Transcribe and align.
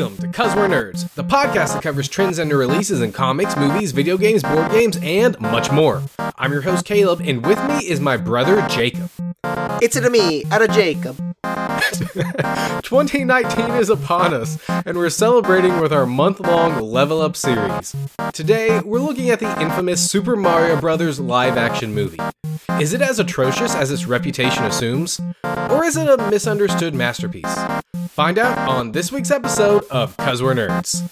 Welcome 0.00 0.16
to 0.16 0.28
Cuz 0.28 0.54
We're 0.54 0.66
Nerds, 0.66 1.12
the 1.12 1.22
podcast 1.22 1.74
that 1.74 1.82
covers 1.82 2.08
trends 2.08 2.38
and 2.38 2.48
new 2.48 2.56
releases 2.56 3.02
in 3.02 3.12
comics, 3.12 3.54
movies, 3.54 3.92
video 3.92 4.16
games, 4.16 4.42
board 4.42 4.70
games, 4.70 4.96
and 5.02 5.38
much 5.40 5.70
more. 5.70 6.02
I'm 6.38 6.52
your 6.52 6.62
host 6.62 6.86
Caleb, 6.86 7.20
and 7.22 7.44
with 7.44 7.62
me 7.68 7.86
is 7.86 8.00
my 8.00 8.16
brother 8.16 8.66
Jacob. 8.70 9.10
It's 9.82 9.96
a 9.96 10.08
me, 10.08 10.46
out 10.50 10.62
of 10.62 10.70
Jacob. 10.70 11.18
2019 12.82 13.72
is 13.72 13.90
upon 13.90 14.32
us, 14.32 14.56
and 14.70 14.96
we're 14.96 15.10
celebrating 15.10 15.80
with 15.80 15.92
our 15.92 16.06
month-long 16.06 16.80
Level 16.80 17.20
Up 17.20 17.36
series. 17.36 17.94
Today, 18.32 18.80
we're 18.80 19.00
looking 19.00 19.28
at 19.28 19.38
the 19.38 19.60
infamous 19.60 20.10
Super 20.10 20.34
Mario 20.34 20.80
Bros. 20.80 21.20
live-action 21.20 21.92
movie. 21.92 22.20
Is 22.80 22.92
it 22.94 23.02
as 23.02 23.18
atrocious 23.18 23.74
as 23.74 23.90
its 23.90 24.06
reputation 24.06 24.64
assumes? 24.64 25.20
Or 25.44 25.84
is 25.84 25.96
it 25.96 26.08
a 26.08 26.16
misunderstood 26.30 26.94
masterpiece? 26.94 27.58
Find 28.08 28.38
out 28.38 28.56
on 28.68 28.92
this 28.92 29.12
week's 29.12 29.30
episode 29.30 29.84
of 29.90 30.16
Cuz 30.16 30.42
We're 30.42 30.54
Nerds. 30.54 31.02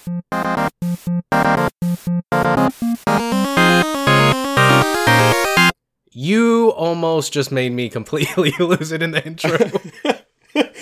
You 6.11 6.71
almost 6.71 7.33
just 7.33 7.53
made 7.53 7.73
me 7.73 7.89
completely 7.89 8.53
lose 8.59 8.91
it 8.93 9.03
in 9.03 9.13
the 9.13 9.25
intro. 9.25 9.57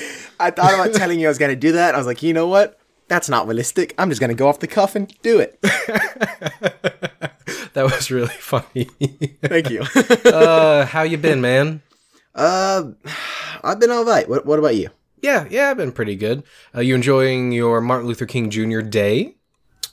I 0.41 0.51
thought 0.51 0.75
about 0.75 0.95
telling 0.95 1.21
you 1.21 1.27
I 1.27 1.30
was 1.30 1.38
going 1.38 1.51
to 1.52 1.57
do 1.57 1.73
that. 1.73 1.95
I 1.95 1.99
was 1.99 2.07
like, 2.07 2.23
you 2.23 2.33
know 2.33 2.47
what? 2.47 2.79
That's 3.09 3.29
not 3.29 3.47
realistic. 3.47 3.95
I'm 3.99 4.09
just 4.09 4.21
going 4.21 4.30
to 4.30 4.35
go 4.35 4.49
off 4.49 4.61
the 4.61 4.66
cuff 4.66 4.97
and 4.97 5.13
do 5.23 5.38
it. 5.38 5.59
that 7.77 7.85
was 7.85 8.11
really 8.11 8.29
funny. 8.39 8.85
Thank 9.43 9.69
you. 9.71 9.83
uh, 10.25 10.87
how 10.87 11.03
you 11.03 11.19
been, 11.19 11.43
man? 11.43 11.83
Uh, 12.35 12.93
I've 13.63 13.79
been 13.79 13.91
all 13.91 14.05
right. 14.05 14.27
What, 14.27 14.46
what 14.46 14.59
about 14.59 14.77
you? 14.77 14.88
Yeah, 15.21 15.46
yeah, 15.51 15.71
I've 15.71 15.77
been 15.77 15.93
pretty 15.93 16.16
good. 16.16 16.43
Uh, 16.74 16.80
you 16.80 16.95
enjoying 16.95 17.52
your 17.52 17.82
Martin 17.82 18.09
Luther 18.09 18.24
King 18.24 18.49
Jr. 18.49 18.80
Day? 18.80 19.37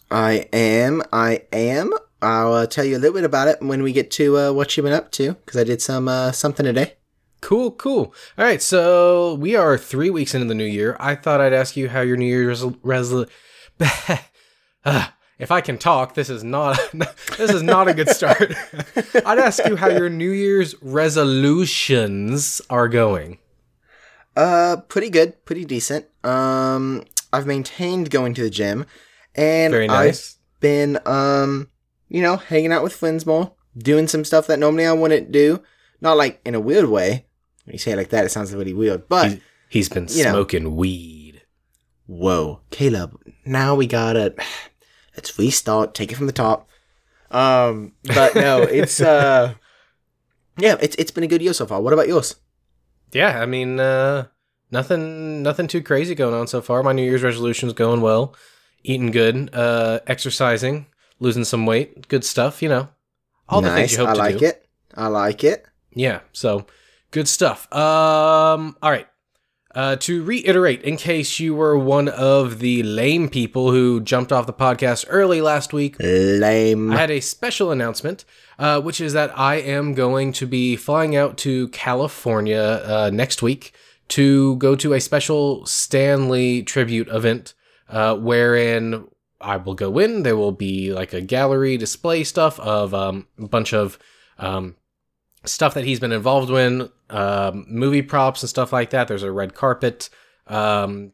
I 0.09 0.48
am. 0.54 1.04
I 1.11 1.44
am. 1.52 1.94
I'll 2.22 2.54
uh, 2.54 2.67
tell 2.67 2.86
you 2.86 2.95
a 2.95 3.00
little 3.00 3.16
bit 3.16 3.26
about 3.26 3.50
it 3.50 3.61
when 3.61 3.84
we 3.84 3.92
get 3.92 4.11
to 4.11 4.38
uh, 4.38 4.52
what 4.54 4.78
you've 4.78 4.86
been 4.86 4.94
up 4.94 5.11
to 5.14 5.34
because 5.34 5.59
I 5.59 5.66
did 5.66 5.81
some 5.81 6.08
uh, 6.08 6.31
something 6.31 6.66
today. 6.66 6.94
Cool, 7.42 7.72
cool. 7.72 8.16
All 8.38 8.45
right, 8.45 8.61
so 8.61 9.34
we 9.34 9.58
are 9.58 9.78
three 9.78 10.09
weeks 10.09 10.34
into 10.34 10.48
the 10.48 10.56
new 10.56 10.64
year. 10.64 10.95
I 11.02 11.16
thought 11.16 11.42
I'd 11.42 11.52
ask 11.52 11.76
you 11.76 11.89
how 11.89 12.00
your 12.00 12.16
New 12.16 12.28
Year's 12.28 12.64
resolution. 12.81 13.30
if 15.44 15.52
I 15.52 15.59
can 15.59 15.77
talk, 15.77 16.13
this 16.13 16.30
is 16.30 16.44
not 16.44 16.80
this 17.38 17.52
is 17.52 17.61
not 17.61 17.89
a 17.89 17.94
good 17.94 18.09
start. 18.09 18.53
I'd 19.25 19.39
ask 19.39 19.66
you 19.67 19.75
how 19.75 19.89
your 19.89 20.09
New 20.09 20.31
Year's 20.31 20.73
resolutions 20.81 22.61
are 22.69 22.88
going. 22.88 23.39
Uh, 24.36 24.77
pretty 24.88 25.09
good, 25.09 25.44
pretty 25.45 25.66
decent. 25.66 26.05
Um, 26.23 27.03
I've 27.31 27.45
maintained 27.45 28.09
going 28.09 28.33
to 28.36 28.41
the 28.41 28.49
gym, 28.49 28.86
and 29.36 29.71
Very 29.71 29.88
nice. 29.88 30.38
I've 30.38 30.61
been 30.61 30.99
um, 31.05 31.69
you 32.08 32.21
know, 32.21 32.38
hanging 32.38 32.71
out 32.71 32.81
with 32.81 32.95
friends 32.95 33.25
more, 33.25 33.52
doing 33.77 34.08
some 34.08 34.23
stuff 34.23 34.47
that 34.47 34.59
normally 34.59 34.86
I 34.86 34.94
wouldn't 34.94 35.31
do. 35.31 35.61
Not 35.99 36.17
like 36.17 36.39
in 36.45 36.55
a 36.55 36.59
weird 36.59 36.86
way. 36.86 37.25
When 37.66 37.73
you 37.73 37.80
say 37.80 37.91
it 37.91 37.97
like 37.97 38.09
that, 38.09 38.25
it 38.25 38.30
sounds 38.30 38.53
really 38.53 38.73
weird. 38.73 39.09
But 39.09 39.31
he's, 39.31 39.39
he's 39.69 39.89
been 39.89 40.08
you 40.09 40.23
know. 40.23 40.31
smoking 40.31 40.75
weed. 40.77 41.41
whoa, 42.05 42.61
Caleb, 42.71 43.19
now 43.45 43.75
we 43.75 43.88
gotta 43.88 44.36
let's 45.16 45.38
restart. 45.38 45.94
Take 45.94 46.11
it 46.11 46.16
from 46.16 46.28
the 46.28 46.33
top. 46.33 46.69
Um, 47.31 47.94
but 48.03 48.36
no, 48.36 48.61
it's 48.61 49.02
uh, 49.02 49.55
yeah, 50.58 50.75
it's 50.81 50.95
it's 50.97 51.11
been 51.11 51.23
a 51.23 51.28
good 51.28 51.42
year 51.42 51.53
so 51.53 51.66
far. 51.66 51.81
What 51.81 51.94
about 51.94 52.08
yours? 52.08 52.36
Yeah, 53.11 53.39
I 53.42 53.45
mean, 53.45 53.80
uh, 53.80 54.28
nothing, 54.72 55.44
nothing 55.44 55.67
too 55.67 55.81
crazy 55.83 56.16
going 56.16 56.33
on 56.33 56.47
so 56.47 56.61
far. 56.61 56.81
My 56.81 56.93
New 56.93 57.04
Year's 57.04 57.21
resolution's 57.21 57.73
going 57.73 58.02
well, 58.02 58.36
eating 58.83 59.11
good, 59.11 59.54
uh, 59.54 59.99
exercising, 60.08 60.88
losing 61.20 61.43
some 61.43 61.65
weight, 61.65 62.08
good 62.08 62.23
stuff. 62.23 62.61
You 62.61 62.70
know, 62.70 62.89
all 63.48 63.61
the 63.61 63.71
things 63.71 63.92
you 63.92 63.99
hope 63.99 64.09
I 64.09 64.14
to 64.14 64.20
like 64.20 64.38
do. 64.39 64.45
it. 64.45 64.67
I 64.95 65.08
like 65.08 65.43
it. 65.43 65.65
Yeah, 65.93 66.21
so 66.32 66.65
good 67.11 67.27
stuff. 67.27 67.71
Um, 67.73 68.76
all 68.82 68.92
right. 68.92 69.08
Uh, 69.76 69.95
to 69.95 70.23
reiterate, 70.23 70.84
in 70.84 70.95
case 70.98 71.39
you 71.39 71.56
were 71.56 71.76
one 71.76 72.08
of 72.08 72.60
the 72.60 72.84
lame 72.84 73.28
people 73.28 73.72
who 73.72 74.00
jumped 74.00 74.32
off 74.32 74.45
the 74.45 74.54
podcast 74.54 75.04
early 75.10 75.42
last 75.42 75.73
week, 75.73 75.95
Lame. 76.00 76.92
I 76.92 76.98
had 76.98 77.10
a 77.10 77.20
special 77.20 77.72
announcement, 77.72 78.23
uh, 78.60 78.80
which 78.82 79.02
is 79.02 79.14
that 79.14 79.38
I 79.38 79.56
am 79.56 79.95
going 79.95 80.32
to 80.33 80.45
be 80.45 80.76
flying 80.76 81.16
out 81.16 81.39
to 81.39 81.70
California 81.70 82.62
uh, 82.86 83.10
next 83.12 83.42
week 83.42 83.73
to 84.10 84.58
go 84.58 84.76
to 84.76 84.94
a 84.94 85.02
special 85.02 85.66
Stan 85.66 86.30
Lee 86.30 86.62
tribute 86.62 87.08
event, 87.08 87.56
uh, 87.89 88.16
wherein 88.16 89.08
I 89.42 89.58
will 89.58 89.73
go 89.73 89.98
in. 89.98 90.22
There 90.22 90.38
will 90.38 90.52
be 90.52 90.94
like 90.94 91.14
a 91.14 91.22
gallery 91.22 91.78
display 91.78 92.23
stuff 92.23 92.60
of 92.60 92.94
um, 92.94 93.28
a 93.39 93.48
bunch 93.48 93.73
of 93.73 93.98
um, 94.38 94.76
stuff 95.45 95.73
that 95.73 95.86
he's 95.86 95.99
been 95.99 96.11
involved 96.11 96.49
in, 96.52 96.89
um, 97.09 97.65
movie 97.67 98.02
props 98.02 98.42
and 98.42 98.49
stuff 98.49 98.73
like 98.73 98.89
that. 98.92 99.08
There's 99.08 99.23
a 99.23 99.31
red 99.31 99.54
carpet. 99.54 100.09
Um, 100.48 101.14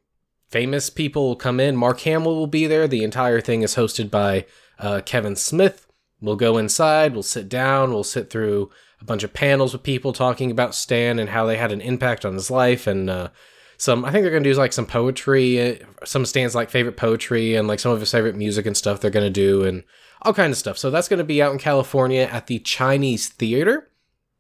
famous 0.50 0.90
people 0.90 1.28
will 1.28 1.35
come 1.35 1.59
in. 1.59 1.75
Mark 1.75 2.00
Hamill 2.01 2.35
will 2.35 2.47
be 2.47 2.68
there. 2.68 2.88
The 2.88 3.03
entire 3.03 3.41
thing 3.41 3.62
is 3.62 3.75
hosted 3.75 4.09
by 4.09 4.45
uh, 4.78 5.01
Kevin 5.06 5.35
Smith. 5.35 5.88
We'll 6.22 6.35
go 6.35 6.57
inside, 6.57 7.13
we'll 7.13 7.23
sit 7.23 7.47
down, 7.47 7.91
we'll 7.91 8.03
sit 8.03 8.29
through 8.29 8.69
a 9.00 9.06
bunch 9.06 9.23
of 9.23 9.34
panels 9.34 9.72
with 9.72 9.84
people 9.84 10.12
talking 10.12 10.51
about 10.51 10.75
Stan 10.75 11.18
and 11.18 11.29
how 11.29 11.45
they 11.45 11.56
had 11.56 11.72
an 11.72 11.79
impact 11.79 12.25
on 12.25 12.34
his 12.34 12.51
life 12.51 12.88
and 12.88 13.09
uh, 13.09 13.29
some 13.78 14.03
I 14.03 14.12
think 14.12 14.23
they're 14.23 14.31
going 14.31 14.44
to 14.44 14.51
do 14.51 14.57
like 14.57 14.73
some 14.73 14.85
poetry, 14.85 15.75
uh, 15.81 15.85
some 16.03 16.25
Stan's 16.25 16.56
like 16.56 16.69
favorite 16.69 16.97
poetry 16.97 17.56
and 17.56 17.68
like 17.68 17.79
some 17.79 17.94
of 17.94 18.01
his 18.01 18.12
favorite 18.12 18.35
music 18.35 18.66
and 18.66 18.75
stuff 18.75 19.00
they're 19.00 19.09
going 19.09 19.25
to 19.25 19.29
do 19.29 19.63
and 19.63 19.85
all 20.22 20.34
kinds 20.34 20.51
of 20.51 20.57
stuff. 20.57 20.78
So 20.78 20.91
that's 20.91 21.07
going 21.07 21.19
to 21.19 21.23
be 21.23 21.41
out 21.41 21.53
in 21.53 21.59
California 21.59 22.23
at 22.29 22.47
the 22.47 22.59
Chinese 22.59 23.29
Theater. 23.29 23.88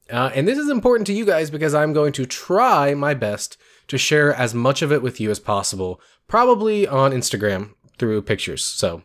Uh, 0.09 0.31
and 0.33 0.47
this 0.47 0.57
is 0.57 0.69
important 0.69 1.07
to 1.07 1.13
you 1.13 1.25
guys 1.25 1.49
because 1.49 1.75
I'm 1.75 1.93
going 1.93 2.13
to 2.13 2.25
try 2.25 2.93
my 2.93 3.13
best 3.13 3.57
to 3.87 3.97
share 3.97 4.33
as 4.33 4.53
much 4.53 4.81
of 4.81 4.91
it 4.91 5.01
with 5.01 5.19
you 5.19 5.29
as 5.31 5.39
possible, 5.39 6.01
probably 6.27 6.87
on 6.87 7.11
Instagram 7.11 7.73
through 7.97 8.21
pictures. 8.23 8.63
So 8.63 9.03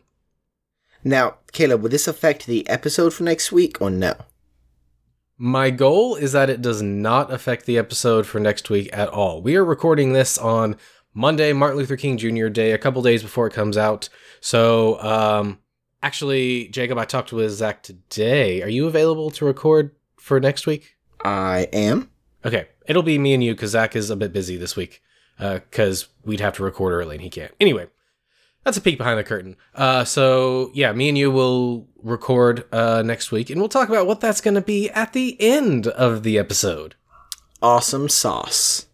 Now, 1.03 1.35
Caleb, 1.51 1.81
would 1.83 1.91
this 1.91 2.07
affect 2.07 2.47
the 2.47 2.67
episode 2.67 3.13
for 3.13 3.23
next 3.23 3.51
week 3.51 3.81
or 3.81 3.89
no? 3.89 4.15
My 5.37 5.69
goal 5.69 6.15
is 6.15 6.31
that 6.31 6.49
it 6.49 6.61
does 6.61 6.81
not 6.81 7.31
affect 7.31 7.65
the 7.65 7.77
episode 7.77 8.25
for 8.25 8.39
next 8.39 8.69
week 8.69 8.89
at 8.93 9.09
all. 9.09 9.41
We 9.41 9.57
are 9.57 9.65
recording 9.65 10.13
this 10.13 10.37
on 10.37 10.77
Monday, 11.13 11.51
Martin 11.51 11.77
Luther 11.77 11.97
King 11.97 12.17
Jr. 12.17 12.47
Day, 12.47 12.71
a 12.71 12.77
couple 12.77 13.01
days 13.01 13.21
before 13.21 13.47
it 13.47 13.53
comes 13.53 13.77
out. 13.77 14.07
So, 14.39 15.01
um, 15.01 15.59
actually, 16.01 16.69
Jacob, 16.69 16.97
I 16.97 17.05
talked 17.05 17.33
with 17.33 17.51
Zach 17.51 17.83
today. 17.83 18.61
Are 18.61 18.69
you 18.69 18.87
available 18.87 19.29
to 19.31 19.45
record 19.45 19.91
for 20.17 20.39
next 20.39 20.67
week? 20.67 20.94
I 21.25 21.67
am. 21.73 22.11
Okay, 22.45 22.67
it'll 22.87 23.01
be 23.01 23.17
me 23.17 23.33
and 23.33 23.43
you 23.43 23.55
because 23.55 23.71
Zach 23.71 23.95
is 23.95 24.11
a 24.11 24.15
bit 24.15 24.31
busy 24.31 24.57
this 24.57 24.75
week 24.75 25.01
because 25.39 26.07
we'd 26.23 26.39
have 26.39 26.53
to 26.57 26.63
record 26.63 26.93
early 26.93 27.15
and 27.15 27.23
he 27.23 27.31
can't. 27.31 27.51
Anyway, 27.59 27.87
that's 28.63 28.77
a 28.77 28.81
peek 28.81 28.99
behind 28.99 29.17
the 29.17 29.23
curtain. 29.23 29.57
Uh, 29.73 30.03
so 30.05 30.69
yeah, 30.75 30.93
me 30.93 31.09
and 31.09 31.17
you 31.17 31.31
will 31.31 31.87
record 32.03 32.65
uh, 32.71 33.01
next 33.03 33.31
week, 33.31 33.49
and 33.49 33.59
we'll 33.59 33.69
talk 33.69 33.89
about 33.89 34.05
what 34.05 34.21
that's 34.21 34.39
going 34.39 34.53
to 34.53 34.61
be 34.61 34.89
at 34.91 35.13
the 35.13 35.35
end 35.41 35.87
of 35.87 36.21
the 36.21 36.37
episode. 36.37 36.93
Awesome 37.59 38.07
sauce. 38.07 38.85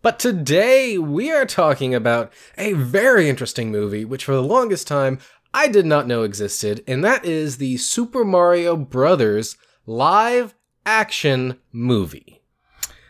But 0.00 0.18
today 0.18 0.96
we 0.96 1.30
are 1.30 1.44
talking 1.44 1.94
about 1.94 2.32
a 2.56 2.72
very 2.72 3.28
interesting 3.28 3.70
movie, 3.70 4.06
which 4.06 4.24
for 4.24 4.32
the 4.32 4.42
longest 4.42 4.86
time 4.86 5.18
I 5.52 5.68
did 5.68 5.84
not 5.84 6.06
know 6.06 6.22
existed, 6.22 6.82
and 6.86 7.04
that 7.04 7.26
is 7.26 7.58
the 7.58 7.76
Super 7.76 8.24
Mario 8.24 8.74
Brothers 8.74 9.58
live 9.84 10.54
action 10.88 11.58
movie. 11.70 12.40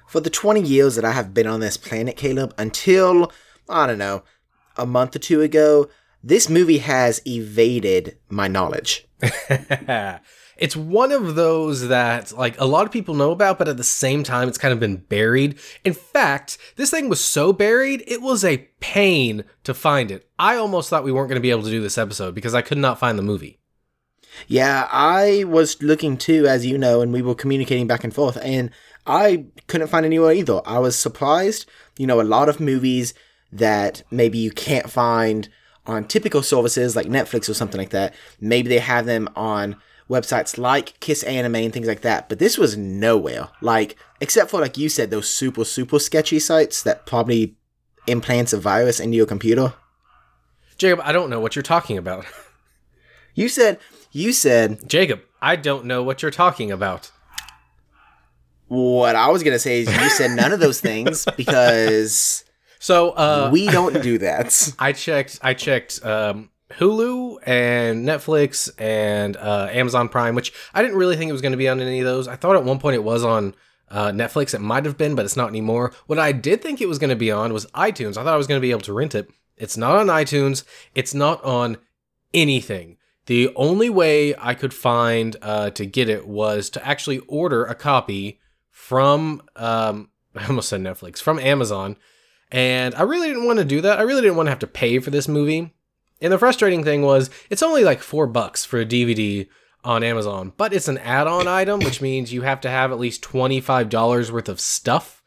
For 0.09 0.21
the 0.21 0.31
20 0.31 0.61
years 0.61 0.97
that 0.97 1.05
I 1.05 1.13
have 1.13 1.33
been 1.33 1.47
on 1.47 1.61
this 1.61 1.77
planet, 1.77 2.17
Caleb, 2.17 2.53
until, 2.59 3.31
I 3.69 3.87
don't 3.87 3.99
know, 3.99 4.25
a 4.77 4.85
month 4.85 5.15
or 5.15 5.21
two 5.21 5.43
ago, 5.43 5.89
this 6.23 6.49
movie 6.49 6.79
has 6.79 7.23
evaded 7.25 8.19
my 8.29 8.49
knowledge. 8.49 9.07
it's 10.59 10.75
one 10.75 11.13
of 11.13 11.37
those 11.37 11.87
that 11.87 12.33
like 12.33 12.61
a 12.61 12.65
lot 12.65 12.85
of 12.85 12.93
people 12.93 13.15
know 13.15 13.31
about 13.31 13.59
but 13.59 13.69
at 13.69 13.77
the 13.77 13.85
same 13.85 14.23
time 14.23 14.49
it's 14.49 14.59
kind 14.59 14.73
of 14.73 14.79
been 14.79 14.97
buried 14.97 15.59
in 15.85 15.93
fact 15.93 16.57
this 16.77 16.91
thing 16.91 17.09
was 17.09 17.21
so 17.21 17.53
buried 17.53 18.03
it 18.07 18.23
was 18.23 18.45
a 18.45 18.69
pain 18.79 19.45
to 19.65 19.75
find 19.75 20.13
it 20.13 20.29
i 20.39 20.55
almost 20.55 20.89
thought 20.89 21.03
we 21.03 21.11
weren't 21.11 21.29
going 21.29 21.35
to 21.37 21.41
be 21.41 21.51
able 21.51 21.65
to 21.65 21.71
do 21.71 21.81
this 21.81 21.99
episode 21.99 22.33
because 22.33 22.55
i 22.55 22.63
could 22.63 22.79
not 22.79 22.99
find 22.99 23.19
the 23.19 23.23
movie 23.23 23.58
Yeah, 24.47 24.89
I 24.91 25.45
was 25.45 25.83
looking 25.83 26.17
too, 26.17 26.47
as 26.47 26.65
you 26.65 26.79
know, 26.79 27.01
and 27.01 27.13
we 27.13 27.23
were 27.23 27.35
communicating 27.35 27.87
back 27.87 28.05
and 28.05 28.15
forth, 28.15 28.39
and 28.43 28.71
I 29.07 29.47
couldn't 29.67 29.89
find 29.89 30.07
anywhere 30.07 30.33
either. 30.33 30.61
I 30.65 30.79
was 30.79 30.99
surprised. 30.99 31.67
You 31.97 32.07
know, 32.07 32.21
a 32.21 32.23
lot 32.23 32.49
of 32.49 32.61
movies 32.61 33.15
that 33.51 34.03
maybe 34.11 34.39
you 34.39 34.51
can't 34.51 34.91
find 34.91 35.49
on 35.87 36.05
typical 36.05 36.43
services 36.43 36.95
like 36.95 37.07
Netflix 37.07 37.49
or 37.49 37.55
something 37.55 37.79
like 37.79 37.91
that, 37.91 38.15
maybe 38.41 38.69
they 38.69 38.79
have 38.79 39.07
them 39.07 39.29
on 39.35 39.77
websites 40.09 40.59
like 40.59 40.99
Kiss 41.01 41.23
Anime 41.23 41.57
and 41.57 41.73
things 41.73 41.89
like 41.89 42.03
that. 42.03 42.29
But 42.29 42.39
this 42.39 42.59
was 42.59 42.77
nowhere. 42.77 43.49
Like, 43.61 43.97
except 44.21 44.51
for, 44.51 44.61
like 44.61 44.77
you 44.77 44.89
said, 44.89 45.11
those 45.11 45.29
super, 45.29 45.65
super 45.65 45.99
sketchy 45.99 46.39
sites 46.39 46.83
that 46.83 47.07
probably 47.07 47.57
implants 48.07 48.53
a 48.53 48.59
virus 48.59 49.01
into 49.01 49.17
your 49.17 49.27
computer. 49.27 49.75
Jacob, 50.77 51.01
I 51.03 51.13
don't 51.13 51.31
know 51.31 51.41
what 51.41 51.57
you're 51.57 51.63
talking 51.63 51.99
about. 51.99 52.25
You 53.35 53.49
said 53.49 53.79
you 54.13 54.33
said 54.33 54.89
Jacob, 54.89 55.21
I 55.41 55.57
don't 55.57 55.85
know 55.85 56.03
what 56.03 56.23
you're 56.23 56.31
talking 56.31 56.71
about. 56.71 57.11
what 58.69 59.17
I 59.17 59.29
was 59.29 59.43
gonna 59.43 59.59
say 59.59 59.81
is 59.81 59.89
you 59.93 60.09
said 60.11 60.33
none 60.33 60.53
of 60.53 60.61
those 60.61 60.81
things 60.81 61.25
because 61.37 62.45
So, 62.81 63.11
uh, 63.11 63.49
we 63.53 63.67
don't 63.67 64.03
do 64.03 64.19
that. 64.19 64.73
I 64.79 64.93
checked. 64.93 65.39
I 65.43 65.55
checked 65.55 66.05
um, 66.05 66.51
Hulu 66.73 67.39
and 67.45 68.07
Netflix 68.07 68.71
and 68.79 69.37
uh, 69.37 69.69
Amazon 69.71 70.09
Prime, 70.09 70.35
which 70.35 70.53
I 70.75 70.83
didn't 70.83 70.99
really 70.99 71.17
think 71.17 71.29
it 71.29 71.33
was 71.33 71.41
going 71.41 71.53
to 71.53 71.59
be 71.59 71.69
on 71.69 71.81
any 71.81 72.01
of 72.01 72.05
those. 72.05 72.29
I 72.29 72.37
thought 72.37 72.57
at 72.57 72.65
one 72.65 72.79
point 72.79 72.95
it 72.95 73.03
was 73.03 73.25
on 73.25 73.55
uh, 73.91 74.09
Netflix. 74.13 74.55
It 74.55 74.61
might 74.61 74.85
have 74.85 74.99
been, 74.99 75.15
but 75.15 75.25
it's 75.25 75.37
not 75.37 75.49
anymore. 75.49 75.93
What 76.07 76.19
I 76.19 76.31
did 76.33 76.61
think 76.63 76.81
it 76.81 76.89
was 76.89 76.99
going 76.99 77.11
to 77.11 77.17
be 77.17 77.33
on 77.33 77.53
was 77.55 77.67
iTunes. 77.73 78.17
I 78.19 78.23
thought 78.23 78.35
I 78.35 78.37
was 78.37 78.47
going 78.47 78.61
to 78.61 78.67
be 78.67 78.71
able 78.71 78.83
to 78.83 78.93
rent 78.93 79.15
it. 79.15 79.29
It's 79.57 79.77
not 79.79 79.97
on 79.97 80.07
iTunes. 80.09 80.63
It's 80.95 81.15
not 81.15 81.43
on 81.43 81.79
anything. 82.35 82.98
The 83.29 83.53
only 83.57 83.91
way 83.91 84.35
I 84.39 84.55
could 84.55 84.73
find 84.73 85.37
uh, 85.43 85.71
to 85.71 85.85
get 85.85 86.09
it 86.09 86.27
was 86.27 86.71
to 86.71 86.87
actually 86.87 87.19
order 87.29 87.65
a 87.65 87.75
copy 87.75 88.41
from 88.71 89.43
um, 89.55 90.09
I 90.35 90.47
almost 90.47 90.69
said 90.69 90.81
Netflix 90.81 91.19
from 91.19 91.39
Amazon. 91.39 91.97
And 92.51 92.95
I 92.95 93.03
really 93.03 93.29
didn't 93.29 93.47
want 93.47 93.59
to 93.59 93.65
do 93.65 93.81
that. 93.83 93.99
I 93.99 94.03
really 94.03 94.23
didn't 94.23 94.37
want 94.37 94.47
to 94.47 94.51
have 94.53 94.59
to 94.61 94.67
pay 94.67 94.99
for 94.99 95.11
this 95.11 95.29
movie. 95.29 95.75
And 96.21 96.33
the 96.33 96.39
frustrating 96.39 96.83
thing 96.83 97.03
was, 97.03 97.29
it's 97.51 97.63
only 97.63 97.85
like 97.85 98.01
four 98.01 98.27
bucks 98.27 98.65
for 98.65 98.81
a 98.81 98.87
DVD 98.87 99.47
on 99.85 100.03
Amazon, 100.03 100.53
but 100.57 100.73
it's 100.73 100.89
an 100.89 100.99
add 100.99 101.27
on 101.27 101.47
item, 101.47 101.81
which 101.81 102.01
means 102.01 102.33
you 102.33 102.43
have 102.43 102.61
to 102.63 102.71
have 102.71 102.91
at 102.91 102.99
least 102.99 103.23
$25 103.23 104.31
worth 104.31 104.49
of 104.49 104.59
stuff. 104.59 105.23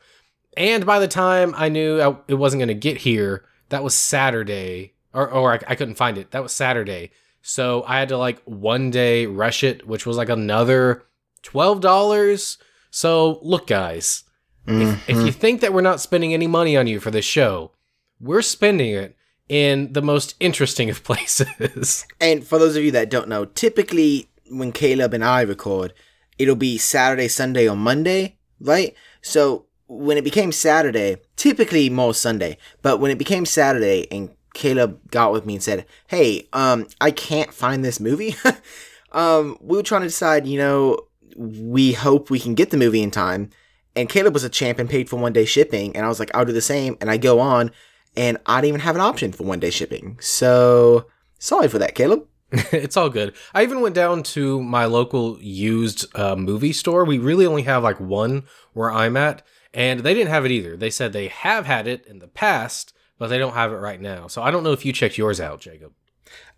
And 0.57 0.85
by 0.85 0.99
the 0.99 1.07
time 1.07 1.53
I 1.55 1.69
knew 1.69 2.01
it 2.27 2.33
wasn't 2.33 2.59
going 2.59 2.67
to 2.67 2.73
get 2.73 2.97
here, 2.97 3.45
that 3.69 3.83
was 3.83 3.93
Saturday, 3.93 4.95
or, 5.13 5.29
or 5.29 5.53
I, 5.53 5.59
I 5.67 5.75
couldn't 5.75 5.95
find 5.95 6.17
it. 6.17 6.31
That 6.31 6.43
was 6.43 6.51
Saturday. 6.51 7.11
So 7.41 7.83
I 7.87 7.99
had 7.99 8.09
to 8.09 8.17
like 8.17 8.41
one 8.45 8.91
day 8.91 9.25
rush 9.25 9.63
it, 9.63 9.87
which 9.87 10.05
was 10.05 10.17
like 10.17 10.29
another 10.29 11.05
$12. 11.43 12.57
So 12.91 13.39
look, 13.41 13.67
guys, 13.67 14.23
if, 14.67 15.09
if 15.09 15.15
you 15.15 15.23
mm-hmm. 15.23 15.29
think 15.29 15.61
that 15.61 15.73
we're 15.73 15.81
not 15.81 15.99
spending 15.99 16.33
any 16.33 16.47
money 16.47 16.77
on 16.77 16.87
you 16.87 16.99
for 16.99 17.11
this 17.11 17.25
show, 17.25 17.71
we're 18.19 18.43
spending 18.43 18.93
it 18.93 19.15
in 19.49 19.91
the 19.93 20.01
most 20.01 20.35
interesting 20.39 20.89
of 20.89 21.03
places. 21.03 22.05
And 22.19 22.45
for 22.45 22.59
those 22.59 22.75
of 22.75 22.83
you 22.83 22.91
that 22.91 23.09
don't 23.09 23.27
know, 23.27 23.45
typically 23.45 24.29
when 24.49 24.71
Caleb 24.71 25.13
and 25.13 25.23
I 25.23 25.41
record, 25.41 25.93
it'll 26.37 26.55
be 26.55 26.77
Saturday, 26.77 27.27
Sunday, 27.27 27.67
or 27.67 27.75
Monday, 27.75 28.37
right? 28.59 28.93
So 29.21 29.65
when 29.87 30.17
it 30.17 30.23
became 30.23 30.51
Saturday, 30.51 31.17
typically 31.35 31.89
more 31.89 32.13
Sunday, 32.13 32.57
but 32.81 32.99
when 32.99 33.11
it 33.11 33.17
became 33.17 33.45
Saturday 33.45 34.07
and 34.11 34.29
Caleb 34.53 34.99
got 35.11 35.31
with 35.31 35.45
me 35.45 35.55
and 35.55 35.63
said, 35.63 35.85
"Hey, 36.07 36.47
um, 36.53 36.87
I 36.99 37.11
can't 37.11 37.53
find 37.53 37.83
this 37.83 37.99
movie," 37.99 38.35
um, 39.11 39.57
we 39.61 39.77
were 39.77 39.83
trying 39.83 40.01
to 40.01 40.07
decide, 40.07 40.47
you 40.47 40.57
know, 40.57 40.99
we 41.35 41.93
hope 41.93 42.29
we 42.29 42.39
can 42.39 42.55
get 42.55 42.71
the 42.71 42.77
movie 42.77 43.01
in 43.01 43.11
time. 43.11 43.49
And 43.95 44.07
Caleb 44.07 44.33
was 44.33 44.43
a 44.43 44.49
champ 44.49 44.79
and 44.79 44.89
paid 44.89 45.09
for 45.09 45.17
one 45.17 45.33
day 45.33 45.45
shipping, 45.45 45.95
and 45.95 46.05
I 46.05 46.09
was 46.09 46.19
like, 46.19 46.31
I'll 46.33 46.45
do 46.45 46.53
the 46.53 46.61
same. 46.61 46.97
And 47.01 47.09
I 47.09 47.17
go 47.17 47.39
on, 47.39 47.71
and 48.15 48.37
I 48.45 48.61
didn't 48.61 48.69
even 48.69 48.81
have 48.81 48.95
an 48.95 49.01
option 49.01 49.31
for 49.31 49.43
one 49.43 49.59
day 49.59 49.69
shipping. 49.69 50.17
So 50.21 51.07
sorry 51.39 51.67
for 51.67 51.79
that, 51.79 51.95
Caleb. 51.95 52.25
it's 52.51 52.97
all 52.97 53.09
good. 53.09 53.33
I 53.53 53.63
even 53.63 53.81
went 53.81 53.95
down 53.95 54.23
to 54.23 54.61
my 54.61 54.85
local 54.85 55.37
used 55.41 56.05
uh, 56.17 56.35
movie 56.35 56.73
store. 56.73 57.05
We 57.05 57.17
really 57.17 57.45
only 57.45 57.61
have 57.63 57.83
like 57.83 57.99
one 57.99 58.43
where 58.73 58.91
I'm 58.91 59.15
at, 59.15 59.41
and 59.73 60.01
they 60.01 60.13
didn't 60.13 60.31
have 60.31 60.45
it 60.45 60.51
either. 60.51 60.75
They 60.75 60.89
said 60.89 61.13
they 61.13 61.29
have 61.29 61.65
had 61.65 61.87
it 61.87 62.05
in 62.05 62.19
the 62.19 62.27
past, 62.27 62.93
but 63.21 63.27
they 63.27 63.37
don't 63.37 63.53
have 63.53 63.71
it 63.71 63.75
right 63.75 64.01
now. 64.01 64.25
So 64.25 64.41
I 64.41 64.49
don't 64.49 64.63
know 64.63 64.71
if 64.71 64.83
you 64.83 64.91
checked 64.91 65.15
yours 65.15 65.39
out, 65.39 65.61
Jacob. 65.61 65.93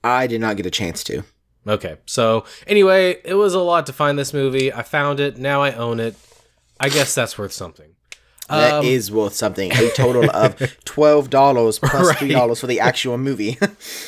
I 0.01 0.27
did 0.27 0.39
not 0.39 0.55
get 0.55 0.65
a 0.65 0.71
chance 0.71 1.03
to. 1.03 1.23
Okay. 1.67 1.97
So 2.05 2.45
anyway, 2.65 3.19
it 3.25 3.33
was 3.33 3.53
a 3.53 3.59
lot 3.59 3.85
to 3.87 3.91
find 3.91 4.17
this 4.17 4.33
movie. 4.33 4.71
I 4.71 4.81
found 4.81 5.19
it. 5.19 5.37
Now 5.37 5.61
I 5.61 5.73
own 5.73 5.99
it. 5.99 6.15
I 6.79 6.87
guess 6.87 7.13
that's 7.13 7.37
worth 7.37 7.51
something. 7.51 7.92
That 8.59 8.83
is 8.85 9.09
Um, 9.09 9.15
worth 9.17 9.33
something. 9.33 9.71
A 9.73 9.89
total 9.91 10.29
of 10.31 10.55
twelve 10.85 11.29
dollars 11.29 11.79
plus 11.79 12.07
Right. 12.07 12.17
three 12.17 12.31
dollars 12.31 12.59
for 12.59 12.67
the 12.67 12.79
actual 12.79 13.17
movie. 13.17 13.57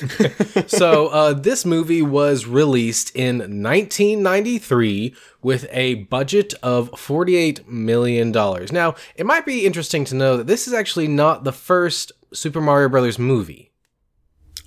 so 0.67 1.07
uh, 1.07 1.33
this 1.33 1.65
movie 1.65 2.01
was 2.01 2.45
released 2.45 3.15
in 3.15 3.37
1993 3.39 5.15
with 5.41 5.67
a 5.71 5.95
budget 5.95 6.53
of 6.63 6.89
48 6.97 7.67
million 7.69 8.31
dollars. 8.31 8.71
Now, 8.71 8.95
it 9.15 9.25
might 9.25 9.45
be 9.45 9.65
interesting 9.65 10.05
to 10.05 10.15
know 10.15 10.37
that 10.37 10.47
this 10.47 10.67
is 10.67 10.73
actually 10.73 11.07
not 11.07 11.43
the 11.43 11.51
first 11.51 12.11
Super 12.33 12.61
Mario 12.61 12.89
Brothers 12.89 13.19
movie. 13.19 13.71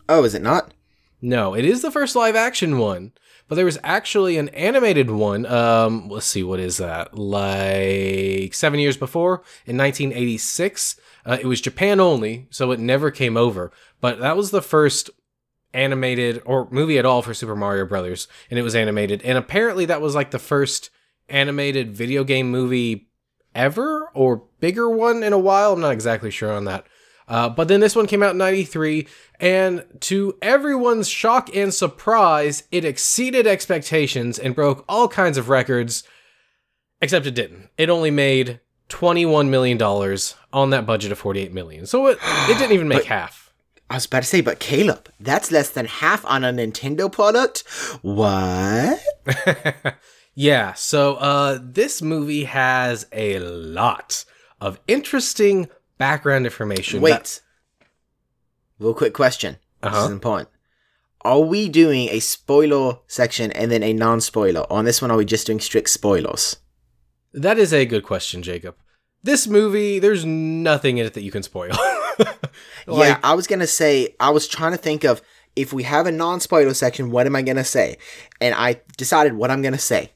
oh, 0.08 0.24
is 0.24 0.34
it 0.34 0.42
not? 0.42 0.72
No, 1.20 1.54
it 1.54 1.64
is 1.64 1.82
the 1.82 1.90
first 1.90 2.14
live 2.14 2.36
action 2.36 2.78
one, 2.78 3.12
but 3.48 3.54
there 3.54 3.64
was 3.64 3.78
actually 3.82 4.36
an 4.36 4.50
animated 4.50 5.10
one. 5.10 5.46
Um, 5.46 6.08
let's 6.08 6.26
see, 6.26 6.42
what 6.42 6.60
is 6.60 6.76
that? 6.76 7.16
Like 7.16 8.54
seven 8.54 8.78
years 8.78 8.96
before 8.96 9.42
in 9.66 9.76
1986. 9.76 11.00
Uh, 11.24 11.38
it 11.40 11.46
was 11.46 11.60
Japan 11.60 12.00
only, 12.00 12.46
so 12.50 12.70
it 12.70 12.78
never 12.78 13.10
came 13.10 13.36
over. 13.36 13.72
But 14.00 14.20
that 14.20 14.36
was 14.36 14.50
the 14.50 14.62
first 14.62 15.10
animated 15.74 16.42
or 16.44 16.68
movie 16.70 16.98
at 16.98 17.06
all 17.06 17.22
for 17.22 17.34
Super 17.34 17.56
Mario 17.56 17.84
Brothers, 17.86 18.28
and 18.50 18.58
it 18.58 18.62
was 18.62 18.74
animated. 18.74 19.22
And 19.22 19.36
apparently, 19.36 19.86
that 19.86 20.00
was 20.00 20.14
like 20.14 20.30
the 20.30 20.38
first 20.38 20.90
animated 21.28 21.94
video 21.94 22.24
game 22.24 22.50
movie 22.50 23.08
ever 23.54 24.10
or 24.14 24.44
bigger 24.60 24.88
one 24.88 25.22
in 25.22 25.32
a 25.32 25.38
while. 25.38 25.72
I'm 25.72 25.80
not 25.80 25.92
exactly 25.92 26.30
sure 26.30 26.52
on 26.52 26.64
that. 26.64 26.86
Uh, 27.28 27.48
but 27.48 27.68
then 27.68 27.80
this 27.80 27.94
one 27.94 28.06
came 28.06 28.22
out 28.22 28.32
in 28.32 28.38
93, 28.38 29.06
and 29.38 29.84
to 30.00 30.36
everyone's 30.40 31.08
shock 31.08 31.54
and 31.54 31.72
surprise, 31.72 32.64
it 32.72 32.84
exceeded 32.84 33.46
expectations 33.46 34.38
and 34.38 34.54
broke 34.54 34.84
all 34.88 35.08
kinds 35.08 35.36
of 35.36 35.50
records, 35.50 36.04
except 37.02 37.26
it 37.26 37.34
didn't. 37.34 37.68
It 37.76 37.90
only 37.90 38.10
made 38.10 38.60
$21 38.88 39.48
million 39.48 39.80
on 40.52 40.70
that 40.70 40.86
budget 40.86 41.12
of 41.12 41.18
48 41.18 41.52
million. 41.52 41.86
So 41.86 42.06
it, 42.06 42.18
it 42.22 42.58
didn't 42.58 42.72
even 42.72 42.88
make 42.96 43.04
half. 43.04 43.52
I 43.90 43.94
was 43.94 44.06
about 44.06 44.22
to 44.22 44.28
say, 44.28 44.40
but 44.40 44.58
Caleb, 44.58 45.10
that's 45.18 45.50
less 45.50 45.70
than 45.70 45.86
half 45.86 46.24
on 46.26 46.44
a 46.44 46.52
Nintendo 46.52 47.10
product. 47.10 47.64
What? 48.02 49.00
yeah, 50.34 50.74
so 50.74 51.14
uh, 51.16 51.58
this 51.62 52.02
movie 52.02 52.44
has 52.44 53.06
a 53.12 53.38
lot 53.38 54.24
of 54.60 54.78
interesting 54.88 55.68
background 55.98 56.44
information. 56.46 57.00
Wait. 57.00 57.10
that- 57.10 57.40
Real 58.78 58.94
quick 58.94 59.12
question. 59.12 59.58
This 59.82 59.92
Uh-huh. 59.92 60.04
is 60.06 60.10
important. 60.12 60.48
Are 61.22 61.40
we 61.40 61.68
doing 61.68 62.08
a 62.10 62.20
spoiler 62.20 62.98
section 63.08 63.50
and 63.52 63.70
then 63.72 63.82
a 63.82 63.92
non-spoiler? 63.92 64.64
On 64.72 64.84
this 64.84 65.02
one, 65.02 65.10
are 65.10 65.16
we 65.16 65.24
just 65.24 65.46
doing 65.46 65.58
strict 65.60 65.90
spoilers? 65.90 66.56
That 67.34 67.58
is 67.58 67.72
a 67.74 67.84
good 67.84 68.04
question, 68.04 68.42
Jacob. 68.42 68.76
This 69.24 69.48
movie, 69.48 69.98
there's 69.98 70.24
nothing 70.24 70.98
in 70.98 71.06
it 71.06 71.14
that 71.14 71.22
you 71.22 71.32
can 71.32 71.42
spoil. 71.42 71.72
yeah, 72.88 73.18
I 73.24 73.34
was 73.34 73.46
gonna 73.48 73.66
say. 73.66 74.14
I 74.20 74.30
was 74.30 74.46
trying 74.46 74.72
to 74.72 74.78
think 74.78 75.02
of 75.04 75.20
if 75.56 75.72
we 75.72 75.82
have 75.82 76.06
a 76.06 76.12
non-spoiler 76.12 76.72
section, 76.74 77.10
what 77.10 77.26
am 77.26 77.34
I 77.34 77.42
gonna 77.42 77.64
say? 77.64 77.98
And 78.40 78.54
I 78.54 78.80
decided 78.96 79.32
what 79.34 79.50
I'm 79.50 79.60
gonna 79.60 79.76
say. 79.78 80.12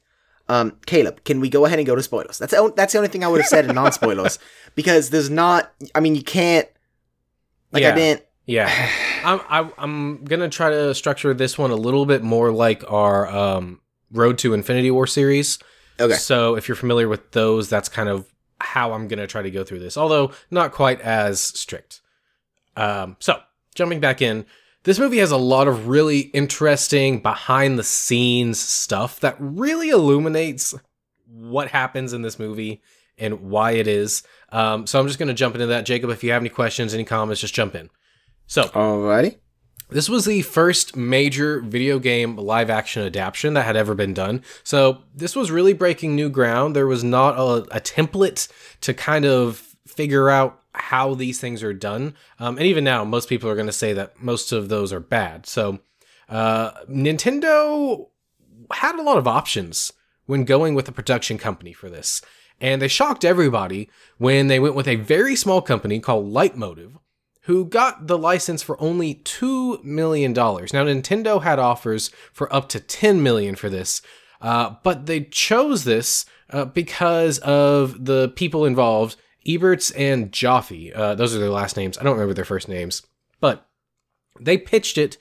Um, 0.49 0.77
Caleb, 0.85 1.23
can 1.23 1.39
we 1.39 1.49
go 1.49 1.65
ahead 1.65 1.79
and 1.79 1.85
go 1.85 1.95
to 1.95 2.03
spoilers? 2.03 2.37
That's 2.37 2.53
that's 2.75 2.93
the 2.93 2.99
only 2.99 3.09
thing 3.09 3.23
I 3.23 3.27
would 3.27 3.39
have 3.39 3.47
said 3.47 3.65
in 3.65 3.75
non-spoilers 3.75 4.39
because 4.75 5.09
there's 5.09 5.29
not. 5.29 5.71
I 5.95 5.99
mean, 5.99 6.15
you 6.15 6.23
can't. 6.23 6.67
Like 7.71 7.83
I 7.83 7.95
didn't. 7.95 8.25
Yeah, 8.45 8.69
I'm 9.23 9.39
I, 9.49 9.71
I'm 9.77 10.25
gonna 10.25 10.49
try 10.49 10.69
to 10.69 10.93
structure 10.93 11.33
this 11.33 11.57
one 11.57 11.71
a 11.71 11.75
little 11.75 12.05
bit 12.05 12.23
more 12.23 12.51
like 12.51 12.83
our 12.91 13.27
um, 13.27 13.79
Road 14.11 14.37
to 14.39 14.53
Infinity 14.53 14.91
War 14.91 15.07
series. 15.07 15.59
Okay. 15.99 16.15
So 16.15 16.55
if 16.55 16.67
you're 16.67 16.75
familiar 16.75 17.07
with 17.07 17.31
those, 17.31 17.69
that's 17.69 17.87
kind 17.87 18.09
of 18.09 18.27
how 18.59 18.93
I'm 18.93 19.07
gonna 19.07 19.27
try 19.27 19.41
to 19.41 19.51
go 19.51 19.63
through 19.63 19.79
this, 19.79 19.97
although 19.97 20.31
not 20.51 20.71
quite 20.71 20.99
as 21.01 21.41
strict. 21.41 22.01
Um, 22.75 23.15
so 23.19 23.39
jumping 23.75 23.99
back 23.99 24.21
in, 24.21 24.45
this 24.83 24.99
movie 24.99 25.17
has 25.17 25.31
a 25.31 25.37
lot 25.37 25.67
of 25.67 25.87
really 25.87 26.19
interesting 26.19 27.19
behind 27.19 27.79
the 27.79 27.83
scenes 27.83 28.59
stuff 28.59 29.19
that 29.21 29.35
really 29.39 29.89
illuminates 29.89 30.75
what 31.25 31.69
happens 31.69 32.13
in 32.13 32.21
this 32.21 32.37
movie 32.37 32.81
and 33.17 33.49
why 33.49 33.71
it 33.71 33.87
is. 33.87 34.23
Um, 34.49 34.85
so 34.85 34.99
I'm 34.99 35.07
just 35.07 35.19
gonna 35.19 35.33
jump 35.33 35.55
into 35.55 35.67
that. 35.67 35.85
Jacob, 35.85 36.09
if 36.09 36.23
you 36.23 36.31
have 36.31 36.41
any 36.41 36.49
questions, 36.49 36.93
any 36.93 37.05
comments, 37.05 37.41
just 37.41 37.55
jump 37.55 37.75
in. 37.75 37.89
So 38.47 38.63
Alrighty. 38.63 39.37
this 39.89 40.09
was 40.09 40.25
the 40.25 40.41
first 40.41 40.95
major 40.95 41.61
video 41.61 41.97
game 41.99 42.35
live 42.35 42.69
action 42.69 43.03
adaptation 43.03 43.53
that 43.53 43.65
had 43.65 43.77
ever 43.77 43.95
been 43.95 44.13
done. 44.13 44.43
So 44.63 45.03
this 45.15 45.35
was 45.35 45.49
really 45.49 45.73
breaking 45.73 46.15
new 46.15 46.29
ground. 46.29 46.75
There 46.75 46.87
was 46.87 47.03
not 47.03 47.37
a, 47.37 47.75
a 47.75 47.79
template 47.79 48.51
to 48.81 48.93
kind 48.93 49.25
of 49.25 49.72
figure 49.95 50.29
out 50.29 50.61
how 50.73 51.13
these 51.13 51.39
things 51.39 51.63
are 51.63 51.73
done. 51.73 52.15
Um, 52.39 52.57
and 52.57 52.65
even 52.65 52.83
now, 52.83 53.03
most 53.03 53.29
people 53.29 53.49
are 53.49 53.55
going 53.55 53.67
to 53.67 53.71
say 53.71 53.93
that 53.93 54.21
most 54.21 54.51
of 54.51 54.69
those 54.69 54.91
are 54.91 54.99
bad. 54.99 55.45
So 55.45 55.79
uh, 56.29 56.71
Nintendo 56.89 58.07
had 58.71 58.95
a 58.95 59.03
lot 59.03 59.17
of 59.17 59.27
options 59.27 59.93
when 60.25 60.45
going 60.45 60.73
with 60.73 60.87
a 60.87 60.93
production 60.93 61.37
company 61.37 61.73
for 61.73 61.89
this. 61.89 62.21
And 62.59 62.81
they 62.81 62.87
shocked 62.87 63.25
everybody 63.25 63.89
when 64.17 64.47
they 64.47 64.59
went 64.59 64.75
with 64.75 64.87
a 64.87 64.95
very 64.95 65.35
small 65.35 65.61
company 65.61 65.99
called 65.99 66.31
Lightmotive 66.31 66.93
who 67.43 67.65
got 67.65 68.07
the 68.07 68.17
license 68.17 68.63
for 68.63 68.81
only 68.81 69.15
$2 69.15 69.83
million. 69.83 70.31
Now, 70.31 70.45
Nintendo 70.45 71.43
had 71.43 71.59
offers 71.59 72.09
for 72.31 72.53
up 72.53 72.69
to 72.69 72.79
10 72.79 73.21
million 73.21 73.55
for 73.55 73.69
this, 73.69 74.01
uh, 74.41 74.75
but 74.81 75.07
they 75.07 75.25
chose 75.25 75.83
this 75.83 76.25
uh, 76.51 76.65
because 76.65 77.39
of 77.39 78.05
the 78.05 78.29
people 78.29 78.65
involved, 78.65 79.17
Eberts 79.47 79.91
and 79.97 80.31
Joffé. 80.31 80.95
Uh, 80.95 81.15
those 81.15 81.35
are 81.35 81.39
their 81.39 81.49
last 81.49 81.77
names. 81.77 81.97
I 81.97 82.03
don't 82.03 82.13
remember 82.13 82.33
their 82.33 82.45
first 82.45 82.67
names, 82.67 83.01
but 83.39 83.67
they 84.39 84.57
pitched 84.57 84.97
it 84.97 85.17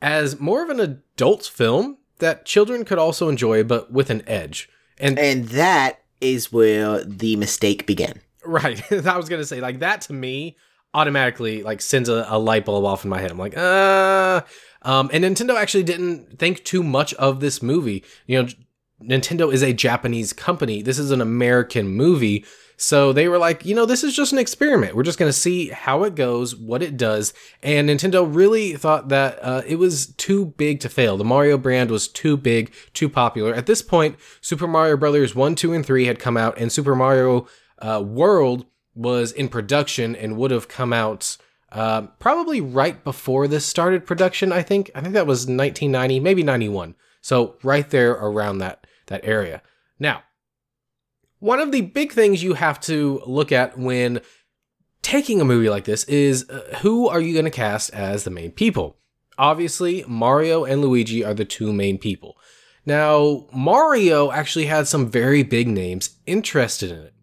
as 0.00 0.40
more 0.40 0.62
of 0.62 0.70
an 0.70 0.80
adult 0.80 1.44
film 1.44 1.98
that 2.18 2.44
children 2.44 2.84
could 2.84 2.98
also 2.98 3.28
enjoy, 3.28 3.62
but 3.62 3.92
with 3.92 4.10
an 4.10 4.22
edge. 4.26 4.68
And 4.98 5.18
And 5.18 5.46
that 5.48 6.00
is 6.20 6.52
where 6.52 7.04
the 7.04 7.36
mistake 7.36 7.86
began. 7.86 8.20
Right. 8.44 8.80
I 9.06 9.16
was 9.16 9.28
gonna 9.28 9.44
say 9.44 9.60
like 9.60 9.80
that 9.80 10.02
to 10.02 10.12
me 10.12 10.56
automatically 10.94 11.62
like 11.62 11.82
sends 11.82 12.08
a, 12.08 12.24
a 12.28 12.38
light 12.38 12.64
bulb 12.64 12.84
off 12.84 13.04
in 13.04 13.10
my 13.10 13.20
head. 13.20 13.30
I'm 13.30 13.38
like, 13.38 13.56
uh 13.56 14.42
um 14.82 15.10
and 15.12 15.24
Nintendo 15.24 15.56
actually 15.56 15.82
didn't 15.82 16.38
think 16.38 16.64
too 16.64 16.82
much 16.82 17.12
of 17.14 17.40
this 17.40 17.62
movie. 17.62 18.04
You 18.26 18.42
know, 18.42 18.48
Nintendo 19.02 19.52
is 19.52 19.62
a 19.62 19.72
Japanese 19.72 20.32
company. 20.32 20.80
This 20.80 20.98
is 20.98 21.10
an 21.10 21.20
American 21.20 21.88
movie. 21.88 22.44
So 22.76 23.12
they 23.12 23.26
were 23.26 23.38
like, 23.38 23.64
you 23.64 23.74
know, 23.74 23.86
this 23.86 24.04
is 24.04 24.14
just 24.14 24.32
an 24.32 24.38
experiment. 24.38 24.94
We're 24.94 25.02
just 25.02 25.18
going 25.18 25.30
to 25.30 25.38
see 25.38 25.68
how 25.68 26.04
it 26.04 26.14
goes, 26.14 26.54
what 26.54 26.82
it 26.82 26.98
does. 26.98 27.32
And 27.62 27.88
Nintendo 27.88 28.28
really 28.28 28.74
thought 28.74 29.08
that 29.08 29.38
uh, 29.42 29.62
it 29.66 29.76
was 29.76 30.08
too 30.16 30.46
big 30.56 30.80
to 30.80 30.90
fail. 30.90 31.16
The 31.16 31.24
Mario 31.24 31.56
brand 31.56 31.90
was 31.90 32.06
too 32.06 32.36
big, 32.36 32.74
too 32.92 33.08
popular. 33.08 33.54
At 33.54 33.66
this 33.66 33.80
point, 33.80 34.16
Super 34.42 34.66
Mario 34.66 34.96
Brothers 34.98 35.34
1, 35.34 35.54
2, 35.54 35.72
and 35.72 35.86
3 35.86 36.04
had 36.04 36.18
come 36.18 36.36
out, 36.36 36.58
and 36.58 36.70
Super 36.70 36.94
Mario 36.94 37.46
uh, 37.78 38.02
World 38.04 38.66
was 38.94 39.32
in 39.32 39.48
production 39.48 40.14
and 40.14 40.36
would 40.36 40.50
have 40.50 40.68
come 40.68 40.92
out 40.92 41.36
uh, 41.72 42.02
probably 42.18 42.60
right 42.60 43.02
before 43.04 43.48
this 43.48 43.66
started 43.66 44.06
production. 44.06 44.52
I 44.52 44.62
think. 44.62 44.90
I 44.94 45.00
think 45.00 45.14
that 45.14 45.26
was 45.26 45.40
1990, 45.40 46.20
maybe 46.20 46.42
91. 46.42 46.94
So 47.20 47.56
right 47.62 47.88
there 47.90 48.12
around 48.12 48.58
that 48.58 48.86
that 49.06 49.24
area. 49.24 49.62
Now, 49.98 50.22
one 51.46 51.60
of 51.60 51.70
the 51.70 51.80
big 51.80 52.10
things 52.10 52.42
you 52.42 52.54
have 52.54 52.80
to 52.80 53.22
look 53.24 53.52
at 53.52 53.78
when 53.78 54.20
taking 55.02 55.40
a 55.40 55.44
movie 55.44 55.70
like 55.70 55.84
this 55.84 56.02
is 56.04 56.50
uh, 56.50 56.76
who 56.82 57.08
are 57.08 57.20
you 57.20 57.32
going 57.32 57.44
to 57.44 57.52
cast 57.52 57.94
as 57.94 58.24
the 58.24 58.30
main 58.30 58.50
people? 58.50 58.96
Obviously, 59.38 60.04
Mario 60.08 60.64
and 60.64 60.82
Luigi 60.82 61.24
are 61.24 61.34
the 61.34 61.44
two 61.44 61.72
main 61.72 61.98
people. 61.98 62.36
Now, 62.84 63.46
Mario 63.52 64.32
actually 64.32 64.66
had 64.66 64.88
some 64.88 65.08
very 65.08 65.44
big 65.44 65.68
names 65.68 66.18
interested 66.26 66.90
in 66.90 66.98
it. 66.98 67.14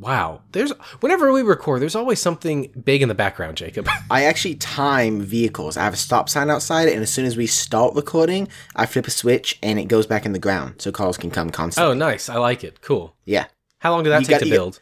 Wow, 0.00 0.42
there's 0.52 0.70
whenever 1.00 1.32
we 1.32 1.42
record, 1.42 1.82
there's 1.82 1.96
always 1.96 2.20
something 2.20 2.70
big 2.84 3.02
in 3.02 3.08
the 3.08 3.14
background, 3.16 3.56
Jacob. 3.56 3.88
I 4.10 4.24
actually 4.24 4.54
time 4.54 5.20
vehicles. 5.20 5.76
I 5.76 5.82
have 5.82 5.92
a 5.92 5.96
stop 5.96 6.28
sign 6.28 6.50
outside, 6.50 6.88
and 6.88 7.02
as 7.02 7.12
soon 7.12 7.24
as 7.26 7.36
we 7.36 7.48
start 7.48 7.94
recording, 7.96 8.46
I 8.76 8.86
flip 8.86 9.08
a 9.08 9.10
switch 9.10 9.58
and 9.60 9.76
it 9.78 9.86
goes 9.88 10.06
back 10.06 10.24
in 10.24 10.32
the 10.32 10.38
ground 10.38 10.76
so 10.78 10.92
cars 10.92 11.16
can 11.16 11.30
come 11.32 11.50
constantly. 11.50 11.90
oh, 11.90 11.94
nice. 11.94 12.28
I 12.28 12.36
like 12.36 12.62
it. 12.62 12.80
Cool. 12.80 13.16
Yeah. 13.24 13.46
How 13.80 13.90
long 13.92 14.04
did 14.04 14.10
that 14.10 14.20
You 14.20 14.26
take 14.26 14.38
got- 14.38 14.44
to 14.44 14.50
build? 14.50 14.80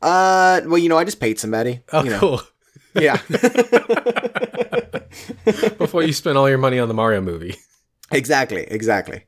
Uh, 0.00 0.60
well, 0.66 0.78
you 0.78 0.88
know, 0.88 0.98
I 0.98 1.04
just 1.04 1.18
paid 1.18 1.40
somebody. 1.40 1.80
Oh, 1.92 2.04
you 2.04 2.10
know. 2.10 2.18
cool. 2.20 2.40
Yeah. 2.96 3.16
Before 5.78 6.02
you 6.04 6.12
spent 6.12 6.36
all 6.36 6.48
your 6.48 6.58
money 6.58 6.78
on 6.78 6.86
the 6.86 6.94
Mario 6.94 7.20
movie. 7.20 7.56
exactly. 8.12 8.62
Exactly. 8.70 9.24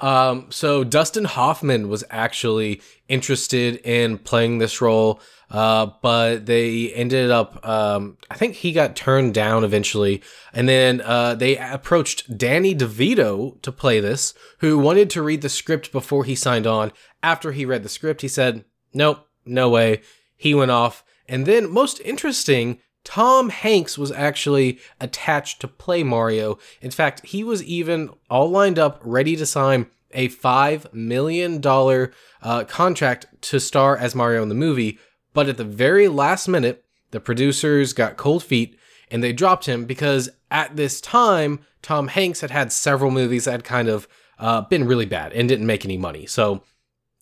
Um, 0.00 0.46
so 0.50 0.84
Dustin 0.84 1.24
Hoffman 1.24 1.88
was 1.88 2.04
actually 2.10 2.82
interested 3.08 3.76
in 3.76 4.18
playing 4.18 4.58
this 4.58 4.80
role, 4.80 5.20
uh, 5.50 5.86
but 6.02 6.46
they 6.46 6.92
ended 6.92 7.30
up. 7.30 7.66
Um, 7.66 8.18
I 8.30 8.34
think 8.34 8.56
he 8.56 8.72
got 8.72 8.96
turned 8.96 9.32
down 9.32 9.64
eventually, 9.64 10.22
and 10.52 10.68
then 10.68 11.00
uh, 11.00 11.34
they 11.34 11.56
approached 11.56 12.36
Danny 12.36 12.74
DeVito 12.74 13.60
to 13.62 13.72
play 13.72 14.00
this, 14.00 14.34
who 14.58 14.78
wanted 14.78 15.08
to 15.10 15.22
read 15.22 15.40
the 15.40 15.48
script 15.48 15.92
before 15.92 16.24
he 16.24 16.34
signed 16.34 16.66
on. 16.66 16.92
After 17.22 17.52
he 17.52 17.64
read 17.64 17.82
the 17.82 17.88
script, 17.88 18.20
he 18.20 18.28
said, 18.28 18.64
"Nope, 18.92 19.26
no 19.46 19.70
way." 19.70 20.02
He 20.36 20.52
went 20.52 20.70
off, 20.70 21.04
and 21.26 21.46
then 21.46 21.70
most 21.70 22.00
interesting. 22.00 22.80
Tom 23.06 23.50
Hanks 23.50 23.96
was 23.96 24.10
actually 24.10 24.80
attached 25.00 25.60
to 25.60 25.68
play 25.68 26.02
Mario. 26.02 26.58
In 26.82 26.90
fact, 26.90 27.24
he 27.24 27.44
was 27.44 27.62
even 27.62 28.10
all 28.28 28.50
lined 28.50 28.80
up, 28.80 29.00
ready 29.04 29.36
to 29.36 29.46
sign 29.46 29.86
a 30.10 30.28
$5 30.28 30.92
million 30.92 31.62
uh, 31.64 32.64
contract 32.64 33.26
to 33.42 33.60
star 33.60 33.96
as 33.96 34.16
Mario 34.16 34.42
in 34.42 34.48
the 34.48 34.56
movie. 34.56 34.98
But 35.32 35.48
at 35.48 35.56
the 35.56 35.62
very 35.62 36.08
last 36.08 36.48
minute, 36.48 36.84
the 37.12 37.20
producers 37.20 37.92
got 37.92 38.16
cold 38.16 38.42
feet 38.42 38.76
and 39.08 39.22
they 39.22 39.32
dropped 39.32 39.66
him 39.66 39.84
because 39.84 40.28
at 40.50 40.74
this 40.74 41.00
time, 41.00 41.60
Tom 41.82 42.08
Hanks 42.08 42.40
had 42.40 42.50
had 42.50 42.72
several 42.72 43.12
movies 43.12 43.44
that 43.44 43.52
had 43.52 43.64
kind 43.64 43.88
of 43.88 44.08
uh, 44.40 44.62
been 44.62 44.84
really 44.84 45.06
bad 45.06 45.32
and 45.32 45.48
didn't 45.48 45.66
make 45.66 45.84
any 45.84 45.96
money. 45.96 46.26
So 46.26 46.64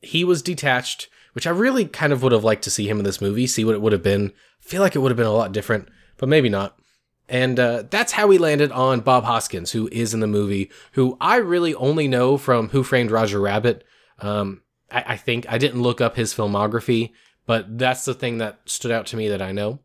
he 0.00 0.24
was 0.24 0.40
detached, 0.40 1.10
which 1.34 1.46
I 1.46 1.50
really 1.50 1.84
kind 1.84 2.10
of 2.10 2.22
would 2.22 2.32
have 2.32 2.42
liked 2.42 2.64
to 2.64 2.70
see 2.70 2.88
him 2.88 2.98
in 2.98 3.04
this 3.04 3.20
movie, 3.20 3.46
see 3.46 3.66
what 3.66 3.74
it 3.74 3.82
would 3.82 3.92
have 3.92 4.02
been. 4.02 4.32
Feel 4.64 4.80
like 4.80 4.96
it 4.96 5.00
would 5.00 5.10
have 5.10 5.16
been 5.16 5.26
a 5.26 5.32
lot 5.32 5.52
different, 5.52 5.88
but 6.16 6.28
maybe 6.28 6.48
not. 6.48 6.78
And 7.28 7.58
uh, 7.58 7.84
that's 7.90 8.12
how 8.12 8.26
we 8.26 8.38
landed 8.38 8.72
on 8.72 9.00
Bob 9.00 9.24
Hoskins, 9.24 9.72
who 9.72 9.88
is 9.92 10.14
in 10.14 10.20
the 10.20 10.26
movie, 10.26 10.70
who 10.92 11.16
I 11.20 11.36
really 11.36 11.74
only 11.74 12.08
know 12.08 12.36
from 12.36 12.70
Who 12.70 12.82
Framed 12.82 13.10
Roger 13.10 13.40
Rabbit. 13.40 13.84
Um, 14.20 14.62
I, 14.90 15.04
I 15.08 15.16
think 15.16 15.46
I 15.50 15.58
didn't 15.58 15.82
look 15.82 16.00
up 16.00 16.16
his 16.16 16.34
filmography, 16.34 17.12
but 17.46 17.78
that's 17.78 18.04
the 18.04 18.14
thing 18.14 18.38
that 18.38 18.60
stood 18.64 18.90
out 18.90 19.06
to 19.06 19.16
me 19.16 19.28
that 19.28 19.42
I 19.42 19.52
know. 19.52 19.80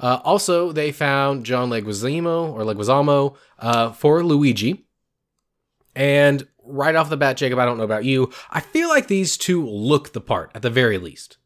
Uh, 0.00 0.20
also, 0.24 0.72
they 0.72 0.92
found 0.92 1.44
John 1.44 1.70
Leguizamo 1.70 2.52
or 2.52 2.60
Leguizamo 2.62 3.36
uh, 3.58 3.92
for 3.92 4.22
Luigi. 4.22 4.86
And 5.94 6.46
right 6.62 6.94
off 6.94 7.08
the 7.10 7.16
bat, 7.16 7.38
Jacob, 7.38 7.58
I 7.58 7.64
don't 7.64 7.78
know 7.78 7.84
about 7.84 8.04
you. 8.04 8.30
I 8.50 8.60
feel 8.60 8.88
like 8.88 9.08
these 9.08 9.36
two 9.36 9.66
look 9.66 10.12
the 10.12 10.20
part 10.20 10.50
at 10.54 10.62
the 10.62 10.70
very 10.70 10.98
least. 10.98 11.38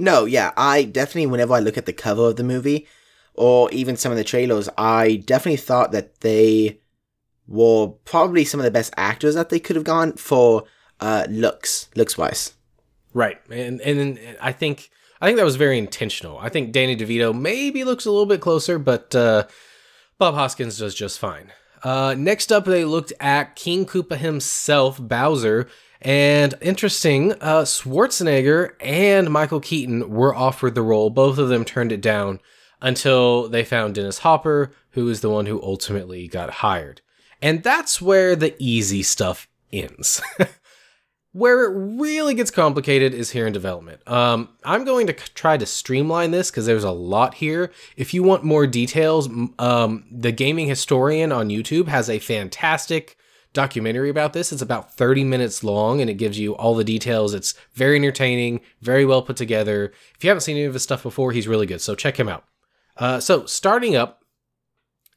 No, 0.00 0.24
yeah, 0.24 0.52
I 0.56 0.84
definitely, 0.84 1.26
whenever 1.26 1.54
I 1.54 1.60
look 1.60 1.76
at 1.76 1.86
the 1.86 1.92
cover 1.92 2.28
of 2.28 2.36
the 2.36 2.44
movie, 2.44 2.86
or 3.34 3.70
even 3.70 3.96
some 3.96 4.10
of 4.10 4.18
the 4.18 4.24
trailers, 4.24 4.68
I 4.76 5.22
definitely 5.24 5.58
thought 5.58 5.92
that 5.92 6.20
they 6.20 6.80
were 7.46 7.88
probably 8.04 8.44
some 8.44 8.60
of 8.60 8.64
the 8.64 8.70
best 8.70 8.92
actors 8.96 9.34
that 9.34 9.50
they 9.50 9.58
could 9.58 9.76
have 9.76 9.84
gone 9.84 10.14
for 10.14 10.64
uh, 11.00 11.26
looks, 11.28 11.88
looks 11.94 12.16
wise. 12.18 12.54
Right. 13.12 13.38
And 13.50 13.80
and 13.80 14.18
I 14.40 14.52
think 14.52 14.90
I 15.20 15.26
think 15.26 15.36
that 15.36 15.44
was 15.44 15.56
very 15.56 15.78
intentional. 15.78 16.38
I 16.38 16.48
think 16.48 16.72
Danny 16.72 16.96
DeVito 16.96 17.38
maybe 17.38 17.84
looks 17.84 18.06
a 18.06 18.10
little 18.10 18.26
bit 18.26 18.40
closer, 18.40 18.78
but 18.78 19.14
uh, 19.14 19.46
Bob 20.18 20.34
Hoskins 20.34 20.78
does 20.78 20.94
just 20.94 21.18
fine. 21.18 21.52
Uh, 21.82 22.14
next 22.16 22.52
up, 22.52 22.64
they 22.64 22.84
looked 22.84 23.12
at 23.20 23.56
King 23.56 23.86
Koopa 23.86 24.16
himself, 24.16 24.98
Bowser, 25.00 25.68
and 26.02 26.54
interesting, 26.62 27.32
uh, 27.40 27.62
Schwarzenegger 27.62 28.72
and 28.80 29.30
Michael 29.30 29.60
Keaton 29.60 30.10
were 30.10 30.34
offered 30.34 30.74
the 30.74 30.82
role. 30.82 31.10
Both 31.10 31.38
of 31.38 31.48
them 31.48 31.64
turned 31.64 31.92
it 31.92 32.00
down 32.00 32.40
until 32.80 33.48
they 33.48 33.64
found 33.64 33.94
Dennis 33.94 34.18
Hopper, 34.18 34.72
who 34.92 35.08
is 35.08 35.20
the 35.20 35.30
one 35.30 35.46
who 35.46 35.62
ultimately 35.62 36.26
got 36.26 36.50
hired. 36.50 37.02
And 37.42 37.62
that's 37.62 38.00
where 38.00 38.34
the 38.34 38.54
easy 38.58 39.02
stuff 39.02 39.48
ends. 39.72 40.20
Where 41.32 41.64
it 41.64 41.98
really 42.00 42.34
gets 42.34 42.50
complicated 42.50 43.14
is 43.14 43.30
here 43.30 43.46
in 43.46 43.52
development. 43.52 44.00
Um, 44.08 44.48
I'm 44.64 44.84
going 44.84 45.06
to 45.06 45.12
try 45.12 45.56
to 45.56 45.64
streamline 45.64 46.32
this 46.32 46.50
because 46.50 46.66
there's 46.66 46.82
a 46.82 46.90
lot 46.90 47.34
here. 47.34 47.70
If 47.96 48.12
you 48.12 48.24
want 48.24 48.42
more 48.42 48.66
details, 48.66 49.28
um, 49.60 50.06
the 50.10 50.32
Gaming 50.32 50.66
Historian 50.66 51.30
on 51.30 51.48
YouTube 51.48 51.86
has 51.86 52.10
a 52.10 52.18
fantastic 52.18 53.16
documentary 53.52 54.10
about 54.10 54.32
this. 54.32 54.52
It's 54.52 54.62
about 54.62 54.94
30 54.94 55.24
minutes 55.24 55.64
long 55.64 56.00
and 56.00 56.08
it 56.08 56.14
gives 56.14 56.38
you 56.38 56.54
all 56.54 56.74
the 56.74 56.84
details. 56.84 57.34
It's 57.34 57.54
very 57.74 57.96
entertaining, 57.96 58.60
very 58.80 59.04
well 59.04 59.22
put 59.22 59.36
together. 59.36 59.92
If 60.16 60.24
you 60.24 60.30
haven't 60.30 60.42
seen 60.42 60.56
any 60.56 60.66
of 60.66 60.74
his 60.74 60.82
stuff 60.82 61.02
before, 61.02 61.32
he's 61.32 61.48
really 61.48 61.66
good. 61.66 61.80
So 61.80 61.94
check 61.94 62.18
him 62.18 62.28
out. 62.28 62.44
Uh, 62.96 63.20
so 63.20 63.46
starting 63.46 63.96
up, 63.96 64.24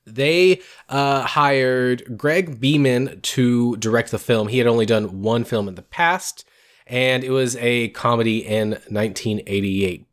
they 0.06 0.62
uh, 0.90 1.22
hired 1.22 2.18
Greg 2.18 2.60
Beeman 2.60 3.22
to 3.22 3.78
direct 3.78 4.12
the 4.12 4.20
film. 4.20 4.48
He 4.48 4.58
had 4.58 4.68
only 4.68 4.86
done 4.86 5.22
one 5.22 5.44
film 5.44 5.68
in 5.68 5.76
the 5.76 5.82
past, 5.82 6.46
and 6.86 7.24
it 7.24 7.30
was 7.30 7.56
a 7.58 7.90
comedy 7.90 8.40
in 8.40 8.72
1988. 8.90 10.06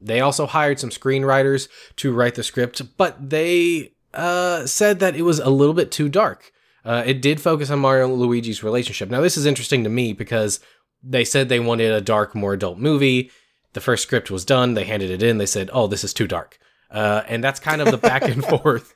They 0.00 0.20
also 0.20 0.46
hired 0.46 0.78
some 0.78 0.90
screenwriters 0.90 1.68
to 1.96 2.12
write 2.12 2.34
the 2.34 2.42
script, 2.42 2.82
but 2.96 3.30
they 3.30 3.94
uh, 4.14 4.66
said 4.66 5.00
that 5.00 5.16
it 5.16 5.22
was 5.22 5.38
a 5.38 5.50
little 5.50 5.74
bit 5.74 5.90
too 5.90 6.08
dark. 6.08 6.52
Uh, 6.88 7.02
it 7.04 7.20
did 7.20 7.38
focus 7.38 7.68
on 7.68 7.78
Mario 7.80 8.06
and 8.06 8.14
Luigi's 8.14 8.64
relationship. 8.64 9.10
Now, 9.10 9.20
this 9.20 9.36
is 9.36 9.44
interesting 9.44 9.84
to 9.84 9.90
me 9.90 10.14
because 10.14 10.58
they 11.02 11.22
said 11.22 11.50
they 11.50 11.60
wanted 11.60 11.92
a 11.92 12.00
dark, 12.00 12.34
more 12.34 12.54
adult 12.54 12.78
movie. 12.78 13.30
The 13.74 13.82
first 13.82 14.02
script 14.02 14.30
was 14.30 14.46
done. 14.46 14.72
They 14.72 14.84
handed 14.84 15.10
it 15.10 15.22
in. 15.22 15.36
They 15.36 15.44
said, 15.44 15.68
"Oh, 15.70 15.86
this 15.86 16.02
is 16.02 16.14
too 16.14 16.26
dark," 16.26 16.58
uh, 16.90 17.24
and 17.28 17.44
that's 17.44 17.60
kind 17.60 17.82
of 17.82 17.90
the 17.90 17.98
back 17.98 18.22
and 18.22 18.42
forth 18.62 18.94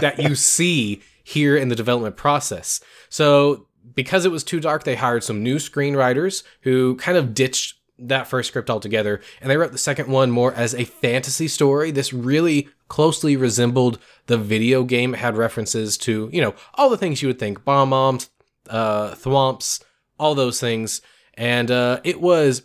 that 0.00 0.18
you 0.18 0.34
see 0.34 1.02
here 1.22 1.54
in 1.54 1.68
the 1.68 1.76
development 1.76 2.16
process. 2.16 2.80
So, 3.10 3.66
because 3.94 4.24
it 4.24 4.32
was 4.32 4.42
too 4.42 4.58
dark, 4.58 4.84
they 4.84 4.96
hired 4.96 5.22
some 5.22 5.42
new 5.42 5.56
screenwriters 5.56 6.44
who 6.62 6.96
kind 6.96 7.18
of 7.18 7.34
ditched 7.34 7.77
that 7.98 8.28
first 8.28 8.48
script 8.48 8.70
altogether, 8.70 9.20
and 9.40 9.50
they 9.50 9.56
wrote 9.56 9.72
the 9.72 9.78
second 9.78 10.08
one 10.08 10.30
more 10.30 10.54
as 10.54 10.74
a 10.74 10.84
fantasy 10.84 11.48
story. 11.48 11.90
This 11.90 12.12
really 12.12 12.68
closely 12.88 13.36
resembled 13.36 13.98
the 14.26 14.38
video 14.38 14.84
game. 14.84 15.14
It 15.14 15.18
had 15.18 15.36
references 15.36 15.98
to, 15.98 16.30
you 16.32 16.40
know, 16.40 16.54
all 16.74 16.88
the 16.88 16.96
things 16.96 17.22
you 17.22 17.28
would 17.28 17.38
think 17.38 17.64
Bob-ombs, 17.64 18.30
uh, 18.68 19.14
thwomps, 19.14 19.82
all 20.18 20.34
those 20.34 20.60
things. 20.60 21.00
And 21.34 21.70
uh, 21.70 22.00
it 22.04 22.20
was 22.20 22.62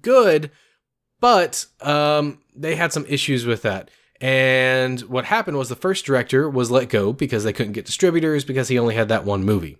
good, 0.00 0.50
but 1.20 1.66
um, 1.80 2.40
they 2.54 2.76
had 2.76 2.92
some 2.92 3.06
issues 3.06 3.46
with 3.46 3.62
that. 3.62 3.90
And 4.20 5.00
what 5.02 5.26
happened 5.26 5.58
was 5.58 5.68
the 5.68 5.76
first 5.76 6.04
director 6.04 6.48
was 6.50 6.70
let 6.70 6.88
go 6.88 7.12
because 7.12 7.44
they 7.44 7.52
couldn't 7.52 7.72
get 7.72 7.86
distributors 7.86 8.44
because 8.44 8.68
he 8.68 8.78
only 8.78 8.94
had 8.94 9.08
that 9.08 9.24
one 9.24 9.44
movie. 9.44 9.78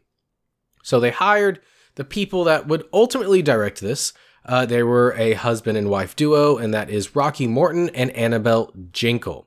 So 0.82 1.00
they 1.00 1.10
hired 1.10 1.60
the 1.96 2.04
people 2.04 2.44
that 2.44 2.68
would 2.68 2.84
ultimately 2.92 3.42
direct 3.42 3.80
this. 3.80 4.12
Uh, 4.48 4.64
they 4.64 4.82
were 4.82 5.14
a 5.18 5.34
husband 5.34 5.76
and 5.76 5.90
wife 5.90 6.16
duo, 6.16 6.56
and 6.56 6.72
that 6.72 6.88
is 6.88 7.14
Rocky 7.14 7.46
Morton 7.46 7.90
and 7.90 8.10
Annabel 8.12 8.72
Jankel. 8.90 9.44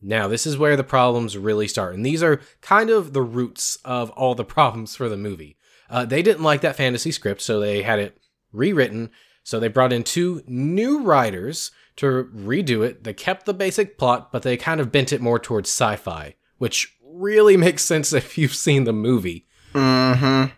Now, 0.00 0.28
this 0.28 0.46
is 0.46 0.56
where 0.56 0.76
the 0.76 0.84
problems 0.84 1.36
really 1.36 1.66
start, 1.66 1.94
and 1.94 2.06
these 2.06 2.22
are 2.22 2.40
kind 2.60 2.88
of 2.88 3.12
the 3.12 3.22
roots 3.22 3.78
of 3.84 4.10
all 4.10 4.36
the 4.36 4.44
problems 4.44 4.94
for 4.94 5.08
the 5.08 5.16
movie. 5.16 5.56
Uh, 5.90 6.04
they 6.04 6.22
didn't 6.22 6.44
like 6.44 6.60
that 6.60 6.76
fantasy 6.76 7.10
script, 7.10 7.40
so 7.40 7.58
they 7.58 7.82
had 7.82 7.98
it 7.98 8.16
rewritten. 8.52 9.10
So 9.42 9.58
they 9.58 9.68
brought 9.68 9.92
in 9.92 10.04
two 10.04 10.42
new 10.46 11.02
writers 11.02 11.72
to 11.96 12.30
redo 12.32 12.86
it. 12.86 13.02
They 13.02 13.12
kept 13.12 13.46
the 13.46 13.54
basic 13.54 13.98
plot, 13.98 14.30
but 14.30 14.42
they 14.42 14.56
kind 14.56 14.80
of 14.80 14.92
bent 14.92 15.12
it 15.12 15.20
more 15.20 15.40
towards 15.40 15.68
sci 15.68 15.96
fi, 15.96 16.36
which 16.58 16.96
really 17.02 17.56
makes 17.66 17.82
sense 17.84 18.12
if 18.12 18.38
you've 18.38 18.54
seen 18.54 18.84
the 18.84 18.92
movie. 18.92 19.46
Mm-hmm. 19.72 20.52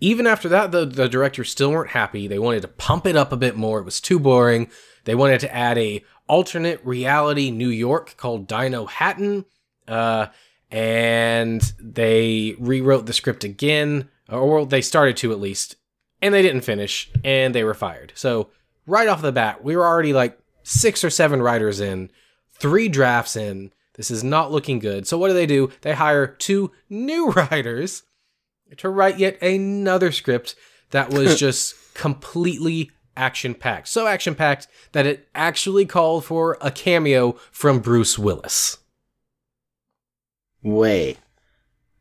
Even 0.00 0.26
after 0.26 0.48
that, 0.48 0.70
the, 0.70 0.84
the 0.84 1.08
directors 1.08 1.50
still 1.50 1.72
weren't 1.72 1.90
happy. 1.90 2.28
They 2.28 2.38
wanted 2.38 2.62
to 2.62 2.68
pump 2.68 3.06
it 3.06 3.16
up 3.16 3.32
a 3.32 3.36
bit 3.36 3.56
more. 3.56 3.80
It 3.80 3.84
was 3.84 4.00
too 4.00 4.18
boring. 4.18 4.70
They 5.04 5.14
wanted 5.14 5.40
to 5.40 5.54
add 5.54 5.78
a 5.78 6.04
alternate 6.28 6.80
reality 6.84 7.50
New 7.50 7.68
York 7.68 8.16
called 8.16 8.48
Dinohattan. 8.48 9.44
Uh, 9.86 10.26
and 10.70 11.72
they 11.80 12.54
rewrote 12.58 13.06
the 13.06 13.12
script 13.12 13.42
again, 13.42 14.08
or 14.28 14.66
they 14.66 14.82
started 14.82 15.16
to 15.18 15.32
at 15.32 15.40
least, 15.40 15.76
and 16.20 16.34
they 16.34 16.42
didn't 16.42 16.60
finish, 16.60 17.10
and 17.24 17.54
they 17.54 17.64
were 17.64 17.74
fired. 17.74 18.12
So 18.14 18.50
right 18.86 19.08
off 19.08 19.22
the 19.22 19.32
bat, 19.32 19.64
we 19.64 19.76
were 19.76 19.86
already 19.86 20.12
like 20.12 20.38
six 20.62 21.02
or 21.02 21.10
seven 21.10 21.40
writers 21.40 21.80
in, 21.80 22.10
three 22.50 22.88
drafts 22.88 23.34
in. 23.36 23.72
This 23.94 24.10
is 24.10 24.22
not 24.22 24.52
looking 24.52 24.78
good. 24.78 25.06
So 25.06 25.18
what 25.18 25.28
do 25.28 25.34
they 25.34 25.46
do? 25.46 25.70
They 25.80 25.94
hire 25.94 26.26
two 26.26 26.70
new 26.88 27.30
writers 27.32 28.02
to 28.76 28.88
write 28.88 29.18
yet 29.18 29.40
another 29.42 30.12
script 30.12 30.54
that 30.90 31.10
was 31.10 31.38
just 31.40 31.94
completely 31.94 32.90
action 33.16 33.54
packed. 33.54 33.88
So 33.88 34.06
action 34.06 34.34
packed 34.34 34.68
that 34.92 35.06
it 35.06 35.28
actually 35.34 35.86
called 35.86 36.24
for 36.24 36.56
a 36.60 36.70
cameo 36.70 37.32
from 37.50 37.80
Bruce 37.80 38.18
Willis. 38.18 38.78
Wait. 40.62 41.18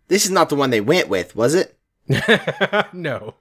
This 0.07 0.25
is 0.25 0.31
not 0.31 0.49
the 0.49 0.55
one 0.55 0.69
they 0.69 0.81
went 0.81 1.09
with, 1.09 1.35
was 1.35 1.53
it? 1.53 1.77
no. 2.93 3.33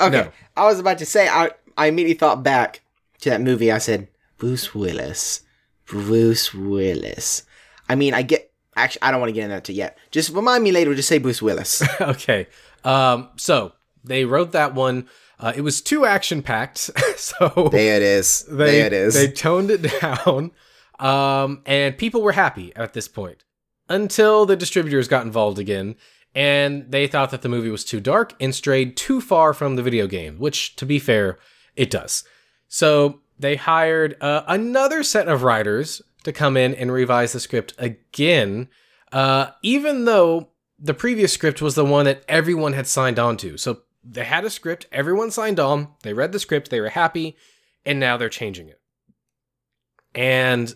Okay. 0.00 0.22
No. 0.22 0.32
I 0.56 0.66
was 0.66 0.80
about 0.80 0.98
to 0.98 1.06
say, 1.06 1.28
I, 1.28 1.50
I 1.76 1.86
immediately 1.86 2.18
thought 2.18 2.42
back 2.42 2.80
to 3.20 3.30
that 3.30 3.40
movie. 3.40 3.70
I 3.70 3.78
said, 3.78 4.08
Bruce 4.38 4.74
Willis. 4.74 5.42
Bruce 5.86 6.52
Willis. 6.52 7.44
I 7.88 7.94
mean, 7.94 8.14
I 8.14 8.22
get. 8.22 8.51
Actually, 8.74 9.02
I 9.02 9.10
don't 9.10 9.20
want 9.20 9.28
to 9.28 9.34
get 9.34 9.50
into 9.50 9.54
that 9.54 9.68
yet. 9.72 9.98
Just 10.10 10.30
remind 10.30 10.64
me 10.64 10.72
later. 10.72 10.94
Just 10.94 11.08
say 11.08 11.18
Bruce 11.18 11.42
Willis. 11.42 11.82
okay. 12.00 12.46
Um, 12.84 13.28
so 13.36 13.72
they 14.02 14.24
wrote 14.24 14.52
that 14.52 14.74
one. 14.74 15.08
Uh, 15.38 15.52
it 15.54 15.62
was 15.62 15.80
too 15.80 16.06
action 16.06 16.42
packed. 16.42 16.78
so 17.16 17.68
there 17.70 17.96
it 17.96 18.02
is. 18.02 18.44
they, 18.48 18.78
there 18.78 18.86
it 18.86 18.92
is. 18.92 19.14
They 19.14 19.28
toned 19.30 19.70
it 19.70 19.82
down. 20.00 20.52
Um, 20.98 21.62
and 21.66 21.98
people 21.98 22.22
were 22.22 22.32
happy 22.32 22.72
at 22.76 22.92
this 22.94 23.08
point 23.08 23.44
until 23.88 24.46
the 24.46 24.56
distributors 24.56 25.08
got 25.08 25.26
involved 25.26 25.58
again. 25.58 25.96
And 26.34 26.90
they 26.90 27.06
thought 27.06 27.30
that 27.32 27.42
the 27.42 27.48
movie 27.50 27.68
was 27.68 27.84
too 27.84 28.00
dark 28.00 28.34
and 28.40 28.54
strayed 28.54 28.96
too 28.96 29.20
far 29.20 29.52
from 29.52 29.76
the 29.76 29.82
video 29.82 30.06
game, 30.06 30.38
which, 30.38 30.76
to 30.76 30.86
be 30.86 30.98
fair, 30.98 31.38
it 31.76 31.90
does. 31.90 32.24
So 32.68 33.20
they 33.38 33.56
hired 33.56 34.16
uh, 34.22 34.44
another 34.46 35.02
set 35.02 35.28
of 35.28 35.42
writers 35.42 36.00
to 36.24 36.32
come 36.32 36.56
in 36.56 36.74
and 36.74 36.92
revise 36.92 37.32
the 37.32 37.40
script 37.40 37.74
again, 37.78 38.68
uh, 39.12 39.50
even 39.62 40.04
though 40.04 40.48
the 40.78 40.94
previous 40.94 41.32
script 41.32 41.62
was 41.62 41.74
the 41.74 41.84
one 41.84 42.04
that 42.06 42.24
everyone 42.28 42.72
had 42.72 42.86
signed 42.86 43.18
on 43.18 43.36
to. 43.38 43.56
So 43.56 43.82
they 44.04 44.24
had 44.24 44.44
a 44.44 44.50
script, 44.50 44.86
everyone 44.90 45.30
signed 45.30 45.60
on, 45.60 45.88
they 46.02 46.12
read 46.12 46.32
the 46.32 46.38
script, 46.38 46.70
they 46.70 46.80
were 46.80 46.88
happy, 46.88 47.36
and 47.84 48.00
now 48.00 48.16
they're 48.16 48.28
changing 48.28 48.68
it. 48.68 48.80
And 50.14 50.74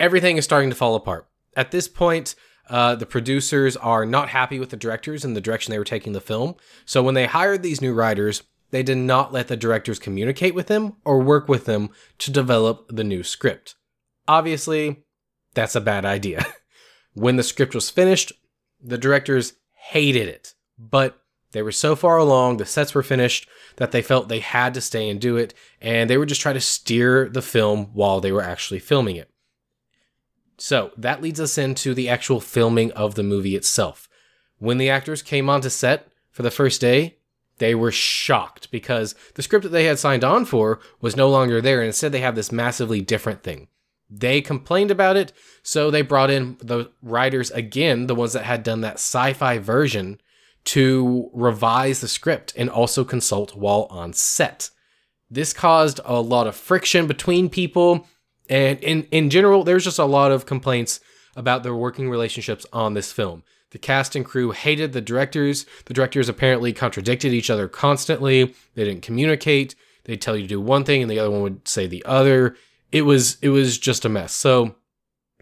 everything 0.00 0.36
is 0.36 0.44
starting 0.44 0.70
to 0.70 0.76
fall 0.76 0.94
apart. 0.94 1.28
At 1.56 1.70
this 1.70 1.88
point, 1.88 2.34
uh, 2.68 2.94
the 2.94 3.06
producers 3.06 3.76
are 3.76 4.06
not 4.06 4.30
happy 4.30 4.58
with 4.58 4.70
the 4.70 4.76
directors 4.76 5.24
and 5.24 5.36
the 5.36 5.40
direction 5.40 5.70
they 5.70 5.78
were 5.78 5.84
taking 5.84 6.14
the 6.14 6.20
film. 6.20 6.56
So 6.84 7.02
when 7.02 7.14
they 7.14 7.26
hired 7.26 7.62
these 7.62 7.80
new 7.80 7.92
writers, 7.92 8.42
they 8.70 8.82
did 8.82 8.98
not 8.98 9.32
let 9.32 9.48
the 9.48 9.56
directors 9.56 9.98
communicate 9.98 10.54
with 10.54 10.66
them 10.66 10.96
or 11.04 11.20
work 11.20 11.48
with 11.48 11.64
them 11.66 11.90
to 12.18 12.32
develop 12.32 12.86
the 12.88 13.04
new 13.04 13.22
script. 13.22 13.76
Obviously, 14.26 15.04
that's 15.54 15.74
a 15.74 15.80
bad 15.80 16.04
idea. 16.04 16.46
when 17.14 17.36
the 17.36 17.42
script 17.42 17.74
was 17.74 17.90
finished, 17.90 18.32
the 18.82 18.98
directors 18.98 19.54
hated 19.72 20.28
it, 20.28 20.54
but 20.78 21.20
they 21.52 21.62
were 21.62 21.72
so 21.72 21.94
far 21.94 22.16
along, 22.16 22.56
the 22.56 22.66
sets 22.66 22.94
were 22.94 23.02
finished, 23.02 23.48
that 23.76 23.92
they 23.92 24.02
felt 24.02 24.28
they 24.28 24.40
had 24.40 24.74
to 24.74 24.80
stay 24.80 25.08
and 25.08 25.20
do 25.20 25.36
it, 25.36 25.54
and 25.80 26.10
they 26.10 26.18
would 26.18 26.28
just 26.28 26.40
try 26.40 26.52
to 26.52 26.60
steer 26.60 27.28
the 27.28 27.42
film 27.42 27.90
while 27.92 28.20
they 28.20 28.32
were 28.32 28.42
actually 28.42 28.80
filming 28.80 29.16
it. 29.16 29.30
So 30.58 30.92
that 30.96 31.22
leads 31.22 31.40
us 31.40 31.58
into 31.58 31.94
the 31.94 32.08
actual 32.08 32.40
filming 32.40 32.92
of 32.92 33.14
the 33.14 33.22
movie 33.22 33.56
itself. 33.56 34.08
When 34.58 34.78
the 34.78 34.90
actors 34.90 35.22
came 35.22 35.48
onto 35.48 35.68
set 35.68 36.08
for 36.30 36.42
the 36.42 36.50
first 36.50 36.80
day, 36.80 37.18
they 37.58 37.74
were 37.74 37.92
shocked 37.92 38.70
because 38.70 39.14
the 39.34 39.42
script 39.42 39.62
that 39.62 39.68
they 39.68 39.84
had 39.84 39.98
signed 39.98 40.24
on 40.24 40.44
for 40.44 40.80
was 41.00 41.16
no 41.16 41.28
longer 41.30 41.60
there, 41.60 41.80
and 41.80 41.86
instead 41.86 42.12
they 42.12 42.20
have 42.20 42.34
this 42.34 42.50
massively 42.50 43.00
different 43.00 43.42
thing. 43.42 43.68
They 44.16 44.40
complained 44.40 44.90
about 44.90 45.16
it, 45.16 45.32
so 45.62 45.90
they 45.90 46.02
brought 46.02 46.30
in 46.30 46.56
the 46.60 46.90
writers 47.02 47.50
again, 47.50 48.06
the 48.06 48.14
ones 48.14 48.32
that 48.34 48.44
had 48.44 48.62
done 48.62 48.80
that 48.82 48.94
sci 48.94 49.32
fi 49.32 49.58
version, 49.58 50.20
to 50.64 51.30
revise 51.34 52.00
the 52.00 52.08
script 52.08 52.52
and 52.56 52.70
also 52.70 53.04
consult 53.04 53.56
while 53.56 53.86
on 53.90 54.12
set. 54.12 54.70
This 55.30 55.52
caused 55.52 56.00
a 56.04 56.20
lot 56.20 56.46
of 56.46 56.54
friction 56.54 57.06
between 57.06 57.48
people, 57.48 58.06
and 58.48 58.78
in, 58.80 59.04
in 59.10 59.30
general, 59.30 59.64
there's 59.64 59.84
just 59.84 59.98
a 59.98 60.04
lot 60.04 60.30
of 60.30 60.46
complaints 60.46 61.00
about 61.34 61.62
their 61.62 61.74
working 61.74 62.08
relationships 62.08 62.64
on 62.72 62.94
this 62.94 63.10
film. 63.10 63.42
The 63.70 63.78
cast 63.78 64.14
and 64.14 64.24
crew 64.24 64.52
hated 64.52 64.92
the 64.92 65.00
directors. 65.00 65.66
The 65.86 65.94
directors 65.94 66.28
apparently 66.28 66.72
contradicted 66.72 67.32
each 67.32 67.50
other 67.50 67.66
constantly. 67.66 68.54
They 68.74 68.84
didn't 68.84 69.02
communicate. 69.02 69.74
They'd 70.04 70.22
tell 70.22 70.36
you 70.36 70.42
to 70.42 70.48
do 70.48 70.60
one 70.60 70.84
thing 70.84 71.02
and 71.02 71.10
the 71.10 71.18
other 71.18 71.30
one 71.30 71.42
would 71.42 71.66
say 71.66 71.88
the 71.88 72.04
other. 72.04 72.56
It 72.94 73.02
was 73.02 73.38
it 73.42 73.48
was 73.48 73.76
just 73.76 74.04
a 74.04 74.08
mess. 74.08 74.32
So, 74.32 74.76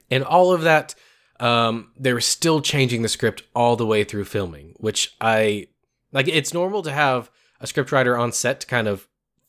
in 0.09 0.23
all 0.23 0.55
of 0.55 0.62
that, 0.62 0.95
um, 1.38 1.93
they 1.99 2.15
were 2.15 2.23
still 2.23 2.62
changing 2.62 3.03
the 3.03 3.11
script 3.11 3.43
all 3.55 3.77
the 3.77 3.85
way 3.85 4.05
through 4.05 4.25
filming, 4.25 4.73
which 4.79 5.15
I 5.21 5.67
like. 6.12 6.29
It's 6.29 6.55
normal 6.55 6.81
to 6.81 6.91
have 6.91 7.31
a 7.61 7.67
scriptwriter 7.67 8.19
on 8.19 8.33
set 8.33 8.61
to 8.61 8.67
kind 8.67 8.88
of 8.88 9.07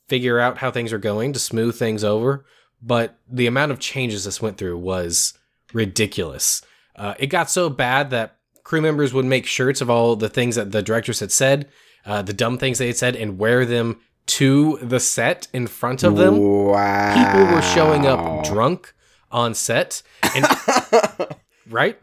figure 0.09 0.37
out 0.37 0.57
how 0.57 0.69
things 0.69 0.91
are 0.91 0.97
going 0.99 1.31
to 1.31 1.39
smooth 1.39 1.79
things 1.79 2.03
over, 2.03 2.45
but 2.81 3.19
the 3.25 3.47
amount 3.47 3.71
of 3.71 3.79
changes 3.79 4.25
this 4.25 4.41
went 4.41 4.57
through 4.57 4.77
was 4.77 5.33
ridiculous. 5.71 6.61
Uh, 6.97 7.13
it 7.17 7.27
got 7.27 7.49
so 7.49 7.69
bad 7.69 8.09
that 8.09 8.35
crew 8.65 8.81
members 8.81 9.13
would 9.13 9.23
make 9.23 9.45
shirts 9.45 9.79
of 9.79 9.89
all 9.89 10.17
the 10.17 10.27
things 10.27 10.57
that 10.57 10.73
the 10.73 10.83
directors 10.83 11.21
had 11.21 11.31
said, 11.31 11.69
uh, 12.05 12.21
the 12.21 12.33
dumb 12.33 12.57
things 12.57 12.79
they 12.79 12.87
had 12.87 12.97
said, 12.97 13.15
and 13.15 13.39
wear 13.39 13.65
them 13.65 14.01
to 14.25 14.77
the 14.81 14.99
set 14.99 15.47
in 15.53 15.67
front 15.67 16.03
of 16.03 16.15
them. 16.15 16.37
Wow. 16.39 17.13
People 17.15 17.53
were 17.55 17.61
showing 17.61 18.05
up 18.07 18.43
drunk 18.45 18.93
on 19.31 19.53
set, 19.53 20.01
and 20.35 20.45
right. 21.69 21.97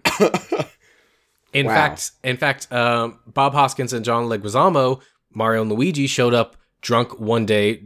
In 1.53 1.67
Wow. 1.67 1.75
fact, 1.75 2.11
in 2.23 2.37
fact, 2.37 2.73
um, 2.73 3.19
Bob 3.27 3.53
Hoskins 3.55 3.93
and 3.93 4.05
John 4.05 4.25
Leguizamo, 4.27 5.01
Mario 5.33 5.63
and 5.63 5.73
Luigi 5.73 6.07
showed 6.07 6.35
up 6.35 6.57
drunk 6.81 7.19
one 7.19 7.45
day 7.47 7.85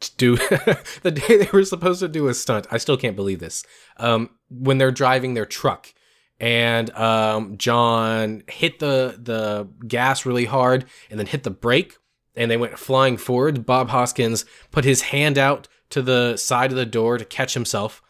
to 0.00 0.10
do 0.16 0.36
the 1.02 1.10
day 1.12 1.36
they 1.38 1.48
were 1.52 1.64
supposed 1.64 2.00
to 2.00 2.08
do 2.08 2.26
a 2.28 2.34
stunt. 2.34 2.66
I 2.70 2.78
still 2.78 2.96
can't 2.96 3.16
believe 3.16 3.38
this. 3.40 3.64
Um, 3.98 4.30
when 4.50 4.78
they're 4.78 4.90
driving 4.90 5.34
their 5.34 5.46
truck, 5.46 5.92
and 6.40 6.90
um, 6.90 7.56
John 7.58 8.42
hit 8.48 8.78
the 8.80 9.16
the 9.22 9.68
gas 9.86 10.26
really 10.26 10.44
hard 10.44 10.84
and 11.10 11.18
then 11.18 11.26
hit 11.26 11.44
the 11.44 11.50
brake, 11.50 11.96
and 12.36 12.50
they 12.50 12.56
went 12.56 12.78
flying 12.78 13.16
forward. 13.16 13.66
Bob 13.66 13.88
Hoskins 13.88 14.44
put 14.70 14.84
his 14.84 15.02
hand 15.02 15.38
out 15.38 15.68
to 15.90 16.02
the 16.02 16.36
side 16.36 16.70
of 16.70 16.76
the 16.76 16.86
door 16.86 17.18
to 17.18 17.24
catch 17.24 17.54
himself. 17.54 18.02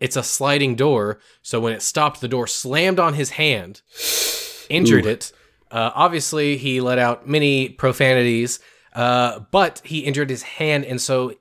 It's 0.00 0.16
a 0.16 0.22
sliding 0.22 0.74
door, 0.74 1.20
so 1.42 1.60
when 1.60 1.72
it 1.72 1.82
stopped, 1.82 2.20
the 2.20 2.28
door 2.28 2.46
slammed 2.46 2.98
on 2.98 3.14
his 3.14 3.30
hand, 3.30 3.82
injured 4.68 5.06
it. 5.06 5.32
Uh, 5.70 5.90
obviously, 5.94 6.56
he 6.56 6.80
let 6.80 6.98
out 6.98 7.28
many 7.28 7.68
profanities, 7.68 8.60
uh, 8.94 9.40
but 9.50 9.80
he 9.84 10.00
injured 10.00 10.30
his 10.30 10.42
hand, 10.42 10.84
and 10.84 11.00
so 11.00 11.34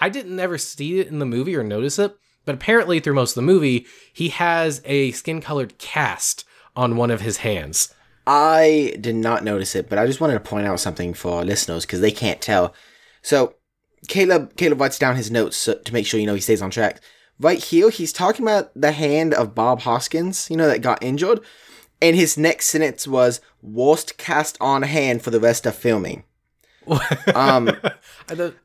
I 0.00 0.08
didn't 0.08 0.40
ever 0.40 0.58
see 0.58 1.00
it 1.00 1.08
in 1.08 1.18
the 1.18 1.26
movie 1.26 1.56
or 1.56 1.64
notice 1.64 1.98
it, 1.98 2.16
but 2.44 2.54
apparently 2.54 3.00
through 3.00 3.14
most 3.14 3.32
of 3.32 3.36
the 3.36 3.42
movie, 3.42 3.86
he 4.12 4.28
has 4.30 4.82
a 4.84 5.12
skin 5.12 5.40
colored 5.40 5.78
cast 5.78 6.44
on 6.76 6.96
one 6.96 7.10
of 7.10 7.20
his 7.20 7.38
hands. 7.38 7.93
I 8.26 8.96
did 9.00 9.14
not 9.16 9.44
notice 9.44 9.74
it, 9.74 9.88
but 9.88 9.98
I 9.98 10.06
just 10.06 10.20
wanted 10.20 10.34
to 10.34 10.40
point 10.40 10.66
out 10.66 10.80
something 10.80 11.12
for 11.14 11.38
our 11.38 11.44
listeners 11.44 11.84
because 11.84 12.00
they 12.00 12.10
can't 12.10 12.40
tell. 12.40 12.74
So, 13.22 13.54
Caleb 14.08 14.56
Caleb 14.56 14.80
writes 14.80 14.98
down 14.98 15.16
his 15.16 15.30
notes 15.30 15.56
so, 15.56 15.74
to 15.74 15.92
make 15.92 16.06
sure 16.06 16.18
you 16.20 16.26
know 16.26 16.34
he 16.34 16.40
stays 16.40 16.62
on 16.62 16.70
track. 16.70 17.00
Right 17.40 17.62
here, 17.62 17.90
he's 17.90 18.12
talking 18.12 18.44
about 18.44 18.70
the 18.74 18.92
hand 18.92 19.34
of 19.34 19.54
Bob 19.54 19.80
Hoskins, 19.80 20.48
you 20.50 20.56
know, 20.56 20.68
that 20.68 20.82
got 20.82 21.02
injured, 21.02 21.40
and 22.00 22.14
his 22.16 22.38
next 22.38 22.66
sentence 22.66 23.06
was 23.08 23.40
"worst 23.60 24.16
cast 24.18 24.56
on 24.60 24.82
hand 24.82 25.22
for 25.22 25.30
the 25.30 25.40
rest 25.40 25.66
of 25.66 25.74
filming." 25.74 26.24
um, 27.34 27.70
I 28.28 28.34
don't- 28.34 28.56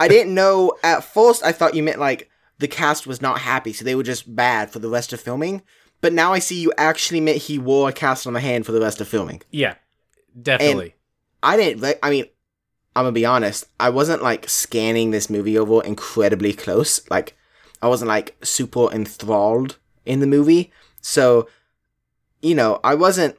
I 0.00 0.08
didn't 0.08 0.34
know 0.34 0.74
at 0.82 1.04
first. 1.04 1.44
I 1.44 1.52
thought 1.52 1.74
you 1.74 1.82
meant 1.82 2.00
like 2.00 2.28
the 2.58 2.68
cast 2.68 3.06
was 3.06 3.22
not 3.22 3.38
happy, 3.40 3.72
so 3.72 3.84
they 3.84 3.94
were 3.94 4.02
just 4.02 4.34
bad 4.34 4.70
for 4.70 4.80
the 4.80 4.88
rest 4.88 5.12
of 5.12 5.20
filming. 5.20 5.62
But 6.00 6.12
now 6.12 6.32
I 6.32 6.38
see 6.38 6.60
you 6.60 6.72
actually 6.78 7.20
meant 7.20 7.38
he 7.38 7.58
wore 7.58 7.88
a 7.88 7.92
cast 7.92 8.26
on 8.26 8.32
the 8.32 8.40
hand 8.40 8.66
for 8.66 8.72
the 8.72 8.80
rest 8.80 9.00
of 9.00 9.08
filming. 9.08 9.42
yeah, 9.50 9.74
definitely. 10.40 10.94
I 11.42 11.56
didn't. 11.56 11.98
I 12.02 12.10
mean, 12.10 12.26
I'm 12.96 13.04
gonna 13.04 13.12
be 13.12 13.24
honest. 13.24 13.66
I 13.78 13.90
wasn't 13.90 14.22
like 14.22 14.48
scanning 14.48 15.10
this 15.10 15.30
movie 15.30 15.58
over 15.58 15.82
incredibly 15.82 16.52
close. 16.52 17.08
Like, 17.10 17.36
I 17.82 17.88
wasn't 17.88 18.08
like 18.08 18.36
super 18.42 18.90
enthralled 18.90 19.78
in 20.04 20.20
the 20.20 20.26
movie. 20.26 20.72
So, 21.00 21.48
you 22.42 22.54
know, 22.54 22.80
I 22.84 22.94
wasn't 22.94 23.36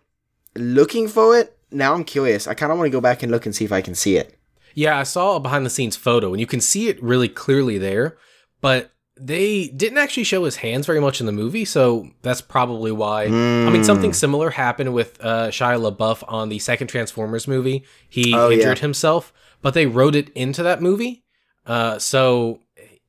looking 0.55 1.07
for 1.07 1.37
it. 1.37 1.57
Now 1.71 1.93
I'm 1.93 2.03
curious. 2.03 2.47
I 2.47 2.53
kind 2.53 2.71
of 2.71 2.77
want 2.77 2.87
to 2.87 2.91
go 2.91 3.01
back 3.01 3.23
and 3.23 3.31
look 3.31 3.45
and 3.45 3.55
see 3.55 3.65
if 3.65 3.71
I 3.71 3.81
can 3.81 3.95
see 3.95 4.17
it. 4.17 4.37
Yeah, 4.73 4.97
I 4.97 5.03
saw 5.03 5.35
a 5.35 5.39
behind 5.39 5.65
the 5.65 5.69
scenes 5.69 5.95
photo 5.95 6.31
and 6.31 6.39
you 6.39 6.47
can 6.47 6.61
see 6.61 6.87
it 6.87 7.01
really 7.03 7.27
clearly 7.29 7.77
there, 7.77 8.17
but 8.61 8.91
they 9.23 9.67
didn't 9.67 9.97
actually 9.99 10.23
show 10.23 10.43
his 10.45 10.57
hands 10.57 10.85
very 10.85 10.99
much 10.99 11.19
in 11.19 11.25
the 11.25 11.31
movie, 11.31 11.65
so 11.65 12.09
that's 12.21 12.41
probably 12.41 12.91
why. 12.91 13.25
I 13.25 13.27
mean, 13.29 13.75
Hmm. 13.77 13.83
something 13.83 14.13
similar 14.13 14.49
happened 14.51 14.93
with 14.93 15.17
uh, 15.23 15.47
Shia 15.49 15.79
LaBeouf 15.91 16.23
on 16.27 16.49
the 16.49 16.59
second 16.59 16.87
Transformers 16.87 17.47
movie. 17.47 17.83
He 18.09 18.33
Oh, 18.35 18.49
yeah. 18.49 18.57
injured 18.57 18.79
himself, 18.79 19.31
but 19.61 19.73
they 19.73 19.85
wrote 19.85 20.15
it 20.15 20.29
into 20.29 20.63
that 20.63 20.81
movie, 20.81 21.23
uh, 21.65 21.99
so 21.99 22.59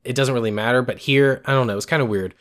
it 0.04 0.14
doesn't 0.14 0.34
really 0.34 0.50
matter. 0.50 0.82
But 0.82 0.98
here, 0.98 1.42
I 1.46 1.52
don't 1.52 1.66
know, 1.66 1.76
it's 1.76 1.86
kind 1.86 2.02
of 2.02 2.08
weird. 2.08 2.34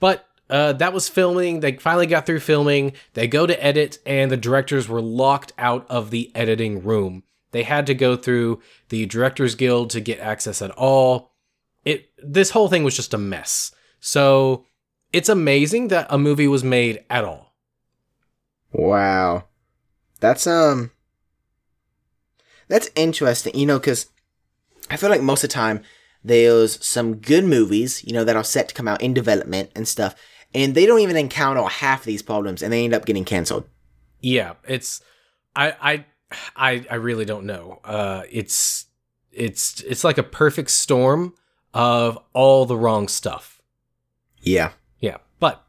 But 0.00 0.26
uh, 0.50 0.74
that 0.74 0.92
was 0.92 1.08
filming. 1.08 1.60
They 1.60 1.72
finally 1.72 2.06
got 2.06 2.26
through 2.26 2.40
filming. 2.40 2.92
They 3.14 3.26
go 3.26 3.46
to 3.46 3.64
edit, 3.64 3.98
and 4.06 4.30
the 4.30 4.36
directors 4.36 4.88
were 4.88 5.00
locked 5.02 5.52
out 5.58 5.86
of 5.88 6.10
the 6.10 6.30
editing 6.36 6.84
room. 6.84 7.22
They 7.52 7.62
had 7.62 7.86
to 7.86 7.94
go 7.94 8.16
through 8.16 8.60
the 8.90 9.06
Directors 9.06 9.54
Guild 9.54 9.90
to 9.90 10.00
get 10.00 10.20
access 10.20 10.60
at 10.60 10.70
all. 10.72 11.32
This 12.26 12.50
whole 12.50 12.68
thing 12.68 12.84
was 12.84 12.96
just 12.96 13.14
a 13.14 13.18
mess. 13.18 13.72
So 14.00 14.64
it's 15.12 15.28
amazing 15.28 15.88
that 15.88 16.06
a 16.10 16.18
movie 16.18 16.48
was 16.48 16.64
made 16.64 17.04
at 17.08 17.24
all. 17.24 17.54
Wow. 18.72 19.44
That's 20.20 20.46
um 20.46 20.90
That's 22.68 22.90
interesting, 22.96 23.54
you 23.56 23.66
know, 23.66 23.78
cuz 23.78 24.06
I 24.90 24.96
feel 24.96 25.10
like 25.10 25.22
most 25.22 25.44
of 25.44 25.50
the 25.50 25.54
time 25.54 25.82
there's 26.24 26.84
some 26.84 27.16
good 27.16 27.44
movies, 27.44 28.02
you 28.04 28.12
know, 28.12 28.24
that 28.24 28.36
are 28.36 28.44
set 28.44 28.68
to 28.68 28.74
come 28.74 28.88
out 28.88 29.00
in 29.00 29.14
development 29.14 29.70
and 29.76 29.86
stuff, 29.86 30.14
and 30.52 30.74
they 30.74 30.86
don't 30.86 31.00
even 31.00 31.16
encounter 31.16 31.62
half 31.62 32.00
of 32.00 32.06
these 32.06 32.22
problems 32.22 32.62
and 32.62 32.72
they 32.72 32.84
end 32.84 32.94
up 32.94 33.06
getting 33.06 33.24
canceled. 33.24 33.68
Yeah, 34.20 34.54
it's 34.66 35.00
I 35.54 35.74
I 35.80 36.04
I 36.56 36.86
I 36.90 36.94
really 36.96 37.24
don't 37.24 37.46
know. 37.46 37.80
Uh 37.84 38.22
it's 38.30 38.86
it's 39.30 39.80
it's 39.82 40.02
like 40.02 40.18
a 40.18 40.22
perfect 40.22 40.70
storm 40.70 41.34
of 41.76 42.18
all 42.32 42.64
the 42.64 42.76
wrong 42.76 43.06
stuff. 43.06 43.60
Yeah. 44.40 44.70
Yeah. 44.98 45.18
But 45.38 45.62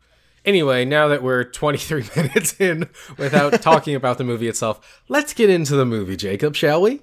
anyway, 0.46 0.86
now 0.86 1.10
that 1.10 1.22
we're 1.22 1.44
23 1.44 2.06
minutes 2.16 2.60
in 2.62 2.90
without 3.18 3.62
talking 3.62 3.94
about 3.94 4.18
the 4.18 4.24
movie 4.24 4.48
itself, 4.48 5.02
let's 5.10 5.34
get 5.34 5.50
into 5.50 5.76
the 5.76 5.86
movie, 5.86 6.16
Jacob, 6.16 6.56
shall 6.56 6.82
we? 6.82 7.02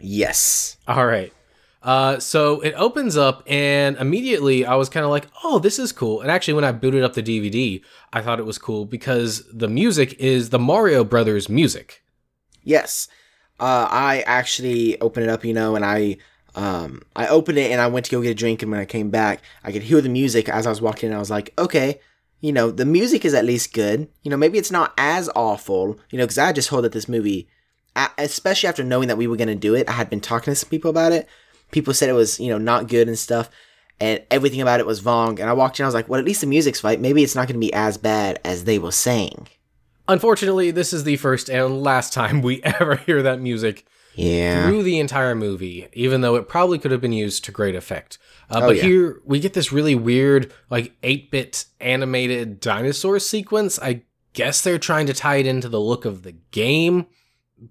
Yes. 0.00 0.78
All 0.88 1.04
right. 1.04 1.34
Uh, 1.82 2.18
so 2.18 2.60
it 2.60 2.72
opens 2.76 3.16
up, 3.16 3.42
and 3.46 3.96
immediately 3.98 4.64
I 4.64 4.74
was 4.74 4.88
kind 4.88 5.04
of 5.04 5.10
like, 5.10 5.26
oh, 5.44 5.58
this 5.58 5.78
is 5.78 5.92
cool. 5.92 6.22
And 6.22 6.30
actually, 6.30 6.54
when 6.54 6.64
I 6.64 6.72
booted 6.72 7.02
up 7.02 7.14
the 7.14 7.22
DVD, 7.22 7.82
I 8.12 8.22
thought 8.22 8.38
it 8.38 8.46
was 8.46 8.58
cool 8.58 8.86
because 8.86 9.44
the 9.52 9.68
music 9.68 10.14
is 10.18 10.48
the 10.48 10.58
Mario 10.58 11.04
Brothers 11.04 11.48
music. 11.48 12.02
Yes. 12.64 13.08
Uh, 13.58 13.86
I 13.90 14.24
actually 14.26 14.98
opened 15.00 15.24
it 15.24 15.30
up, 15.30 15.44
you 15.44 15.52
know, 15.52 15.74
and 15.74 15.84
I 15.84 16.18
um 16.54 17.02
I 17.14 17.28
opened 17.28 17.58
it 17.58 17.70
and 17.70 17.80
I 17.80 17.86
went 17.86 18.06
to 18.06 18.12
go 18.12 18.22
get 18.22 18.30
a 18.30 18.34
drink 18.34 18.62
and 18.62 18.70
when 18.70 18.80
I 18.80 18.84
came 18.84 19.10
back, 19.10 19.42
I 19.64 19.72
could 19.72 19.82
hear 19.82 20.00
the 20.00 20.08
music 20.08 20.48
as 20.48 20.66
I 20.66 20.70
was 20.70 20.82
walking 20.82 21.10
in. 21.10 21.16
I 21.16 21.18
was 21.18 21.30
like, 21.30 21.52
okay, 21.58 22.00
you 22.40 22.52
know, 22.52 22.70
the 22.70 22.86
music 22.86 23.24
is 23.24 23.34
at 23.34 23.44
least 23.44 23.72
good. 23.72 24.08
You 24.22 24.30
know, 24.30 24.36
maybe 24.36 24.58
it's 24.58 24.70
not 24.70 24.94
as 24.96 25.28
awful, 25.36 25.98
you 26.10 26.18
know, 26.18 26.24
because 26.24 26.38
I 26.38 26.52
just 26.52 26.70
heard 26.70 26.82
that 26.82 26.92
this 26.92 27.08
movie, 27.08 27.48
especially 28.18 28.68
after 28.68 28.82
knowing 28.82 29.08
that 29.08 29.18
we 29.18 29.26
were 29.26 29.36
going 29.36 29.48
to 29.48 29.54
do 29.54 29.74
it, 29.74 29.88
I 29.88 29.92
had 29.92 30.10
been 30.10 30.20
talking 30.20 30.52
to 30.52 30.56
some 30.56 30.70
people 30.70 30.90
about 30.90 31.12
it. 31.12 31.28
People 31.70 31.94
said 31.94 32.08
it 32.08 32.14
was, 32.14 32.40
you 32.40 32.48
know, 32.48 32.58
not 32.58 32.88
good 32.88 33.08
and 33.08 33.18
stuff, 33.18 33.50
and 34.00 34.22
everything 34.30 34.60
about 34.60 34.80
it 34.80 34.86
was 34.86 35.04
wrong. 35.04 35.38
And 35.38 35.48
I 35.48 35.52
walked 35.52 35.78
in, 35.78 35.84
I 35.84 35.88
was 35.88 35.94
like, 35.94 36.08
well, 36.08 36.18
at 36.18 36.26
least 36.26 36.40
the 36.40 36.46
music's 36.46 36.82
right. 36.82 37.00
Maybe 37.00 37.22
it's 37.22 37.34
not 37.34 37.46
going 37.46 37.60
to 37.60 37.66
be 37.66 37.72
as 37.72 37.96
bad 37.98 38.40
as 38.44 38.64
they 38.64 38.78
were 38.78 38.92
saying. 38.92 39.48
Unfortunately, 40.08 40.70
this 40.70 40.92
is 40.92 41.04
the 41.04 41.16
first 41.16 41.48
and 41.48 41.82
last 41.82 42.12
time 42.12 42.42
we 42.42 42.62
ever 42.64 42.96
hear 42.96 43.22
that 43.22 43.40
music 43.40 43.86
Yeah. 44.14 44.66
through 44.66 44.82
the 44.82 44.98
entire 44.98 45.34
movie, 45.34 45.88
even 45.92 46.20
though 46.20 46.34
it 46.36 46.48
probably 46.48 46.78
could 46.78 46.90
have 46.90 47.00
been 47.00 47.12
used 47.12 47.44
to 47.44 47.52
great 47.52 47.74
effect. 47.74 48.18
Uh, 48.50 48.60
Oh, 48.62 48.66
but 48.68 48.76
yeah. 48.76 48.82
here 48.82 49.20
we 49.24 49.38
get 49.40 49.54
this 49.54 49.72
really 49.72 49.94
weird, 49.94 50.52
like 50.68 50.92
8 51.02 51.30
bit 51.30 51.64
animated 51.80 52.60
dinosaur 52.60 53.18
sequence. 53.18 53.78
I 53.78 54.02
guess 54.32 54.62
they're 54.62 54.78
trying 54.78 55.06
to 55.06 55.14
tie 55.14 55.36
it 55.36 55.46
into 55.46 55.68
the 55.68 55.80
look 55.80 56.04
of 56.04 56.22
the 56.22 56.32
game, 56.32 57.06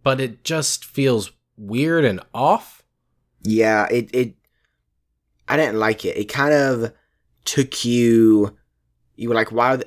but 0.03 0.19
it 0.21 0.43
just 0.43 0.85
feels 0.85 1.31
weird 1.57 2.05
and 2.05 2.21
off. 2.33 2.83
yeah 3.43 3.85
it 3.91 4.09
it 4.13 4.35
i 5.49 5.57
didn't 5.57 5.77
like 5.79 6.05
it 6.05 6.15
it 6.15 6.25
kind 6.25 6.53
of 6.53 6.93
took 7.43 7.83
you 7.83 8.55
you 9.17 9.27
were 9.27 9.35
like 9.35 9.51
why 9.51 9.75
they, 9.75 9.83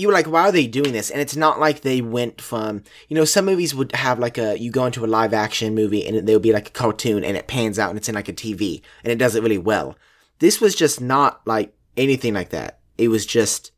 you 0.00 0.06
were 0.08 0.12
like 0.12 0.26
why 0.26 0.42
are 0.42 0.52
they 0.52 0.66
doing 0.66 0.92
this 0.92 1.10
and 1.10 1.20
it's 1.20 1.36
not 1.36 1.60
like 1.60 1.82
they 1.82 2.00
went 2.00 2.40
from 2.40 2.82
you 3.08 3.14
know 3.14 3.24
some 3.24 3.44
movies 3.44 3.74
would 3.74 3.92
have 3.92 4.18
like 4.18 4.38
a 4.38 4.58
you 4.58 4.70
go 4.70 4.86
into 4.86 5.04
a 5.04 5.06
live 5.06 5.34
action 5.34 5.74
movie 5.74 6.06
and 6.06 6.26
there 6.26 6.36
would 6.36 6.42
be 6.42 6.52
like 6.52 6.68
a 6.68 6.72
cartoon 6.72 7.22
and 7.22 7.36
it 7.36 7.46
pans 7.46 7.78
out 7.78 7.90
and 7.90 7.98
it's 7.98 8.08
in 8.08 8.14
like 8.14 8.28
a 8.28 8.32
tv 8.32 8.82
and 9.04 9.12
it 9.12 9.18
does 9.18 9.34
it 9.34 9.42
really 9.42 9.58
well 9.58 9.96
this 10.38 10.60
was 10.60 10.74
just 10.74 11.00
not 11.00 11.40
like 11.46 11.74
anything 11.96 12.34
like 12.34 12.48
that 12.50 12.80
it 12.96 13.08
was 13.08 13.26
just 13.26 13.72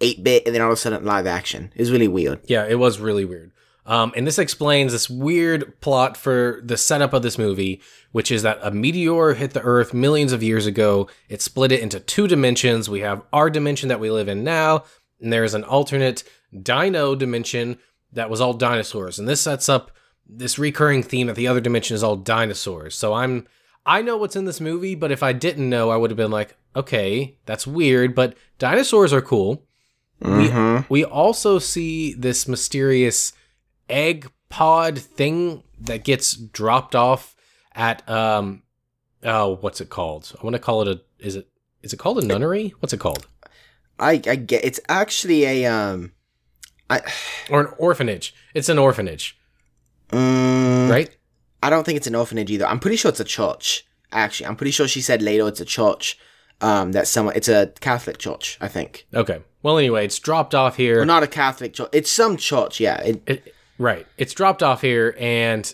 8-bit 0.00 0.46
and 0.46 0.54
then 0.54 0.62
all 0.62 0.68
of 0.68 0.72
a 0.72 0.76
sudden 0.76 1.04
live 1.04 1.26
action 1.26 1.72
it 1.74 1.80
was 1.80 1.92
really 1.92 2.08
weird 2.08 2.40
Yeah, 2.46 2.66
it 2.66 2.78
was 2.78 2.98
really 2.98 3.24
weird. 3.24 3.52
Um, 3.86 4.12
and 4.14 4.26
this 4.26 4.38
explains 4.38 4.92
this 4.92 5.10
weird 5.10 5.80
plot 5.80 6.16
for 6.16 6.60
the 6.62 6.76
setup 6.76 7.12
of 7.12 7.22
this 7.22 7.38
movie, 7.38 7.80
which 8.12 8.30
is 8.30 8.42
that 8.42 8.58
a 8.62 8.70
meteor 8.70 9.34
hit 9.34 9.52
the 9.52 9.62
Earth 9.62 9.92
millions 9.92 10.32
of 10.32 10.42
years 10.42 10.66
ago. 10.66 11.08
It 11.28 11.42
split 11.42 11.72
it 11.72 11.80
into 11.80 11.98
two 11.98 12.28
dimensions. 12.28 12.88
We 12.88 13.00
have 13.00 13.22
our 13.32 13.50
dimension 13.50 13.88
that 13.88 13.98
we 13.98 14.10
live 14.10 14.28
in 14.28 14.44
now, 14.44 14.84
and 15.20 15.32
there's 15.32 15.54
an 15.54 15.64
alternate 15.64 16.24
dino 16.62 17.14
dimension 17.14 17.78
that 18.12 18.30
was 18.30 18.40
all 18.40 18.54
dinosaurs. 18.54 19.18
And 19.18 19.28
this 19.28 19.40
sets 19.40 19.68
up 19.68 19.90
this 20.26 20.58
recurring 20.58 21.02
theme 21.02 21.26
that 21.26 21.36
the 21.36 21.48
other 21.48 21.60
dimension 21.60 21.94
is 21.94 22.02
all 22.02 22.16
dinosaurs. 22.16 22.94
So 22.94 23.14
I'm 23.14 23.46
I 23.86 24.02
know 24.02 24.16
what's 24.16 24.36
in 24.36 24.44
this 24.44 24.60
movie, 24.60 24.94
but 24.94 25.10
if 25.10 25.22
I 25.22 25.32
didn't 25.32 25.68
know, 25.68 25.90
I 25.90 25.96
would 25.96 26.10
have 26.10 26.16
been 26.16 26.30
like, 26.30 26.56
okay, 26.76 27.36
that's 27.46 27.66
weird, 27.66 28.14
but 28.14 28.36
dinosaurs 28.58 29.12
are 29.12 29.22
cool. 29.22 29.64
Mhm. 30.22 30.84
We 30.90 31.04
also 31.04 31.58
see 31.58 32.12
this 32.12 32.46
mysterious 32.46 33.32
egg 33.88 34.30
pod 34.50 34.98
thing 34.98 35.62
that 35.80 36.04
gets 36.04 36.34
dropped 36.36 36.94
off 36.94 37.34
at 37.74 38.08
um 38.08 38.62
oh 39.24 39.56
what's 39.60 39.80
it 39.80 39.88
called? 39.90 40.32
I 40.40 40.44
want 40.44 40.54
to 40.54 40.60
call 40.60 40.82
it 40.82 40.88
a 40.88 41.00
is 41.18 41.36
it 41.36 41.48
is 41.82 41.92
it 41.92 41.98
called 41.98 42.18
a 42.22 42.26
nunnery? 42.26 42.74
What's 42.80 42.92
it 42.92 43.00
called? 43.00 43.26
I 44.00 44.12
i 44.12 44.36
get 44.36 44.64
it's 44.64 44.80
actually 44.88 45.44
a 45.44 45.66
um 45.66 46.12
i 46.88 47.00
Or 47.50 47.60
an 47.60 47.68
orphanage. 47.78 48.34
It's 48.54 48.68
an 48.68 48.78
orphanage, 48.78 49.38
mm, 50.10 50.90
right? 50.90 51.16
I 51.62 51.70
don't 51.70 51.84
think 51.84 51.96
it's 51.98 52.06
an 52.08 52.14
orphanage 52.14 52.50
either. 52.50 52.66
I'm 52.66 52.80
pretty 52.80 52.96
sure 52.96 53.10
it's 53.10 53.20
a 53.20 53.24
church. 53.24 53.86
Actually, 54.12 54.46
I'm 54.46 54.56
pretty 54.56 54.72
sure 54.72 54.88
she 54.88 55.00
said 55.00 55.22
later 55.22 55.46
it's 55.46 55.60
a 55.60 55.64
church. 55.64 56.18
Um, 56.62 56.92
that 56.92 57.06
someone 57.06 57.36
it's 57.36 57.48
a 57.48 57.72
Catholic 57.80 58.18
church. 58.18 58.58
I 58.60 58.68
think. 58.68 59.06
Okay. 59.14 59.42
Well, 59.62 59.78
anyway, 59.78 60.04
it's 60.04 60.18
dropped 60.18 60.54
off 60.54 60.76
here. 60.76 60.96
Well, 60.96 61.06
not 61.06 61.22
a 61.22 61.26
Catholic 61.26 61.74
church. 61.74 61.88
It's 61.92 62.10
some 62.10 62.36
church. 62.36 62.80
Yeah. 62.80 63.00
It, 63.02 63.22
It, 63.26 63.54
right. 63.78 64.06
It's 64.18 64.34
dropped 64.34 64.62
off 64.62 64.80
here 64.82 65.14
and 65.18 65.72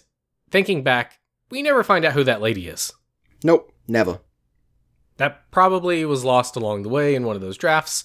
thinking 0.51 0.83
back, 0.85 1.19
we 1.51 1.63
never 1.63 1.83
find 1.83 2.05
out 2.05 2.13
who 2.13 2.25
that 2.25 2.41
lady 2.41 2.69
is. 2.69 2.93
nope. 3.43 3.73
Never. 3.89 4.21
That 5.17 5.51
probably 5.51 6.05
was 6.05 6.25
lost 6.25 6.57
along 6.57 6.83
the 6.83 6.89
way 6.89 7.15
in 7.15 7.25
one 7.25 7.37
of 7.37 7.43
those 7.43 7.57
drafts. 7.57 8.05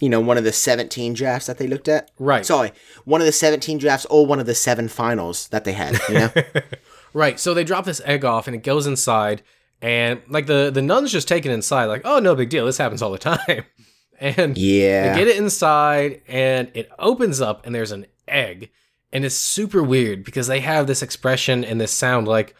You 0.00 0.08
know, 0.10 0.20
one 0.20 0.36
of 0.36 0.44
the 0.44 0.52
17 0.52 1.14
drafts 1.14 1.46
that 1.46 1.56
they 1.58 1.66
looked 1.66 1.88
at. 1.88 2.10
Right. 2.18 2.44
Sorry, 2.44 2.72
one 3.06 3.20
of 3.22 3.26
the 3.26 3.32
17 3.32 3.78
drafts 3.78 4.04
or 4.06 4.26
one 4.26 4.38
of 4.40 4.46
the 4.46 4.54
seven 4.54 4.88
finals 4.88 5.48
that 5.48 5.64
they 5.64 5.72
had. 5.72 5.98
You 6.08 6.14
know. 6.14 6.30
Right. 7.14 7.40
So 7.40 7.54
they 7.54 7.64
drop 7.64 7.86
this 7.86 8.02
egg 8.04 8.26
off 8.26 8.46
and 8.46 8.54
it 8.54 8.62
goes 8.62 8.86
inside 8.86 9.42
and 9.80 10.20
like 10.28 10.44
the 10.44 10.70
the 10.70 10.82
nuns 10.82 11.10
just 11.12 11.26
take 11.28 11.46
it 11.46 11.50
inside, 11.50 11.86
like, 11.86 12.02
oh 12.04 12.18
no 12.18 12.34
big 12.34 12.50
deal, 12.50 12.66
this 12.66 12.76
happens 12.76 13.00
all 13.00 13.10
the 13.10 13.18
time. 13.36 13.64
And 14.20 14.56
Yeah. 14.58 15.12
they 15.14 15.18
get 15.20 15.28
it 15.28 15.36
inside, 15.36 16.20
and 16.26 16.70
it 16.74 16.90
opens 16.98 17.40
up, 17.40 17.64
and 17.64 17.74
there's 17.74 17.92
an 17.92 18.06
egg, 18.28 18.70
and 19.12 19.24
it's 19.24 19.34
super 19.34 19.82
weird 19.82 20.24
because 20.24 20.46
they 20.46 20.60
have 20.60 20.86
this 20.86 21.02
expression 21.02 21.64
and 21.64 21.80
this 21.80 21.92
sound 21.92 22.26
like, 22.28 22.54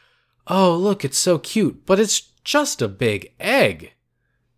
oh 0.46 0.74
look, 0.76 1.04
it's 1.04 1.18
so 1.18 1.38
cute, 1.38 1.84
but 1.84 2.00
it's 2.00 2.20
just 2.44 2.80
a 2.80 2.88
big 2.88 3.32
egg. 3.40 3.92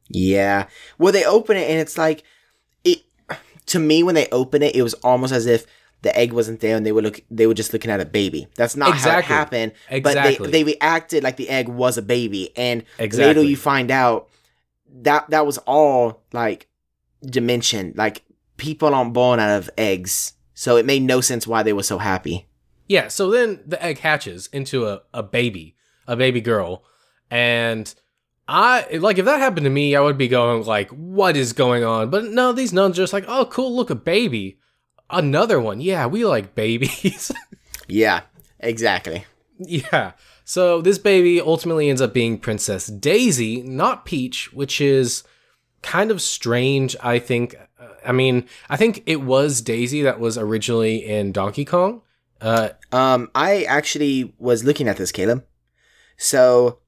Yeah. 0.09 0.69
Well, 0.99 1.13
they 1.13 1.25
open 1.25 1.57
it 1.57 1.69
and 1.71 1.81
it's 1.81 1.99
like. 1.99 2.23
To 3.69 3.79
me, 3.79 4.03
when 4.03 4.15
they 4.15 4.29
open 4.33 4.63
it, 4.63 4.75
it 4.77 4.83
was 4.83 4.95
almost 4.95 5.33
as 5.33 5.47
if 5.47 5.67
the 6.03 6.17
egg 6.17 6.33
wasn't 6.33 6.61
there 6.61 6.77
and 6.77 6.85
they 6.87 6.93
were 6.93 7.03
look. 7.03 7.21
They 7.31 7.47
were 7.47 7.55
just 7.55 7.73
looking 7.73 7.91
at 7.91 8.01
a 8.01 8.05
baby. 8.05 8.47
That's 8.57 8.77
not 8.77 8.91
Exactly. 8.91 9.11
how 9.13 9.19
it 9.19 9.25
happened. 9.25 9.73
Exactly. 9.91 10.37
But 10.39 10.53
they 10.53 10.63
they 10.63 10.65
reacted 10.73 11.23
like 11.25 11.37
the 11.37 11.49
egg 11.49 11.69
was 11.69 11.99
a 11.99 12.03
baby, 12.03 12.51
and 12.57 12.85
later 12.99 13.43
you 13.43 13.57
find 13.57 13.91
out 13.91 14.29
that 15.03 15.29
that 15.31 15.45
was 15.47 15.59
all 15.59 16.23
like 16.33 16.69
dimension. 17.25 17.95
Like 17.97 18.23
people 18.57 18.95
aren't 18.95 19.13
born 19.13 19.41
out 19.41 19.59
of 19.59 19.71
eggs, 19.77 20.35
so 20.55 20.77
it 20.77 20.87
made 20.87 21.03
no 21.03 21.21
sense 21.21 21.47
why 21.47 21.63
they 21.63 21.73
were 21.73 21.83
so 21.83 21.99
happy. 21.99 22.47
Yeah, 22.89 23.09
so 23.09 23.31
then 23.31 23.61
the 23.67 23.83
egg 23.85 23.99
hatches 23.99 24.49
into 24.53 24.87
a, 24.87 25.03
a 25.13 25.23
baby, 25.23 25.77
a 26.07 26.17
baby 26.17 26.41
girl. 26.41 26.85
And 27.31 27.93
I 28.49 28.87
like 28.97 29.19
if 29.19 29.27
that 29.27 29.41
happened 29.41 29.65
to 29.65 29.71
me, 29.71 29.95
I 29.95 30.01
would 30.01 30.17
be 30.19 30.27
going 30.29 30.65
like, 30.65 30.89
what 30.91 31.37
is 31.37 31.53
going 31.53 31.85
on? 31.85 32.09
But 32.11 32.25
no, 32.25 32.53
these 32.53 32.73
nuns 32.73 32.99
are 32.99 33.03
just 33.03 33.13
like, 33.13 33.27
oh 33.29 33.45
cool, 33.47 33.77
look, 33.77 33.91
a 33.91 33.95
baby. 33.95 34.59
Another 35.11 35.61
one. 35.61 35.81
Yeah, 35.81 36.07
we 36.07 36.25
like 36.25 36.55
babies. 36.55 37.31
Yeah. 37.91 38.21
Exactly. 38.61 39.25
yeah. 39.59 40.13
So 40.45 40.83
this 40.83 40.99
baby 40.99 41.41
ultimately 41.41 41.89
ends 41.89 42.03
up 42.03 42.13
being 42.13 42.39
Princess 42.39 42.87
Daisy, 42.89 43.63
not 43.63 44.05
Peach, 44.05 44.53
which 44.53 44.79
is 44.81 45.23
kind 45.83 46.11
of 46.11 46.21
strange, 46.21 46.95
I 47.03 47.19
think. 47.19 47.57
I 48.07 48.13
mean, 48.13 48.47
I 48.69 48.77
think 48.77 49.03
it 49.07 49.23
was 49.23 49.63
Daisy 49.63 50.03
that 50.03 50.21
was 50.21 50.37
originally 50.37 50.97
in 51.05 51.33
Donkey 51.33 51.65
Kong. 51.65 52.03
Uh, 52.43 52.71
Um, 52.93 53.31
I 53.35 53.63
actually 53.65 54.35
was 54.39 54.65
looking 54.65 54.87
at 54.87 54.99
this, 54.99 55.11
Caleb. 55.13 55.47
So 56.19 56.81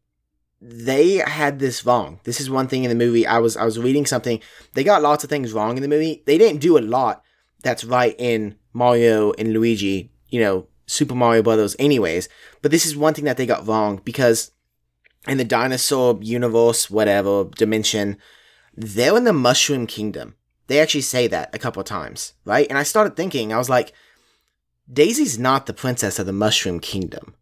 they 0.61 1.17
had 1.17 1.59
this 1.59 1.87
wrong. 1.87 2.21
This 2.25 2.41
is 2.41 2.51
one 2.51 2.69
thing 2.69 2.85
in 2.85 2.91
the 2.91 2.95
movie. 3.07 3.27
I 3.27 3.39
was 3.39 3.57
I 3.57 3.65
was 3.65 3.79
reading 3.79 4.07
something. 4.07 4.41
They 4.75 4.85
got 4.85 5.03
lots 5.03 5.25
of 5.25 5.31
things 5.31 5.53
wrong 5.53 5.77
in 5.77 5.83
the 5.83 5.89
movie. 5.89 6.23
They 6.27 6.37
didn't 6.37 6.61
do 6.61 6.77
a 6.77 6.81
lot 6.81 7.23
that's 7.63 7.85
right 7.85 8.15
in 8.19 8.57
Mario 8.73 9.33
and 9.33 9.53
Luigi, 9.53 10.11
you 10.29 10.41
know, 10.41 10.67
Super 10.87 11.15
Mario 11.15 11.43
Brothers 11.43 11.77
anyways. 11.79 12.29
But 12.63 12.71
this 12.71 12.85
is 12.85 12.97
one 12.97 13.15
thing 13.15 13.25
that 13.25 13.37
they 13.37 13.47
got 13.47 13.67
wrong 13.67 14.01
because 14.05 14.51
in 15.27 15.39
the 15.39 15.45
dinosaur 15.45 16.19
universe, 16.21 16.91
whatever, 16.91 17.45
dimension, 17.45 18.19
they're 18.75 19.17
in 19.17 19.25
the 19.25 19.33
Mushroom 19.33 19.87
Kingdom. 19.87 20.37
They 20.67 20.79
actually 20.79 21.03
say 21.03 21.27
that 21.27 21.55
a 21.55 21.59
couple 21.59 21.81
of 21.81 21.87
times, 21.87 22.35
right? 22.45 22.67
And 22.69 22.79
I 22.79 22.85
started 22.85 23.17
thinking, 23.17 23.53
I 23.53 23.59
was 23.59 23.69
like, 23.69 23.93
Daisy's 24.93 25.39
not 25.39 25.67
the 25.67 25.73
princess 25.73 26.19
of 26.19 26.27
the 26.27 26.33
Mushroom 26.33 26.81
Kingdom. 26.81 27.35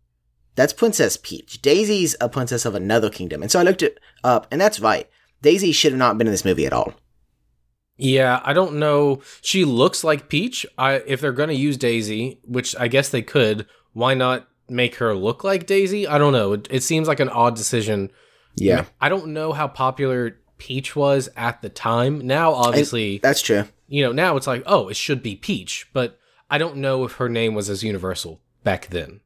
That's 0.59 0.73
Princess 0.73 1.17
Peach. 1.17 1.63
Daisy's 1.63 2.17
a 2.21 2.29
princess 2.29 2.65
of 2.65 2.75
another 2.75 3.11
kingdom. 3.11 3.43
And 3.43 3.51
so 3.51 3.61
I 3.61 3.63
looked 3.63 3.81
it 3.81 4.01
up, 4.25 4.49
and 4.51 4.61
that's 4.61 4.81
right. 4.81 5.09
Daisy 5.41 5.71
should 5.71 5.93
have 5.93 6.01
not 6.01 6.19
been 6.19 6.27
in 6.27 6.33
this 6.33 6.45
movie 6.45 6.67
at 6.67 6.73
all. 6.73 6.95
Yeah, 7.97 8.41
I 8.43 8.55
don't 8.55 8.75
know. 8.81 9.21
She 9.41 9.65
looks 9.65 10.03
like 10.03 10.29
Peach. 10.29 10.67
I 10.77 10.95
if 11.07 11.21
they're 11.21 11.31
gonna 11.31 11.53
use 11.53 11.77
Daisy, 11.77 12.41
which 12.43 12.75
I 12.77 12.89
guess 12.89 13.09
they 13.09 13.23
could, 13.23 13.67
why 13.93 14.15
not 14.15 14.49
make 14.69 14.97
her 14.97 15.15
look 15.15 15.45
like 15.45 15.65
Daisy? 15.65 16.09
I 16.09 16.19
don't 16.19 16.33
know. 16.33 16.55
It, 16.55 16.67
it 16.73 16.83
seems 16.83 17.07
like 17.07 17.21
an 17.21 17.29
odd 17.29 17.55
decision. 17.55 18.11
Yeah, 18.57 18.87
I 19.01 19.09
don't 19.09 19.29
know 19.29 19.53
how 19.53 19.69
popular 19.69 20.41
Peach 20.59 20.97
was 20.97 21.29
at 21.37 21.63
the 21.63 21.69
time. 21.69 22.27
Now, 22.27 22.53
obviously, 22.53 23.19
that's 23.19 23.43
true. 23.43 23.63
you 23.87 24.03
know, 24.03 24.11
now 24.11 24.37
it's 24.37 24.49
like, 24.49 24.65
oh, 24.67 24.89
it 24.89 24.97
should 24.97 25.23
be 25.23 25.37
Peach, 25.37 25.89
but 25.93 26.19
I 26.51 26.59
don't 26.59 26.79
know 26.79 27.05
if 27.05 27.13
her 27.13 27.29
name 27.29 27.55
was 27.55 27.71
as 27.71 27.85
universal 27.85 28.41
back 28.65 28.89
then. 28.89 29.21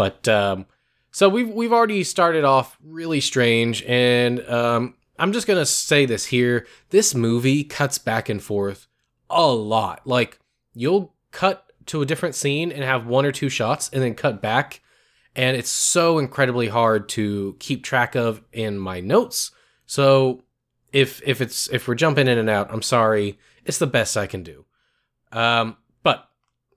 But 0.00 0.26
um, 0.28 0.64
so 1.10 1.28
we've 1.28 1.50
we've 1.50 1.74
already 1.74 2.04
started 2.04 2.42
off 2.42 2.78
really 2.82 3.20
strange, 3.20 3.82
and 3.82 4.40
um, 4.48 4.94
I'm 5.18 5.34
just 5.34 5.46
gonna 5.46 5.66
say 5.66 6.06
this 6.06 6.24
here: 6.24 6.66
this 6.88 7.14
movie 7.14 7.64
cuts 7.64 7.98
back 7.98 8.30
and 8.30 8.42
forth 8.42 8.86
a 9.28 9.46
lot. 9.46 10.06
Like 10.06 10.38
you'll 10.72 11.12
cut 11.32 11.70
to 11.84 12.00
a 12.00 12.06
different 12.06 12.34
scene 12.34 12.72
and 12.72 12.82
have 12.82 13.06
one 13.06 13.26
or 13.26 13.30
two 13.30 13.50
shots, 13.50 13.90
and 13.92 14.02
then 14.02 14.14
cut 14.14 14.40
back, 14.40 14.80
and 15.36 15.54
it's 15.54 15.68
so 15.68 16.18
incredibly 16.18 16.68
hard 16.68 17.10
to 17.10 17.54
keep 17.58 17.84
track 17.84 18.14
of 18.14 18.42
in 18.54 18.78
my 18.78 19.00
notes. 19.00 19.50
So 19.84 20.44
if 20.94 21.20
if 21.26 21.42
it's 21.42 21.68
if 21.68 21.86
we're 21.86 21.94
jumping 21.94 22.26
in 22.26 22.38
and 22.38 22.48
out, 22.48 22.72
I'm 22.72 22.80
sorry. 22.80 23.38
It's 23.66 23.76
the 23.76 23.86
best 23.86 24.16
I 24.16 24.26
can 24.26 24.44
do. 24.44 24.64
Um, 25.30 25.76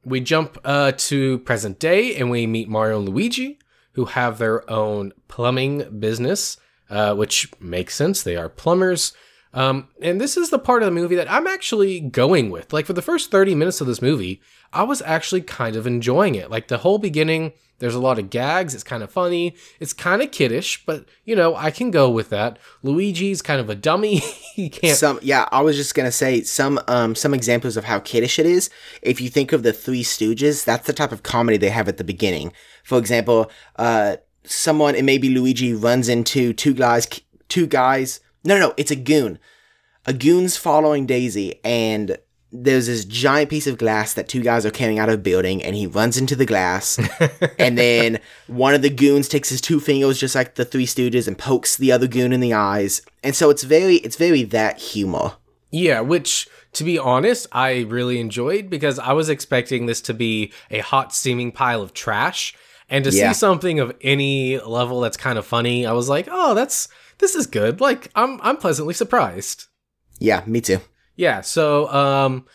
we 0.04 0.20
jump 0.20 0.58
uh, 0.63 0.92
to 0.98 1.39
present 1.39 1.80
day 1.80 2.16
and 2.16 2.30
we 2.30 2.48
meet 2.48 2.70
Mario 2.70 3.00
and 3.00 3.10
Luigi, 3.10 3.60
who 3.94 4.06
have 4.06 4.38
their 4.38 4.70
own 4.70 5.13
plumbing 5.28 6.00
business, 6.00 6.58
uh, 6.89 7.16
which 7.16 7.52
makes 7.60 7.96
sense. 7.96 8.24
They 8.24 8.36
are 8.36 8.50
plumbers. 8.50 9.13
Um, 9.54 9.89
and 10.02 10.20
this 10.20 10.36
is 10.36 10.50
the 10.50 10.60
part 10.60 10.82
of 10.82 10.88
the 10.88 10.92
movie 10.92 11.16
that 11.16 11.32
I'm 11.32 11.46
actually 11.46 12.00
going 12.00 12.50
with. 12.50 12.74
Like 12.74 12.86
for 12.86 12.94
the 12.94 13.02
first 13.02 13.30
30 13.30 13.54
minutes 13.56 13.82
of 13.82 13.88
this 13.88 14.02
movie, 14.02 14.42
I 14.72 14.84
was 14.84 15.02
actually 15.04 15.42
kind 15.42 15.76
of 15.76 15.86
enjoying 15.86 16.36
it. 16.36 16.50
Like 16.50 16.68
the 16.68 16.80
whole 16.80 16.98
beginning, 16.98 17.54
there's 17.78 17.96
a 17.96 18.00
lot 18.00 18.18
of 18.18 18.30
gags. 18.30 18.74
It's 18.74 18.84
kind 18.84 19.04
of 19.04 19.12
funny. 19.12 19.56
It's 19.80 19.94
kind 19.94 20.22
of 20.22 20.32
kiddish, 20.32 20.84
but 20.86 21.06
you 21.26 21.36
know, 21.36 21.56
I 21.56 21.70
can 21.70 21.92
go 21.92 22.10
with 22.10 22.30
that. 22.30 22.58
Luigi's 22.82 23.42
kind 23.42 23.60
of 23.60 23.70
a 23.70 23.76
dummy. 23.76 24.18
he 24.56 24.70
can't. 24.70 24.98
Some 24.98 25.20
yeah, 25.22 25.48
I 25.52 25.62
was 25.62 25.76
just 25.76 25.94
gonna 25.94 26.12
say 26.12 26.42
some 26.42 26.80
um 26.88 27.13
some 27.13 27.34
examples 27.34 27.78
of 27.78 27.84
how 27.84 28.00
kiddish 28.00 28.39
it 28.39 28.46
is. 28.46 28.70
If 29.02 29.22
you 29.22 29.30
think 29.30 29.52
of 29.52 29.63
the 29.63 29.74
Three 29.74 30.04
Stooges, 30.04 30.66
that's 30.66 30.88
the 30.88 30.94
type 30.94 31.12
of 31.12 31.24
comedy 31.24 31.58
they 31.58 31.70
have 31.70 31.88
at 31.88 31.98
the 31.98 32.04
beginning. 32.04 32.54
For 32.84 32.98
example, 32.98 33.52
uh, 33.76 34.18
someone 34.46 34.96
it 34.96 35.04
may 35.04 35.18
be 35.18 35.30
Luigi 35.30 35.74
runs 35.74 36.10
into 36.10 36.54
two 36.54 36.74
guys, 36.74 37.08
two 37.50 37.68
guys. 37.68 38.20
No, 38.44 38.56
no, 38.56 38.68
no, 38.68 38.74
it's 38.78 38.92
a 38.92 38.96
goon. 38.96 39.40
A 40.06 40.14
goon's 40.14 40.58
following 40.58 41.06
Daisy, 41.06 41.60
and 41.64 42.18
there's 42.52 42.88
this 42.88 43.06
giant 43.06 43.50
piece 43.50 43.68
of 43.68 43.78
glass 43.78 44.14
that 44.14 44.28
two 44.28 44.42
guys 44.44 44.66
are 44.66 44.70
carrying 44.72 45.00
out 45.00 45.08
of 45.10 45.16
a 45.16 45.22
building, 45.22 45.64
and 45.64 45.76
he 45.76 45.88
runs 45.88 46.18
into 46.18 46.36
the 46.36 46.46
glass, 46.46 47.00
and 47.58 47.78
then 47.78 48.20
one 48.48 48.74
of 48.76 48.82
the 48.82 48.90
goons 48.90 49.28
takes 49.30 49.50
his 49.50 49.62
two 49.62 49.80
fingers, 49.80 50.20
just 50.20 50.36
like 50.36 50.56
the 50.56 50.66
Three 50.66 50.86
Stooges, 50.86 51.28
and 51.28 51.38
pokes 51.38 51.78
the 51.78 51.92
other 51.92 52.08
goon 52.08 52.34
in 52.34 52.42
the 52.42 52.54
eyes, 52.54 53.02
and 53.24 53.36
so 53.36 53.50
it's 53.50 53.64
very, 53.64 53.96
it's 53.98 54.18
very 54.18 54.44
that 54.44 54.78
humor. 54.80 55.34
Yeah, 55.72 56.02
which 56.02 56.48
to 56.74 56.84
be 56.84 57.00
honest, 57.00 57.48
I 57.52 57.82
really 57.82 58.20
enjoyed 58.20 58.70
because 58.70 59.00
I 59.00 59.14
was 59.14 59.30
expecting 59.30 59.86
this 59.86 60.02
to 60.02 60.14
be 60.14 60.52
a 60.70 60.80
hot 60.80 61.14
steaming 61.14 61.52
pile 61.52 61.82
of 61.82 61.94
trash. 61.94 62.54
And 62.90 63.04
to 63.06 63.12
Yeah. 63.12 63.32
see 63.32 63.40
something 63.40 63.80
of 63.80 63.96
any 64.02 64.60
level 64.60 65.00
that's 65.02 65.18
kind 65.18 65.40
of 65.40 65.46
funny, 65.48 65.86
I 65.86 65.94
was 65.94 66.10
like, 66.10 66.28
"Oh, 66.30 66.54
that's 66.54 66.90
this 67.24 67.36
is 67.36 67.48
good." 67.48 67.80
Like 67.82 68.10
I'm 68.16 68.40
I'm 68.42 68.58
pleasantly 68.58 68.94
surprised. 68.94 69.66
Yeah, 70.20 70.44
me 70.46 70.60
too. 70.62 70.80
Yeah, 71.16 71.42
so 71.42 71.88
um 71.94 72.46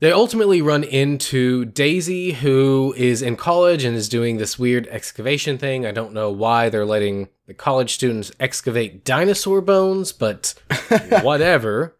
they 0.00 0.12
ultimately 0.12 0.62
run 0.62 0.82
into 0.82 1.66
Daisy 1.66 2.32
who 2.32 2.94
is 2.96 3.20
in 3.22 3.36
college 3.36 3.84
and 3.84 3.94
is 3.96 4.08
doing 4.08 4.38
this 4.38 4.58
weird 4.58 4.86
excavation 4.88 5.58
thing. 5.58 5.84
I 5.84 5.92
don't 5.92 6.14
know 6.14 6.30
why 6.30 6.68
they're 6.70 6.86
letting 6.86 7.28
the 7.46 7.54
college 7.54 7.92
students 7.94 8.32
excavate 8.40 9.04
dinosaur 9.04 9.60
bones, 9.60 10.12
but 10.12 10.54
whatever. 11.22 11.96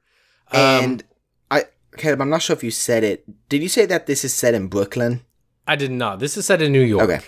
Um, 0.51 0.61
And 0.61 1.05
I, 1.51 1.65
Caleb, 1.99 2.23
I'm 2.23 2.31
not 2.31 2.41
sure 2.43 2.57
if 2.57 2.65
you 2.65 2.71
said 2.71 3.05
it. 3.05 3.25
Did 3.51 3.63
you 3.63 3.69
say 3.69 3.85
that 3.87 4.07
this 4.07 4.25
is 4.25 4.33
set 4.33 4.55
in 4.55 4.69
Brooklyn? 4.69 5.21
I 5.67 5.77
did 5.77 5.91
not. 5.91 6.21
This 6.21 6.37
is 6.39 6.47
set 6.47 6.63
in 6.63 6.73
New 6.73 6.81
York. 6.81 7.05
Okay. 7.05 7.21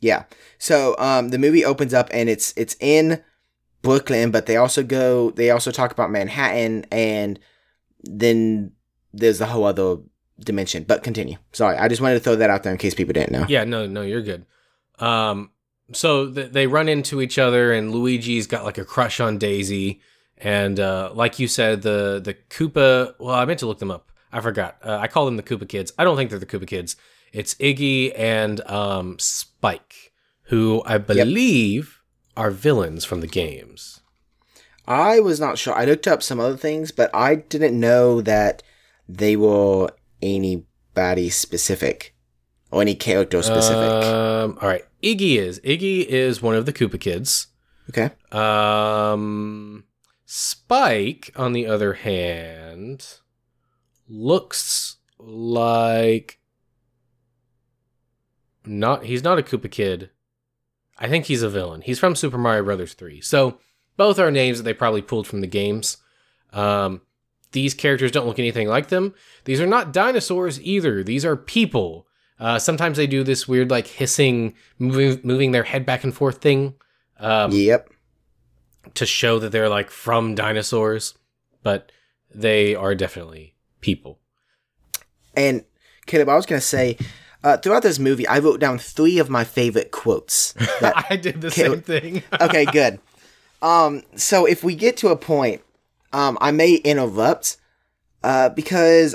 Yeah. 0.00 0.24
So 0.58 0.96
um, 0.98 1.28
the 1.28 1.38
movie 1.38 1.64
opens 1.64 1.94
up 1.94 2.08
and 2.12 2.28
it's 2.28 2.52
it's 2.56 2.76
in 2.80 3.22
Brooklyn, 3.82 4.30
but 4.30 4.46
they 4.46 4.56
also 4.56 4.82
go 4.82 5.30
they 5.30 5.50
also 5.50 5.70
talk 5.70 5.90
about 5.92 6.10
Manhattan 6.10 6.86
and 6.90 7.38
then 8.02 8.72
there's 9.12 9.40
a 9.40 9.46
whole 9.46 9.64
other 9.64 9.96
dimension. 10.40 10.84
But 10.84 11.02
continue. 11.02 11.36
Sorry, 11.52 11.76
I 11.76 11.88
just 11.88 12.00
wanted 12.00 12.14
to 12.14 12.20
throw 12.20 12.36
that 12.36 12.50
out 12.50 12.62
there 12.62 12.72
in 12.72 12.78
case 12.78 12.94
people 12.94 13.12
didn't 13.12 13.32
know. 13.32 13.46
Yeah, 13.48 13.64
no, 13.64 13.86
no, 13.86 14.02
you're 14.02 14.22
good. 14.22 14.46
Um, 14.98 15.50
so 15.92 16.30
th- 16.32 16.52
they 16.52 16.66
run 16.66 16.88
into 16.88 17.20
each 17.20 17.38
other, 17.38 17.72
and 17.72 17.92
Luigi's 17.92 18.46
got 18.46 18.64
like 18.64 18.78
a 18.78 18.84
crush 18.84 19.20
on 19.20 19.38
Daisy, 19.38 20.00
and 20.38 20.78
uh, 20.78 21.10
like 21.12 21.38
you 21.38 21.48
said, 21.48 21.82
the 21.82 22.20
the 22.22 22.34
Koopa. 22.34 23.14
Well, 23.18 23.34
I 23.34 23.44
meant 23.44 23.60
to 23.60 23.66
look 23.66 23.78
them 23.78 23.90
up. 23.90 24.10
I 24.32 24.40
forgot. 24.40 24.78
Uh, 24.82 24.96
I 24.96 25.08
call 25.08 25.26
them 25.26 25.36
the 25.36 25.42
Koopa 25.42 25.68
Kids. 25.68 25.92
I 25.98 26.04
don't 26.04 26.16
think 26.16 26.30
they're 26.30 26.38
the 26.38 26.46
Koopa 26.46 26.66
Kids. 26.66 26.96
It's 27.32 27.54
Iggy 27.54 28.12
and 28.18 28.60
um, 28.68 29.18
Spike, 29.18 30.12
who 30.44 30.82
I 30.86 30.98
believe 30.98 32.01
are 32.36 32.50
villains 32.50 33.04
from 33.04 33.20
the 33.20 33.26
games. 33.26 34.00
I 34.86 35.20
was 35.20 35.38
not 35.38 35.58
sure. 35.58 35.74
I 35.74 35.84
looked 35.84 36.08
up 36.08 36.22
some 36.22 36.40
other 36.40 36.56
things, 36.56 36.90
but 36.90 37.10
I 37.14 37.36
didn't 37.36 37.78
know 37.78 38.20
that 38.22 38.62
they 39.08 39.36
were 39.36 39.90
anybody 40.20 41.30
specific 41.30 42.14
or 42.70 42.80
any 42.82 42.94
character 42.94 43.42
specific. 43.42 44.04
Um, 44.04 44.58
all 44.60 44.68
right, 44.68 44.84
Iggy 45.02 45.36
is 45.36 45.60
Iggy 45.60 46.04
is 46.06 46.42
one 46.42 46.56
of 46.56 46.66
the 46.66 46.72
Koopa 46.72 46.98
Kids. 46.98 47.48
Okay. 47.90 48.10
Um, 48.30 49.84
Spike, 50.24 51.30
on 51.36 51.52
the 51.52 51.66
other 51.66 51.94
hand, 51.94 53.18
looks 54.08 54.96
like 55.18 56.40
not. 58.64 59.04
He's 59.04 59.22
not 59.22 59.38
a 59.38 59.42
Koopa 59.42 59.70
Kid. 59.70 60.10
I 61.02 61.08
think 61.08 61.26
he's 61.26 61.42
a 61.42 61.50
villain. 61.50 61.82
He's 61.82 61.98
from 61.98 62.14
Super 62.14 62.38
Mario 62.38 62.62
Brothers 62.64 62.94
3. 62.94 63.20
So 63.20 63.58
both 63.98 64.18
are 64.18 64.30
names 64.30 64.56
that 64.58 64.62
they 64.64 64.72
probably 64.72 65.02
pulled 65.02 65.26
from 65.26 65.40
the 65.42 65.46
games. 65.48 65.96
Um, 66.52 67.02
these 67.50 67.74
characters 67.74 68.10
don't 68.12 68.26
look 68.26 68.38
anything 68.38 68.68
like 68.68 68.88
them. 68.88 69.14
These 69.44 69.60
are 69.60 69.66
not 69.66 69.92
dinosaurs 69.92 70.60
either. 70.62 71.02
These 71.02 71.24
are 71.26 71.36
people. 71.36 72.06
Uh, 72.38 72.58
sometimes 72.58 72.96
they 72.96 73.06
do 73.06 73.22
this 73.24 73.46
weird, 73.46 73.68
like 73.70 73.86
hissing, 73.88 74.54
moving, 74.78 75.20
moving 75.22 75.50
their 75.52 75.64
head 75.64 75.84
back 75.84 76.04
and 76.04 76.14
forth 76.14 76.38
thing. 76.40 76.74
Um, 77.18 77.50
Yep. 77.52 77.90
to 78.94 79.04
show 79.06 79.38
that 79.38 79.50
they're 79.52 79.68
like 79.68 79.90
from 79.90 80.34
dinosaurs, 80.34 81.14
but 81.62 81.92
they 82.34 82.74
are 82.74 82.94
definitely 82.94 83.54
people. 83.80 84.18
And 85.36 85.64
Caleb, 86.06 86.28
I 86.28 86.34
was 86.36 86.46
gonna 86.46 86.60
say, 86.60 86.96
uh, 87.44 87.56
throughout 87.56 87.82
this 87.82 87.98
movie, 87.98 88.26
I 88.26 88.38
wrote 88.38 88.60
down 88.60 88.78
three 88.78 89.18
of 89.18 89.28
my 89.30 89.44
favorite 89.44 89.90
quotes. 89.90 90.54
I 90.80 91.16
did 91.16 91.40
the 91.40 91.48
Okay, 91.48 91.62
same 91.62 91.80
thing. 91.82 92.22
okay, 92.40 92.64
good. 92.66 93.00
Um, 93.60 94.02
so 94.16 94.44
if 94.46 94.62
we 94.64 94.74
get 94.74 94.96
to 94.98 95.08
a 95.08 95.16
point, 95.16 95.62
um, 96.12 96.36
I 96.40 96.50
may 96.50 96.74
interrupt, 96.74 97.56
uh, 98.22 98.48
because 98.50 99.14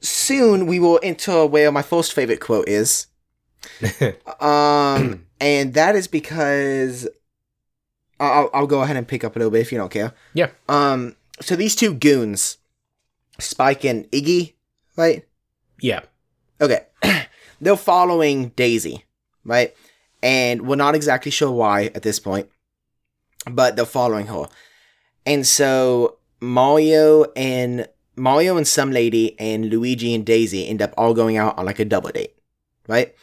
soon 0.00 0.66
we 0.66 0.78
will 0.78 1.00
enter 1.02 1.46
where 1.46 1.72
my 1.72 1.82
first 1.82 2.12
favorite 2.12 2.40
quote 2.40 2.68
is. 2.68 3.06
um, 4.40 5.26
and 5.40 5.74
that 5.74 5.96
is 5.96 6.06
because 6.08 7.08
I'll, 8.20 8.50
I'll 8.52 8.66
go 8.66 8.82
ahead 8.82 8.96
and 8.96 9.06
pick 9.06 9.24
up 9.24 9.36
a 9.36 9.38
little 9.38 9.50
bit 9.50 9.60
if 9.60 9.72
you 9.72 9.78
don't 9.78 9.90
care. 9.90 10.12
yeah. 10.34 10.50
Um, 10.68 11.16
so 11.40 11.54
these 11.56 11.76
two 11.76 11.94
goons, 11.94 12.58
Spike 13.38 13.84
and 13.84 14.10
Iggy, 14.10 14.54
right? 14.96 15.24
Yeah. 15.80 16.00
Okay. 16.60 16.80
They're 17.60 17.76
following 17.76 18.50
Daisy, 18.50 19.04
right? 19.44 19.74
And 20.22 20.62
we're 20.62 20.76
not 20.76 20.94
exactly 20.94 21.30
sure 21.30 21.50
why 21.50 21.86
at 21.94 22.02
this 22.02 22.18
point, 22.18 22.48
but 23.50 23.76
they're 23.76 23.84
following 23.86 24.26
her. 24.26 24.48
And 25.26 25.46
so 25.46 26.18
Mario 26.40 27.26
and 27.36 27.88
Mario 28.16 28.56
and 28.56 28.66
some 28.66 28.90
lady 28.90 29.38
and 29.38 29.66
Luigi 29.70 30.14
and 30.14 30.24
Daisy 30.24 30.66
end 30.66 30.82
up 30.82 30.92
all 30.96 31.14
going 31.14 31.36
out 31.36 31.56
on 31.58 31.66
like 31.66 31.78
a 31.78 31.84
double 31.84 32.10
date, 32.10 32.34
right? 32.86 33.14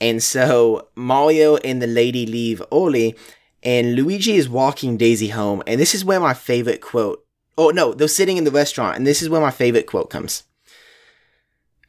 And 0.00 0.22
so 0.22 0.88
Mario 0.94 1.56
and 1.58 1.80
the 1.80 1.86
lady 1.86 2.26
leave 2.26 2.62
early, 2.72 3.16
and 3.62 3.94
Luigi 3.94 4.34
is 4.34 4.48
walking 4.48 4.96
Daisy 4.96 5.28
home. 5.28 5.62
And 5.66 5.80
this 5.80 5.94
is 5.94 6.04
where 6.04 6.20
my 6.20 6.34
favorite 6.34 6.80
quote. 6.80 7.24
Oh 7.56 7.70
no, 7.70 7.94
they're 7.94 8.08
sitting 8.08 8.36
in 8.36 8.44
the 8.44 8.50
restaurant, 8.50 8.96
and 8.96 9.06
this 9.06 9.22
is 9.22 9.28
where 9.28 9.40
my 9.40 9.50
favorite 9.50 9.86
quote 9.86 10.10
comes. 10.10 10.44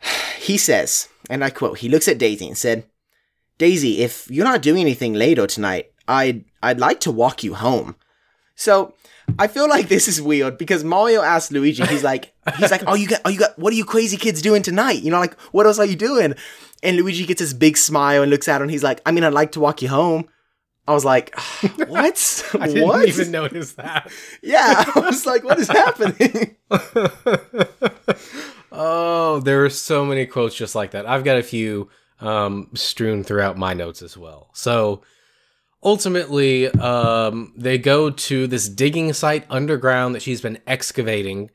He 0.38 0.58
says, 0.60 1.10
and 1.30 1.44
I 1.44 1.50
quote, 1.50 1.80
he 1.80 1.90
looks 1.90 2.08
at 2.08 2.18
Daisy 2.18 2.48
and 2.48 2.58
said, 2.58 2.86
Daisy, 3.58 4.02
if 4.02 4.30
you're 4.30 4.46
not 4.46 4.62
doing 4.62 4.82
anything 4.82 5.14
later 5.14 5.48
tonight, 5.48 5.92
I'd 6.08 6.46
I'd 6.62 6.80
like 6.80 7.00
to 7.02 7.12
walk 7.12 7.44
you 7.44 7.54
home. 7.54 7.96
So 8.56 8.94
I 9.38 9.48
feel 9.48 9.68
like 9.68 9.90
this 9.90 10.08
is 10.08 10.22
weird 10.22 10.58
because 10.58 10.84
Mario 10.84 11.22
asked 11.22 11.52
Luigi, 11.52 11.86
he's 11.86 12.04
like, 12.04 12.34
he's 12.58 12.72
like, 12.72 12.84
oh 12.88 12.96
you 12.96 13.08
got, 13.08 13.22
oh 13.26 13.30
you 13.30 13.40
got, 13.40 13.58
what 13.58 13.74
are 13.74 13.76
you 13.76 13.86
crazy 13.86 14.18
kids 14.18 14.42
doing 14.42 14.62
tonight? 14.62 15.02
You 15.04 15.12
know, 15.12 15.20
like 15.20 15.40
what 15.52 15.66
else 15.66 15.80
are 15.80 15.86
you 15.86 15.96
doing? 15.96 16.36
And 16.84 16.98
Luigi 16.98 17.26
gets 17.26 17.42
this 17.42 17.54
big 17.54 17.78
smile 17.78 18.22
and 18.22 18.32
looks 18.32 18.48
at 18.48 18.58
him. 18.58 18.64
And 18.64 18.72
he's 18.72 18.84
like, 18.84 19.02
I 19.06 19.12
mean, 19.12 19.24
I'd 19.24 19.34
like 19.34 19.52
to 19.54 19.60
walk 19.60 19.82
you 19.82 19.90
home. 19.90 20.28
I 20.88 20.94
was 20.94 21.04
like, 21.04 21.38
what? 21.88 22.46
I 22.60 22.68
didn't 22.68 22.88
what? 22.88 23.08
even 23.08 23.32
notice 23.32 23.74
that. 23.74 24.12
Yeah, 24.44 24.86
I 24.96 25.00
was 25.00 25.26
like, 25.26 25.44
what 25.44 25.60
is 25.60 25.68
happening? 25.68 26.56
oh, 28.76 29.40
there 29.40 29.64
are 29.66 29.70
so 29.70 30.06
many 30.06 30.26
quotes 30.26 30.56
just 30.56 30.76
like 30.76 30.92
that. 30.92 31.08
I've 31.08 31.24
got 31.24 31.38
a 31.38 31.44
few 31.44 31.90
um, 32.20 32.70
strewn 32.74 33.24
throughout 33.24 33.58
my 33.58 33.74
notes 33.74 34.02
as 34.02 34.18
well. 34.18 34.50
So 34.54 35.04
ultimately, 35.84 36.70
um, 36.70 37.54
they 37.58 37.78
go 37.78 38.10
to 38.10 38.48
this 38.48 38.70
digging 38.70 39.14
site 39.14 39.46
underground 39.50 40.16
that 40.16 40.22
she's 40.22 40.42
been 40.42 40.60
excavating, 40.68 41.52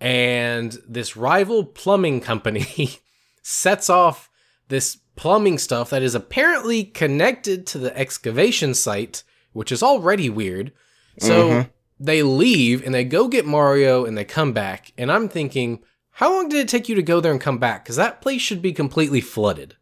and 0.00 0.76
this 0.88 1.16
rival 1.16 1.64
plumbing 1.64 2.20
company 2.20 2.90
sets 3.42 3.90
off 3.90 4.30
this 4.68 4.98
plumbing 5.16 5.58
stuff 5.58 5.90
that 5.90 6.02
is 6.02 6.14
apparently 6.14 6.84
connected 6.84 7.66
to 7.66 7.78
the 7.78 7.96
excavation 7.98 8.72
site, 8.72 9.22
which 9.52 9.70
is 9.70 9.82
already 9.82 10.30
weird. 10.30 10.72
So 11.18 11.66
they 11.98 12.22
leave 12.22 12.82
and 12.82 12.94
they 12.94 13.04
go 13.04 13.28
get 13.28 13.44
Mario 13.44 14.06
and 14.06 14.16
they 14.16 14.24
come 14.24 14.54
back. 14.54 14.92
And 14.96 15.12
I'm 15.12 15.28
thinking, 15.28 15.80
how 16.12 16.32
long 16.34 16.48
did 16.48 16.60
it 16.60 16.68
take 16.68 16.88
you 16.88 16.94
to 16.94 17.02
go 17.02 17.20
there 17.20 17.32
and 17.32 17.40
come 17.40 17.58
back? 17.58 17.84
Because 17.84 17.96
that 17.96 18.20
place 18.20 18.42
should 18.42 18.60
be 18.60 18.72
completely 18.72 19.20
flooded. 19.20 19.76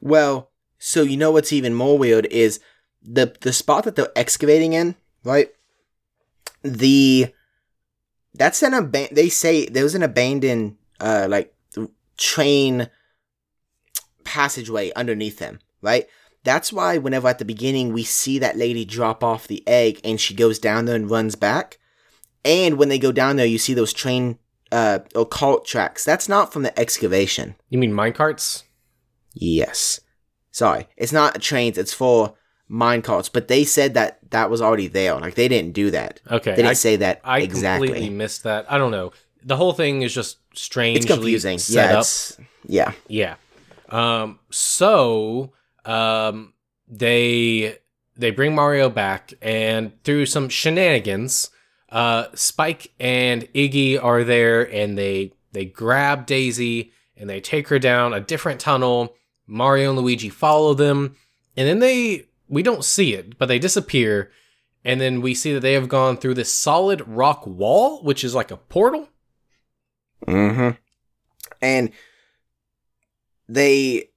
Well, 0.00 0.50
so 0.78 1.02
you 1.02 1.16
know 1.16 1.30
what's 1.30 1.52
even 1.52 1.74
more 1.74 1.96
weird 1.96 2.26
is 2.26 2.60
the 3.02 3.34
the 3.40 3.52
spot 3.52 3.84
that 3.84 3.96
they're 3.96 4.12
excavating 4.16 4.72
in, 4.72 4.96
right? 5.22 5.48
The 6.62 7.32
that's 8.34 8.62
an 8.62 8.72
aban- 8.72 9.14
they 9.14 9.28
say 9.28 9.66
there 9.66 9.84
was 9.84 9.94
an 9.94 10.02
abandoned 10.02 10.76
uh 11.00 11.26
like 11.28 11.54
train 12.16 12.90
passageway 14.24 14.92
underneath 14.94 15.38
them, 15.38 15.60
right? 15.80 16.06
That's 16.42 16.72
why 16.72 16.98
whenever 16.98 17.28
at 17.28 17.38
the 17.38 17.44
beginning 17.44 17.92
we 17.92 18.02
see 18.02 18.38
that 18.38 18.58
lady 18.58 18.84
drop 18.84 19.24
off 19.24 19.46
the 19.46 19.66
egg 19.66 20.00
and 20.04 20.20
she 20.20 20.34
goes 20.34 20.58
down 20.58 20.84
there 20.84 20.96
and 20.96 21.10
runs 21.10 21.36
back, 21.36 21.78
and 22.44 22.76
when 22.76 22.88
they 22.88 22.98
go 22.98 23.12
down 23.12 23.36
there 23.36 23.46
you 23.46 23.58
see 23.58 23.74
those 23.74 23.92
train 23.92 24.38
uh 24.74 24.98
or 25.14 25.26
cult 25.26 25.64
tracks. 25.64 26.04
That's 26.04 26.28
not 26.28 26.52
from 26.52 26.62
the 26.62 26.78
excavation. 26.78 27.54
You 27.70 27.78
mean 27.78 27.92
minecarts? 27.92 28.64
Yes. 29.32 30.00
Sorry, 30.50 30.86
it's 30.96 31.12
not 31.12 31.40
trains. 31.42 31.78
It's 31.78 31.92
for 31.92 32.34
mine 32.68 33.02
carts. 33.02 33.28
But 33.28 33.48
they 33.48 33.64
said 33.64 33.94
that 33.94 34.18
that 34.30 34.50
was 34.50 34.60
already 34.62 34.88
there. 34.88 35.14
Like 35.14 35.34
they 35.34 35.48
didn't 35.48 35.72
do 35.72 35.90
that. 35.90 36.20
Okay. 36.30 36.50
They 36.52 36.56
didn't 36.56 36.70
I, 36.70 36.74
say 36.74 36.96
that 36.96 37.20
I 37.24 37.40
exactly. 37.40 37.88
completely 37.88 38.14
missed 38.14 38.42
that. 38.44 38.70
I 38.70 38.78
don't 38.78 38.90
know. 38.90 39.12
The 39.42 39.56
whole 39.56 39.72
thing 39.72 40.02
is 40.02 40.14
just 40.14 40.38
strangely 40.54 40.98
It's 40.98 41.06
confusing. 41.06 41.58
set 41.58 41.90
yeah, 41.90 41.94
up. 41.96 42.00
it's, 42.00 42.38
yeah. 42.66 42.92
Yeah. 43.08 43.34
Um, 43.90 44.38
so 44.50 45.52
um, 45.84 46.54
they 46.88 47.78
they 48.16 48.30
bring 48.30 48.54
Mario 48.54 48.88
back, 48.88 49.34
and 49.42 49.92
through 50.04 50.26
some 50.26 50.48
shenanigans, 50.48 51.50
uh, 51.94 52.26
Spike 52.34 52.92
and 53.00 53.50
Iggy 53.54 54.02
are 54.02 54.24
there, 54.24 54.70
and 54.70 54.98
they 54.98 55.32
they 55.52 55.64
grab 55.64 56.26
Daisy 56.26 56.92
and 57.16 57.30
they 57.30 57.40
take 57.40 57.68
her 57.68 57.78
down 57.78 58.12
a 58.12 58.20
different 58.20 58.60
tunnel. 58.60 59.14
Mario 59.46 59.90
and 59.90 59.98
Luigi 60.00 60.28
follow 60.28 60.74
them, 60.74 61.16
and 61.56 61.68
then 61.68 61.78
they 61.78 62.26
we 62.48 62.62
don't 62.62 62.84
see 62.84 63.14
it, 63.14 63.38
but 63.38 63.46
they 63.46 63.58
disappear. 63.58 64.30
And 64.84 65.00
then 65.00 65.22
we 65.22 65.32
see 65.34 65.54
that 65.54 65.60
they 65.60 65.72
have 65.72 65.88
gone 65.88 66.18
through 66.18 66.34
this 66.34 66.52
solid 66.52 67.00
rock 67.06 67.46
wall, 67.46 68.02
which 68.02 68.22
is 68.22 68.34
like 68.34 68.50
a 68.50 68.58
portal. 68.58 69.08
Mm-hmm. 70.26 70.70
And 71.62 71.90
they, 73.48 74.10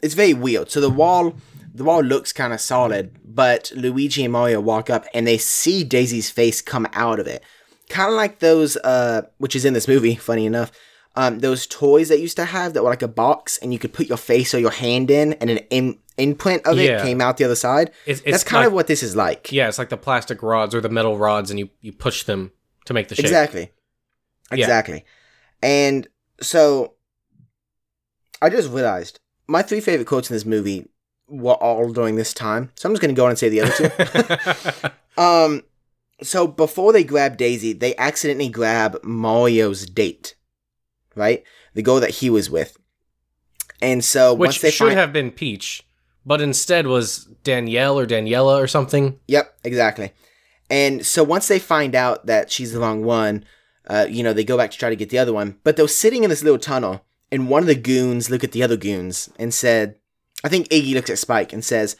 it's 0.00 0.14
very 0.14 0.32
weird. 0.32 0.70
So 0.70 0.80
the 0.80 0.88
wall, 0.88 1.34
the 1.78 1.84
wall 1.84 2.02
looks 2.02 2.32
kind 2.32 2.52
of 2.52 2.60
solid, 2.60 3.16
but 3.24 3.72
Luigi 3.74 4.24
and 4.24 4.32
Mario 4.32 4.60
walk 4.60 4.90
up 4.90 5.06
and 5.14 5.26
they 5.26 5.38
see 5.38 5.84
Daisy's 5.84 6.28
face 6.30 6.60
come 6.60 6.86
out 6.92 7.18
of 7.20 7.26
it, 7.26 7.42
kind 7.88 8.10
of 8.10 8.16
like 8.16 8.40
those, 8.40 8.76
uh, 8.78 9.22
which 9.38 9.56
is 9.56 9.64
in 9.64 9.72
this 9.74 9.88
movie. 9.88 10.14
Funny 10.30 10.44
enough, 10.46 10.70
um, 11.16 11.38
those 11.38 11.66
toys 11.66 12.08
that 12.10 12.20
used 12.20 12.36
to 12.36 12.44
have 12.44 12.74
that 12.74 12.82
were 12.82 12.90
like 12.90 13.02
a 13.02 13.08
box 13.08 13.58
and 13.58 13.72
you 13.72 13.78
could 13.78 13.92
put 13.92 14.06
your 14.08 14.18
face 14.18 14.52
or 14.54 14.58
your 14.58 14.70
hand 14.70 15.10
in, 15.10 15.32
and 15.34 15.50
an 15.50 15.58
in- 15.70 15.98
imprint 16.18 16.66
of 16.66 16.78
it 16.78 17.00
came 17.02 17.20
out 17.20 17.36
the 17.38 17.44
other 17.44 17.54
side. 17.54 17.92
It's, 18.04 18.20
it's 18.20 18.30
That's 18.30 18.44
kind 18.44 18.60
like- 18.62 18.66
of 18.68 18.72
what 18.74 18.86
this 18.88 19.02
is 19.02 19.16
like. 19.16 19.50
Yeah, 19.52 19.68
it's 19.68 19.78
like 19.78 19.88
the 19.88 19.96
plastic 19.96 20.42
rods 20.42 20.74
or 20.74 20.80
the 20.80 20.88
metal 20.88 21.16
rods, 21.16 21.50
and 21.50 21.58
you 21.58 21.70
you 21.80 21.92
push 21.92 22.24
them 22.24 22.52
to 22.84 22.92
make 22.94 23.08
the 23.08 23.14
shape. 23.14 23.24
Exactly. 23.24 23.70
Yeah. 24.50 24.64
Exactly. 24.64 25.04
And 25.62 26.08
so 26.40 26.94
I 28.40 28.48
just 28.50 28.70
realized 28.70 29.20
my 29.46 29.62
three 29.62 29.80
favorite 29.80 30.06
quotes 30.06 30.30
in 30.30 30.34
this 30.34 30.44
movie 30.46 30.88
were 31.28 31.54
all 31.54 31.92
during 31.92 32.16
this 32.16 32.34
time. 32.34 32.70
So 32.74 32.88
I'm 32.88 32.94
just 32.94 33.02
going 33.02 33.14
to 33.14 33.18
go 33.18 33.24
on 33.24 33.30
and 33.30 33.38
say 33.38 33.48
the 33.48 33.60
other 33.60 34.90
two. 35.16 35.22
um 35.22 35.62
so 36.20 36.46
before 36.48 36.92
they 36.92 37.04
grab 37.04 37.36
Daisy, 37.36 37.72
they 37.72 37.94
accidentally 37.96 38.48
grab 38.48 38.98
Mario's 39.04 39.86
date. 39.86 40.34
Right? 41.14 41.44
The 41.74 41.82
girl 41.82 42.00
that 42.00 42.10
he 42.10 42.30
was 42.30 42.50
with. 42.50 42.76
And 43.80 44.04
so 44.04 44.34
once 44.34 44.56
Which 44.56 44.60
they 44.62 44.70
should 44.70 44.88
find 44.88 44.98
have 44.98 45.12
been 45.12 45.30
Peach, 45.30 45.86
but 46.26 46.40
instead 46.40 46.86
was 46.86 47.26
Danielle 47.44 47.98
or 47.98 48.06
Daniela 48.06 48.60
or 48.60 48.66
something. 48.66 49.18
Yep, 49.28 49.58
exactly. 49.64 50.12
And 50.70 51.06
so 51.06 51.22
once 51.22 51.48
they 51.48 51.58
find 51.58 51.94
out 51.94 52.26
that 52.26 52.50
she's 52.50 52.72
the 52.72 52.80
wrong 52.80 53.04
one, 53.04 53.44
uh, 53.88 54.06
you 54.08 54.22
know, 54.22 54.32
they 54.32 54.44
go 54.44 54.56
back 54.56 54.70
to 54.70 54.78
try 54.78 54.90
to 54.90 54.96
get 54.96 55.10
the 55.10 55.18
other 55.18 55.32
one. 55.32 55.58
But 55.64 55.76
they're 55.76 55.88
sitting 55.88 56.24
in 56.24 56.30
this 56.30 56.42
little 56.42 56.58
tunnel, 56.58 57.04
and 57.32 57.48
one 57.48 57.62
of 57.62 57.68
the 57.68 57.74
goons 57.74 58.30
look 58.30 58.44
at 58.44 58.52
the 58.52 58.62
other 58.62 58.76
goons 58.76 59.30
and 59.38 59.54
said, 59.54 59.96
I 60.44 60.48
think 60.48 60.68
Iggy 60.68 60.94
looks 60.94 61.10
at 61.10 61.18
Spike 61.18 61.52
and 61.52 61.64
says, 61.64 61.96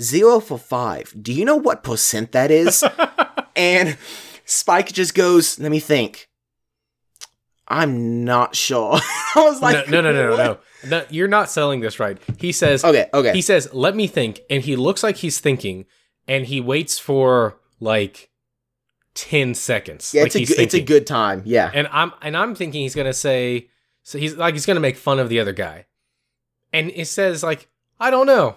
zero 0.00 0.40
for 0.40 0.58
five. 0.58 1.14
Do 1.20 1.32
you 1.32 1.44
know 1.44 1.56
what 1.56 1.82
percent 1.82 2.32
that 2.32 2.50
is? 2.50 2.84
and 3.56 3.96
Spike 4.44 4.92
just 4.92 5.14
goes, 5.14 5.58
let 5.58 5.70
me 5.70 5.80
think. 5.80 6.28
I'm 7.66 8.24
not 8.24 8.56
sure. 8.56 8.94
I 9.34 9.44
was 9.44 9.60
like, 9.60 9.88
no, 9.88 10.00
no, 10.00 10.12
no, 10.12 10.30
no, 10.30 10.36
no, 10.36 10.58
no. 10.88 11.04
You're 11.10 11.28
not 11.28 11.50
selling 11.50 11.80
this 11.80 12.00
right. 12.00 12.18
He 12.38 12.52
says, 12.52 12.82
Okay, 12.82 13.08
okay. 13.12 13.32
he 13.32 13.42
says, 13.42 13.68
let 13.72 13.94
me 13.94 14.06
think. 14.06 14.40
And 14.48 14.62
he 14.62 14.74
looks 14.74 15.02
like 15.02 15.16
he's 15.16 15.38
thinking 15.38 15.84
and 16.26 16.46
he 16.46 16.60
waits 16.60 16.98
for 16.98 17.58
like 17.78 18.30
10 19.14 19.54
seconds. 19.54 20.14
yeah, 20.14 20.22
like 20.22 20.34
it's 20.34 20.50
a, 20.50 20.54
good, 20.54 20.62
it's 20.62 20.74
a 20.74 20.80
good 20.80 21.06
time. 21.06 21.42
Yeah. 21.44 21.70
And 21.74 21.88
I'm, 21.92 22.12
and 22.22 22.36
I'm 22.36 22.54
thinking 22.54 22.82
he's 22.82 22.94
going 22.94 23.06
to 23.06 23.12
say, 23.12 23.68
so 24.02 24.18
he's 24.18 24.34
like, 24.36 24.54
he's 24.54 24.64
going 24.64 24.76
to 24.76 24.80
make 24.80 24.96
fun 24.96 25.18
of 25.18 25.28
the 25.28 25.40
other 25.40 25.52
guy. 25.52 25.86
And 26.72 26.90
it 26.94 27.06
says 27.06 27.42
like, 27.42 27.68
I 28.00 28.10
don't 28.10 28.26
know. 28.26 28.56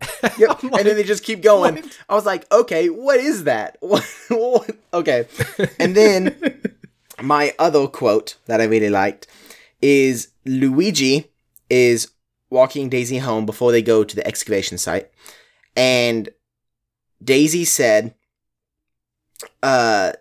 Yep. 0.38 0.62
Like, 0.62 0.80
and 0.80 0.86
then 0.86 0.96
they 0.96 1.04
just 1.04 1.24
keep 1.24 1.42
going. 1.42 1.76
what? 1.76 1.98
I 2.08 2.14
was 2.14 2.24
like, 2.26 2.50
okay, 2.52 2.88
what 2.88 3.20
is 3.20 3.44
that? 3.44 3.78
Okay. 4.92 5.26
And 5.78 5.94
then 5.94 6.62
my 7.22 7.54
other 7.58 7.86
quote 7.86 8.36
that 8.46 8.60
I 8.60 8.64
really 8.64 8.90
liked 8.90 9.26
is 9.80 10.28
Luigi 10.44 11.30
is 11.68 12.10
walking 12.50 12.88
Daisy 12.88 13.18
home 13.18 13.46
before 13.46 13.70
they 13.72 13.82
go 13.82 14.02
to 14.02 14.16
the 14.16 14.26
excavation 14.26 14.78
site. 14.78 15.10
And 15.76 16.30
Daisy 17.22 17.64
said, 17.64 18.14
uh, 19.62 20.12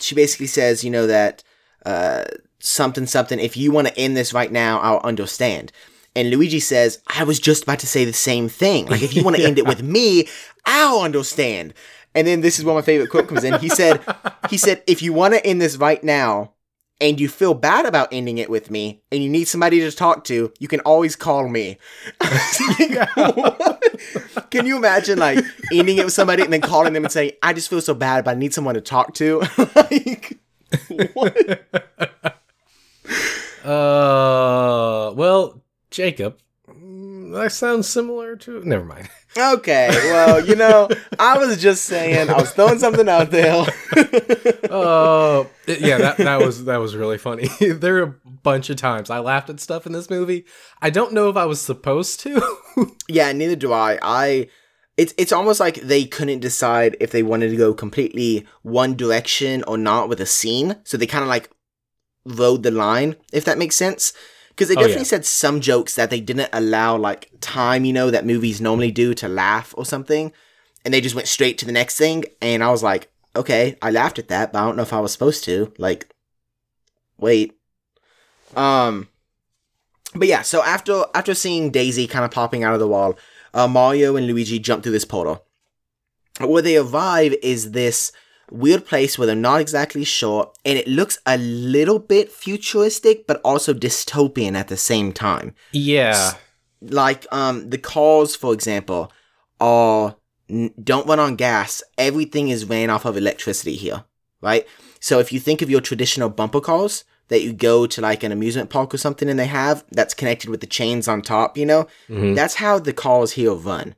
she 0.00 0.14
basically 0.14 0.46
says, 0.46 0.82
you 0.82 0.90
know, 0.90 1.06
that, 1.06 1.42
uh, 1.84 2.24
something, 2.58 3.06
something, 3.06 3.38
if 3.38 3.56
you 3.56 3.70
want 3.70 3.88
to 3.88 3.98
end 3.98 4.16
this 4.16 4.32
right 4.32 4.50
now, 4.50 4.78
I'll 4.80 5.00
understand. 5.04 5.72
And 6.16 6.30
Luigi 6.30 6.60
says, 6.60 7.00
I 7.06 7.24
was 7.24 7.38
just 7.38 7.64
about 7.64 7.78
to 7.80 7.86
say 7.86 8.06
the 8.06 8.12
same 8.14 8.48
thing. 8.48 8.86
Like, 8.86 9.02
if 9.02 9.14
you 9.14 9.22
want 9.22 9.36
to 9.36 9.44
end 9.44 9.58
it 9.58 9.66
with 9.66 9.82
me, 9.82 10.26
I'll 10.64 11.02
understand. 11.02 11.74
And 12.14 12.26
then 12.26 12.40
this 12.40 12.58
is 12.58 12.64
where 12.64 12.74
my 12.74 12.80
favorite 12.80 13.10
quote 13.10 13.28
comes 13.28 13.44
in. 13.44 13.60
He 13.60 13.68
said, 13.68 14.02
he 14.48 14.56
said, 14.56 14.82
if 14.86 15.02
you 15.02 15.12
want 15.12 15.34
to 15.34 15.46
end 15.46 15.60
this 15.60 15.76
right 15.76 16.02
now 16.02 16.54
and 17.02 17.20
you 17.20 17.28
feel 17.28 17.52
bad 17.52 17.84
about 17.84 18.08
ending 18.12 18.38
it 18.38 18.48
with 18.48 18.70
me 18.70 19.02
and 19.12 19.22
you 19.22 19.28
need 19.28 19.44
somebody 19.44 19.80
to 19.80 19.92
talk 19.92 20.24
to, 20.24 20.50
you 20.58 20.68
can 20.68 20.80
always 20.80 21.16
call 21.16 21.46
me. 21.50 21.76
Can 24.50 24.64
you 24.64 24.78
imagine 24.78 25.18
like 25.18 25.44
ending 25.70 25.98
it 25.98 26.04
with 26.06 26.14
somebody 26.14 26.42
and 26.42 26.52
then 26.52 26.62
calling 26.62 26.94
them 26.94 27.04
and 27.04 27.12
saying, 27.12 27.32
I 27.42 27.52
just 27.52 27.68
feel 27.68 27.82
so 27.82 27.92
bad, 27.92 28.24
but 28.24 28.36
I 28.36 28.38
need 28.38 28.54
someone 28.54 28.74
to 28.76 28.80
talk 28.80 29.12
to? 29.16 29.42
like, 29.76 30.38
what? 31.12 31.36
Uh, 33.66 35.12
well, 35.16 35.60
Jacob, 35.96 36.36
mm, 36.68 37.32
that 37.32 37.52
sounds 37.52 37.88
similar 37.88 38.36
to. 38.36 38.62
Never 38.62 38.84
mind. 38.84 39.08
Okay, 39.38 39.90
well, 39.90 40.42
you 40.46 40.56
know, 40.56 40.88
I 41.18 41.36
was 41.36 41.60
just 41.60 41.84
saying, 41.84 42.30
I 42.30 42.40
was 42.40 42.52
throwing 42.52 42.78
something 42.78 43.06
out 43.06 43.30
there. 43.30 43.66
Oh, 44.70 45.48
yeah, 45.66 45.98
that 45.98 46.16
that 46.16 46.40
was 46.40 46.64
that 46.64 46.78
was 46.78 46.96
really 46.96 47.18
funny. 47.18 47.48
there 47.60 47.98
are 47.98 48.02
a 48.02 48.14
bunch 48.42 48.70
of 48.70 48.76
times 48.76 49.10
I 49.10 49.18
laughed 49.18 49.50
at 49.50 49.60
stuff 49.60 49.86
in 49.86 49.92
this 49.92 50.08
movie. 50.08 50.46
I 50.80 50.88
don't 50.88 51.12
know 51.12 51.28
if 51.28 51.36
I 51.36 51.44
was 51.44 51.60
supposed 51.60 52.20
to. 52.20 52.42
Yeah, 53.08 53.32
neither 53.32 53.56
do 53.56 53.72
I. 53.72 53.98
I 54.02 54.48
it's 54.96 55.12
it's 55.18 55.32
almost 55.32 55.60
like 55.60 55.76
they 55.76 56.04
couldn't 56.04 56.40
decide 56.40 56.96
if 56.98 57.10
they 57.10 57.22
wanted 57.22 57.50
to 57.50 57.56
go 57.56 57.74
completely 57.74 58.46
one 58.62 58.96
direction 58.96 59.62
or 59.64 59.76
not 59.76 60.08
with 60.08 60.20
a 60.20 60.26
scene. 60.26 60.76
So 60.84 60.96
they 60.96 61.06
kind 61.06 61.22
of 61.22 61.28
like 61.28 61.50
rode 62.24 62.62
the 62.62 62.70
line, 62.70 63.16
if 63.32 63.44
that 63.44 63.58
makes 63.58 63.76
sense. 63.76 64.14
Because 64.56 64.68
they 64.68 64.74
Oh, 64.74 64.80
definitely 64.80 65.00
yeah. 65.02 65.08
said 65.08 65.26
some 65.26 65.60
jokes 65.60 65.94
that 65.96 66.08
they 66.08 66.20
didn't 66.20 66.48
allow 66.52 66.96
like 66.96 67.30
time, 67.40 67.84
you 67.84 67.92
know, 67.92 68.10
that 68.10 68.24
movies 68.24 68.58
normally 68.60 68.90
do 68.90 69.12
to 69.14 69.28
laugh 69.28 69.74
or 69.76 69.84
something, 69.84 70.32
and 70.82 70.94
they 70.94 71.02
just 71.02 71.14
went 71.14 71.28
straight 71.28 71.58
to 71.58 71.66
the 71.66 71.72
next 71.72 71.98
thing. 71.98 72.24
And 72.40 72.64
I 72.64 72.70
was 72.70 72.82
like, 72.82 73.10
okay, 73.34 73.76
I 73.82 73.90
laughed 73.90 74.18
at 74.18 74.28
that, 74.28 74.52
but 74.54 74.58
I 74.58 74.64
don't 74.64 74.76
know 74.76 74.82
if 74.82 74.94
I 74.94 75.00
was 75.00 75.12
supposed 75.12 75.44
to. 75.44 75.72
Like, 75.76 76.08
wait. 77.18 77.52
Um, 78.54 79.08
but 80.14 80.26
yeah, 80.28 80.40
so 80.40 80.62
after 80.62 81.04
after 81.14 81.34
seeing 81.34 81.70
Daisy 81.70 82.06
kind 82.06 82.24
of 82.24 82.30
popping 82.30 82.64
out 82.64 82.72
of 82.72 82.80
the 82.80 82.88
wall, 82.88 83.18
uh, 83.52 83.68
Mario 83.68 84.16
and 84.16 84.26
Luigi 84.26 84.58
jump 84.58 84.82
through 84.82 84.92
this 84.92 85.04
portal. 85.04 85.44
Where 86.40 86.62
they 86.62 86.76
arrive 86.76 87.34
is 87.42 87.72
this 87.72 88.12
weird 88.50 88.86
place 88.86 89.18
where 89.18 89.26
they're 89.26 89.34
not 89.36 89.60
exactly 89.60 90.04
sure, 90.04 90.52
and 90.64 90.78
it 90.78 90.86
looks 90.88 91.18
a 91.26 91.36
little 91.38 91.98
bit 91.98 92.30
futuristic, 92.30 93.26
but 93.26 93.40
also 93.44 93.72
dystopian 93.74 94.54
at 94.54 94.68
the 94.68 94.76
same 94.76 95.12
time. 95.12 95.54
yeah, 95.72 96.32
Like, 96.80 97.26
um, 97.32 97.70
the 97.70 97.78
cars, 97.78 98.36
for 98.36 98.52
example, 98.52 99.10
are 99.60 100.16
n- 100.48 100.72
don't 100.82 101.06
run 101.08 101.18
on 101.18 101.36
gas. 101.36 101.82
Everything 101.98 102.48
is 102.50 102.64
ran 102.66 102.90
off 102.90 103.04
of 103.04 103.16
electricity 103.16 103.76
here, 103.76 104.04
right? 104.42 104.66
So 105.00 105.18
if 105.18 105.32
you 105.32 105.40
think 105.40 105.62
of 105.62 105.70
your 105.70 105.80
traditional 105.80 106.28
bumper 106.28 106.60
cars 106.60 107.04
that 107.28 107.42
you 107.42 107.52
go 107.52 107.86
to 107.86 108.00
like 108.00 108.22
an 108.22 108.30
amusement 108.32 108.70
park 108.70 108.94
or 108.94 108.98
something 108.98 109.28
and 109.28 109.38
they 109.38 109.46
have 109.46 109.84
that's 109.90 110.14
connected 110.14 110.48
with 110.50 110.60
the 110.60 110.66
chains 110.66 111.08
on 111.08 111.22
top, 111.22 111.56
you 111.58 111.66
know, 111.66 111.86
Mhm. 112.08 112.34
that's 112.36 112.54
how 112.56 112.78
the 112.78 112.92
cars 112.92 113.32
here 113.32 113.52
run. 113.54 113.94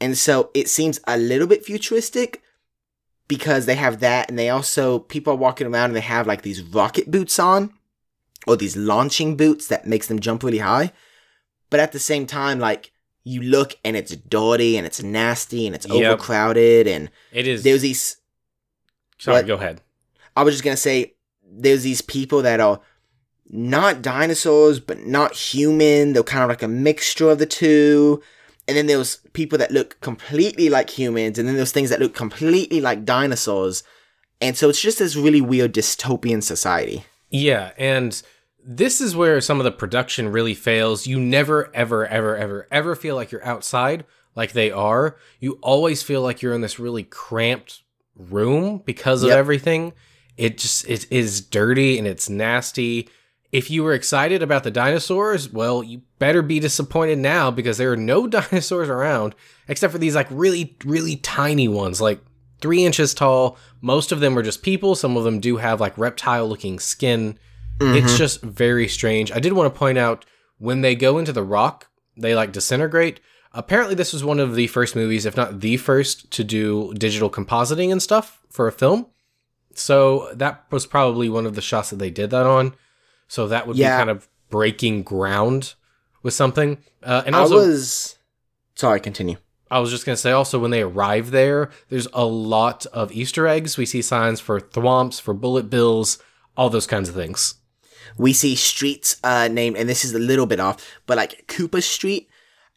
And 0.00 0.16
so 0.16 0.50
it 0.54 0.68
seems 0.68 1.00
a 1.06 1.16
little 1.18 1.46
bit 1.46 1.64
futuristic 1.64 2.42
because 3.30 3.64
they 3.64 3.76
have 3.76 4.00
that 4.00 4.28
and 4.28 4.36
they 4.36 4.50
also 4.50 4.98
people 4.98 5.32
are 5.32 5.36
walking 5.36 5.68
around 5.68 5.86
and 5.90 5.96
they 5.96 6.00
have 6.00 6.26
like 6.26 6.42
these 6.42 6.60
rocket 6.62 7.08
boots 7.10 7.38
on 7.38 7.72
or 8.46 8.56
these 8.56 8.76
launching 8.76 9.36
boots 9.36 9.68
that 9.68 9.86
makes 9.86 10.08
them 10.08 10.18
jump 10.18 10.42
really 10.42 10.58
high. 10.58 10.92
But 11.70 11.78
at 11.78 11.92
the 11.92 12.00
same 12.00 12.26
time 12.26 12.58
like 12.58 12.90
you 13.22 13.40
look 13.40 13.76
and 13.84 13.96
it's 13.96 14.16
dirty 14.16 14.76
and 14.76 14.84
it's 14.84 15.00
nasty 15.02 15.64
and 15.66 15.76
it's 15.76 15.86
Yep. 15.86 15.94
overcrowded 16.14 16.88
and 16.88 17.08
it 17.32 17.46
is. 17.46 17.62
there's 17.62 17.82
these 17.82 18.16
Sorry, 19.18 19.36
what? 19.36 19.46
go 19.46 19.54
ahead. 19.54 19.80
I 20.36 20.42
was 20.42 20.54
just 20.54 20.64
gonna 20.64 20.76
say 20.76 21.14
there's 21.48 21.82
these 21.84 22.02
people 22.02 22.42
that 22.42 22.58
are 22.58 22.80
not 23.48 24.02
dinosaurs 24.02 24.80
but 24.80 25.06
not 25.06 25.34
human. 25.34 26.14
They're 26.14 26.22
kind 26.24 26.42
of 26.42 26.48
like 26.48 26.62
a 26.64 26.68
mixture 26.68 27.30
of 27.30 27.38
the 27.38 27.46
two. 27.46 28.22
And 28.70 28.76
then 28.76 28.86
there's 28.86 29.16
people 29.32 29.58
that 29.58 29.72
look 29.72 30.00
completely 30.00 30.68
like 30.68 30.90
humans, 30.90 31.40
and 31.40 31.48
then 31.48 31.56
there's 31.56 31.72
things 31.72 31.90
that 31.90 31.98
look 31.98 32.14
completely 32.14 32.80
like 32.80 33.04
dinosaurs. 33.04 33.82
And 34.40 34.56
so 34.56 34.68
it's 34.68 34.80
just 34.80 35.00
this 35.00 35.16
really 35.16 35.40
weird 35.40 35.74
dystopian 35.74 36.40
society. 36.40 37.04
Yeah, 37.30 37.72
and 37.76 38.22
this 38.64 39.00
is 39.00 39.16
where 39.16 39.40
some 39.40 39.58
of 39.58 39.64
the 39.64 39.72
production 39.72 40.28
really 40.28 40.54
fails. 40.54 41.04
You 41.04 41.18
never, 41.18 41.68
ever, 41.74 42.06
ever, 42.06 42.36
ever, 42.36 42.68
ever 42.70 42.94
feel 42.94 43.16
like 43.16 43.32
you're 43.32 43.44
outside 43.44 44.04
like 44.36 44.52
they 44.52 44.70
are. 44.70 45.16
You 45.40 45.58
always 45.62 46.04
feel 46.04 46.22
like 46.22 46.42
you're 46.42 46.54
in 46.54 46.60
this 46.60 46.78
really 46.78 47.02
cramped 47.02 47.82
room 48.14 48.82
because 48.84 49.24
of 49.24 49.30
Yep. 49.30 49.38
everything. 49.38 49.92
It 50.36 50.58
just 50.58 50.88
it 50.88 51.10
is 51.10 51.40
dirty 51.40 51.98
and 51.98 52.06
it's 52.06 52.30
nasty. 52.30 53.08
If 53.52 53.70
you 53.70 53.82
were 53.82 53.94
excited 53.94 54.42
about 54.42 54.62
the 54.62 54.70
dinosaurs, 54.70 55.52
well, 55.52 55.82
you 55.82 56.02
better 56.18 56.40
be 56.40 56.60
disappointed 56.60 57.18
now 57.18 57.50
because 57.50 57.78
there 57.78 57.92
are 57.92 57.96
no 57.96 58.26
dinosaurs 58.28 58.88
around 58.88 59.34
except 59.68 59.92
for 59.92 59.98
these 59.98 60.14
like 60.14 60.28
really, 60.30 60.76
really 60.84 61.16
tiny 61.16 61.68
ones, 61.68 62.00
like 62.00 62.20
three 62.60 62.84
inches 62.84 63.14
tall. 63.14 63.58
Most 63.80 64.12
of 64.12 64.20
them 64.20 64.38
are 64.38 64.42
just 64.42 64.62
people. 64.62 64.94
Some 64.94 65.16
of 65.16 65.24
them 65.24 65.40
do 65.40 65.56
have 65.56 65.80
like 65.80 65.96
reptile 65.98 66.48
looking 66.48 66.78
skin. 66.78 67.38
It's 67.80 68.08
mm-hmm. 68.08 68.16
just 68.16 68.42
very 68.42 68.88
strange. 68.88 69.32
I 69.32 69.38
did 69.38 69.54
want 69.54 69.72
to 69.72 69.78
point 69.78 69.96
out 69.96 70.26
when 70.58 70.82
they 70.82 70.94
go 70.94 71.18
into 71.18 71.32
the 71.32 71.42
rock, 71.42 71.88
they 72.16 72.34
like 72.34 72.52
disintegrate. 72.52 73.20
Apparently, 73.52 73.94
this 73.94 74.12
was 74.12 74.22
one 74.22 74.38
of 74.38 74.54
the 74.54 74.68
first 74.68 74.94
movies, 74.94 75.26
if 75.26 75.36
not 75.36 75.60
the 75.60 75.76
first, 75.76 76.30
to 76.32 76.44
do 76.44 76.92
digital 76.94 77.30
compositing 77.30 77.90
and 77.90 78.00
stuff 78.00 78.42
for 78.50 78.68
a 78.68 78.72
film. 78.72 79.06
So 79.74 80.30
that 80.34 80.64
was 80.70 80.86
probably 80.86 81.28
one 81.28 81.46
of 81.46 81.54
the 81.54 81.62
shots 81.62 81.90
that 81.90 81.96
they 81.96 82.10
did 82.10 82.30
that 82.30 82.46
on. 82.46 82.74
So 83.30 83.46
that 83.46 83.66
would 83.68 83.76
Yeah. 83.76 83.96
be 83.96 84.00
kind 84.00 84.10
of 84.10 84.28
breaking 84.50 85.04
ground 85.04 85.74
with 86.24 86.34
something. 86.34 86.78
Uh, 87.02 87.22
and 87.24 87.36
I 87.36 87.46
was 87.46 88.18
sorry, 88.74 88.98
continue. 88.98 89.36
I 89.70 89.78
was 89.78 89.90
just 89.90 90.04
gonna 90.04 90.16
say 90.16 90.32
also 90.32 90.58
when 90.58 90.72
they 90.72 90.82
arrive 90.82 91.30
there, 91.30 91.70
there's 91.90 92.08
a 92.12 92.24
lot 92.24 92.86
of 92.86 93.12
Easter 93.12 93.46
eggs. 93.46 93.76
We 93.76 93.86
see 93.86 94.02
signs 94.02 94.40
for 94.40 94.60
thwomps, 94.60 95.20
for 95.20 95.32
bullet 95.32 95.70
bills, 95.70 96.18
all 96.56 96.70
those 96.70 96.88
kinds 96.88 97.08
of 97.08 97.14
things. 97.14 97.54
we 98.18 98.32
see 98.32 98.56
streets 98.56 99.16
uh 99.22 99.46
named 99.48 99.76
and 99.76 99.88
this 99.88 100.04
is 100.04 100.12
a 100.14 100.18
little 100.18 100.44
bit 100.46 100.58
off 100.58 100.76
but 101.06 101.16
like 101.16 101.44
Koopa 101.46 101.80
Street 101.80 102.28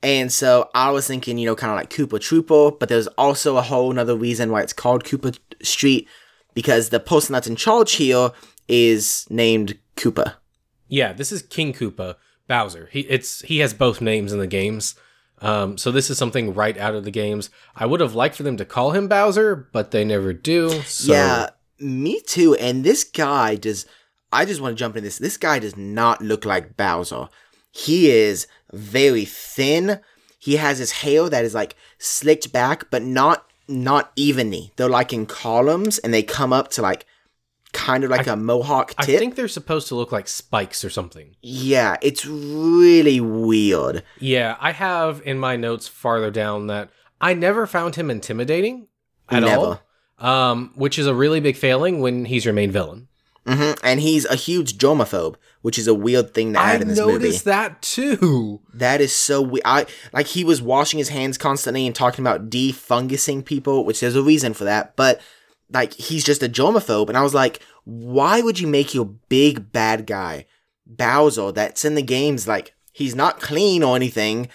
and 0.04 0.32
so 0.32 0.70
I 0.76 0.92
was 0.92 1.08
thinking 1.08 1.40
you 1.40 1.48
know 1.48 1.56
kind 1.56 1.72
of 1.74 1.78
like 1.78 1.90
Koopa 1.90 2.20
Trooper 2.22 2.70
but 2.80 2.88
there's 2.88 3.08
also 3.18 3.58
a 3.58 3.64
whole 3.64 3.92
nother 3.92 4.16
reason 4.16 4.52
why 4.52 4.62
it's 4.62 4.74
called 4.84 5.04
Koopa 5.04 5.36
Street 5.64 6.08
because 6.54 6.90
the 6.90 7.00
person 7.00 7.34
that's 7.34 7.48
in 7.48 7.56
charge 7.56 7.94
here 7.94 8.30
is 8.68 9.26
named 9.32 9.80
Koopa 9.98 10.36
Yeah, 10.94 11.14
this 11.14 11.32
is 11.32 11.42
King 11.42 11.74
Koopa 11.74 12.16
Bowser. 12.48 12.90
He 12.92 13.02
it's 13.02 13.42
he 13.42 13.60
has 13.60 13.74
both 13.74 14.02
names 14.02 14.32
in 14.32 14.40
the 14.40 14.48
games. 14.48 14.96
Um, 15.42 15.78
so 15.78 15.92
this 15.92 16.10
is 16.10 16.18
something 16.18 16.54
right 16.54 16.78
out 16.78 16.96
of 16.96 17.04
the 17.04 17.12
games. 17.12 17.50
I 17.76 17.86
would 17.86 18.00
have 18.00 18.16
liked 18.16 18.36
for 18.36 18.44
them 18.44 18.56
to 18.58 18.66
call 18.66 18.92
him 18.92 19.08
Bowser, 19.08 19.68
but 19.74 19.92
they 19.92 20.06
never 20.06 20.34
do. 20.34 20.70
So 20.84 21.14
yeah 21.14 21.50
me 21.80 22.22
too 22.22 22.56
and 22.56 22.86
this 22.86 23.04
guy 23.04 23.56
does 23.56 23.86
I 24.32 24.46
just 24.46 24.62
want 24.62 24.78
to 24.78 24.80
jump 24.80 24.96
in 24.96 25.04
this 25.04 25.18
this 25.18 25.36
guy 25.36 25.60
does 25.60 25.76
not 25.76 26.22
look 26.22 26.46
like 26.46 26.78
Bowser 26.78 27.28
he 27.72 28.10
is 28.10 28.48
very 28.72 29.26
thin 29.26 30.00
he 30.44 30.58
has 30.58 30.78
his 30.78 30.92
hair 30.92 31.30
that 31.30 31.46
is 31.46 31.56
like 31.56 31.74
slicked 32.00 32.52
back, 32.52 32.92
but 32.92 33.02
not 33.02 33.46
not 33.66 34.12
evenly. 34.18 34.74
They're 34.76 34.90
like 34.90 35.14
in 35.14 35.26
columns, 35.26 36.00
and 36.00 36.14
they 36.14 36.22
come 36.22 36.52
up 36.52 36.68
to 36.72 36.82
like 36.82 37.06
kind 37.74 38.04
of 38.04 38.10
like 38.12 38.28
a 38.28 38.36
mohawk 38.36 38.94
I 38.98 39.06
think 39.06 39.36
they're 39.36 39.48
supposed 39.48 39.88
to 39.90 39.96
look 39.96 40.12
like 40.12 40.28
spikes 40.28 40.86
or 40.86 40.90
something. 40.90 41.36
yeah, 41.42 41.98
it's 42.02 42.26
really 42.26 43.20
weird. 43.20 44.04
Yeah, 44.20 44.56
I 44.62 44.72
have 44.72 45.22
in 45.26 45.40
my 45.40 45.56
notes 45.58 45.88
farther 45.88 46.32
down 46.32 46.68
that 46.68 46.90
I 47.20 47.34
never 47.34 47.66
found 47.68 47.96
him 47.96 48.10
intimidating 48.12 48.88
at 49.30 49.42
Never. 49.44 49.62
all. 49.62 49.82
Um, 50.20 50.72
which 50.76 50.98
is 51.00 51.08
a 51.08 51.16
really 51.16 51.40
big 51.40 51.58
failing 51.58 52.00
when 52.00 52.26
he's 52.26 52.46
your 52.46 52.54
main 52.54 52.72
villain. 52.72 53.08
hmm 53.48 53.72
And 53.84 54.00
he's 54.00 54.26
a 54.26 54.36
huge 54.36 54.78
germaphobe, 54.78 55.36
which 55.62 55.78
is 55.80 55.88
a 55.88 55.94
weird 55.94 56.34
thing 56.34 56.54
to 56.54 56.60
I 56.60 56.74
add 56.76 56.82
in 56.82 56.88
this 56.90 56.98
noticed 57.00 57.46
movie. 57.46 57.56
that 57.56 57.82
too. 57.82 58.62
That 58.74 59.02
is 59.02 59.14
so 59.16 59.42
weird. 59.42 59.64
I 59.66 59.86
like 60.14 60.28
he 60.28 60.44
was 60.44 60.62
washing 60.62 61.00
his 61.00 61.10
hands 61.10 61.38
constantly 61.38 61.86
and 61.88 61.96
talking 61.96 62.24
about 62.24 62.50
defungusing 62.50 63.44
people, 63.44 63.84
which 63.86 64.00
there's 64.00 64.16
a 64.16 64.22
reason 64.22 64.54
for 64.54 64.64
that. 64.66 64.96
But 64.96 65.20
like 65.74 65.94
he's 65.94 66.24
just 66.24 66.44
a 66.44 66.48
germaphobe, 66.50 67.10
and 67.10 67.18
I 67.18 67.22
was 67.24 67.34
like, 67.34 67.60
why 67.84 68.42
would 68.42 68.60
you 68.60 68.68
make 68.68 68.94
your 68.94 69.06
big 69.30 69.72
bad 69.72 70.06
guy 70.08 70.46
Bowser 70.86 71.52
that's 71.52 71.84
in 71.86 71.96
the 71.96 72.02
games 72.02 72.48
like 72.48 72.74
he's 72.92 73.16
not 73.16 73.40
clean 73.40 73.84
or 73.84 73.96
anything, 73.96 74.50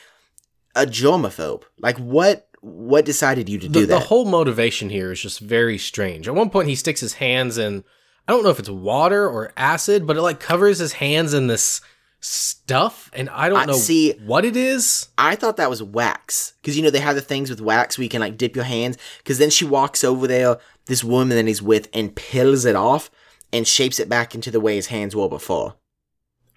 a 0.75 0.87
germaphobe? 0.87 1.63
Like 1.79 1.99
what? 1.99 2.45
What 2.61 3.05
decided 3.05 3.49
you 3.49 3.59
to 3.61 3.69
The, 3.69 3.73
do 3.73 3.87
that? 3.87 3.95
the 4.01 4.07
whole 4.07 4.25
motivation 4.25 4.91
here 4.91 5.13
is 5.13 5.21
just 5.23 5.39
very 5.39 5.79
strange. 5.79 6.27
At 6.27 6.35
one 6.35 6.51
point, 6.51 6.69
he 6.69 6.75
sticks 6.75 7.01
his 7.01 7.15
hands 7.15 7.57
in, 7.57 7.85
I 8.27 8.33
don't 8.33 8.43
know 8.43 8.51
if 8.51 8.59
it's 8.59 8.69
water 8.69 9.29
or 9.31 9.53
acid, 9.57 10.09
but 10.09 10.17
it 10.17 10.23
like 10.23 10.41
covers 10.41 10.79
his 10.81 10.95
hands 10.95 11.35
in 11.35 11.47
this 11.47 11.81
stuff, 12.19 13.11
and 13.15 13.31
I 13.31 13.49
don't 13.49 13.61
I- 13.61 13.65
know 13.67 13.75
see- 13.75 14.13
what 14.27 14.45
it 14.45 14.57
is. 14.57 15.09
I 15.17 15.37
thought 15.37 15.57
that 15.59 15.71
was 15.71 15.83
wax 15.85 16.55
because 16.61 16.77
you 16.77 16.83
know 16.83 16.91
they 16.91 16.99
have 16.99 17.15
the 17.15 17.21
things 17.23 17.49
with 17.49 17.61
wax 17.61 17.97
where 17.97 18.03
you 18.03 18.09
can 18.09 18.21
like 18.21 18.37
dip 18.37 18.57
your 18.57 18.65
hands. 18.65 18.99
Because 19.19 19.39
then 19.39 19.51
she 19.51 19.65
walks 19.65 20.03
over 20.03 20.27
there, 20.27 20.57
this 20.89 21.05
woman 21.05 21.37
that 21.37 21.47
he's 21.47 21.63
with, 21.63 21.89
and 21.95 22.17
peels 22.17 22.65
it 22.65 22.75
off 22.75 23.11
and 23.53 23.67
shapes 23.67 24.01
it 24.01 24.09
back 24.09 24.35
into 24.35 24.51
the 24.51 24.61
way 24.61 24.75
his 24.75 24.89
hands 24.89 25.15
were 25.15 25.29
before. 25.29 25.77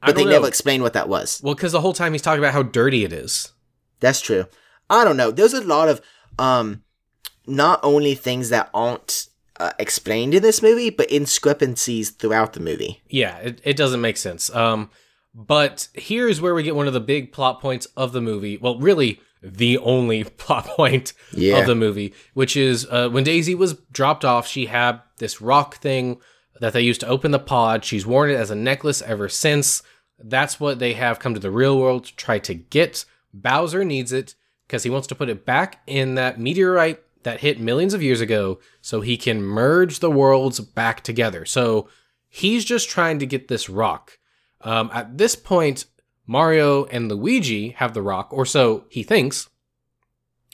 But 0.04 0.16
they 0.16 0.26
know. 0.26 0.32
never 0.32 0.48
explain 0.48 0.82
what 0.82 0.94
that 0.94 1.08
was. 1.08 1.40
Well, 1.44 1.54
because 1.54 1.74
the 1.74 1.82
whole 1.82 1.94
time 1.94 2.14
he's 2.14 2.24
talking 2.24 2.40
about 2.40 2.54
how 2.54 2.64
dirty 2.64 3.04
it 3.06 3.14
is. 3.14 3.52
That's 4.00 4.20
true. 4.20 4.48
I 4.90 5.04
don't 5.04 5.16
know. 5.18 5.30
There's 5.30 5.54
a 5.54 5.62
lot 5.62 5.88
of 5.88 6.02
um, 6.40 6.84
not 7.46 7.80
only 7.84 8.16
things 8.16 8.50
that 8.50 8.70
aren't 8.74 9.28
uh, 9.60 9.74
explained 9.78 10.34
in 10.34 10.42
this 10.42 10.62
movie, 10.64 10.90
but 10.90 11.10
indiscrepancies 11.10 12.18
throughout 12.18 12.54
the 12.54 12.60
movie. 12.60 13.02
Yeah, 13.08 13.38
it, 13.38 13.62
it 13.64 13.78
doesn't 13.78 14.02
make 14.02 14.18
sense. 14.18 14.54
Um, 14.56 14.90
but 15.36 15.88
here's 15.94 16.42
where 16.42 16.56
we 16.56 16.64
get 16.64 16.76
one 16.76 16.88
of 16.88 16.94
the 16.94 17.00
big 17.00 17.32
plot 17.32 17.62
points 17.62 17.86
of 17.96 18.12
the 18.12 18.22
movie. 18.22 18.58
Well, 18.58 18.80
really, 18.80 19.22
the 19.42 19.78
only 19.80 20.24
plot 20.42 20.66
point 20.66 21.14
Yeah. 21.34 21.58
of 21.60 21.68
the 21.68 21.76
movie, 21.76 22.14
which 22.34 22.56
is 22.56 22.86
uh, 22.90 23.10
when 23.10 23.24
Daisy 23.24 23.56
was 23.56 23.74
dropped 23.92 24.24
off, 24.26 24.48
she 24.48 24.68
had 24.68 25.02
this 25.18 25.42
rock 25.42 25.78
thing 25.78 26.20
that 26.60 26.74
they 26.74 26.82
used 26.82 27.02
to 27.02 27.08
open 27.08 27.32
the 27.32 27.40
pod. 27.40 27.84
She's 27.84 28.06
worn 28.06 28.30
it 28.30 28.36
as 28.36 28.52
a 28.52 28.56
necklace 28.56 29.02
ever 29.02 29.28
since. 29.30 29.82
That's 30.20 30.60
what 30.60 30.78
they 30.80 30.94
have 30.94 31.18
come 31.20 31.34
to 31.34 31.40
the 31.40 31.50
real 31.50 31.80
world 31.80 32.06
to 32.06 32.16
try 32.16 32.38
to 32.40 32.54
get. 32.54 33.06
Bowser 33.34 33.84
needs 33.84 34.12
it 34.12 34.36
because 34.68 34.84
he 34.84 34.90
wants 34.90 35.08
to 35.08 35.16
put 35.16 35.30
it 35.30 35.46
back 35.46 35.82
in 35.88 36.16
that 36.16 36.40
meteorite 36.40 37.00
that 37.24 37.40
hit 37.40 37.60
millions 37.60 37.94
of 37.94 38.04
years 38.04 38.22
ago 38.22 38.60
so 38.82 39.02
he 39.02 39.18
can 39.18 39.42
merge 39.42 40.00
the 40.00 40.12
worlds 40.12 40.60
back 40.60 41.02
together. 41.04 41.46
So 41.46 41.88
he's 42.30 42.64
just 42.66 42.90
trying 42.90 43.20
to 43.20 43.26
get 43.26 43.48
this 43.48 43.70
rock. 43.70 44.18
Um, 44.62 44.92
at 44.94 45.18
this 45.18 45.36
point, 45.36 45.86
Mario 46.32 46.86
and 46.86 47.12
Luigi 47.12 47.72
have 47.72 47.94
the 47.94 48.02
rock, 48.02 48.30
or 48.32 48.46
so 48.46 48.86
he 48.90 49.04
thinks. 49.04 49.50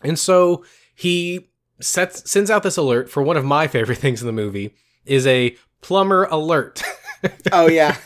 And 0.04 0.18
so 0.18 0.66
he 0.96 1.50
sets 1.80 2.30
sends 2.30 2.50
out 2.50 2.64
this 2.64 2.78
alert 2.78 3.12
for 3.12 3.22
one 3.22 3.38
of 3.38 3.46
my 3.46 3.68
favorite 3.68 3.98
things 4.00 4.20
in 4.22 4.26
the 4.28 4.34
movie 4.34 4.74
is 5.06 5.28
a 5.28 5.56
plumber 5.82 6.26
alert. 6.26 6.82
Oh 7.52 7.68
yeah. 7.68 7.98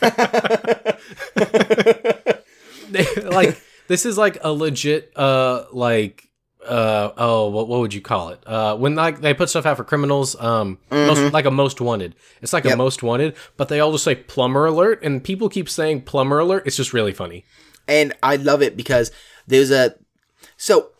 like 3.22 3.62
this 3.86 4.06
is 4.06 4.16
like 4.16 4.38
a 4.42 4.50
legit 4.50 5.12
uh 5.16 5.64
like 5.70 6.30
uh 6.66 7.10
oh 7.18 7.50
what, 7.50 7.68
what 7.68 7.80
would 7.80 7.92
you 7.92 8.00
call 8.00 8.30
it 8.30 8.42
uh 8.46 8.74
when 8.74 8.94
like 8.94 9.20
they 9.20 9.34
put 9.34 9.50
stuff 9.50 9.66
out 9.66 9.76
for 9.76 9.84
criminals 9.84 10.34
um 10.40 10.78
most, 10.90 11.30
like 11.32 11.44
a 11.44 11.50
most 11.50 11.80
wanted 11.80 12.14
it's 12.40 12.54
like 12.54 12.64
a 12.64 12.74
most 12.74 13.02
wanted 13.02 13.36
but 13.58 13.68
they 13.68 13.80
all 13.80 13.92
just 13.92 14.04
say 14.04 14.14
plumber 14.14 14.64
alert 14.64 15.02
and 15.02 15.22
people 15.22 15.50
keep 15.50 15.68
saying 15.68 16.00
plumber 16.00 16.38
alert 16.38 16.62
it's 16.66 16.76
just 16.76 16.94
really 16.94 17.12
funny 17.12 17.44
and 17.88 18.12
I 18.22 18.36
love 18.36 18.62
it 18.62 18.76
because 18.76 19.10
there's 19.46 19.70
a 19.70 19.94
so 20.56 20.90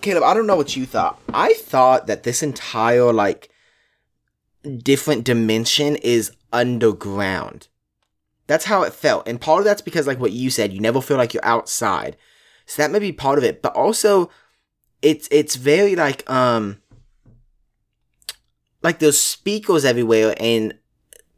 Caleb, 0.00 0.22
I 0.22 0.34
don't 0.34 0.46
know 0.46 0.56
what 0.56 0.76
you 0.76 0.84
thought. 0.84 1.18
I 1.32 1.54
thought 1.54 2.06
that 2.06 2.24
this 2.24 2.42
entire 2.42 3.12
like 3.12 3.48
different 4.78 5.24
dimension 5.24 5.96
is 5.96 6.32
underground. 6.52 7.68
That's 8.46 8.66
how 8.66 8.82
it 8.82 8.92
felt. 8.92 9.26
And 9.26 9.40
part 9.40 9.60
of 9.60 9.64
that's 9.64 9.80
because 9.80 10.06
like 10.06 10.20
what 10.20 10.32
you 10.32 10.50
said, 10.50 10.72
you 10.72 10.80
never 10.80 11.00
feel 11.00 11.16
like 11.16 11.32
you're 11.32 11.44
outside. 11.44 12.16
So 12.66 12.82
that 12.82 12.90
may 12.90 12.98
be 12.98 13.12
part 13.12 13.38
of 13.38 13.44
it, 13.44 13.62
but 13.62 13.74
also 13.74 14.30
it's 15.00 15.28
it's 15.30 15.56
very 15.56 15.96
like 15.96 16.28
um 16.30 16.82
like 18.82 18.98
there's 18.98 19.18
speakers 19.18 19.84
everywhere 19.84 20.34
and 20.38 20.74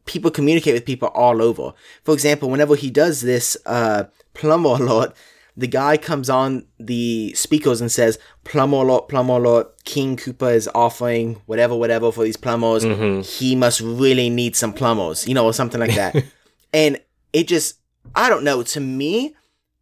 people 0.07 0.31
communicate 0.31 0.75
with 0.75 0.85
people 0.85 1.09
all 1.09 1.43
over. 1.43 1.73
For 2.03 2.15
example, 2.15 2.49
whenever 2.49 2.75
he 2.75 2.91
does 2.91 3.21
this 3.21 3.57
uh, 3.67 4.05
plumber 4.39 4.71
alert, 4.71 5.15
the 5.57 5.67
guy 5.67 5.97
comes 5.97 6.29
on 6.29 6.67
the 6.79 7.33
speakers 7.35 7.81
and 7.81 7.91
says, 7.91 8.19
"Plumber 8.45 8.77
alert, 8.79 9.09
plumber 9.09 9.35
alert. 9.35 9.85
King 9.85 10.17
Koopa 10.17 10.55
is 10.55 10.69
offering 10.75 11.41
whatever, 11.47 11.75
whatever 11.75 12.13
for 12.13 12.25
these 12.25 12.37
plumbers. 12.37 12.85
Mm-hmm. 12.85 13.23
He 13.23 13.57
must 13.57 13.81
really 13.81 14.29
need 14.31 14.55
some 14.57 14.73
plumbers, 14.73 15.27
you 15.27 15.35
know, 15.35 15.45
or 15.47 15.53
something 15.55 15.81
like 15.81 15.95
that." 15.95 16.15
and 16.73 17.01
it 17.33 17.49
just, 17.49 17.79
I 18.15 18.29
don't 18.29 18.45
know. 18.45 18.63
To 18.63 18.81
me, 18.81 19.35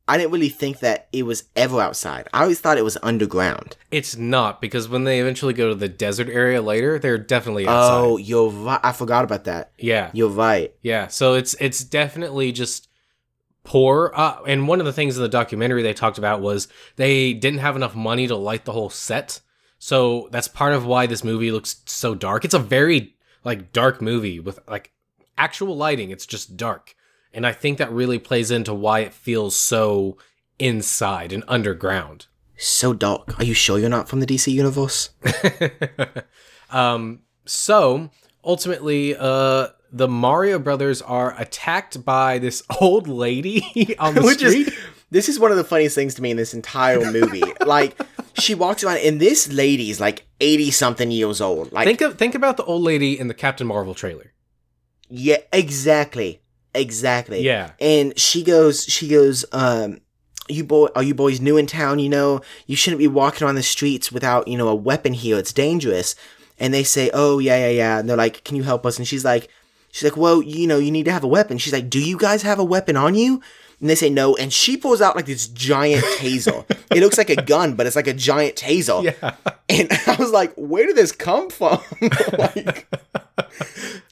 I 0.06 0.16
didn't 0.18 0.32
really 0.32 0.48
think 0.48 0.78
that 0.80 1.08
it 1.12 1.22
was 1.24 1.44
ever 1.56 1.80
outside. 1.80 2.28
I 2.34 2.42
always 2.42 2.60
thought 2.60 2.78
it 2.78 2.84
was 2.84 2.98
underground. 3.02 3.76
it's 3.90 4.16
not 4.16 4.60
because 4.60 4.88
when 4.88 5.04
they 5.04 5.18
eventually 5.20 5.54
go 5.54 5.70
to 5.70 5.74
the 5.74 5.88
desert 5.88 6.28
area 6.28 6.60
later 6.60 6.98
they're 6.98 7.16
definitely 7.16 7.66
outside 7.66 8.00
Oh, 8.04 8.16
you're 8.18 8.50
right. 8.50 8.80
I 8.82 8.92
forgot 8.92 9.24
about 9.24 9.44
that. 9.44 9.72
yeah 9.78 10.10
You're 10.12 10.28
right. 10.28 10.74
Yeah, 10.82 11.06
so 11.08 11.34
it's 11.34 11.54
it's 11.58 11.82
definitely 11.82 12.52
just 12.52 12.88
poor. 13.64 14.12
Uh, 14.14 14.36
and 14.46 14.68
one 14.68 14.78
of 14.78 14.86
the 14.86 14.92
things 14.92 15.16
in 15.16 15.22
the 15.22 15.28
documentary 15.28 15.82
they 15.82 15.94
talked 15.94 16.18
about 16.18 16.40
was 16.40 16.68
they 16.96 17.32
didn't 17.32 17.60
have 17.60 17.76
enough 17.76 17.96
money 17.96 18.26
to 18.28 18.36
light 18.36 18.64
the 18.64 18.72
whole 18.72 18.90
set. 18.90 19.40
So 19.78 20.28
that's 20.30 20.48
part 20.48 20.72
of 20.72 20.86
why 20.86 21.06
this 21.06 21.24
movie 21.24 21.50
looks 21.50 21.82
so 21.86 22.14
dark. 22.14 22.44
It's 22.44 22.54
a 22.54 22.58
very 22.58 23.16
like 23.42 23.72
dark 23.72 24.00
movie 24.00 24.40
with 24.40 24.60
like 24.68 24.92
actual 25.36 25.76
lighting. 25.76 26.10
It's 26.10 26.26
just 26.26 26.56
dark. 26.56 26.94
And 27.32 27.46
I 27.46 27.52
think 27.52 27.78
that 27.78 27.90
really 27.90 28.18
plays 28.18 28.50
into 28.50 28.72
why 28.72 29.00
it 29.00 29.12
feels 29.12 29.56
so 29.56 30.16
inside 30.58 31.32
and 31.32 31.42
underground. 31.48 32.26
So 32.56 32.92
dark. 32.92 33.38
Are 33.38 33.44
you 33.44 33.54
sure 33.54 33.78
you're 33.78 33.88
not 33.88 34.08
from 34.08 34.20
the 34.20 34.26
DC 34.26 34.52
universe? 34.52 35.10
um, 36.70 37.20
so 37.44 38.10
ultimately, 38.44 39.16
uh, 39.16 39.68
the 39.96 40.08
Mario 40.08 40.58
brothers 40.58 41.00
are 41.02 41.40
attacked 41.40 42.04
by 42.04 42.38
this 42.40 42.62
old 42.80 43.06
lady 43.08 43.96
on 43.98 44.14
the 44.14 44.22
Which 44.22 44.38
street. 44.38 44.68
is 44.68 44.74
this 45.10 45.28
is 45.28 45.38
one 45.38 45.52
of 45.52 45.56
the 45.56 45.62
funniest 45.64 45.94
things 45.94 46.14
to 46.16 46.22
me 46.22 46.32
in 46.32 46.36
this 46.36 46.52
entire 46.52 47.10
movie. 47.12 47.44
like 47.64 47.96
she 48.36 48.54
walks 48.56 48.82
around 48.82 48.98
and 48.98 49.20
this 49.20 49.52
lady 49.52 49.90
is 49.90 50.00
like 50.00 50.26
80 50.40 50.72
something 50.72 51.10
years 51.12 51.40
old. 51.40 51.70
Like 51.72 51.86
think 51.86 52.00
of 52.00 52.18
think 52.18 52.34
about 52.34 52.56
the 52.56 52.64
old 52.64 52.82
lady 52.82 53.18
in 53.18 53.28
the 53.28 53.34
Captain 53.34 53.66
Marvel 53.66 53.94
trailer. 53.94 54.32
yeah, 55.08 55.36
exactly. 55.52 56.40
Exactly. 56.74 57.42
Yeah. 57.42 57.70
And 57.80 58.18
she 58.18 58.42
goes 58.42 58.84
she 58.84 59.06
goes 59.08 59.44
um 59.52 60.00
you 60.48 60.64
boy 60.64 60.88
are 60.96 61.04
you 61.04 61.14
boys 61.14 61.40
new 61.40 61.56
in 61.56 61.66
town, 61.66 62.00
you 62.00 62.08
know? 62.08 62.40
You 62.66 62.74
shouldn't 62.74 62.98
be 62.98 63.06
walking 63.06 63.46
on 63.46 63.54
the 63.54 63.62
streets 63.62 64.10
without, 64.10 64.48
you 64.48 64.58
know, 64.58 64.66
a 64.68 64.74
weapon 64.74 65.12
here. 65.12 65.38
It's 65.38 65.52
dangerous. 65.52 66.16
And 66.58 66.72
they 66.74 66.84
say, 66.84 67.10
"Oh, 67.12 67.38
yeah, 67.40 67.56
yeah, 67.66 67.70
yeah." 67.70 67.98
And 67.98 68.08
they're 68.08 68.16
like, 68.16 68.44
"Can 68.44 68.54
you 68.56 68.62
help 68.62 68.84
us?" 68.86 68.96
And 68.98 69.08
she's 69.08 69.24
like 69.24 69.48
she's 69.94 70.02
like, 70.04 70.16
"Well, 70.16 70.42
you 70.42 70.66
know, 70.66 70.78
you 70.78 70.90
need 70.90 71.04
to 71.04 71.12
have 71.12 71.24
a 71.24 71.28
weapon." 71.28 71.56
She's 71.58 71.72
like, 71.72 71.88
"Do 71.88 72.00
you 72.00 72.18
guys 72.18 72.42
have 72.42 72.58
a 72.58 72.64
weapon 72.64 72.96
on 72.96 73.14
you?" 73.14 73.40
And 73.80 73.88
they 73.90 73.94
say 73.94 74.10
no, 74.10 74.34
and 74.36 74.52
she 74.52 74.76
pulls 74.76 75.00
out 75.00 75.14
like 75.16 75.26
this 75.26 75.46
giant 75.48 76.04
taser. 76.18 76.64
it 76.90 77.00
looks 77.00 77.18
like 77.18 77.30
a 77.30 77.42
gun, 77.42 77.74
but 77.74 77.86
it's 77.86 77.96
like 77.96 78.06
a 78.06 78.12
giant 78.14 78.56
taser. 78.56 79.02
Yeah. 79.04 79.34
And 79.68 79.88
I 80.06 80.16
was 80.18 80.30
like, 80.30 80.52
where 80.56 80.86
did 80.86 80.96
this 80.96 81.12
come 81.12 81.50
from? 81.50 81.80
like, 82.38 82.86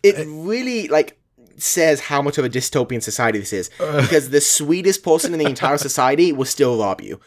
it 0.03 0.27
really 0.29 0.89
like 0.89 1.19
says 1.57 2.01
how 2.01 2.21
much 2.21 2.39
of 2.39 2.45
a 2.45 2.51
dystopian 2.51 3.03
society 3.03 3.39
this 3.39 3.53
is 3.53 3.71
because 3.79 4.31
the 4.31 4.41
sweetest 4.41 5.03
person 5.05 5.33
in 5.33 5.39
the 5.39 5.47
entire 5.47 5.79
society 5.79 6.33
will 6.33 6.45
still 6.45 6.79
rob 6.79 7.01
you. 7.01 7.21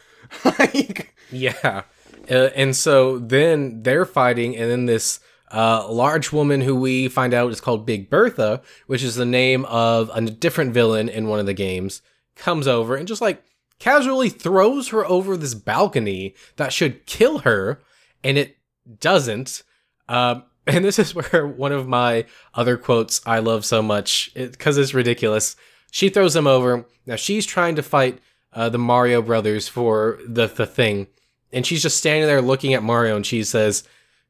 like, 0.44 1.14
Yeah. 1.30 1.82
Uh, 2.30 2.50
and 2.54 2.76
so 2.76 3.18
then 3.18 3.82
they're 3.82 4.04
fighting, 4.04 4.56
and 4.56 4.70
then 4.70 4.86
this 4.86 5.20
uh, 5.52 5.86
large 5.90 6.32
woman 6.32 6.60
who 6.60 6.74
we 6.74 7.08
find 7.08 7.32
out 7.32 7.52
is 7.52 7.60
called 7.60 7.86
Big 7.86 8.10
Bertha, 8.10 8.62
which 8.86 9.02
is 9.02 9.14
the 9.14 9.24
name 9.24 9.64
of 9.66 10.10
a 10.12 10.20
different 10.22 10.72
villain 10.72 11.08
in 11.08 11.28
one 11.28 11.38
of 11.38 11.46
the 11.46 11.54
games, 11.54 12.02
comes 12.34 12.66
over 12.66 12.96
and 12.96 13.08
just 13.08 13.20
like 13.20 13.42
casually 13.78 14.28
throws 14.28 14.88
her 14.88 15.06
over 15.06 15.36
this 15.36 15.54
balcony 15.54 16.34
that 16.56 16.72
should 16.72 17.06
kill 17.06 17.38
her, 17.38 17.80
and 18.24 18.38
it 18.38 18.56
doesn't. 19.00 19.62
Um, 20.08 20.44
and 20.66 20.84
this 20.84 20.98
is 20.98 21.14
where 21.14 21.46
one 21.46 21.72
of 21.72 21.86
my 21.86 22.26
other 22.54 22.76
quotes 22.76 23.20
I 23.24 23.38
love 23.38 23.64
so 23.64 23.82
much 23.82 24.30
because 24.34 24.76
it's 24.78 24.94
ridiculous. 24.94 25.56
She 25.92 26.08
throws 26.08 26.34
him 26.34 26.46
over. 26.46 26.84
Now 27.06 27.16
she's 27.16 27.46
trying 27.46 27.76
to 27.76 27.82
fight 27.82 28.18
uh, 28.52 28.68
the 28.68 28.78
Mario 28.78 29.22
brothers 29.22 29.68
for 29.68 30.18
the 30.26 30.48
the 30.48 30.66
thing, 30.66 31.06
and 31.52 31.64
she's 31.64 31.82
just 31.82 31.98
standing 31.98 32.26
there 32.26 32.42
looking 32.42 32.74
at 32.74 32.82
Mario, 32.82 33.14
and 33.14 33.24
she 33.24 33.44
says, 33.44 33.84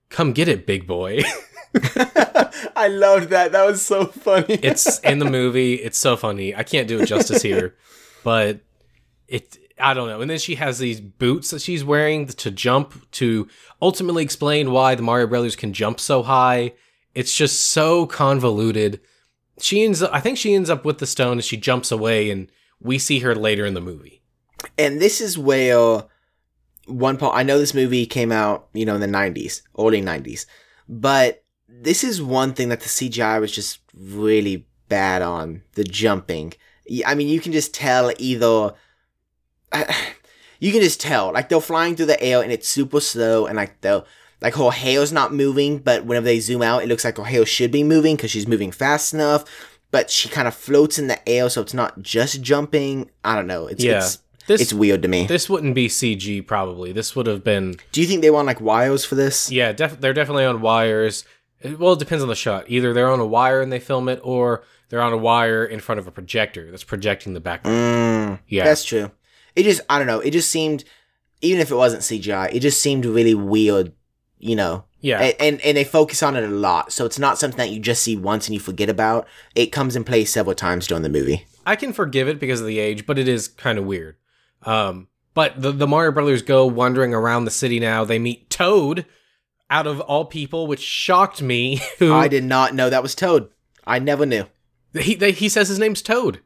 "Come 0.08 0.32
get 0.32 0.48
it, 0.48 0.66
big 0.66 0.86
boy." 0.86 1.22
I 2.76 2.88
loved 2.88 3.30
that. 3.30 3.52
That 3.52 3.66
was 3.66 3.82
so 3.82 4.06
funny. 4.06 4.54
it's 4.62 4.98
in 5.00 5.18
the 5.18 5.30
movie. 5.30 5.74
It's 5.74 5.98
so 5.98 6.16
funny. 6.16 6.54
I 6.54 6.62
can't 6.62 6.88
do 6.88 7.00
it 7.00 7.06
justice 7.06 7.42
here, 7.42 7.74
but 8.24 8.60
it. 9.28 9.58
I 9.78 9.92
don't 9.92 10.08
know. 10.08 10.22
And 10.22 10.30
then 10.30 10.38
she 10.38 10.54
has 10.54 10.78
these 10.78 11.02
boots 11.02 11.50
that 11.50 11.60
she's 11.60 11.84
wearing 11.84 12.28
to 12.28 12.50
jump 12.50 13.10
to 13.12 13.46
ultimately 13.82 14.22
explain 14.22 14.70
why 14.70 14.94
the 14.94 15.02
Mario 15.02 15.26
Brothers 15.26 15.54
can 15.54 15.74
jump 15.74 16.00
so 16.00 16.22
high. 16.22 16.72
It's 17.14 17.36
just 17.36 17.60
so 17.60 18.06
convoluted. 18.06 19.00
She 19.60 19.84
ends 19.84 20.02
up, 20.02 20.10
I 20.14 20.20
think 20.20 20.38
she 20.38 20.54
ends 20.54 20.70
up 20.70 20.86
with 20.86 20.96
the 20.96 21.06
stone 21.06 21.32
and 21.32 21.44
she 21.44 21.58
jumps 21.58 21.92
away 21.92 22.30
and 22.30 22.50
we 22.80 22.98
see 22.98 23.18
her 23.18 23.34
later 23.34 23.66
in 23.66 23.74
the 23.74 23.82
movie. 23.82 24.22
and 24.78 24.98
this 24.98 25.20
is 25.20 25.36
where 25.36 26.04
one 26.86 27.16
part 27.16 27.36
I 27.36 27.42
know 27.42 27.58
this 27.58 27.74
movie 27.74 28.06
came 28.06 28.32
out, 28.32 28.68
you 28.72 28.84
know, 28.84 28.94
in 28.94 29.00
the 29.00 29.06
90s, 29.06 29.62
early 29.78 30.02
90s, 30.02 30.46
but 30.88 31.44
this 31.68 32.04
is 32.04 32.22
one 32.22 32.52
thing 32.54 32.68
that 32.68 32.80
the 32.80 32.88
CGI 32.88 33.40
was 33.40 33.52
just 33.52 33.80
really 33.94 34.66
bad 34.88 35.22
on 35.22 35.62
the 35.74 35.84
jumping. 35.84 36.52
I 37.04 37.14
mean, 37.14 37.28
you 37.28 37.40
can 37.40 37.52
just 37.52 37.74
tell 37.74 38.12
either 38.18 38.74
you 40.60 40.72
can 40.72 40.80
just 40.80 41.00
tell 41.00 41.32
like 41.32 41.48
they're 41.48 41.60
flying 41.60 41.96
through 41.96 42.06
the 42.06 42.22
air 42.22 42.42
and 42.42 42.52
it's 42.52 42.68
super 42.68 43.00
slow 43.00 43.46
and 43.46 43.56
like 43.56 43.80
the 43.80 44.04
like 44.40 44.54
her 44.54 44.70
hair's 44.70 45.12
not 45.12 45.32
moving, 45.32 45.78
but 45.78 46.04
whenever 46.04 46.26
they 46.26 46.40
zoom 46.40 46.62
out, 46.62 46.82
it 46.82 46.88
looks 46.88 47.04
like 47.04 47.16
her 47.16 47.24
hair 47.24 47.46
should 47.46 47.72
be 47.72 47.82
moving 47.82 48.16
because 48.16 48.30
she's 48.30 48.46
moving 48.46 48.70
fast 48.70 49.14
enough. 49.14 49.44
But 49.90 50.10
she 50.10 50.28
kind 50.28 50.46
of 50.46 50.54
floats 50.54 50.98
in 50.98 51.06
the 51.06 51.26
air, 51.28 51.48
so 51.48 51.62
it's 51.62 51.72
not 51.72 52.02
just 52.02 52.42
jumping. 52.42 53.10
I 53.24 53.34
don't 53.34 53.46
know. 53.46 53.66
It's 53.66 53.82
Yeah. 53.82 53.98
it's, 53.98 54.18
This 54.46 54.60
it's 54.60 54.72
weird 54.72 55.02
to 55.02 55.08
me. 55.08 55.26
this 55.26 55.48
wouldn't 55.50 55.74
be 55.74 55.88
CG 55.88 56.46
probably. 56.46 56.92
This 56.92 57.16
would 57.16 57.26
have 57.26 57.42
been 57.42 57.76
Do 57.92 58.00
you 58.00 58.06
think 58.06 58.22
they 58.22 58.30
want 58.30 58.46
like 58.46 58.60
wires 58.60 59.04
for 59.04 59.14
this? 59.14 59.50
yeah, 59.50 59.72
def- 59.72 60.00
they're 60.00 60.12
definitely 60.12 60.44
on 60.44 60.60
wires. 60.60 61.24
Well, 61.64 61.94
it 61.94 61.98
depends 61.98 62.22
on 62.22 62.28
the 62.28 62.34
shot. 62.36 62.64
Either 62.68 62.92
they're 62.92 63.10
on 63.10 63.18
a 63.18 63.26
wire 63.26 63.60
and 63.60 63.72
they 63.72 63.80
film 63.80 64.08
it 64.08 64.20
or 64.22 64.62
they're 64.88 65.02
on 65.02 65.12
a 65.12 65.16
wire 65.16 65.64
in 65.64 65.80
front 65.80 65.98
of 65.98 66.06
a 66.06 66.10
projector 66.10 66.70
that's 66.70 66.84
projecting 66.84 67.34
the 67.34 67.40
background. 67.40 67.76
Mm, 67.76 68.40
yeah. 68.46 68.64
That's 68.64 68.84
true. 68.84 69.10
It 69.56 69.64
just 69.64 69.80
I 69.88 69.98
don't 69.98 70.06
know. 70.06 70.20
It 70.20 70.30
just 70.30 70.50
seemed 70.50 70.84
even 71.40 71.60
if 71.60 71.70
it 71.70 71.74
wasn't 71.76 72.02
CGI, 72.02 72.54
it 72.54 72.60
just 72.60 72.80
seemed 72.80 73.04
really 73.04 73.34
weird. 73.34 73.92
You 74.38 74.54
know, 74.54 74.84
yeah. 75.00 75.20
and, 75.20 75.34
and 75.40 75.60
and 75.62 75.76
they 75.78 75.84
focus 75.84 76.22
on 76.22 76.36
it 76.36 76.44
a 76.44 76.48
lot, 76.48 76.92
so 76.92 77.06
it's 77.06 77.18
not 77.18 77.38
something 77.38 77.56
that 77.56 77.70
you 77.70 77.80
just 77.80 78.02
see 78.02 78.16
once 78.18 78.46
and 78.46 78.54
you 78.54 78.60
forget 78.60 78.90
about. 78.90 79.26
It 79.54 79.72
comes 79.72 79.96
in 79.96 80.04
play 80.04 80.26
several 80.26 80.54
times 80.54 80.86
during 80.86 81.02
the 81.02 81.08
movie. 81.08 81.46
I 81.64 81.74
can 81.74 81.94
forgive 81.94 82.28
it 82.28 82.38
because 82.38 82.60
of 82.60 82.66
the 82.66 82.78
age, 82.78 83.06
but 83.06 83.18
it 83.18 83.28
is 83.28 83.48
kind 83.48 83.78
of 83.78 83.86
weird. 83.86 84.16
Um, 84.66 85.08
but 85.32 85.60
the, 85.60 85.72
the 85.72 85.86
Mario 85.86 86.12
Brothers 86.12 86.42
go 86.42 86.66
wandering 86.66 87.14
around 87.14 87.44
the 87.44 87.50
city 87.50 87.80
now. 87.80 88.04
They 88.04 88.18
meet 88.18 88.50
Toad, 88.50 89.06
out 89.70 89.86
of 89.86 90.00
all 90.00 90.24
people, 90.24 90.66
which 90.66 90.80
shocked 90.80 91.42
me. 91.42 91.80
Who 91.98 92.12
I 92.12 92.28
did 92.28 92.44
not 92.44 92.74
know 92.74 92.90
that 92.90 93.02
was 93.02 93.14
Toad. 93.14 93.50
I 93.86 93.98
never 93.98 94.26
knew. 94.26 94.46
he 94.98 95.14
they, 95.14 95.32
he 95.32 95.48
says 95.48 95.68
his 95.68 95.78
name's 95.78 96.02
Toad. 96.02 96.40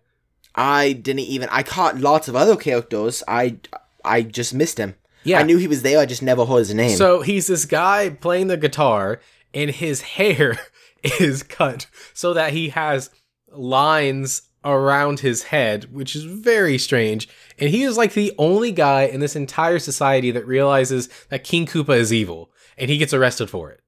I 0.55 0.93
didn't 0.93 1.21
even. 1.21 1.49
I 1.51 1.63
caught 1.63 1.99
lots 1.99 2.29
of 2.29 2.37
other 2.37 2.57
characters. 2.57 3.23
I 3.29 3.59
I 4.05 4.23
just 4.23 4.55
missed 4.55 4.79
him. 4.79 4.97
Yeah. 5.23 5.39
I 5.39 5.43
knew 5.43 5.59
he 5.59 5.69
was 5.69 5.83
there. 5.83 5.99
I 5.99 6.07
just 6.07 6.23
never 6.23 6.47
heard 6.47 6.59
his 6.59 6.75
name. 6.75 6.97
So 6.97 7.21
he's 7.21 7.47
this 7.47 7.67
guy 7.67 8.11
playing 8.11 8.49
the 8.49 8.57
guitar, 8.57 9.21
and 9.55 9.71
his 9.71 10.03
hair 10.17 10.59
is 11.03 11.43
cut 11.43 11.87
so 12.15 12.35
that 12.35 12.53
he 12.53 12.71
has 12.71 13.11
lines 13.53 14.43
around 14.65 15.21
his 15.21 15.45
head, 15.45 15.93
which 15.93 16.15
is 16.15 16.25
very 16.25 16.79
strange. 16.79 17.29
And 17.61 17.69
he 17.69 17.83
is 17.83 17.97
like 17.97 18.15
the 18.15 18.33
only 18.39 18.73
guy 18.73 19.03
in 19.03 19.21
this 19.21 19.37
entire 19.37 19.79
society 19.79 20.31
that 20.31 20.47
realizes 20.47 21.09
that 21.29 21.45
King 21.45 21.67
Koopa 21.67 21.97
is 21.97 22.13
evil, 22.13 22.51
and 22.79 22.91
he 22.91 22.97
gets 22.99 23.13
arrested 23.15 23.51
for 23.51 23.71
it. 23.71 23.81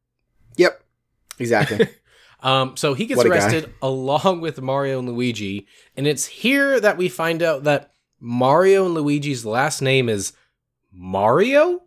yep, 0.57 0.83
exactly. 1.39 1.89
Um, 2.45 2.77
so 2.77 2.95
he 2.95 3.07
gets 3.07 3.23
guy. 3.23 3.29
arrested 3.29 3.73
along 3.83 4.41
with 4.41 4.61
Mario 4.61 4.99
and 4.99 5.09
Luigi, 5.09 5.69
and 5.97 6.09
it's 6.09 6.27
here 6.27 6.81
that 6.81 6.97
we 6.97 7.09
find 7.09 7.41
out 7.41 7.63
that 7.63 7.93
Mario 8.19 8.85
and 8.85 8.95
Luigi's 8.95 9.45
last 9.45 9.81
name 9.81 10.09
is 10.09 10.33
Mario. 10.93 11.83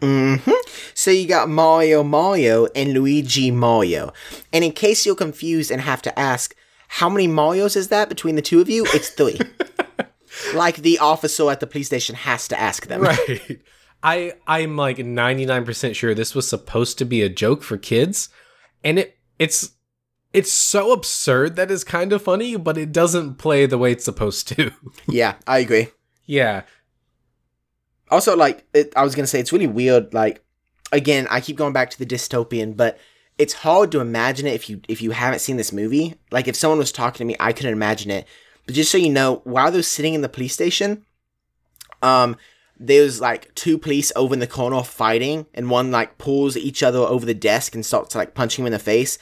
hmm 0.00 0.36
So 0.94 1.10
you 1.10 1.28
got 1.28 1.50
Mario 1.50 2.02
Mario 2.02 2.66
and 2.74 2.94
Luigi 2.94 3.50
Mario. 3.50 4.14
And 4.54 4.64
in 4.64 4.72
case 4.72 5.04
you're 5.04 5.14
confused 5.14 5.70
and 5.70 5.82
have 5.82 6.00
to 6.00 6.18
ask, 6.18 6.54
how 6.88 7.10
many 7.10 7.28
Marios 7.28 7.76
is 7.76 7.88
that 7.88 8.08
between 8.08 8.36
the 8.36 8.42
two 8.42 8.62
of 8.62 8.70
you? 8.70 8.86
It's 8.94 9.10
three. 9.10 9.38
like 10.54 10.76
the 10.76 10.98
officer 10.98 11.50
at 11.50 11.60
the 11.60 11.66
police 11.66 11.86
station 11.86 12.14
has 12.14 12.48
to 12.48 12.58
ask 12.58 12.86
them. 12.86 13.02
Right. 13.02 13.60
I 14.02 14.34
I'm 14.46 14.76
like 14.76 14.98
99% 14.98 15.94
sure 15.94 16.14
this 16.14 16.34
was 16.34 16.48
supposed 16.48 16.98
to 16.98 17.04
be 17.04 17.22
a 17.22 17.28
joke 17.28 17.62
for 17.62 17.76
kids 17.76 18.28
and 18.84 18.98
it 19.00 19.18
it's 19.38 19.72
it's 20.32 20.52
so 20.52 20.92
absurd 20.92 21.56
that 21.56 21.70
it's 21.70 21.82
kind 21.84 22.12
of 22.12 22.22
funny 22.22 22.56
but 22.56 22.78
it 22.78 22.92
doesn't 22.92 23.34
play 23.34 23.66
the 23.66 23.78
way 23.78 23.92
it's 23.92 24.04
supposed 24.04 24.46
to. 24.48 24.70
Yeah, 25.08 25.34
I 25.46 25.58
agree. 25.58 25.88
yeah. 26.26 26.62
Also, 28.10 28.34
like, 28.36 28.66
it, 28.72 28.92
I 28.96 29.02
was 29.02 29.14
gonna 29.14 29.26
say, 29.26 29.38
it's 29.40 29.52
really 29.52 29.66
weird. 29.66 30.14
Like, 30.14 30.42
again, 30.92 31.26
I 31.30 31.40
keep 31.40 31.56
going 31.56 31.72
back 31.74 31.90
to 31.90 31.98
the 31.98 32.06
dystopian, 32.06 32.76
but 32.76 32.98
it's 33.36 33.52
hard 33.52 33.92
to 33.92 34.00
imagine 34.00 34.46
it 34.46 34.54
if 34.54 34.70
you 34.70 34.80
if 34.88 35.02
you 35.02 35.10
haven't 35.10 35.40
seen 35.40 35.56
this 35.58 35.72
movie. 35.72 36.14
Like, 36.30 36.48
if 36.48 36.56
someone 36.56 36.78
was 36.78 36.92
talking 36.92 37.18
to 37.18 37.24
me, 37.26 37.36
I 37.38 37.52
couldn't 37.52 37.72
imagine 37.72 38.10
it. 38.10 38.26
But 38.68 38.74
just 38.74 38.92
so 38.92 38.98
you 38.98 39.08
know, 39.08 39.40
while 39.44 39.72
they're 39.72 39.82
sitting 39.82 40.12
in 40.12 40.20
the 40.20 40.28
police 40.28 40.52
station, 40.52 41.06
um, 42.02 42.36
there's 42.78 43.18
like 43.18 43.54
two 43.54 43.78
police 43.78 44.12
over 44.14 44.34
in 44.34 44.40
the 44.40 44.46
corner 44.46 44.82
fighting, 44.82 45.46
and 45.54 45.70
one 45.70 45.90
like 45.90 46.18
pulls 46.18 46.54
each 46.54 46.82
other 46.82 46.98
over 46.98 47.24
the 47.24 47.32
desk 47.32 47.74
and 47.74 47.84
starts 47.84 48.14
like 48.14 48.34
punching 48.34 48.62
him 48.62 48.66
in 48.66 48.72
the 48.74 48.78
face. 48.78 49.18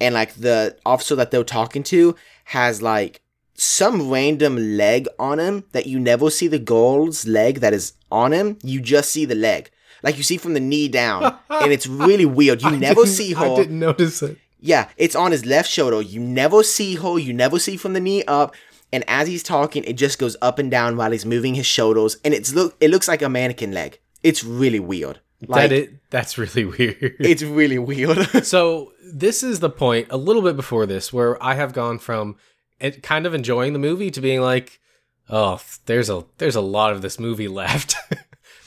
And 0.00 0.12
like 0.12 0.34
the 0.34 0.76
officer 0.84 1.14
that 1.14 1.30
they're 1.30 1.44
talking 1.44 1.84
to 1.84 2.16
has 2.46 2.82
like 2.82 3.22
some 3.54 4.10
random 4.10 4.56
leg 4.56 5.06
on 5.20 5.38
him 5.38 5.62
that 5.70 5.86
you 5.86 6.00
never 6.00 6.28
see 6.28 6.48
the 6.48 6.58
girl's 6.58 7.28
leg 7.28 7.60
that 7.60 7.72
is 7.72 7.92
on 8.10 8.32
him. 8.32 8.58
You 8.64 8.80
just 8.80 9.12
see 9.12 9.24
the 9.24 9.36
leg. 9.36 9.70
Like 10.02 10.16
you 10.16 10.24
see 10.24 10.36
from 10.36 10.54
the 10.54 10.60
knee 10.60 10.88
down. 10.88 11.38
and 11.48 11.70
it's 11.70 11.86
really 11.86 12.26
weird. 12.26 12.60
You 12.60 12.70
I 12.70 12.76
never 12.76 13.06
see 13.06 13.36
I 13.36 13.46
her. 13.50 13.54
didn't 13.54 13.78
notice 13.78 14.20
it. 14.20 14.36
Yeah, 14.58 14.88
it's 14.96 15.14
on 15.14 15.30
his 15.30 15.46
left 15.46 15.70
shoulder. 15.70 16.02
You 16.02 16.18
never 16.18 16.64
see 16.64 16.96
her. 16.96 17.20
You 17.20 17.32
never 17.32 17.60
see 17.60 17.76
from 17.76 17.92
the 17.92 18.00
knee 18.00 18.24
up. 18.24 18.54
And 18.92 19.04
as 19.08 19.28
he's 19.28 19.42
talking, 19.42 19.84
it 19.84 19.92
just 19.94 20.18
goes 20.18 20.36
up 20.42 20.58
and 20.58 20.70
down 20.70 20.96
while 20.96 21.12
he's 21.12 21.24
moving 21.26 21.54
his 21.54 21.66
shoulders, 21.66 22.16
and 22.24 22.34
it's 22.34 22.52
look. 22.54 22.76
It 22.80 22.90
looks 22.90 23.06
like 23.08 23.22
a 23.22 23.28
mannequin 23.28 23.72
leg. 23.72 23.98
It's 24.22 24.42
really 24.44 24.80
weird. 24.80 25.20
Like 25.46 25.70
that 25.70 25.72
it 25.72 26.10
that's 26.10 26.36
really 26.36 26.64
weird. 26.78 27.16
it's 27.20 27.42
really 27.42 27.78
weird. 27.78 28.28
so 28.46 28.92
this 29.12 29.42
is 29.42 29.60
the 29.60 29.70
point 29.70 30.08
a 30.10 30.16
little 30.16 30.42
bit 30.42 30.56
before 30.56 30.86
this 30.86 31.12
where 31.12 31.42
I 31.42 31.54
have 31.54 31.72
gone 31.72 31.98
from 31.98 32.36
it 32.78 33.02
kind 33.02 33.26
of 33.26 33.34
enjoying 33.34 33.72
the 33.72 33.78
movie 33.78 34.10
to 34.10 34.20
being 34.20 34.40
like, 34.40 34.80
oh, 35.28 35.60
there's 35.86 36.10
a 36.10 36.24
there's 36.38 36.56
a 36.56 36.60
lot 36.60 36.92
of 36.92 37.00
this 37.02 37.18
movie 37.18 37.48
left. 37.62 37.94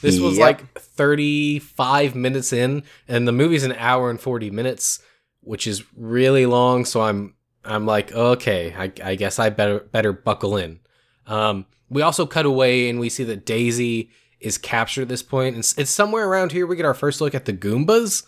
this 0.00 0.18
was 0.18 0.38
Yep. 0.38 0.42
like 0.42 0.80
35 0.80 2.14
minutes 2.14 2.52
in, 2.52 2.82
and 3.08 3.26
the 3.28 3.32
movie's 3.32 3.64
an 3.64 3.72
hour 3.78 4.10
and 4.10 4.20
40 4.20 4.50
minutes, 4.50 5.00
which 5.40 5.66
is 5.66 5.84
really 5.96 6.46
long. 6.46 6.84
So 6.84 7.02
I'm 7.02 7.34
I'm 7.64 7.86
like, 7.86 8.12
okay, 8.12 8.74
I, 8.76 8.92
I 9.02 9.14
guess 9.14 9.38
I 9.38 9.50
better 9.50 9.80
better 9.80 10.12
buckle 10.12 10.56
in. 10.56 10.80
Um, 11.26 11.66
we 11.88 12.02
also 12.02 12.26
cut 12.26 12.46
away 12.46 12.88
and 12.88 13.00
we 13.00 13.08
see 13.08 13.24
that 13.24 13.46
Daisy 13.46 14.10
is 14.40 14.58
captured 14.58 15.02
at 15.02 15.08
this 15.08 15.22
point, 15.22 15.54
and 15.54 15.58
it's, 15.60 15.76
it's 15.78 15.90
somewhere 15.90 16.28
around 16.28 16.52
here 16.52 16.66
we 16.66 16.76
get 16.76 16.84
our 16.84 16.94
first 16.94 17.20
look 17.20 17.34
at 17.34 17.46
the 17.46 17.52
Goombas, 17.52 18.24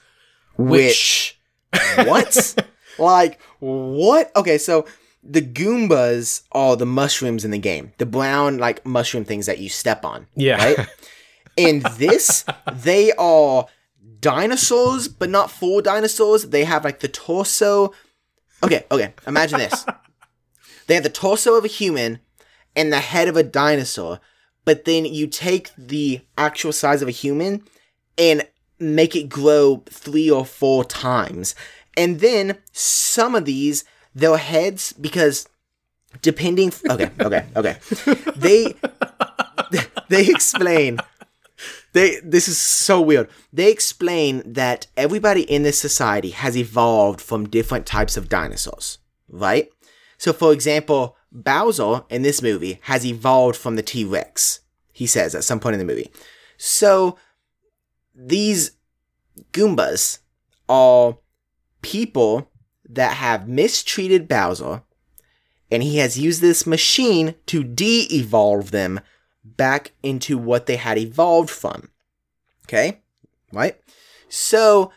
Which 0.57 1.39
what? 1.97 2.67
like 2.99 3.41
what? 3.61 4.35
Okay, 4.37 4.59
so 4.59 4.87
the 5.23 5.43
Goombas 5.43 6.43
are 6.53 6.77
the 6.77 6.87
mushrooms 6.87 7.45
in 7.45 7.51
the 7.51 7.59
game, 7.59 7.93
the 7.99 8.07
brown 8.07 8.59
like 8.59 8.85
mushroom 8.87 9.25
things 9.25 9.47
that 9.47 9.59
you 9.59 9.69
step 9.69 10.05
on. 10.05 10.27
Yeah. 10.35 10.63
Right? 10.63 10.89
In 11.57 11.83
this, 11.97 12.45
they 12.71 13.13
are 13.13 13.67
dinosaurs, 14.21 15.09
but 15.09 15.31
not 15.31 15.51
full 15.51 15.81
dinosaurs. 15.81 16.45
They 16.45 16.65
have 16.65 16.85
like 16.85 17.01
the 17.01 17.09
torso. 17.09 17.93
Okay, 18.65 18.85
okay. 18.91 19.13
Imagine 19.27 19.59
this. 19.59 19.85
They 20.87 20.95
have 20.95 21.03
the 21.03 21.11
torso 21.11 21.57
of 21.57 21.65
a 21.65 21.69
human 21.69 22.21
and 22.77 22.93
the 22.93 23.01
head 23.01 23.27
of 23.27 23.37
a 23.37 23.43
dinosaur, 23.43 24.21
but 24.65 24.85
then 24.85 25.05
you 25.05 25.27
take 25.27 25.71
the 25.77 26.21
actual 26.39 26.71
size 26.73 27.03
of 27.03 27.09
a 27.09 27.11
human 27.11 27.65
and 28.17 28.47
make 28.79 29.17
it 29.17 29.29
grow 29.29 29.83
three 29.91 30.31
or 30.31 30.47
four 30.47 30.85
times. 30.85 31.57
And 31.97 32.21
then 32.21 32.59
some 32.73 33.35
of 33.35 33.47
these, 33.47 33.85
their 34.15 34.37
heads, 34.37 34.93
because 34.93 35.49
depending. 36.23 36.73
Okay, 36.89 37.11
okay, 37.21 37.47
okay. 37.57 37.77
They 38.37 38.75
they 40.09 40.29
explain 40.29 40.99
they 41.97 42.21
this 42.21 42.49
is 42.49 42.59
so 42.59 43.01
weird. 43.01 43.29
They 43.53 43.71
explain 43.71 44.43
that 44.53 44.87
everybody 44.97 45.43
in 45.43 45.63
this 45.63 45.81
society 45.81 46.31
has 46.31 46.57
evolved 46.57 47.21
from 47.21 47.49
different 47.49 47.87
types 47.87 48.17
of 48.17 48.29
dinosaurs, 48.29 48.99
right? 49.29 49.69
So 50.19 50.33
for 50.33 50.53
example, 50.53 51.17
Bowser 51.33 52.05
in 52.09 52.23
this 52.23 52.43
movie 52.43 52.81
has 52.83 53.05
evolved 53.05 53.57
from 53.57 53.77
the 53.77 53.83
T-Rex. 53.83 54.61
He 54.93 55.07
says 55.07 55.35
at 55.35 55.45
some 55.45 55.61
point 55.61 55.75
in 55.75 55.79
the 55.79 55.85
movie. 55.85 56.11
So 56.57 57.19
these 58.15 58.73
Goombas 59.53 60.21
are 60.69 61.19
people 61.83 62.51
that 62.89 63.15
have 63.15 63.49
mistreated 63.49 64.29
Bowser 64.29 64.83
and 65.71 65.83
he 65.83 65.99
has 65.99 66.19
used 66.19 66.41
this 66.41 66.67
machine 66.67 67.35
to 67.47 67.63
de-evolve 67.63 68.71
them 68.71 69.01
back 69.57 69.93
into 70.03 70.39
what 70.39 70.67
they 70.67 70.77
had 70.77 70.99
evolved 70.99 71.51
from. 71.51 71.91
Okay? 72.67 73.01
Right? 73.53 73.77
So, 74.29 74.93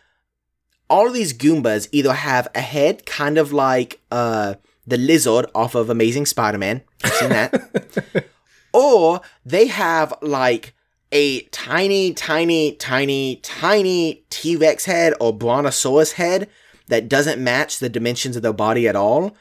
all 0.90 1.08
of 1.08 1.14
these 1.14 1.34
Goombas 1.34 1.88
either 1.92 2.14
have 2.14 2.48
a 2.56 2.62
head 2.62 3.06
kind 3.06 3.38
of 3.38 3.54
like 3.54 4.02
uh, 4.12 4.56
the 4.88 4.98
lizard 4.98 5.46
off 5.54 5.76
of 5.76 5.90
Amazing 5.90 6.26
Spider 6.26 6.58
Man. 6.58 6.82
I've 7.04 7.14
seen 7.14 7.30
that. 7.30 8.26
or 8.74 9.22
they 9.46 9.68
have 9.68 10.14
like 10.22 10.74
a 11.12 11.42
tiny, 11.44 12.14
tiny, 12.14 12.74
tiny, 12.74 13.38
tiny 13.38 14.24
T 14.30 14.56
Rex 14.56 14.86
head 14.86 15.14
or 15.20 15.36
Brontosaurus 15.36 16.14
head 16.14 16.50
that 16.88 17.08
doesn't 17.08 17.42
match 17.42 17.80
the 17.80 17.90
dimensions 17.90 18.36
of 18.36 18.42
their 18.42 18.54
body 18.54 18.88
at 18.88 18.96
all. 18.96 19.36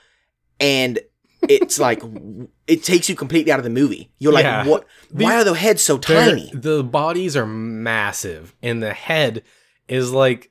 And 0.61 0.99
it's 1.43 1.79
like 1.79 2.03
it 2.67 2.83
takes 2.83 3.09
you 3.09 3.15
completely 3.15 3.53
out 3.53 3.59
of 3.61 3.65
the 3.65 3.71
movie. 3.71 4.11
You're 4.19 4.33
like, 4.33 4.45
Yeah. 4.45 4.67
what? 4.67 4.87
Why 5.11 5.37
are 5.37 5.45
the 5.45 5.55
heads 5.55 5.83
so 5.83 5.99
tiny? 5.99 6.51
The 6.55 6.83
bodies 6.83 7.37
are 7.37 7.47
massive, 7.47 8.55
and 8.63 8.83
the 8.83 8.93
head 8.93 9.43
is 9.89 10.13
like 10.13 10.51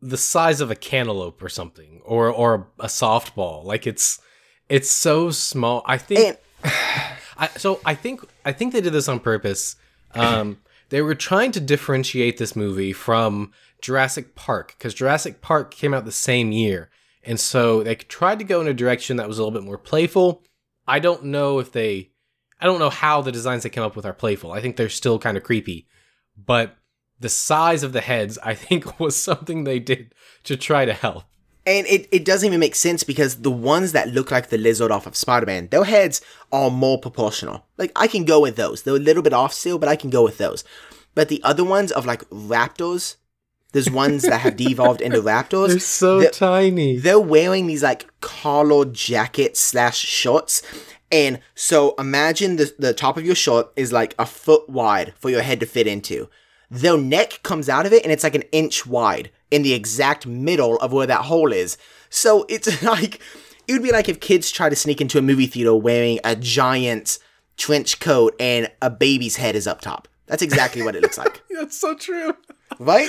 the 0.00 0.16
size 0.16 0.60
of 0.60 0.70
a 0.70 0.76
cantaloupe 0.76 1.42
or 1.42 1.48
something, 1.48 2.00
or 2.04 2.28
or 2.30 2.68
a 2.78 2.86
softball. 2.86 3.64
Like 3.64 3.86
it's 3.86 4.20
it's 4.68 4.90
so 4.90 5.30
small. 5.30 5.82
I 5.86 5.98
think. 5.98 6.38
And 6.64 6.72
I, 7.40 7.48
so 7.56 7.80
I 7.84 7.94
think 7.94 8.20
I 8.44 8.52
think 8.52 8.72
they 8.72 8.80
did 8.80 8.92
this 8.92 9.08
on 9.08 9.20
purpose. 9.20 9.76
Um, 10.14 10.58
they 10.88 11.02
were 11.02 11.14
trying 11.14 11.52
to 11.52 11.60
differentiate 11.60 12.38
this 12.38 12.56
movie 12.56 12.92
from 12.92 13.52
Jurassic 13.80 14.34
Park 14.34 14.74
because 14.76 14.94
Jurassic 14.94 15.40
Park 15.40 15.70
came 15.72 15.94
out 15.94 16.04
the 16.04 16.10
same 16.12 16.50
year, 16.50 16.90
and 17.24 17.38
so 17.38 17.82
they 17.82 17.94
tried 17.94 18.38
to 18.38 18.44
go 18.44 18.60
in 18.60 18.68
a 18.68 18.74
direction 18.74 19.16
that 19.16 19.28
was 19.28 19.38
a 19.38 19.42
little 19.42 19.58
bit 19.58 19.66
more 19.66 19.78
playful. 19.78 20.42
I 20.86 20.98
don't 20.98 21.24
know 21.24 21.58
if 21.58 21.72
they, 21.72 22.10
I 22.60 22.66
don't 22.66 22.78
know 22.78 22.90
how 22.90 23.20
the 23.20 23.32
designs 23.32 23.62
they 23.62 23.70
came 23.70 23.84
up 23.84 23.96
with 23.96 24.06
are 24.06 24.12
playful. 24.12 24.52
I 24.52 24.60
think 24.60 24.76
they're 24.76 24.88
still 24.88 25.18
kind 25.18 25.36
of 25.36 25.42
creepy, 25.42 25.86
but 26.36 26.76
the 27.20 27.28
size 27.28 27.82
of 27.82 27.92
the 27.92 28.00
heads 28.00 28.38
I 28.42 28.54
think 28.54 28.98
was 29.00 29.16
something 29.16 29.64
they 29.64 29.78
did 29.78 30.14
to 30.44 30.56
try 30.56 30.84
to 30.84 30.92
help. 30.92 31.24
And 31.66 31.86
it, 31.86 32.08
it 32.10 32.24
doesn't 32.24 32.46
even 32.46 32.60
make 32.60 32.74
sense 32.74 33.04
because 33.04 33.42
the 33.42 33.50
ones 33.50 33.92
that 33.92 34.08
look 34.08 34.30
like 34.30 34.48
the 34.48 34.56
lizard 34.56 34.90
off 34.90 35.06
of 35.06 35.14
Spider 35.14 35.44
Man, 35.44 35.68
their 35.68 35.84
heads 35.84 36.22
are 36.50 36.70
more 36.70 36.98
proportional. 36.98 37.66
Like, 37.76 37.92
I 37.94 38.06
can 38.06 38.24
go 38.24 38.40
with 38.40 38.56
those. 38.56 38.82
They're 38.82 38.96
a 38.96 38.98
little 38.98 39.22
bit 39.22 39.34
off 39.34 39.52
still, 39.52 39.78
but 39.78 39.88
I 39.88 39.94
can 39.94 40.08
go 40.08 40.24
with 40.24 40.38
those. 40.38 40.64
But 41.14 41.28
the 41.28 41.42
other 41.44 41.64
ones 41.64 41.92
of 41.92 42.06
like 42.06 42.26
raptors, 42.30 43.16
there's 43.72 43.90
ones 43.90 44.22
that 44.22 44.40
have 44.40 44.56
devolved 44.56 45.00
into 45.00 45.20
raptors. 45.20 45.68
They're 45.68 45.78
so 45.80 46.20
They're- 46.20 46.30
tiny. 46.30 46.96
they're 46.98 47.20
wearing 47.20 47.66
these 47.66 47.82
like 47.82 48.06
collar 48.20 48.84
jackets 48.86 49.60
slash 49.60 49.98
shorts. 49.98 50.62
And 51.10 51.40
so 51.54 51.94
imagine 51.98 52.56
the, 52.56 52.72
the 52.78 52.92
top 52.94 53.16
of 53.16 53.24
your 53.24 53.34
short 53.34 53.72
is 53.76 53.92
like 53.92 54.14
a 54.18 54.26
foot 54.26 54.68
wide 54.68 55.14
for 55.18 55.30
your 55.30 55.42
head 55.42 55.60
to 55.60 55.66
fit 55.66 55.86
into. 55.86 56.28
Their 56.70 56.98
neck 56.98 57.40
comes 57.42 57.68
out 57.68 57.86
of 57.86 57.92
it 57.92 58.02
and 58.02 58.12
it's 58.12 58.24
like 58.24 58.34
an 58.34 58.44
inch 58.52 58.86
wide 58.86 59.30
in 59.50 59.62
the 59.62 59.72
exact 59.72 60.26
middle 60.26 60.76
of 60.78 60.92
where 60.92 61.06
that 61.06 61.22
hole 61.26 61.52
is. 61.52 61.78
So 62.10 62.44
it's 62.48 62.82
like, 62.82 63.20
it 63.66 63.72
would 63.72 63.82
be 63.82 63.92
like 63.92 64.08
if 64.08 64.20
kids 64.20 64.50
try 64.50 64.68
to 64.68 64.76
sneak 64.76 65.00
into 65.00 65.18
a 65.18 65.22
movie 65.22 65.46
theater 65.46 65.74
wearing 65.74 66.20
a 66.24 66.36
giant 66.36 67.18
trench 67.56 68.00
coat 68.00 68.34
and 68.38 68.70
a 68.82 68.90
baby's 68.90 69.36
head 69.36 69.56
is 69.56 69.66
up 69.66 69.80
top. 69.80 70.08
That's 70.26 70.42
exactly 70.42 70.82
what 70.82 70.94
it 70.94 71.00
looks 71.02 71.16
like. 71.16 71.42
That's 71.50 71.76
so 71.78 71.94
true. 71.94 72.34
Right? 72.78 73.08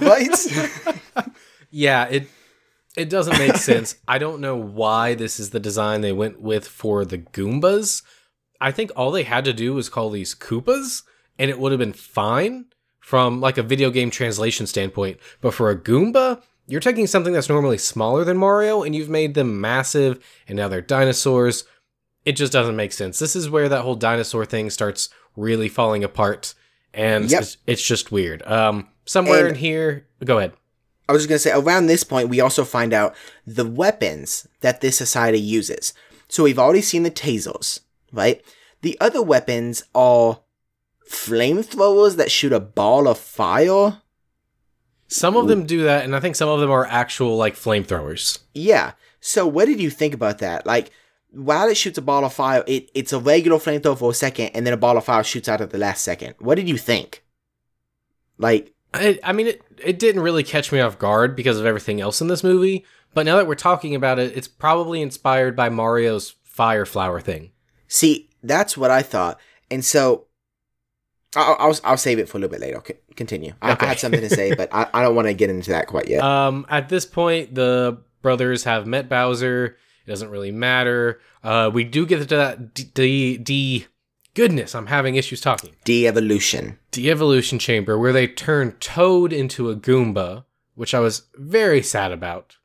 Right? 0.00 0.30
Yeah, 1.70 2.04
it 2.06 2.28
it 2.96 3.10
doesn't 3.10 3.38
make 3.38 3.56
sense. 3.56 3.96
I 4.08 4.18
don't 4.18 4.40
know 4.40 4.56
why 4.56 5.14
this 5.14 5.38
is 5.38 5.50
the 5.50 5.60
design 5.60 6.00
they 6.00 6.12
went 6.12 6.40
with 6.40 6.66
for 6.66 7.04
the 7.04 7.18
Goombas. 7.18 8.02
I 8.60 8.70
think 8.72 8.90
all 8.96 9.10
they 9.10 9.24
had 9.24 9.44
to 9.44 9.52
do 9.52 9.74
was 9.74 9.88
call 9.88 10.08
these 10.10 10.34
Koopas, 10.34 11.02
and 11.38 11.50
it 11.50 11.58
would 11.58 11.72
have 11.72 11.78
been 11.78 11.92
fine 11.92 12.66
from 13.00 13.40
like 13.40 13.58
a 13.58 13.62
video 13.62 13.90
game 13.90 14.10
translation 14.10 14.66
standpoint. 14.66 15.18
But 15.40 15.52
for 15.54 15.70
a 15.70 15.76
Goomba, 15.78 16.42
you're 16.66 16.80
taking 16.80 17.06
something 17.06 17.32
that's 17.34 17.48
normally 17.50 17.78
smaller 17.78 18.24
than 18.24 18.38
Mario, 18.38 18.82
and 18.82 18.94
you've 18.96 19.10
made 19.10 19.34
them 19.34 19.60
massive, 19.60 20.24
and 20.48 20.56
now 20.56 20.68
they're 20.68 20.80
dinosaurs. 20.80 21.64
It 22.24 22.32
just 22.32 22.52
doesn't 22.52 22.76
make 22.76 22.92
sense. 22.92 23.18
This 23.18 23.36
is 23.36 23.50
where 23.50 23.68
that 23.68 23.82
whole 23.82 23.94
dinosaur 23.94 24.44
thing 24.46 24.70
starts 24.70 25.10
really 25.36 25.68
falling 25.68 26.02
apart, 26.02 26.54
and 26.94 27.30
Yep. 27.30 27.42
it's, 27.42 27.56
it's 27.66 27.86
just 27.86 28.10
weird. 28.10 28.42
Um, 28.46 28.88
somewhere 29.06 29.46
And- 29.46 29.48
in 29.50 29.54
here, 29.56 30.06
go 30.24 30.38
ahead. 30.38 30.52
I 31.08 31.12
was 31.12 31.22
just 31.22 31.28
gonna 31.28 31.38
say, 31.38 31.52
around 31.52 31.86
this 31.86 32.02
point, 32.04 32.28
we 32.28 32.40
also 32.40 32.64
find 32.64 32.92
out 32.92 33.14
the 33.46 33.64
weapons 33.64 34.48
that 34.60 34.80
this 34.80 34.96
society 34.98 35.38
uses. 35.40 35.94
So 36.28 36.42
we've 36.42 36.58
already 36.58 36.82
seen 36.82 37.04
the 37.04 37.10
tasers, 37.12 37.80
right? 38.12 38.44
The 38.82 38.98
other 39.00 39.22
weapons 39.22 39.84
are 39.94 40.40
flamethrowers 41.08 42.16
that 42.16 42.30
shoot 42.32 42.52
a 42.52 42.60
ball 42.60 43.06
of 43.06 43.18
fire. 43.18 44.02
Some 45.08 45.36
of 45.36 45.46
them 45.46 45.66
do 45.66 45.84
that, 45.84 46.04
and 46.04 46.16
I 46.16 46.20
think 46.20 46.34
some 46.34 46.48
of 46.48 46.58
them 46.58 46.70
are 46.72 46.84
actual 46.86 47.36
like 47.36 47.54
flamethrowers. 47.54 48.40
Yeah. 48.54 48.92
So 49.20 49.46
what 49.46 49.66
did 49.66 49.80
you 49.80 49.90
think 49.90 50.14
about 50.14 50.38
that? 50.38 50.66
Like, 50.66 50.90
while 51.30 51.68
it 51.68 51.76
shoots 51.76 51.98
a 51.98 52.02
ball 52.02 52.24
of 52.24 52.32
fire, 52.32 52.64
it, 52.66 52.90
it's 52.94 53.12
a 53.12 53.20
regular 53.20 53.58
flamethrower 53.58 53.98
for 53.98 54.10
a 54.10 54.14
second, 54.14 54.48
and 54.48 54.66
then 54.66 54.74
a 54.74 54.76
ball 54.76 54.96
of 54.96 55.04
fire 55.04 55.22
shoots 55.22 55.48
out 55.48 55.60
at 55.60 55.70
the 55.70 55.78
last 55.78 56.02
second. 56.02 56.34
What 56.40 56.56
did 56.56 56.68
you 56.68 56.76
think? 56.76 57.22
Like, 58.38 58.72
I, 58.96 59.18
I 59.22 59.32
mean, 59.32 59.48
it 59.48 59.62
it 59.82 59.98
didn't 59.98 60.22
really 60.22 60.42
catch 60.42 60.72
me 60.72 60.80
off 60.80 60.98
guard 60.98 61.36
because 61.36 61.58
of 61.58 61.66
everything 61.66 62.00
else 62.00 62.20
in 62.20 62.28
this 62.28 62.42
movie. 62.42 62.84
But 63.14 63.24
now 63.26 63.36
that 63.36 63.46
we're 63.46 63.54
talking 63.54 63.94
about 63.94 64.18
it, 64.18 64.36
it's 64.36 64.48
probably 64.48 65.00
inspired 65.00 65.56
by 65.56 65.68
Mario's 65.70 66.34
fire 66.44 66.84
flower 66.84 67.20
thing. 67.20 67.52
see, 67.88 68.28
that's 68.42 68.76
what 68.76 68.90
I 68.90 69.02
thought. 69.02 69.38
And 69.70 69.84
so, 69.84 70.26
I'll, 71.34 71.56
I'll, 71.58 71.78
I'll 71.84 71.96
save 71.96 72.18
it 72.18 72.28
for 72.28 72.38
a 72.38 72.40
little 72.40 72.52
bit 72.52 72.60
later. 72.60 72.78
Okay, 72.78 72.98
continue. 73.14 73.54
I, 73.62 73.76
I 73.78 73.86
had 73.86 73.98
something 73.98 74.20
to 74.20 74.28
say, 74.30 74.54
but 74.54 74.68
I, 74.72 74.88
I 74.92 75.02
don't 75.02 75.14
want 75.14 75.28
to 75.28 75.34
get 75.34 75.50
into 75.50 75.70
that 75.70 75.86
quite 75.86 76.08
yet. 76.08 76.22
Um, 76.22 76.66
at 76.68 76.88
this 76.88 77.04
point, 77.04 77.54
the 77.54 77.98
brothers 78.22 78.64
have 78.64 78.86
met 78.86 79.08
Bowser. 79.08 79.76
It 80.06 80.10
doesn't 80.10 80.30
really 80.30 80.52
matter. 80.52 81.20
Uh, 81.42 81.70
we 81.72 81.84
do 81.84 82.06
get 82.06 82.28
to 82.28 82.36
that 82.36 82.74
d, 82.74 82.84
d, 82.94 83.36
d 83.38 83.86
goodness. 84.36 84.74
I'm 84.74 84.86
having 84.86 85.16
issues 85.16 85.40
talking. 85.40 85.74
De-evolution. 85.84 86.78
de-evolution 86.92 87.58
chamber 87.58 87.98
where 87.98 88.12
they 88.12 88.28
turn 88.28 88.72
Toad 88.72 89.32
into 89.32 89.70
a 89.70 89.74
Goomba, 89.74 90.44
which 90.74 90.94
I 90.94 91.00
was 91.00 91.22
very 91.34 91.82
sad 91.82 92.12
about. 92.12 92.56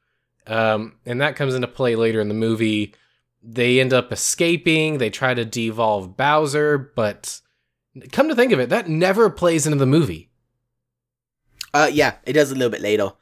Um, 0.45 0.97
and 1.05 1.21
that 1.21 1.35
comes 1.35 1.55
into 1.55 1.67
play 1.67 1.95
later 1.95 2.19
in 2.19 2.27
the 2.27 2.33
movie. 2.33 2.93
They 3.41 3.79
end 3.79 3.93
up 3.93 4.11
escaping. 4.11 4.97
They 4.97 5.09
try 5.09 5.33
to 5.33 5.45
devolve 5.45 6.17
Bowser, 6.17 6.77
but 6.77 7.39
come 8.11 8.27
to 8.27 8.35
think 8.35 8.51
of 8.51 8.59
it, 8.59 8.69
that 8.69 8.89
never 8.89 9.29
plays 9.29 9.65
into 9.65 9.79
the 9.79 9.85
movie. 9.85 10.29
Uh, 11.73 11.89
yeah, 11.91 12.15
it 12.25 12.33
does 12.33 12.51
a 12.51 12.55
little 12.55 12.69
bit 12.69 12.81
later. 12.81 13.13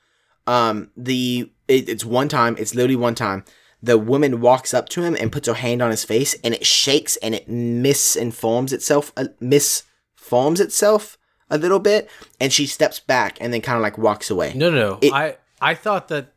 Um, 0.47 0.89
the 0.97 1.52
it, 1.68 1.88
it's 1.88 2.04
one 2.04 2.28
time. 2.28 2.56
It's 2.58 2.74
literally 2.74 2.95
one 2.95 3.14
time. 3.14 3.45
The 3.82 3.97
woman 3.97 4.41
walks 4.41 4.73
up 4.73 4.89
to 4.89 5.03
him 5.03 5.15
and 5.19 5.32
puts 5.32 5.47
her 5.47 5.53
hand 5.53 5.82
on 5.82 5.89
his 5.91 6.03
face, 6.03 6.36
and 6.43 6.53
it 6.53 6.65
shakes 6.65 7.15
and 7.17 7.34
it 7.34 7.47
misinforms 7.47 8.73
itself, 8.73 9.13
uh, 9.15 9.25
misforms 9.39 10.59
itself 10.59 11.17
a 11.49 11.57
little 11.57 11.80
bit, 11.80 12.09
and 12.39 12.51
she 12.53 12.65
steps 12.65 12.99
back 12.99 13.38
and 13.41 13.53
then 13.53 13.61
kind 13.61 13.75
of 13.77 13.82
like 13.82 13.97
walks 13.97 14.30
away. 14.30 14.53
No, 14.55 14.69
no, 14.69 14.75
no. 14.91 14.99
It- 15.01 15.13
I 15.13 15.38
I 15.61 15.75
thought 15.75 16.07
that 16.09 16.34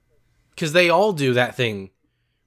because 0.51 0.73
they 0.73 0.89
all 0.89 1.13
do 1.13 1.35
that 1.35 1.55
thing 1.57 1.91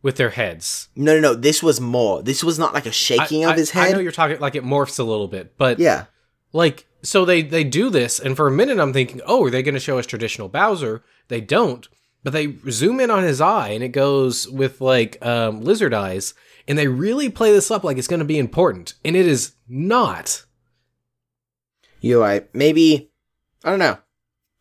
with 0.01 0.15
their 0.17 0.29
heads. 0.31 0.89
No, 0.95 1.15
no, 1.15 1.19
no. 1.19 1.33
This 1.33 1.61
was 1.63 1.79
more. 1.81 2.21
This 2.23 2.43
was 2.43 2.57
not 2.59 2.73
like 2.73 2.85
a 2.85 2.91
shaking 2.91 3.45
I, 3.45 3.51
of 3.51 3.57
his 3.57 3.75
I- 3.75 3.79
I 3.81 3.85
head. 3.87 3.93
know 3.95 3.99
you're 3.99 4.11
talking 4.11 4.39
like 4.39 4.55
it 4.55 4.63
morphs 4.63 4.99
a 4.99 5.03
little 5.03 5.27
bit, 5.27 5.57
but 5.57 5.79
yeah, 5.79 6.05
Like, 6.53 6.85
so 7.01 7.25
they 7.25 7.41
they 7.41 7.63
do 7.63 7.89
this, 7.89 8.19
and 8.19 8.35
for 8.35 8.47
a 8.47 8.51
minute 8.51 8.79
I'm 8.79 8.93
thinking, 8.93 9.21
oh, 9.25 9.43
are 9.45 9.49
they 9.49 9.61
going 9.63 9.73
to 9.75 9.79
show 9.79 9.99
us 9.99 10.05
traditional 10.05 10.47
Bowser? 10.47 11.03
They 11.27 11.41
don't, 11.41 11.87
but 12.25 12.33
they 12.33 12.55
zoom 12.71 12.99
in 12.99 13.11
on 13.11 13.21
his 13.21 13.39
eye, 13.39 13.69
and 13.69 13.83
it 13.83 13.89
goes 13.89 14.49
with 14.49 14.81
like 14.81 15.23
um, 15.23 15.61
lizard 15.61 15.93
eyes, 15.93 16.33
and 16.67 16.75
they 16.75 16.87
really 16.87 17.29
play 17.29 17.53
this 17.53 17.69
up 17.69 17.83
like 17.83 17.99
it's 17.99 18.07
going 18.07 18.19
to 18.19 18.25
be 18.25 18.39
important, 18.39 18.95
and 19.05 19.15
it 19.15 19.27
is 19.27 19.53
not. 19.69 20.43
you're 22.01 22.19
right. 22.21 22.47
Maybe 22.53 23.11
I 23.63 23.69
don't 23.69 23.77
know. 23.79 23.99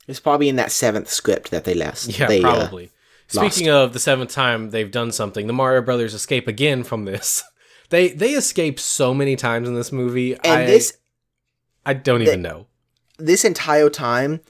It's 0.06 0.20
probably 0.20 0.50
in 0.50 0.56
that 0.56 0.70
seventh 0.72 1.08
script 1.08 1.50
that 1.50 1.64
they 1.64 1.72
left. 1.72 2.06
Yeah, 2.06 2.26
they, 2.26 2.42
uh, 2.42 2.42
probably. 2.42 2.90
Speaking 3.28 3.70
of 3.70 3.94
the 3.94 3.98
seventh 3.98 4.30
time 4.30 4.68
they've 4.68 4.90
done 4.90 5.10
something, 5.10 5.46
the 5.46 5.54
Mario 5.54 5.80
Brothers 5.80 6.12
escape 6.12 6.46
again 6.46 6.84
from 6.84 7.06
this. 7.06 7.42
They 7.90 8.08
they 8.08 8.30
escape 8.32 8.80
so 8.80 9.12
many 9.12 9.36
times 9.36 9.68
in 9.68 9.74
this 9.74 9.92
movie. 9.92 10.32
and 10.42 10.62
I- 10.62 10.66
this 10.66 10.96
I 11.84 11.92
don't 11.92 12.22
even 12.22 12.40
know. 12.40 12.66
this 13.18 13.44
entire 13.44 13.90
time, 13.90 14.40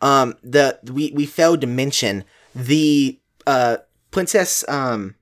um, 0.00 0.34
the 0.42 0.80
we 0.90 1.12
we 1.14 1.26
failed 1.26 1.60
to 1.60 1.66
mention 1.66 2.24
the 2.54 3.18
uh 3.46 3.78
princess 4.10 4.64
um 4.68 5.14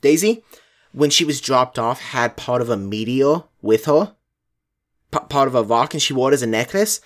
Daisy 0.00 0.44
when 0.92 1.10
she 1.10 1.24
was 1.24 1.40
dropped 1.40 1.78
off 1.78 2.00
had 2.00 2.36
part 2.36 2.62
of 2.62 2.70
a 2.70 2.76
meteor 2.76 3.42
with 3.60 3.84
her, 3.84 4.14
P- 5.10 5.18
part 5.28 5.46
of 5.48 5.54
a 5.54 5.62
rock, 5.62 5.92
and 5.92 6.02
she 6.02 6.14
wore 6.14 6.30
it 6.30 6.34
as 6.34 6.42
a 6.42 6.46
necklace. 6.46 7.00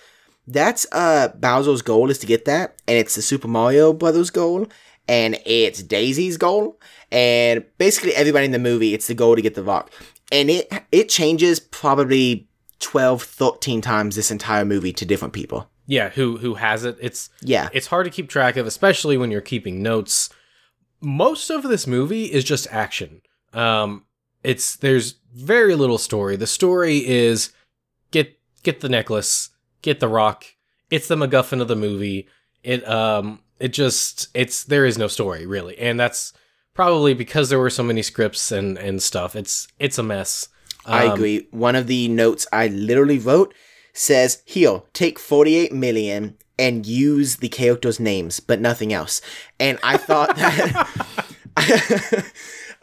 That's 0.47 0.85
uh 0.91 1.29
Bowser's 1.35 1.81
goal 1.81 2.09
is 2.09 2.19
to 2.19 2.27
get 2.27 2.45
that, 2.45 2.81
and 2.87 2.97
it's 2.97 3.15
the 3.15 3.21
Super 3.21 3.47
Mario 3.47 3.93
Brothers 3.93 4.29
goal, 4.29 4.67
and 5.07 5.39
it's 5.45 5.83
Daisy's 5.83 6.37
goal, 6.37 6.79
and 7.11 7.65
basically 7.77 8.15
everybody 8.15 8.45
in 8.45 8.51
the 8.51 8.59
movie 8.59 8.93
it's 8.93 9.07
the 9.07 9.13
goal 9.13 9.35
to 9.35 9.41
get 9.41 9.55
the 9.55 9.63
rock, 9.63 9.91
and 10.31 10.49
it 10.49 10.71
it 10.91 11.09
changes 11.09 11.59
probably 11.59 12.47
12, 12.81 13.21
13 13.23 13.81
times 13.81 14.15
this 14.15 14.31
entire 14.31 14.65
movie 14.65 14.91
to 14.93 15.05
different 15.05 15.33
people. 15.33 15.69
Yeah, 15.91 16.07
who 16.09 16.37
who 16.37 16.53
has 16.55 16.85
it? 16.85 16.97
It's 17.01 17.29
Yeah. 17.41 17.67
it's 17.73 17.87
hard 17.87 18.05
to 18.05 18.11
keep 18.11 18.29
track 18.29 18.55
of, 18.55 18.65
especially 18.65 19.17
when 19.17 19.29
you're 19.29 19.41
keeping 19.41 19.83
notes. 19.83 20.29
Most 21.01 21.49
of 21.49 21.63
this 21.63 21.85
movie 21.85 22.25
is 22.31 22.43
just 22.45 22.67
action. 22.71 23.21
Um, 23.53 24.05
it's 24.43 24.77
there's 24.77 25.15
very 25.35 25.75
little 25.75 25.97
story. 25.97 26.35
The 26.37 26.47
story 26.47 27.05
is 27.05 27.51
get 28.11 28.39
get 28.63 28.79
the 28.79 28.87
necklace, 28.89 29.49
get 29.81 29.99
the 29.99 30.07
rock. 30.07 30.45
It's 30.89 31.07
the 31.09 31.15
MacGuffin 31.17 31.61
of 31.61 31.67
the 31.67 31.75
movie. 31.75 32.27
It 32.63 32.87
um 32.87 33.39
it 33.59 33.73
just 33.73 34.29
it's 34.33 34.63
there 34.63 34.85
is 34.85 34.97
no 34.97 35.07
story 35.09 35.45
really, 35.45 35.77
and 35.77 35.99
that's 35.99 36.31
probably 36.73 37.13
because 37.13 37.49
there 37.49 37.59
were 37.59 37.69
so 37.69 37.83
many 37.83 38.01
scripts 38.01 38.49
and 38.51 38.77
and 38.77 39.03
stuff. 39.03 39.35
It's 39.35 39.67
it's 39.77 39.97
a 39.97 40.03
mess. 40.03 40.47
I 40.85 41.07
Um, 41.07 41.13
agree. 41.13 41.47
One 41.51 41.75
of 41.75 41.87
the 41.87 42.07
notes 42.07 42.47
I 42.53 42.67
literally 42.67 43.19
wrote 43.19 43.53
says, 43.93 44.41
"Here, 44.45 44.81
take 44.93 45.19
48 45.19 45.73
million 45.73 46.37
and 46.57 46.85
use 46.85 47.37
the 47.37 47.49
characters' 47.49 47.99
names, 47.99 48.39
but 48.39 48.61
nothing 48.61 48.93
else." 48.93 49.21
And 49.59 49.79
I 49.83 49.97
thought 49.97 50.35
that 50.37 50.91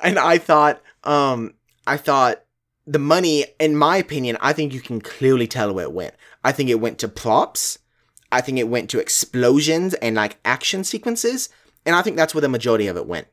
and 0.03 0.19
I 0.19 0.39
thought 0.39 0.83
um 1.05 1.55
I 1.87 1.97
thought 1.97 2.43
the 2.87 2.99
money 2.99 3.47
in 3.59 3.77
my 3.77 3.97
opinion, 3.97 4.37
I 4.41 4.53
think 4.53 4.73
you 4.73 4.81
can 4.81 5.01
clearly 5.01 5.47
tell 5.47 5.73
where 5.73 5.85
it 5.85 5.93
went. 5.93 6.15
I 6.45 6.53
think 6.53 6.71
it 6.71 6.81
went 6.81 6.99
to 6.99 7.09
props. 7.09 7.79
I 8.31 8.41
think 8.41 8.59
it 8.59 8.69
went 8.69 8.91
to 8.91 9.01
explosions 9.01 9.95
and 9.95 10.17
like 10.17 10.39
action 10.45 10.85
sequences, 10.85 11.49
and 11.87 11.97
I 11.97 12.03
think 12.03 12.17
that's 12.17 12.35
where 12.35 12.43
the 12.43 12.49
majority 12.49 12.87
of 12.87 12.97
it 12.97 13.07
went. 13.07 13.27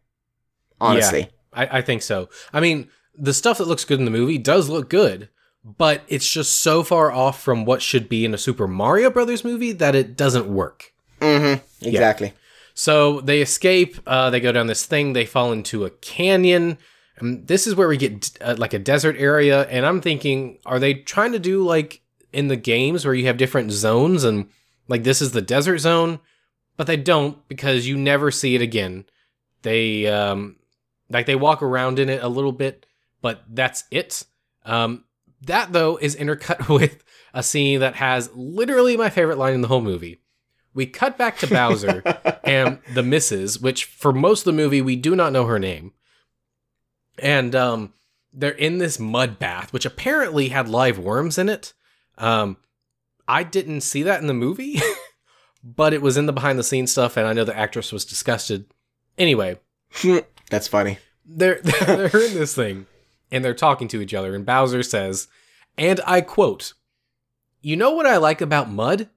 Honestly. 0.80 1.30
I, 1.54 1.80
I 1.80 1.82
think 1.82 2.02
so. 2.02 2.30
I 2.54 2.60
mean, 2.60 2.90
the 3.18 3.34
stuff 3.34 3.58
that 3.58 3.68
looks 3.68 3.86
good 3.86 4.00
in 4.00 4.06
the 4.06 4.12
movie 4.12 4.38
does 4.38 4.70
look 4.70 4.90
good, 4.90 5.30
but 5.66 6.04
it's 6.08 6.32
just 6.32 6.60
so 6.60 6.84
far 6.84 7.12
off 7.12 7.42
from 7.42 7.66
what 7.66 7.82
should 7.82 8.08
be 8.08 8.24
in 8.24 8.36
a 8.36 8.38
Super 8.38 8.68
Mario 8.68 9.10
Brothers 9.10 9.44
movie 9.44 9.72
that 9.72 9.96
it 9.96 10.16
doesn't 10.16 10.48
work. 10.48 10.94
Mm-hmm. 11.20 11.88
Exactly. 11.88 12.34
So 12.76 13.22
they 13.22 13.42
escape. 13.42 13.98
Uh, 14.06 14.30
they 14.30 14.40
go 14.40 14.52
down 14.52 14.68
this 14.68 14.86
thing. 14.86 15.14
They 15.14 15.26
fall 15.26 15.52
into 15.52 15.84
a 15.84 15.90
canyon. 15.90 16.78
And 17.18 17.48
this 17.48 17.66
is 17.66 17.74
where 17.74 17.88
we 17.88 17.98
get 17.98 18.38
uh, 18.42 18.56
like 18.58 18.74
a 18.74 18.80
desert 18.80 19.16
area. 19.18 19.64
And 19.64 19.86
I'm 19.86 20.02
thinking, 20.02 20.60
are 20.66 20.80
they 20.80 20.94
trying 20.94 21.32
to 21.32 21.40
do 21.40 21.64
like 21.64 22.02
in 22.32 22.48
the 22.48 22.58
games 22.58 23.04
where 23.04 23.16
you 23.16 23.26
have 23.26 23.38
different 23.38 23.72
zones 23.72 24.24
and 24.24 24.50
like 24.88 25.04
this 25.04 25.22
is 25.22 25.32
the 25.32 25.42
desert 25.42 25.80
zone? 25.80 26.20
But 26.78 26.88
they 26.88 26.98
don't 26.98 27.48
because 27.48 27.88
you 27.88 27.98
never 27.98 28.30
see 28.30 28.54
it 28.54 28.62
again. 28.62 29.06
They 29.62 30.06
um, 30.08 30.58
like 31.10 31.26
they 31.26 31.36
walk 31.36 31.64
around 31.64 31.98
in 31.98 32.10
it 32.10 32.22
a 32.22 32.28
little 32.28 32.52
bit, 32.52 32.86
but 33.22 33.44
that's 33.50 33.86
it. 33.90 34.26
Um, 34.66 35.06
that 35.46 35.74
though 35.74 35.98
is 35.98 36.16
intercut 36.16 36.70
with 36.80 37.04
a 37.34 37.44
scene 37.44 37.80
that 37.80 37.96
has 37.96 38.30
literally 38.34 38.96
my 38.98 39.10
favorite 39.10 39.38
line 39.38 39.54
in 39.54 39.62
the 39.62 39.68
whole 39.68 39.82
movie. 39.82 40.22
We 40.74 40.86
cut 40.86 41.18
back 41.18 41.38
to 41.40 41.48
Bowser 41.48 42.04
and 42.44 42.80
the 42.94 43.04
missus, 43.04 43.60
which 43.60 43.86
for 43.86 44.12
most 44.12 44.42
of 44.42 44.46
the 44.46 44.62
movie 44.62 44.82
we 44.82 44.96
do 44.96 45.16
not 45.16 45.32
know 45.34 45.46
her 45.46 45.60
name. 45.60 45.94
And 47.20 47.56
um 47.56 47.94
they're 48.34 48.52
in 48.52 48.80
this 48.80 49.00
mud 49.00 49.40
bath, 49.40 49.72
which 49.72 49.86
apparently 49.86 50.50
had 50.50 50.68
live 50.68 51.00
worms 51.00 51.38
in 51.38 51.50
it. 51.50 51.74
Um 52.18 52.58
I 53.28 53.44
didn't 53.44 53.82
see 53.82 54.04
that 54.04 54.22
in 54.22 54.28
the 54.28 54.34
movie, 54.34 54.80
but 55.64 55.94
it 55.94 56.02
was 56.02 56.18
in 56.18 56.26
the 56.26 56.34
behind 56.34 56.60
the 56.60 56.64
scenes 56.64 56.92
stuff, 56.92 57.18
and 57.18 57.28
I 57.28 57.34
know 57.34 57.44
the 57.44 57.58
actress 57.58 57.92
was 57.92 58.06
disgusted. 58.06 58.66
Anyway, 59.18 59.58
That's 60.50 60.68
funny. 60.68 61.00
they're 61.26 61.60
they're 61.62 62.06
in 62.08 62.34
this 62.36 62.54
thing 62.54 62.86
and 63.36 63.44
they're 63.44 63.54
talking 63.54 63.90
to 63.90 64.02
each 64.02 64.14
other, 64.14 64.34
and 64.34 64.46
Bowser 64.46 64.82
says, 64.82 65.28
and 65.78 66.00
I 66.08 66.22
quote, 66.22 66.74
You 67.62 67.76
know 67.76 67.92
what 67.92 68.06
I 68.06 68.16
like 68.16 68.40
about 68.40 68.70
mud? 68.70 69.10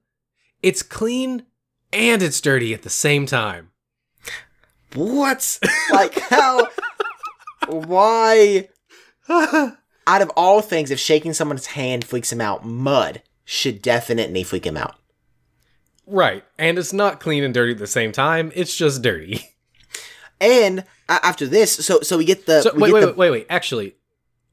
It's 0.61 0.83
clean 0.83 1.45
and 1.93 2.21
it's 2.21 2.41
dirty 2.41 2.73
at 2.73 2.81
the 2.81 2.89
same 2.89 3.25
time. 3.25 3.71
What? 4.93 5.57
like 5.93 6.19
how? 6.19 6.67
Why? 7.67 8.67
Out 9.29 10.21
of 10.21 10.31
all 10.35 10.61
things, 10.61 10.91
if 10.91 10.99
shaking 10.99 11.31
someone's 11.31 11.67
hand 11.67 12.03
freaks 12.03 12.33
him 12.33 12.41
out, 12.41 12.65
mud 12.65 13.21
should 13.45 13.81
definitely 13.81 14.43
freak 14.43 14.65
him 14.65 14.75
out. 14.75 14.95
Right. 16.05 16.43
And 16.57 16.77
it's 16.77 16.91
not 16.91 17.19
clean 17.21 17.43
and 17.43 17.53
dirty 17.53 17.71
at 17.73 17.77
the 17.77 17.87
same 17.87 18.11
time. 18.11 18.51
It's 18.53 18.75
just 18.75 19.01
dirty. 19.01 19.45
And 20.41 20.85
after 21.09 21.45
this, 21.45 21.73
so 21.85 21.99
so 22.01 22.17
we 22.17 22.25
get 22.25 22.45
the 22.45 22.61
So 22.61 22.73
we 22.73 22.83
wait, 22.83 22.87
get 22.89 22.93
wait, 22.93 23.01
the 23.01 23.07
wait, 23.07 23.17
wait, 23.17 23.31
wait. 23.31 23.47
Actually, 23.49 23.95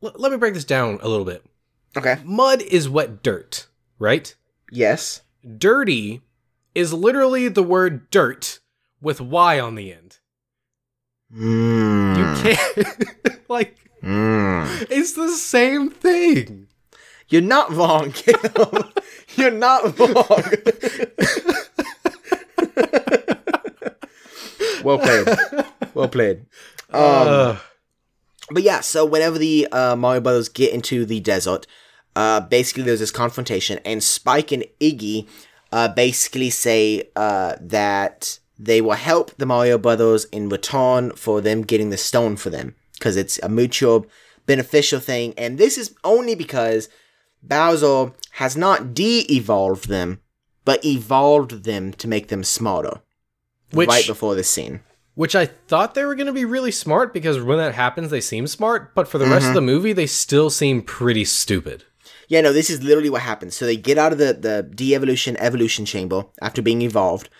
l- 0.06 0.12
let 0.16 0.32
me 0.32 0.38
break 0.38 0.54
this 0.54 0.64
down 0.64 0.98
a 1.02 1.08
little 1.08 1.24
bit. 1.24 1.44
okay 1.96 2.18
Mud 2.24 2.62
is 2.62 2.88
wet 2.88 3.22
dirt, 3.22 3.66
right? 3.98 4.34
yes 4.72 5.22
Dirty 5.58 6.22
is 6.74 6.92
literally 6.92 7.48
the 7.48 7.62
word 7.62 8.10
dirt 8.10 8.58
with 9.00 9.20
Y 9.20 9.60
on 9.60 9.76
the 9.76 9.92
end. 9.92 10.18
mm. 11.32 12.16
You 12.18 12.24
can't 12.54 13.40
like 13.48 13.76
Mm. 14.02 14.86
it's 14.90 15.14
the 15.14 15.30
same 15.30 15.90
thing. 15.90 16.68
You're 17.28 17.42
not 17.42 17.72
wrong, 17.72 18.12
Caleb. 18.12 18.92
You're 19.36 19.50
not 19.50 19.98
wrong. 19.98 20.14
well 24.84 24.98
played. 24.98 25.26
Well 25.94 26.08
played. 26.08 26.38
Um, 26.92 27.02
Ugh. 27.02 27.58
But 28.50 28.62
yeah, 28.62 28.80
so 28.80 29.04
whenever 29.04 29.38
the 29.38 29.66
uh, 29.72 29.96
Mario 29.96 30.20
Brothers 30.20 30.48
get 30.48 30.72
into 30.72 31.04
the 31.04 31.20
desert, 31.20 31.66
uh, 32.14 32.40
basically 32.40 32.84
there's 32.84 33.00
this 33.00 33.10
confrontation, 33.10 33.80
and 33.84 34.02
Spike 34.02 34.52
and 34.52 34.64
Iggy 34.80 35.26
uh, 35.72 35.88
basically 35.88 36.50
say 36.50 37.10
uh, 37.16 37.56
that 37.60 38.38
they 38.58 38.80
will 38.80 38.92
help 38.92 39.34
the 39.36 39.46
Mario 39.46 39.78
Brothers 39.78 40.24
in 40.26 40.48
return 40.48 41.10
for 41.12 41.40
them 41.40 41.62
getting 41.62 41.90
the 41.90 41.96
stone 41.96 42.36
for 42.36 42.50
them, 42.50 42.74
because 42.94 43.16
it's 43.16 43.38
a 43.42 43.48
mutual 43.48 44.06
beneficial 44.46 45.00
thing, 45.00 45.34
and 45.36 45.58
this 45.58 45.76
is 45.76 45.94
only 46.04 46.34
because 46.34 46.88
Bowser 47.42 48.12
has 48.32 48.56
not 48.56 48.94
de-evolved 48.94 49.88
them, 49.88 50.20
but 50.64 50.84
evolved 50.84 51.64
them 51.64 51.92
to 51.94 52.08
make 52.08 52.28
them 52.28 52.44
smarter. 52.44 53.00
Which- 53.72 53.88
right 53.88 54.06
before 54.06 54.36
this 54.36 54.48
scene. 54.48 54.80
Which 55.16 55.34
I 55.34 55.46
thought 55.46 55.94
they 55.94 56.04
were 56.04 56.14
going 56.14 56.28
to 56.28 56.32
be 56.32 56.44
really 56.44 56.70
smart 56.70 57.12
because 57.12 57.40
when 57.40 57.58
that 57.58 57.74
happens, 57.74 58.10
they 58.10 58.20
seem 58.20 58.46
smart, 58.46 58.94
but 58.94 59.08
for 59.08 59.18
the 59.18 59.24
rest 59.24 59.46
of 59.46 59.48
mm-hmm. 59.48 59.54
the 59.54 59.60
movie, 59.62 59.92
they 59.92 60.06
still 60.06 60.50
seem 60.50 60.82
pretty 60.82 61.24
stupid. 61.24 61.84
Yeah, 62.28 62.42
no, 62.42 62.52
this 62.52 62.70
is 62.70 62.82
literally 62.82 63.10
what 63.10 63.22
happens. 63.22 63.56
So 63.56 63.66
they 63.66 63.76
get 63.76 63.98
out 63.98 64.12
of 64.12 64.18
the, 64.18 64.34
the 64.34 64.62
de-evolution 64.62 65.36
evolution 65.38 65.84
chamber 65.84 66.26
after 66.42 66.60
being 66.60 66.82
evolved, 66.82 67.30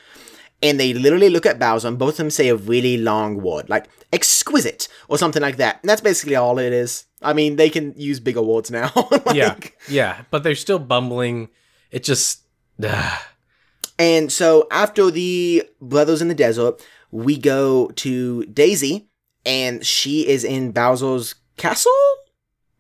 and 0.62 0.81
they 0.81 0.95
literally 0.95 1.29
look 1.29 1.45
at 1.45 1.59
Bowser, 1.59 1.89
and 1.89 1.99
both 1.99 2.14
of 2.14 2.16
them 2.18 2.31
say 2.31 2.49
a 2.49 2.57
really 2.57 2.97
long 2.97 3.43
word, 3.43 3.68
like 3.68 3.89
exquisite 4.12 4.89
or 5.09 5.18
something 5.18 5.43
like 5.43 5.57
that. 5.57 5.81
And 5.83 5.89
that's 5.89 6.01
basically 6.01 6.37
all 6.37 6.59
it 6.59 6.72
is. 6.72 7.05
I 7.20 7.33
mean, 7.33 7.57
they 7.57 7.70
can 7.70 7.95
use 7.97 8.20
bigger 8.20 8.43
words 8.43 8.70
now. 8.70 8.91
Like- 9.27 9.37
Yeah, 9.37 9.57
yeah, 9.89 10.22
but 10.31 10.43
they're 10.43 10.55
still 10.55 10.79
bumbling. 10.79 11.49
It 11.91 12.05
just. 12.05 12.43
ugh. 12.83 13.20
And 13.99 14.31
so 14.31 14.68
after 14.70 15.11
the 15.11 15.66
brothers 15.81 16.20
in 16.20 16.29
the 16.29 16.35
desert, 16.35 16.87
we 17.11 17.39
go 17.39 17.89
to 17.97 18.45
Daisy, 18.47 19.09
and 19.45 19.85
she 19.85 20.27
is 20.27 20.45
in 20.45 20.73
Bowser's 20.73 21.35
castle, 21.57 21.93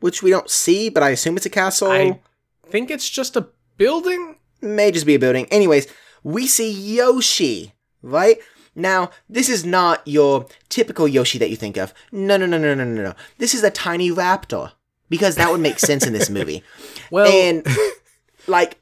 which 0.00 0.22
we 0.22 0.30
don't 0.30 0.50
see, 0.50 0.88
but 0.88 1.02
I 1.02 1.10
assume 1.10 1.36
it's 1.36 1.46
a 1.46 1.50
castle. 1.50 1.90
I 1.90 2.20
think 2.68 2.90
it's 2.90 3.08
just 3.08 3.36
a 3.36 3.48
building. 3.76 4.36
may 4.60 4.90
just 4.90 5.06
be 5.06 5.14
a 5.14 5.18
building. 5.18 5.46
Anyways, 5.46 5.86
we 6.22 6.46
see 6.46 6.70
Yoshi, 6.70 7.72
right? 8.02 8.38
Now, 8.74 9.10
this 9.28 9.48
is 9.48 9.64
not 9.64 10.02
your 10.06 10.46
typical 10.68 11.08
Yoshi 11.08 11.38
that 11.38 11.48
you 11.48 11.56
think 11.56 11.76
of. 11.78 11.94
No, 12.12 12.36
no, 12.36 12.44
no, 12.46 12.58
no, 12.58 12.74
no, 12.74 12.84
no, 12.84 13.02
no. 13.02 13.14
This 13.38 13.54
is 13.54 13.62
a 13.62 13.70
tiny 13.70 14.10
raptor. 14.10 14.72
Because 15.08 15.36
that 15.36 15.52
would 15.52 15.60
make 15.60 15.78
sense 15.78 16.04
in 16.04 16.12
this 16.12 16.28
movie. 16.28 16.64
Well, 17.12 17.26
And 17.30 17.64
like 18.48 18.80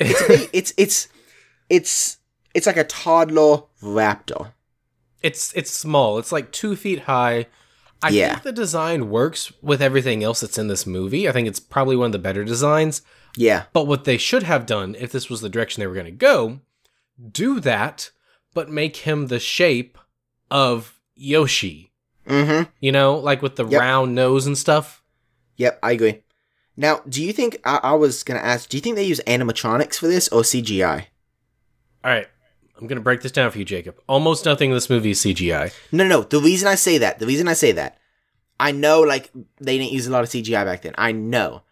it's 0.00 0.48
it's 0.52 0.72
it's 0.76 1.08
it's 1.68 2.16
it's 2.54 2.66
like 2.66 2.76
a 2.76 2.84
toddler 2.84 3.62
raptor. 3.82 4.52
it's 5.22 5.52
it's 5.54 5.70
small. 5.70 6.18
It's 6.18 6.32
like 6.32 6.50
two 6.52 6.74
feet 6.76 7.00
high. 7.00 7.46
I 8.02 8.08
Yeah. 8.08 8.30
think 8.32 8.42
the 8.42 8.52
design 8.52 9.08
works 9.10 9.52
with 9.62 9.80
everything 9.80 10.24
else 10.24 10.40
that's 10.40 10.58
in 10.58 10.66
this 10.66 10.84
movie. 10.86 11.28
I 11.28 11.32
think 11.32 11.46
it's 11.46 11.60
probably 11.60 11.94
one 11.96 12.06
of 12.06 12.12
the 12.12 12.18
better 12.18 12.42
designs. 12.44 13.02
Yeah. 13.36 13.64
But 13.72 13.86
what 13.86 14.02
they 14.04 14.18
should 14.18 14.42
have 14.42 14.66
done, 14.66 14.96
if 14.98 15.12
this 15.12 15.30
was 15.30 15.40
the 15.40 15.48
direction 15.48 15.80
they 15.80 15.86
were 15.86 15.94
going 15.94 16.06
to 16.06 16.10
go, 16.10 16.58
do 17.30 17.60
that, 17.60 18.10
but 18.52 18.68
make 18.70 18.96
him 18.96 19.28
the 19.28 19.38
shape 19.38 19.96
of 20.50 20.98
Yoshi. 21.14 21.92
Mm-hmm. 22.26 22.68
You 22.80 22.90
know, 22.92 23.14
like 23.16 23.40
with 23.42 23.54
the 23.56 23.66
Yep. 23.66 23.80
round 23.80 24.14
nose 24.16 24.46
and 24.46 24.58
stuff. 24.58 25.02
Yep, 25.56 25.78
I 25.84 25.92
agree. 25.92 26.22
Now, 26.76 27.02
do 27.08 27.22
you 27.22 27.32
think 27.32 27.58
I, 27.64 27.78
I 27.84 27.92
was 27.92 28.22
gonna 28.24 28.40
ask? 28.40 28.68
Do 28.68 28.76
you 28.76 28.80
think 28.80 28.96
they 28.96 29.04
use 29.04 29.20
animatronics 29.28 29.94
for 29.96 30.08
this 30.08 30.28
or 30.28 30.42
CGI? 30.42 31.06
All 32.04 32.10
right, 32.10 32.26
I'm 32.82 32.88
going 32.88 32.96
to 32.96 33.02
break 33.02 33.20
this 33.20 33.30
down 33.30 33.48
for 33.52 33.60
you, 33.60 33.64
Jacob. 33.64 34.00
Almost 34.08 34.44
nothing 34.44 34.70
in 34.70 34.74
this 34.74 34.90
movie 34.90 35.12
is 35.12 35.20
CGI. 35.20 35.72
No, 35.92 36.02
no, 36.02 36.18
no. 36.18 36.22
The 36.24 36.40
reason 36.40 36.66
I 36.66 36.74
say 36.74 36.98
that, 36.98 37.20
the 37.20 37.26
reason 37.26 37.46
I 37.46 37.52
say 37.52 37.70
that, 37.70 37.96
I 38.58 38.72
know 38.72 39.02
like 39.02 39.30
they 39.60 39.78
didn't 39.78 39.92
use 39.92 40.08
a 40.08 40.10
lot 40.10 40.24
of 40.24 40.30
CGI 40.30 40.64
back 40.64 40.82
then. 40.82 40.92
I 40.98 41.12
know, 41.12 41.62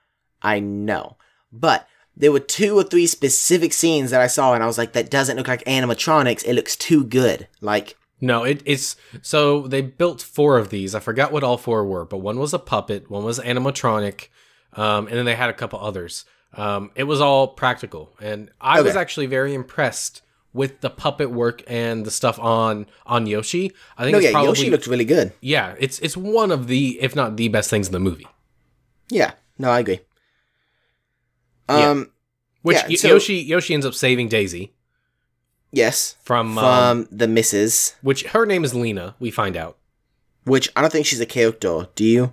I 0.41 0.61
know. 0.61 1.17
But 1.51 1.89
there 2.17 2.31
were 2.31 2.39
two 2.39 2.79
or 2.79 2.85
three 2.85 3.09
specific 3.09 3.73
scenes 3.73 4.13
that 4.13 4.21
I 4.21 4.29
saw, 4.29 4.55
and 4.55 4.63
I 4.63 4.67
was 4.67 4.79
like, 4.79 4.93
that 4.93 5.11
doesn't 5.11 5.37
look 5.37 5.49
like 5.49 5.65
animatronics. 5.65 6.45
It 6.45 6.55
looks 6.55 6.77
too 6.77 7.03
good. 7.03 7.49
Like, 7.61 7.97
No, 8.21 8.45
it, 8.45 8.63
it's 8.65 8.95
so 9.21 9.67
they 9.67 9.81
built 9.81 10.23
four 10.23 10.59
of 10.59 10.71
these. 10.71 10.95
I 10.95 11.01
forgot 11.01 11.33
what 11.33 11.43
all 11.43 11.57
four 11.57 11.85
were, 11.85 12.05
but 12.05 12.19
one 12.19 12.39
was 12.39 12.55
a 12.55 12.59
puppet, 12.61 13.11
one 13.11 13.25
was 13.25 13.41
animatronic, 13.41 14.29
um, 14.75 15.09
and 15.09 15.17
then 15.17 15.25
they 15.25 15.35
had 15.35 15.51
a 15.51 15.55
couple 15.55 15.81
others. 15.81 16.25
Um, 16.55 16.93
it 16.95 17.05
was 17.05 17.21
all 17.21 17.49
practical, 17.49 18.13
and 18.21 18.49
I 18.61 18.81
was 18.81 18.95
actually 18.95 19.27
very 19.27 19.55
impressed 19.55 20.23
with 20.53 20.81
the 20.81 20.91
puppet 20.91 21.31
work 21.31 21.63
and 21.69 22.05
the 22.05 22.11
stuff 22.11 22.39
on 22.39 22.87
on 23.07 23.27
Yoshi. 23.27 23.73
I 23.97 24.03
think 24.05 24.13
no, 24.13 24.19
it's 24.19 24.25
yeah, 24.27 24.33
probably 24.33 24.49
Yoshi 24.49 24.71
looked 24.71 24.87
really 24.87 25.05
good. 25.05 25.33
yeah, 25.41 25.75
it's 25.79 25.99
it's 26.01 26.17
one 26.17 26.51
of 26.51 26.67
the 26.67 26.99
if 27.01 27.15
not 27.15 27.37
the 27.37 27.49
best 27.49 27.71
things 27.71 27.87
in 27.87 27.93
the 27.93 28.01
movie. 28.01 28.27
Yeah, 29.11 29.33
no, 29.59 29.71
I 29.71 29.81
agree. 29.81 30.01
Yeah. 31.69 31.91
Um, 31.91 32.11
Which 32.63 32.77
Yeah, 32.79 32.89
Y- 32.89 32.95
so- 32.97 33.09
Yoshi 33.09 33.35
Yoshi 33.37 33.75
ends 33.75 33.87
up 33.87 33.95
saving 33.95 34.29
Daisy 34.29 34.73
yes, 35.73 36.17
from, 36.23 36.59
um, 36.59 37.07
the 37.13 37.29
missus, 37.29 37.95
which 38.03 38.25
her 38.25 38.45
name 38.45 38.65
is 38.65 38.75
Lena. 38.75 39.15
We 39.21 39.31
find 39.31 39.57
out. 39.57 39.77
which 40.45 40.69
I 40.75 40.81
don't 40.81 40.91
think 40.91 41.07
she's 41.07 41.21
a 41.21 41.27
character. 41.27 41.89
Do 41.95 42.05
you? 42.05 42.33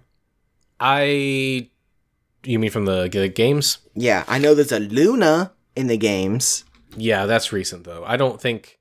I 0.79 1.69
you 2.43 2.57
mean 2.59 2.71
from 2.71 2.85
the, 2.85 3.07
the 3.09 3.27
games? 3.27 3.77
Yeah, 3.93 4.23
I 4.27 4.39
know 4.39 4.55
there's 4.55 4.71
a 4.71 4.79
Luna 4.79 5.51
in 5.75 5.87
the 5.87 5.97
games. 5.97 6.63
Yeah, 6.95 7.25
that's 7.25 7.51
recent 7.51 7.83
though. 7.83 8.03
I 8.05 8.17
don't 8.17 8.39
think. 8.41 8.79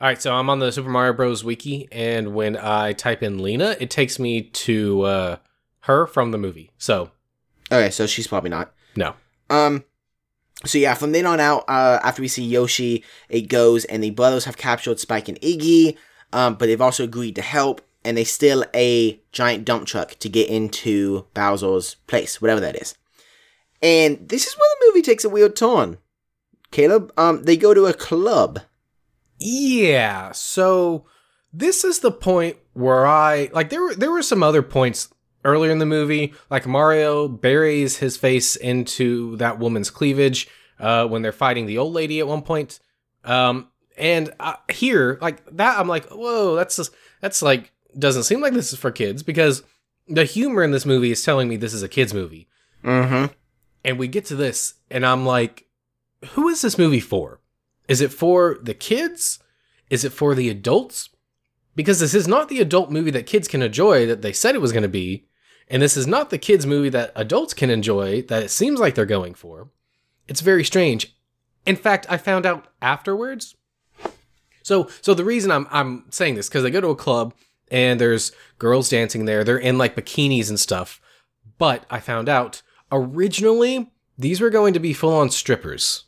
All 0.00 0.06
right, 0.06 0.20
so 0.22 0.32
I'm 0.34 0.48
on 0.48 0.60
the 0.60 0.70
Super 0.70 0.88
Mario 0.90 1.12
Bros. 1.12 1.42
wiki, 1.42 1.88
and 1.90 2.32
when 2.34 2.56
I 2.56 2.92
type 2.92 3.20
in 3.22 3.42
Lena, 3.42 3.76
it 3.80 3.90
takes 3.90 4.20
me 4.20 4.42
to 4.42 5.02
uh, 5.02 5.36
her 5.80 6.06
from 6.06 6.30
the 6.30 6.38
movie. 6.38 6.70
So 6.78 7.10
Okay, 7.72 7.90
so 7.90 8.06
she's 8.06 8.28
probably 8.28 8.50
not. 8.50 8.72
no, 8.96 9.14
Um, 9.50 9.84
so 10.64 10.78
yeah, 10.78 10.94
from 10.94 11.12
then 11.12 11.26
on 11.26 11.40
out, 11.40 11.64
uh, 11.68 11.98
after 12.02 12.22
we 12.22 12.28
see 12.28 12.44
Yoshi, 12.44 13.04
it 13.28 13.42
goes 13.42 13.84
and 13.86 14.02
the 14.02 14.10
brothers 14.10 14.44
have 14.44 14.56
captured 14.56 14.98
Spike 15.00 15.28
and 15.28 15.40
Iggy, 15.40 15.96
um, 16.32 16.54
but 16.54 16.66
they've 16.66 16.80
also 16.80 17.04
agreed 17.04 17.34
to 17.34 17.42
help, 17.42 17.80
and 18.04 18.16
they 18.16 18.24
steal 18.24 18.64
a 18.74 19.20
giant 19.32 19.64
dump 19.64 19.86
truck 19.86 20.14
to 20.20 20.28
get 20.28 20.48
into 20.48 21.26
Bowser's 21.34 21.96
place, 22.06 22.40
whatever 22.40 22.60
that 22.60 22.80
is. 22.80 22.94
And 23.82 24.28
this 24.28 24.46
is 24.46 24.54
where 24.56 24.68
the 24.78 24.86
movie 24.86 25.02
takes 25.02 25.24
a 25.24 25.28
weird 25.28 25.56
turn. 25.56 25.98
Caleb, 26.70 27.12
um, 27.16 27.44
they 27.44 27.56
go 27.56 27.74
to 27.74 27.86
a 27.86 27.94
club. 27.94 28.60
yeah. 29.38 30.32
So 30.32 31.06
this 31.52 31.84
is 31.84 32.00
the 32.00 32.12
point 32.12 32.56
where 32.74 33.06
I 33.06 33.50
like 33.52 33.70
there 33.70 33.82
were 33.82 33.94
there 33.94 34.10
were 34.10 34.22
some 34.22 34.42
other 34.42 34.62
points 34.62 35.08
earlier 35.44 35.70
in 35.70 35.78
the 35.78 35.86
movie, 35.86 36.34
like 36.50 36.66
Mario 36.66 37.28
buries 37.28 37.98
his 37.98 38.16
face 38.16 38.56
into 38.56 39.36
that 39.36 39.58
woman's 39.58 39.90
cleavage 39.90 40.48
uh, 40.78 41.06
when 41.06 41.22
they're 41.22 41.32
fighting 41.32 41.66
the 41.66 41.78
old 41.78 41.92
lady 41.92 42.20
at 42.20 42.28
one 42.28 42.42
point. 42.42 42.80
Um, 43.24 43.68
and 43.96 44.32
uh, 44.38 44.54
here, 44.70 45.18
like 45.20 45.44
that, 45.56 45.78
I'm 45.78 45.88
like, 45.88 46.06
whoa, 46.06 46.54
that's 46.54 46.76
just, 46.76 46.92
that's 47.20 47.42
like 47.42 47.72
doesn't 47.98 48.24
seem 48.24 48.40
like 48.40 48.52
this 48.52 48.72
is 48.72 48.78
for 48.78 48.90
kids 48.90 49.22
because 49.22 49.62
the 50.06 50.24
humor 50.24 50.62
in 50.62 50.70
this 50.70 50.86
movie 50.86 51.10
is 51.10 51.22
telling 51.22 51.48
me 51.48 51.56
this 51.56 51.74
is 51.74 51.82
a 51.82 51.88
kids 51.88 52.14
movie. 52.14 52.48
Mm-hmm. 52.84 53.32
And 53.84 53.98
we 53.98 54.08
get 54.08 54.26
to 54.26 54.36
this, 54.36 54.74
and 54.90 55.06
I'm 55.06 55.24
like, 55.24 55.66
who 56.30 56.48
is 56.48 56.62
this 56.62 56.78
movie 56.78 57.00
for? 57.00 57.40
Is 57.88 58.00
it 58.00 58.12
for 58.12 58.58
the 58.62 58.74
kids? 58.74 59.38
Is 59.90 60.04
it 60.04 60.12
for 60.12 60.34
the 60.34 60.48
adults? 60.48 61.10
Because 61.74 62.00
this 62.00 62.14
is 62.14 62.28
not 62.28 62.48
the 62.48 62.60
adult 62.60 62.90
movie 62.90 63.10
that 63.12 63.26
kids 63.26 63.48
can 63.48 63.62
enjoy 63.62 64.06
that 64.06 64.22
they 64.22 64.32
said 64.32 64.54
it 64.54 64.60
was 64.60 64.72
going 64.72 64.82
to 64.82 64.88
be. 64.88 65.26
And 65.68 65.82
this 65.82 65.96
is 65.96 66.06
not 66.06 66.30
the 66.30 66.38
kids 66.38 66.66
movie 66.66 66.88
that 66.88 67.12
adults 67.14 67.54
can 67.54 67.70
enjoy 67.70 68.22
that 68.22 68.42
it 68.42 68.50
seems 68.50 68.80
like 68.80 68.94
they're 68.94 69.06
going 69.06 69.34
for. 69.34 69.68
It's 70.26 70.40
very 70.40 70.64
strange. 70.64 71.14
In 71.66 71.76
fact, 71.76 72.06
I 72.08 72.16
found 72.16 72.46
out 72.46 72.68
afterwards. 72.80 73.54
So, 74.62 74.88
so 75.00 75.14
the 75.14 75.24
reason 75.24 75.50
I'm 75.50 75.66
I'm 75.70 76.04
saying 76.10 76.34
this 76.34 76.48
because 76.48 76.64
I 76.64 76.70
go 76.70 76.80
to 76.80 76.88
a 76.88 76.96
club 76.96 77.34
and 77.70 78.00
there's 78.00 78.32
girls 78.58 78.88
dancing 78.88 79.24
there. 79.24 79.44
They're 79.44 79.58
in 79.58 79.78
like 79.78 79.96
bikinis 79.96 80.48
and 80.48 80.58
stuff. 80.58 81.00
But 81.58 81.84
I 81.90 82.00
found 82.00 82.28
out 82.28 82.62
originally 82.90 83.90
these 84.16 84.40
were 84.40 84.50
going 84.50 84.74
to 84.74 84.80
be 84.80 84.92
full 84.92 85.14
on 85.14 85.30
strippers. 85.30 86.04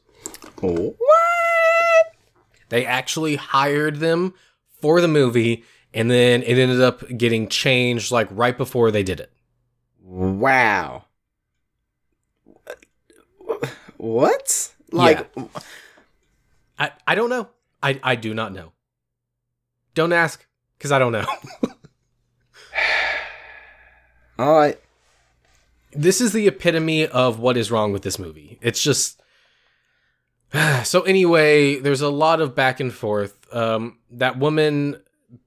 What? 0.61 0.97
They 2.69 2.87
actually 2.87 3.37
hired 3.37 3.97
them 3.97 4.35
for 4.81 5.01
the 5.01 5.09
movie, 5.09 5.65
and 5.93 6.11
then 6.11 6.43
it 6.43 6.59
ended 6.59 6.81
up 6.81 7.03
getting 7.17 7.49
changed 7.49 8.13
like 8.13 8.29
right 8.31 8.57
before 8.57 8.91
they 8.91 9.03
did 9.03 9.21
it. 9.21 9.33
Wow. 10.03 11.05
What? 13.97 14.73
Like, 14.93 15.31
I, 16.79 16.91
I 17.07 17.15
don't 17.15 17.29
know. 17.31 17.49
I, 17.83 18.01
I 18.03 18.15
do 18.17 18.33
not 18.35 18.53
know. 18.53 18.73
Don't 19.95 20.13
ask, 20.13 20.47
because 20.79 20.93
I 20.93 20.99
don't 20.99 21.13
know. 21.13 21.27
all 24.39 24.57
right. 24.57 24.81
this 25.93 26.21
is 26.21 26.33
the 26.33 26.47
epitome 26.47 27.07
of 27.07 27.39
what 27.39 27.57
is 27.57 27.71
wrong 27.71 27.93
with 27.93 28.03
this 28.03 28.19
movie. 28.19 28.59
It's 28.63 28.83
just. 28.83 29.20
so, 30.85 31.03
anyway, 31.03 31.77
there's 31.77 32.01
a 32.01 32.09
lot 32.11 32.41
of 32.41 32.55
back 32.55 32.81
and 32.81 32.93
forth. 32.93 33.37
Um, 33.55 33.99
that 34.13 34.39
woman, 34.39 35.01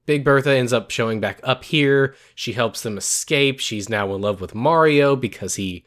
Big 0.06 0.24
Bertha, 0.24 0.50
ends 0.50 0.72
up 0.72 0.90
showing 0.90 1.20
back 1.20 1.40
up 1.42 1.64
here. 1.64 2.14
She 2.34 2.52
helps 2.52 2.82
them 2.82 2.96
escape. 2.98 3.60
She's 3.60 3.88
now 3.88 4.14
in 4.14 4.20
love 4.20 4.40
with 4.40 4.54
Mario 4.54 5.16
because 5.16 5.56
he 5.56 5.84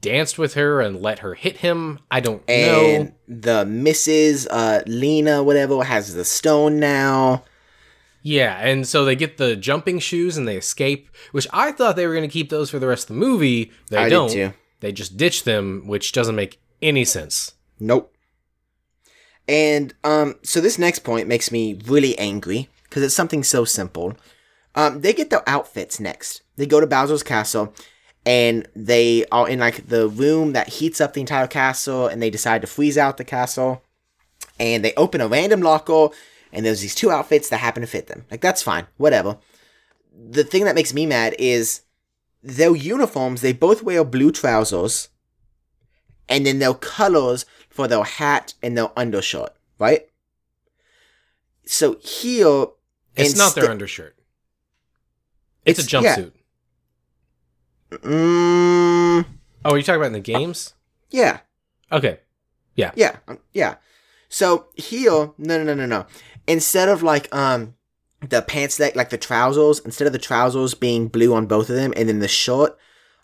danced 0.00 0.38
with 0.38 0.54
her 0.54 0.80
and 0.80 1.00
let 1.02 1.18
her 1.18 1.34
hit 1.34 1.58
him. 1.58 1.98
I 2.10 2.20
don't 2.20 2.42
And 2.48 3.06
know. 3.06 3.12
the 3.26 3.64
Mrs. 3.64 4.46
Uh, 4.50 4.82
Lena, 4.86 5.42
whatever, 5.42 5.82
has 5.82 6.14
the 6.14 6.24
stone 6.24 6.78
now. 6.78 7.44
Yeah, 8.22 8.56
and 8.60 8.86
so 8.86 9.04
they 9.04 9.16
get 9.16 9.38
the 9.38 9.56
jumping 9.56 9.98
shoes 9.98 10.36
and 10.36 10.46
they 10.46 10.56
escape, 10.58 11.08
which 11.32 11.48
I 11.52 11.72
thought 11.72 11.96
they 11.96 12.06
were 12.06 12.14
going 12.14 12.28
to 12.28 12.32
keep 12.32 12.50
those 12.50 12.70
for 12.70 12.78
the 12.78 12.86
rest 12.86 13.04
of 13.04 13.16
the 13.16 13.20
movie. 13.20 13.72
They 13.88 13.96
I 13.96 14.08
don't. 14.10 14.54
They 14.80 14.92
just 14.92 15.16
ditch 15.16 15.44
them, 15.44 15.86
which 15.86 16.12
doesn't 16.12 16.36
make 16.36 16.60
any 16.82 17.04
sense. 17.04 17.54
Nope. 17.78 18.14
And 19.50 19.92
um, 20.04 20.36
so 20.44 20.60
this 20.60 20.78
next 20.78 21.00
point 21.00 21.26
makes 21.26 21.50
me 21.50 21.76
really 21.84 22.16
angry 22.18 22.68
because 22.84 23.02
it's 23.02 23.16
something 23.16 23.42
so 23.42 23.64
simple. 23.64 24.16
Um, 24.76 25.00
they 25.00 25.12
get 25.12 25.30
their 25.30 25.42
outfits 25.48 25.98
next. 25.98 26.42
They 26.54 26.66
go 26.66 26.78
to 26.78 26.86
Bowser's 26.86 27.24
castle, 27.24 27.74
and 28.24 28.68
they 28.76 29.26
are 29.32 29.48
in 29.48 29.58
like 29.58 29.88
the 29.88 30.06
room 30.06 30.52
that 30.52 30.68
heats 30.68 31.00
up 31.00 31.14
the 31.14 31.20
entire 31.20 31.48
castle, 31.48 32.06
and 32.06 32.22
they 32.22 32.30
decide 32.30 32.60
to 32.60 32.68
freeze 32.68 32.96
out 32.96 33.16
the 33.16 33.24
castle. 33.24 33.82
And 34.60 34.84
they 34.84 34.94
open 34.94 35.20
a 35.20 35.26
random 35.26 35.62
locker, 35.62 36.14
and 36.52 36.64
there's 36.64 36.82
these 36.82 36.94
two 36.94 37.10
outfits 37.10 37.48
that 37.48 37.58
happen 37.58 37.80
to 37.80 37.88
fit 37.88 38.06
them. 38.06 38.26
Like 38.30 38.42
that's 38.42 38.62
fine, 38.62 38.86
whatever. 38.98 39.36
The 40.16 40.44
thing 40.44 40.64
that 40.64 40.76
makes 40.76 40.94
me 40.94 41.06
mad 41.06 41.34
is 41.40 41.80
their 42.40 42.76
uniforms. 42.76 43.40
They 43.40 43.52
both 43.52 43.82
wear 43.82 44.04
blue 44.04 44.30
trousers, 44.30 45.08
and 46.28 46.46
then 46.46 46.60
their 46.60 46.74
colors 46.74 47.46
for 47.70 47.88
their 47.88 48.02
hat 48.04 48.54
and 48.62 48.76
their 48.76 48.90
undershirt, 48.98 49.54
right? 49.78 50.08
So 51.64 51.96
here, 52.00 52.66
It's 53.16 53.36
not 53.36 53.54
their 53.54 53.70
undershirt. 53.70 54.16
It's, 55.64 55.78
a 55.78 55.82
It's- 55.82 56.02
yeah. 56.04 56.16
jumpsuit. 56.16 56.32
Mm, 57.92 59.24
Oh, 59.64 59.70
are 59.72 59.76
you 59.76 59.82
talking 59.82 60.00
about 60.00 60.06
in 60.06 60.12
the 60.14 60.20
games? 60.20 60.74
yeah, 61.10 61.40
Okay. 61.92 62.20
yeah, 62.76 62.92
um, 63.28 63.38
yeah. 63.52 63.76
So 64.28 64.68
here, 64.76 65.10
no, 65.10 65.32
no, 65.38 65.64
no, 65.64 65.74
no, 65.74 65.86
no. 65.86 66.06
Instead 66.46 66.88
of 66.88 67.02
like 67.02 67.32
um 67.34 67.74
the 68.26 68.42
pants 68.42 68.76
that 68.76 68.94
like 68.96 69.10
the 69.10 69.18
trousers, 69.18 69.80
instead 69.80 70.06
of 70.06 70.12
the 70.12 70.18
trousers 70.18 70.74
being 70.74 71.08
blue 71.08 71.34
on 71.34 71.46
both 71.46 71.68
of 71.68 71.76
them, 71.76 71.92
and 71.96 72.08
then 72.08 72.20
the 72.20 72.28
shirt, 72.28 72.76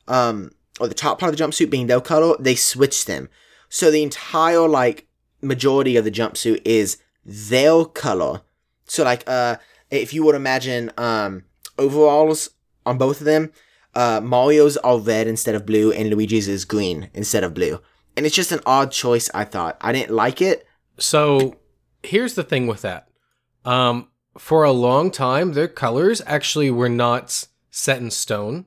um, 0.09 0.51
or 0.81 0.89
the 0.89 0.95
top 0.95 1.19
part 1.19 1.33
of 1.33 1.39
the 1.39 1.43
jumpsuit 1.45 1.71
being 1.71 1.87
no 1.87 2.01
color, 2.01 2.35
they 2.41 2.55
switched 2.55 3.07
them. 3.07 3.29
So 3.69 3.91
the 3.91 4.03
entire 4.03 4.69
like 4.69 5.07
majority 5.43 5.97
of 5.97 6.05
the 6.05 6.11
jumpsuit 6.11 6.63
is 6.65 6.99
their 7.25 7.85
color. 7.85 8.43
So 8.87 9.05
like 9.05 9.25
uh, 9.27 9.57
if 9.91 10.15
you 10.15 10.25
would 10.25 10.35
imagine 10.35 10.91
um 10.97 11.45
overalls 11.79 12.51
on 12.85 12.99
both 12.99 13.21
of 13.21 13.27
them. 13.27 13.53
Uh, 13.95 14.21
Mario's 14.23 14.77
are 14.79 14.99
red 14.99 15.27
instead 15.27 15.55
of 15.55 15.67
blue, 15.67 15.93
and 15.93 16.11
Luigi's 16.11 16.49
is 16.49 16.65
green 16.65 17.11
instead 17.15 17.45
of 17.45 17.55
blue. 17.55 17.81
And 18.17 18.25
it's 18.25 18.35
just 18.35 18.53
an 18.53 18.61
odd 18.65 18.93
choice. 18.93 19.31
I 19.35 19.45
thought 19.45 19.77
I 19.81 19.93
didn't 19.93 20.15
like 20.15 20.41
it. 20.41 20.67
So 20.99 21.57
here's 22.03 22.35
the 22.35 22.45
thing 22.45 22.67
with 22.67 22.83
that. 22.83 23.09
Um, 23.65 24.09
for 24.39 24.65
a 24.65 24.73
long 24.73 25.11
time, 25.11 25.53
their 25.53 25.69
colors 25.69 26.23
actually 26.27 26.71
were 26.71 26.89
not 26.89 27.47
set 27.71 27.99
in 27.99 28.11
stone. 28.11 28.67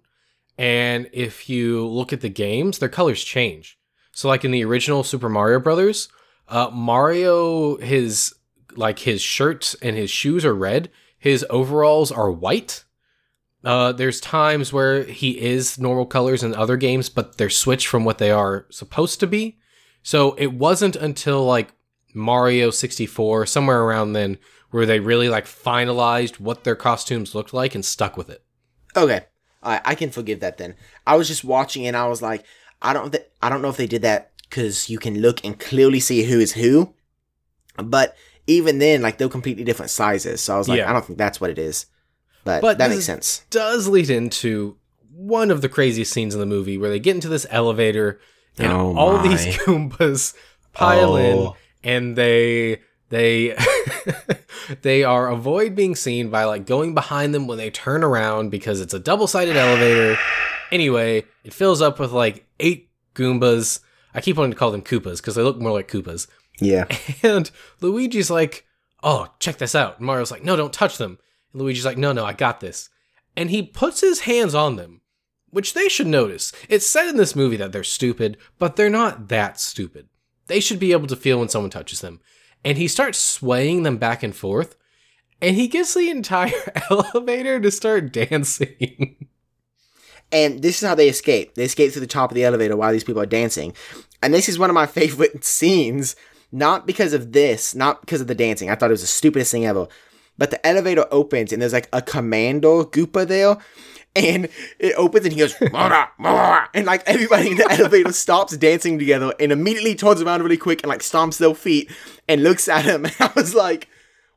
And 0.58 1.10
if 1.14 1.50
you 1.50 1.88
look 1.88 2.12
at 2.12 2.22
the 2.22 2.30
games, 2.30 2.80
their 2.80 2.90
colors 2.90 3.24
change. 3.24 3.79
So, 4.20 4.28
like 4.28 4.44
in 4.44 4.52
the 4.52 4.66
original 4.66 5.06
Super 5.06 5.30
Mario 5.30 5.62
Brothers, 5.62 6.10
uh, 6.50 6.70
Mario, 6.74 7.78
his 7.78 8.36
like 8.76 9.00
his 9.00 9.22
shirt 9.22 9.76
and 9.82 9.96
his 9.96 10.12
shoes 10.12 10.44
are 10.44 10.54
red. 10.54 10.92
His 11.18 11.46
overalls 11.50 12.12
are 12.12 12.30
white. 12.30 12.84
Uh, 13.64 13.94
there's 13.94 14.20
times 14.20 14.74
where 14.74 15.04
he 15.06 15.40
is 15.40 15.80
normal 15.80 16.06
colors 16.06 16.44
in 16.44 16.54
other 16.54 16.76
games, 16.76 17.08
but 17.08 17.38
they're 17.38 17.50
switched 17.50 17.88
from 17.88 18.04
what 18.04 18.18
they 18.18 18.30
are 18.30 18.66
supposed 18.70 19.22
to 19.22 19.28
be. 19.28 19.58
So 20.04 20.34
it 20.34 20.52
wasn't 20.52 20.98
until 20.98 21.46
like 21.46 21.72
Mario 22.14 22.72
64, 22.72 23.46
somewhere 23.46 23.84
around 23.84 24.12
then, 24.12 24.38
where 24.72 24.86
they 24.86 25.00
really 25.00 25.30
like 25.30 25.46
finalized 25.46 26.42
what 26.42 26.66
their 26.66 26.76
costumes 26.76 27.34
looked 27.34 27.54
like 27.54 27.74
and 27.74 27.86
stuck 27.86 28.18
with 28.18 28.30
it. 28.30 28.44
Okay, 28.98 29.28
I 29.64 29.80
I 29.86 29.96
can 29.96 30.10
forgive 30.12 30.42
that 30.42 30.58
then. 30.58 30.76
I 31.08 31.16
was 31.16 31.30
just 31.30 31.46
watching 31.46 31.88
and 31.88 31.96
I 31.96 32.10
was 32.10 32.22
like, 32.22 32.44
I 32.82 32.94
don't 32.94 33.12
th- 33.12 33.26
I 33.42 33.50
don't 33.50 33.62
know 33.62 33.70
if 33.70 33.78
they 33.78 33.88
did 33.88 34.02
that 34.04 34.32
because 34.50 34.90
you 34.90 34.98
can 35.00 35.20
look 35.22 35.44
and 35.46 35.60
clearly 35.60 36.00
see 36.00 36.24
who 36.24 36.40
is 36.40 36.54
who, 36.54 36.94
but 37.78 38.16
even 38.48 38.80
then, 38.80 39.02
like 39.02 39.18
they're 39.18 39.30
completely 39.30 39.64
different 39.64 39.92
sizes. 39.92 40.42
So 40.42 40.56
I 40.56 40.58
was 40.58 40.68
like, 40.70 40.78
Yeah. 40.80 40.90
I 40.90 40.94
don't 40.94 41.06
think 41.06 41.18
that's 41.20 41.40
what 41.40 41.50
it 41.52 41.60
is. 41.60 41.86
But, 42.44 42.62
But 42.62 42.78
that 42.80 42.90
makes 42.90 43.06
sense. 43.06 43.44
Does 43.50 43.88
lead 43.88 44.10
into 44.10 44.78
one 45.14 45.52
of 45.52 45.62
the 45.62 45.70
craziest 45.70 46.12
scenes 46.14 46.34
in 46.34 46.40
the 46.40 46.46
movie 46.46 46.78
where 46.78 46.90
they 46.90 47.00
get 47.00 47.14
into 47.16 47.28
this 47.30 47.46
elevator 47.50 48.20
and 48.58 48.72
Oh 48.72 48.96
all 48.98 49.22
these 49.22 49.46
Goombas 49.58 50.34
pile 50.74 51.16
in 51.18 51.38
Oh. 51.38 51.58
and 51.84 52.16
they 52.16 52.80
they 53.10 53.58
they 54.82 55.04
are 55.04 55.30
avoid 55.30 55.76
being 55.76 55.96
seen 55.96 56.30
by 56.30 56.44
like 56.46 56.66
going 56.66 56.94
behind 56.94 57.34
them 57.34 57.48
when 57.48 57.58
they 57.58 57.70
turn 57.70 58.04
around 58.04 58.50
because 58.50 58.80
it's 58.82 58.94
a 58.94 59.00
double-sided 59.00 59.56
elevator. 59.58 60.18
Anyway, 60.72 61.26
it 61.44 61.54
fills 61.54 61.82
up 61.82 62.00
with 62.00 62.12
like 62.12 62.46
eight 62.60 62.90
Goombas. 63.16 63.80
I 64.14 64.22
keep 64.22 64.38
wanting 64.38 64.52
to 64.52 64.58
call 64.58 64.72
them 64.72 64.82
Koopas 64.82 65.18
because 65.18 65.36
they 65.36 65.42
look 65.42 65.60
more 65.60 65.72
like 65.72 65.92
Koopas. 65.92 66.28
Yeah. 66.60 66.86
And 67.24 67.50
Luigi's 67.82 68.30
like, 68.30 68.66
"Oh, 69.04 69.28
check 69.40 69.58
this 69.58 69.76
out." 69.76 69.98
And 69.98 70.06
Mario's 70.06 70.32
like, 70.32 70.44
"No, 70.44 70.56
don't 70.56 70.74
touch 70.74 70.98
them." 70.98 71.18
And 71.52 71.62
Luigi's 71.62 71.86
like, 71.86 71.98
"No, 71.98 72.12
no, 72.12 72.26
I 72.26 72.34
got 72.34 72.60
this." 72.60 72.90
And 73.36 73.50
he 73.50 73.64
puts 73.64 74.02
his 74.02 74.22
hands 74.22 74.54
on 74.54 74.76
them, 74.76 75.02
which 75.50 75.74
they 75.74 75.88
should 75.90 76.08
notice. 76.08 76.52
It's 76.68 76.90
said 76.90 77.08
in 77.08 77.18
this 77.18 77.36
movie 77.36 77.58
that 77.58 77.72
they're 77.72 77.84
stupid, 77.84 78.38
but 78.58 78.76
they're 78.76 78.90
not 78.90 79.30
that 79.30 79.60
stupid. 79.60 80.10
They 80.48 80.60
should 80.60 80.80
be 80.80 80.92
able 80.92 81.08
to 81.08 81.16
feel 81.16 81.40
when 81.40 81.50
someone 81.50 81.70
touches 81.70 82.02
them. 82.02 82.20
And 82.64 82.78
he 82.78 82.88
starts 82.88 83.18
swaying 83.18 83.84
them 83.84 83.98
back 83.98 84.22
and 84.22 84.36
forth, 84.36 84.76
and 85.42 85.56
he 85.56 85.68
gets 85.68 85.94
the 85.94 86.10
entire 86.10 86.52
elevator 86.92 87.60
to 87.60 87.72
start 87.72 88.12
dancing. 88.12 89.28
And 90.32 90.62
this 90.62 90.82
is 90.82 90.88
how 90.88 90.96
they 90.96 91.10
escape. 91.10 91.56
They 91.56 91.64
escape 91.64 91.92
through 91.92 92.02
the 92.02 92.08
top 92.08 92.32
of 92.32 92.36
the 92.36 92.46
elevator 92.46 92.78
while 92.78 92.92
these 92.92 93.04
people 93.04 93.22
are 93.22 93.28
dancing. 93.28 93.74
And 94.22 94.34
this 94.34 94.50
is 94.50 94.60
one 94.60 94.70
of 94.70 94.74
my 94.74 94.86
favorite 95.00 95.44
scenes, 95.44 96.16
not 96.52 96.86
because 96.86 97.14
of 97.14 97.32
this, 97.32 97.74
not 97.74 98.02
because 98.02 98.22
of 98.22 98.28
the 98.28 98.36
dancing. 98.36 98.70
I 98.70 98.76
thought 98.76 98.90
it 98.90 98.94
was 98.94 99.02
the 99.02 99.08
stupidest 99.08 99.52
thing 99.52 99.66
ever. 99.66 99.88
But 100.38 100.52
the 100.52 100.66
elevator 100.66 101.06
opens 101.12 101.52
and 101.52 101.62
there's 101.62 101.74
like 101.74 101.90
a 101.92 102.02
commando 102.02 102.86
Goopa 102.86 103.28
there. 103.28 103.58
And 104.20 104.50
it 104.80 104.94
opens 104.96 105.26
and 105.26 105.34
he 105.34 105.40
goes, 105.40 105.56
and 106.74 106.86
like 106.86 107.04
everybody 107.08 107.52
in 107.52 107.58
the 107.58 107.68
elevator 107.72 108.12
stops 108.12 108.56
dancing 108.58 109.00
together 109.00 109.34
and 109.40 109.52
immediately 109.52 109.96
turns 109.96 110.22
around 110.22 110.44
really 110.44 110.58
quick 110.58 110.84
and 110.84 110.90
like 110.90 111.02
stomps 111.02 111.38
their 111.38 111.54
feet 111.56 111.90
and 112.28 112.44
looks 112.44 112.68
at 112.68 112.86
him. 112.86 113.06
And 113.10 113.16
I 113.20 113.32
was 113.36 113.56
like, 113.56 113.88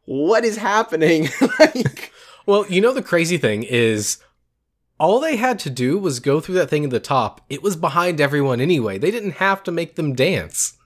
what 0.04 0.44
is 0.44 0.56
happening? 0.56 1.28
like, 1.58 2.12
Well, 2.46 2.66
you 2.68 2.80
know 2.80 2.92
the 2.92 3.02
crazy 3.02 3.38
thing 3.38 3.62
is 3.62 4.18
all 4.98 5.18
they 5.18 5.36
had 5.36 5.58
to 5.60 5.70
do 5.70 5.98
was 5.98 6.20
go 6.20 6.40
through 6.40 6.54
that 6.56 6.70
thing 6.70 6.84
at 6.84 6.90
the 6.90 7.00
top. 7.00 7.40
It 7.48 7.62
was 7.62 7.76
behind 7.76 8.20
everyone 8.20 8.60
anyway. 8.60 8.98
They 8.98 9.10
didn't 9.10 9.32
have 9.32 9.62
to 9.64 9.72
make 9.72 9.96
them 9.96 10.14
dance. 10.14 10.76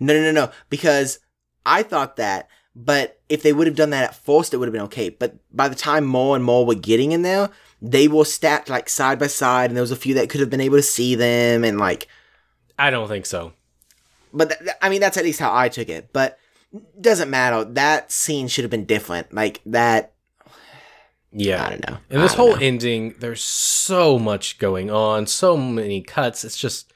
No, 0.00 0.14
no, 0.14 0.22
no, 0.22 0.32
no. 0.32 0.52
Because 0.68 1.20
I 1.64 1.82
thought 1.84 2.16
that, 2.16 2.48
but 2.74 3.20
if 3.28 3.42
they 3.42 3.52
would 3.52 3.66
have 3.66 3.76
done 3.76 3.90
that 3.90 4.04
at 4.04 4.14
first, 4.14 4.54
it 4.54 4.56
would 4.58 4.66
have 4.68 4.72
been 4.72 4.82
okay. 4.82 5.08
But 5.08 5.36
by 5.52 5.68
the 5.68 5.74
time 5.74 6.04
more 6.04 6.36
and 6.36 6.44
more 6.44 6.64
were 6.64 6.74
getting 6.74 7.12
in 7.12 7.22
there, 7.22 7.50
they 7.82 8.08
were 8.08 8.24
stacked 8.24 8.68
like 8.68 8.88
side 8.88 9.18
by 9.18 9.26
side, 9.26 9.70
and 9.70 9.76
there 9.76 9.82
was 9.82 9.90
a 9.90 9.96
few 9.96 10.14
that 10.14 10.28
could 10.30 10.40
have 10.40 10.50
been 10.50 10.60
able 10.60 10.76
to 10.76 10.82
see 10.82 11.14
them, 11.14 11.64
and 11.64 11.78
like, 11.78 12.06
I 12.78 12.90
don't 12.90 13.08
think 13.08 13.26
so. 13.26 13.52
but 14.32 14.50
th- 14.58 14.70
I 14.80 14.88
mean, 14.88 15.00
that's 15.00 15.16
at 15.16 15.24
least 15.24 15.40
how 15.40 15.54
I 15.54 15.68
took 15.68 15.88
it. 15.88 16.10
But 16.12 16.38
doesn't 17.00 17.30
matter. 17.30 17.64
That 17.64 18.12
scene 18.12 18.46
should 18.48 18.62
have 18.64 18.70
been 18.70 18.84
different. 18.84 19.32
Like 19.34 19.60
that. 19.66 20.12
Yeah. 21.32 21.64
I 21.64 21.70
don't 21.70 21.88
know. 21.88 21.98
And 22.10 22.22
this 22.22 22.34
whole 22.34 22.50
know. 22.56 22.60
ending, 22.60 23.14
there's 23.18 23.42
so 23.42 24.18
much 24.18 24.58
going 24.58 24.90
on, 24.90 25.26
so 25.26 25.56
many 25.56 26.00
cuts. 26.02 26.44
It's 26.44 26.56
just 26.56 26.92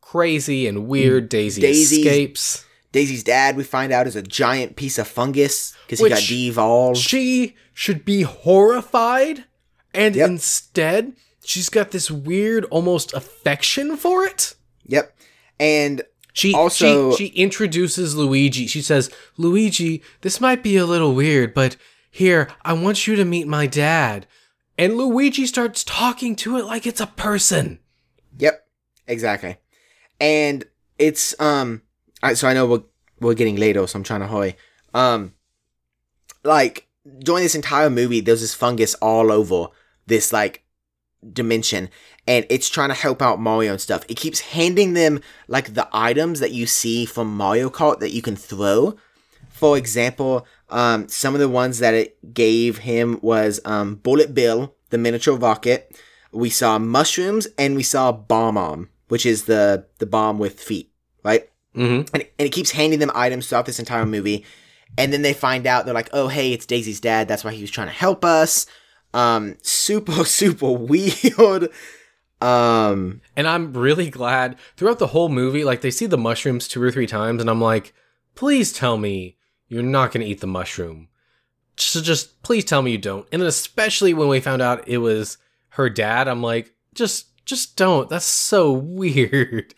crazy 0.00 0.66
and 0.66 0.86
weird. 0.86 1.26
Mm. 1.26 1.28
Daisy 1.30 1.60
Daisy's- 1.62 1.98
escapes. 1.98 2.64
Daisy's 2.94 3.24
dad, 3.24 3.56
we 3.56 3.64
find 3.64 3.92
out, 3.92 4.06
is 4.06 4.14
a 4.14 4.22
giant 4.22 4.76
piece 4.76 4.98
of 4.98 5.08
fungus 5.08 5.74
because 5.86 5.98
he 5.98 6.08
got 6.08 6.22
devolved. 6.22 6.98
She 6.98 7.56
should 7.72 8.04
be 8.04 8.22
horrified, 8.22 9.44
and 9.92 10.14
Yep. 10.14 10.28
instead, 10.30 11.12
she's 11.44 11.68
got 11.68 11.90
this 11.90 12.08
weird, 12.10 12.64
almost 12.66 13.12
affection 13.12 13.96
for 13.96 14.24
it. 14.24 14.54
Yep. 14.86 15.14
And 15.58 16.02
She 16.36 16.52
Also- 16.52 17.12
she 17.16 17.28
she 17.28 17.32
introduces 17.34 18.16
Luigi. 18.16 18.66
She 18.66 18.82
says, 18.82 19.08
"Luigi, 19.36 20.02
this 20.22 20.40
might 20.40 20.64
be 20.64 20.76
a 20.76 20.84
little 20.84 21.14
weird, 21.14 21.54
but 21.54 21.76
here, 22.10 22.48
I 22.64 22.72
want 22.72 23.06
you 23.06 23.14
to 23.14 23.24
meet 23.24 23.46
my 23.46 23.68
dad." 23.68 24.26
And 24.76 24.96
Luigi 24.96 25.46
starts 25.46 25.84
talking 25.84 26.34
to 26.42 26.56
it 26.56 26.64
like 26.64 26.88
it's 26.88 27.00
a 27.00 27.06
person. 27.06 27.78
Yep, 28.36 28.66
exactly. 29.06 29.58
And 30.18 30.64
it's 30.98 31.36
um 31.40 31.82
I, 32.24 32.34
so 32.34 32.48
I 32.48 32.54
know 32.54 32.66
we're 32.66 32.82
we're 33.20 33.34
getting 33.34 33.56
later, 33.56 33.86
so 33.86 33.98
I'm 33.98 34.02
trying 34.02 34.20
to 34.20 34.26
hurry. 34.26 34.56
Um 34.92 35.34
like 36.42 36.88
during 37.18 37.42
this 37.42 37.54
entire 37.54 37.90
movie 37.90 38.20
there's 38.20 38.40
this 38.40 38.54
fungus 38.54 38.94
all 38.94 39.30
over 39.30 39.68
this 40.06 40.32
like 40.32 40.64
dimension 41.32 41.90
and 42.26 42.46
it's 42.48 42.68
trying 42.68 42.88
to 42.88 42.94
help 42.94 43.20
out 43.20 43.40
Mario 43.40 43.72
and 43.72 43.80
stuff. 43.80 44.04
It 44.08 44.16
keeps 44.16 44.40
handing 44.40 44.94
them 44.94 45.20
like 45.48 45.74
the 45.74 45.88
items 45.92 46.40
that 46.40 46.52
you 46.52 46.66
see 46.66 47.04
from 47.04 47.36
Mario 47.36 47.68
Kart 47.68 48.00
that 48.00 48.12
you 48.12 48.22
can 48.22 48.36
throw. 48.36 48.96
For 49.50 49.76
example, 49.76 50.46
um, 50.70 51.08
some 51.08 51.34
of 51.34 51.40
the 51.40 51.48
ones 51.48 51.78
that 51.78 51.94
it 51.94 52.34
gave 52.34 52.78
him 52.78 53.18
was 53.22 53.60
um, 53.64 53.96
Bullet 53.96 54.34
Bill, 54.34 54.74
the 54.90 54.98
miniature 54.98 55.36
rocket. 55.36 55.96
We 56.32 56.50
saw 56.50 56.78
mushrooms 56.78 57.46
and 57.58 57.76
we 57.76 57.82
saw 57.82 58.10
Bob-omb, 58.10 58.88
which 59.08 59.24
is 59.24 59.44
the 59.44 59.86
the 59.98 60.06
bomb 60.06 60.38
with 60.38 60.60
feet, 60.60 60.90
right? 61.22 61.48
Mm-hmm. 61.74 62.14
And, 62.14 62.22
and 62.38 62.46
it 62.46 62.52
keeps 62.52 62.70
handing 62.70 62.98
them 62.98 63.10
items 63.14 63.48
throughout 63.48 63.66
this 63.66 63.78
entire 63.78 64.06
movie. 64.06 64.44
And 64.96 65.12
then 65.12 65.22
they 65.22 65.32
find 65.32 65.66
out 65.66 65.84
they're 65.84 65.94
like, 65.94 66.10
oh 66.12 66.28
hey, 66.28 66.52
it's 66.52 66.66
Daisy's 66.66 67.00
dad. 67.00 67.28
That's 67.28 67.44
why 67.44 67.52
he 67.52 67.60
was 67.60 67.70
trying 67.70 67.88
to 67.88 67.92
help 67.94 68.24
us. 68.24 68.66
Um, 69.12 69.56
super 69.62 70.24
super 70.24 70.70
weird. 70.72 71.70
Um, 72.40 73.22
And 73.36 73.48
I'm 73.48 73.72
really 73.72 74.10
glad 74.10 74.56
throughout 74.76 74.98
the 74.98 75.08
whole 75.08 75.28
movie, 75.28 75.64
like 75.64 75.80
they 75.80 75.90
see 75.90 76.06
the 76.06 76.18
mushrooms 76.18 76.68
two 76.68 76.82
or 76.82 76.90
three 76.90 77.06
times, 77.06 77.40
and 77.40 77.48
I'm 77.48 77.60
like, 77.60 77.94
please 78.34 78.72
tell 78.72 78.98
me 78.98 79.36
you're 79.68 79.82
not 79.82 80.12
going 80.12 80.24
to 80.24 80.30
eat 80.30 80.40
the 80.40 80.46
mushroom. 80.46 81.08
So 81.76 82.00
just 82.00 82.42
please 82.42 82.64
tell 82.64 82.82
me 82.82 82.92
you 82.92 82.98
don't. 82.98 83.26
And 83.32 83.40
then 83.40 83.48
especially 83.48 84.14
when 84.14 84.28
we 84.28 84.40
found 84.40 84.62
out 84.62 84.86
it 84.86 84.98
was 84.98 85.38
her 85.70 85.88
dad, 85.90 86.28
I'm 86.28 86.42
like, 86.42 86.72
just 86.94 87.44
just 87.44 87.76
don't. 87.76 88.08
That's 88.10 88.24
so 88.26 88.72
weird. 89.00 89.74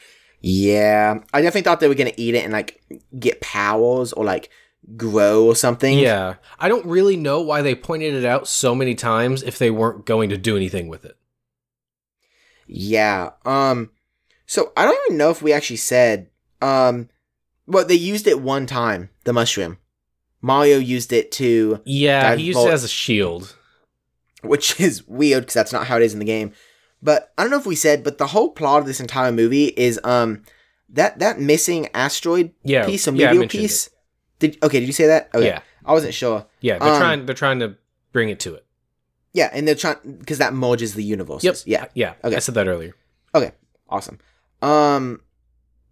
Yeah, 0.49 1.19
I 1.35 1.43
definitely 1.43 1.63
thought 1.63 1.81
they 1.81 1.89
were 1.89 1.95
gonna 1.95 2.13
eat 2.17 2.37
it 2.37 2.45
and 2.45 2.53
like 2.53 2.81
get 3.19 3.41
powers 3.41 4.13
or 4.13 4.25
like 4.25 4.49
grow 4.97 5.45
or 5.45 5.57
something. 5.57 5.99
Yeah. 5.99 6.37
I 6.61 6.69
don't 6.69 6.87
really 6.87 7.17
know 7.17 7.41
why 7.41 7.63
they 7.63 7.75
pointed 7.75 8.15
it 8.15 8.25
out 8.25 8.47
so 8.47 8.73
many 8.73 8.95
times 8.95 9.43
if 9.43 9.59
they 9.59 9.73
weren't 9.73 10.07
going 10.07 10.31
to 10.31 10.37
do 10.37 10.57
anything 10.57 10.87
with 10.87 11.05
it. 11.05 11.17
Yeah. 12.69 13.31
Um. 13.45 13.91
So 14.47 14.73
I 14.77 14.85
don't 14.85 14.99
even 15.07 15.19
know 15.19 15.31
if 15.31 15.43
we 15.43 15.53
actually 15.53 15.77
said. 15.79 16.29
Um. 16.63 17.09
Well, 17.67 17.85
they 17.85 17.95
used 17.97 18.29
it 18.29 18.41
one 18.41 18.67
time. 18.67 19.11
The 19.25 19.33
mushroom. 19.33 19.79
Mario 20.41 20.79
used 20.79 21.13
it 21.13 21.33
to, 21.33 21.81
Yeah, 21.85 22.37
he 22.37 22.45
used 22.45 22.61
it 22.61 22.71
as 22.73 22.85
a 22.85 22.89
shield. 22.89 23.57
which 24.43 24.79
is 24.81 25.05
weird 25.09 25.43
because 25.43 25.55
that's 25.55 25.73
not 25.73 25.89
how 25.89 25.97
it 25.97 26.05
is 26.05 26.13
in 26.13 26.21
the 26.21 26.25
game. 26.25 26.53
But 27.07 27.33
I 27.39 27.43
don't 27.43 27.53
know 27.53 27.59
if 27.59 27.67
we 27.67 27.77
said, 27.77 28.03
but 28.03 28.19
the 28.19 28.27
whole 28.27 28.51
plot 28.51 28.81
of 28.81 28.87
this 28.87 28.99
entire 29.01 29.31
movie 29.31 29.67
is 29.77 30.01
um 30.03 30.43
that 30.91 31.19
that 31.21 31.39
missing 31.41 31.89
asteroid 31.95 32.53
Yeah, 32.65 32.85
piece 32.85 33.07
yeah, 33.07 33.13
I 33.13 33.15
meteor 33.15 33.41
mentioned 33.41 33.63
piece. 33.63 33.91
Did 34.41 34.59
okay? 34.63 34.81
Did 34.81 34.87
you 34.87 34.93
say 34.93 35.07
that? 35.07 35.31
Okay. 35.35 35.47
Yeah. 35.47 35.61
I 35.85 35.93
wasn't 35.93 36.15
sure. 36.15 36.47
Yeah, 36.61 36.79
they're 36.81 36.93
Um, 36.93 36.99
trying 37.01 37.27
they're 37.27 37.35
trying 37.45 37.61
to 37.61 37.77
bring 38.13 38.29
it 38.29 38.41
to 38.41 38.55
it. 38.55 38.65
Yeah, 39.33 39.51
and 39.53 39.69
they're 39.69 39.75
trying 39.85 39.99
because 40.19 40.39
that 40.39 40.53
merges 40.53 40.95
the 40.95 41.05
universe. 41.05 41.45
Yep. 41.45 41.57
Yeah. 41.65 41.85
Yeah. 41.95 42.15
Okay. 42.25 42.37
I 42.37 42.39
said 42.41 42.55
that 42.57 42.67
earlier. 42.67 42.95
Okay. 43.35 43.53
Awesome. 43.89 44.19
Um, 44.63 45.21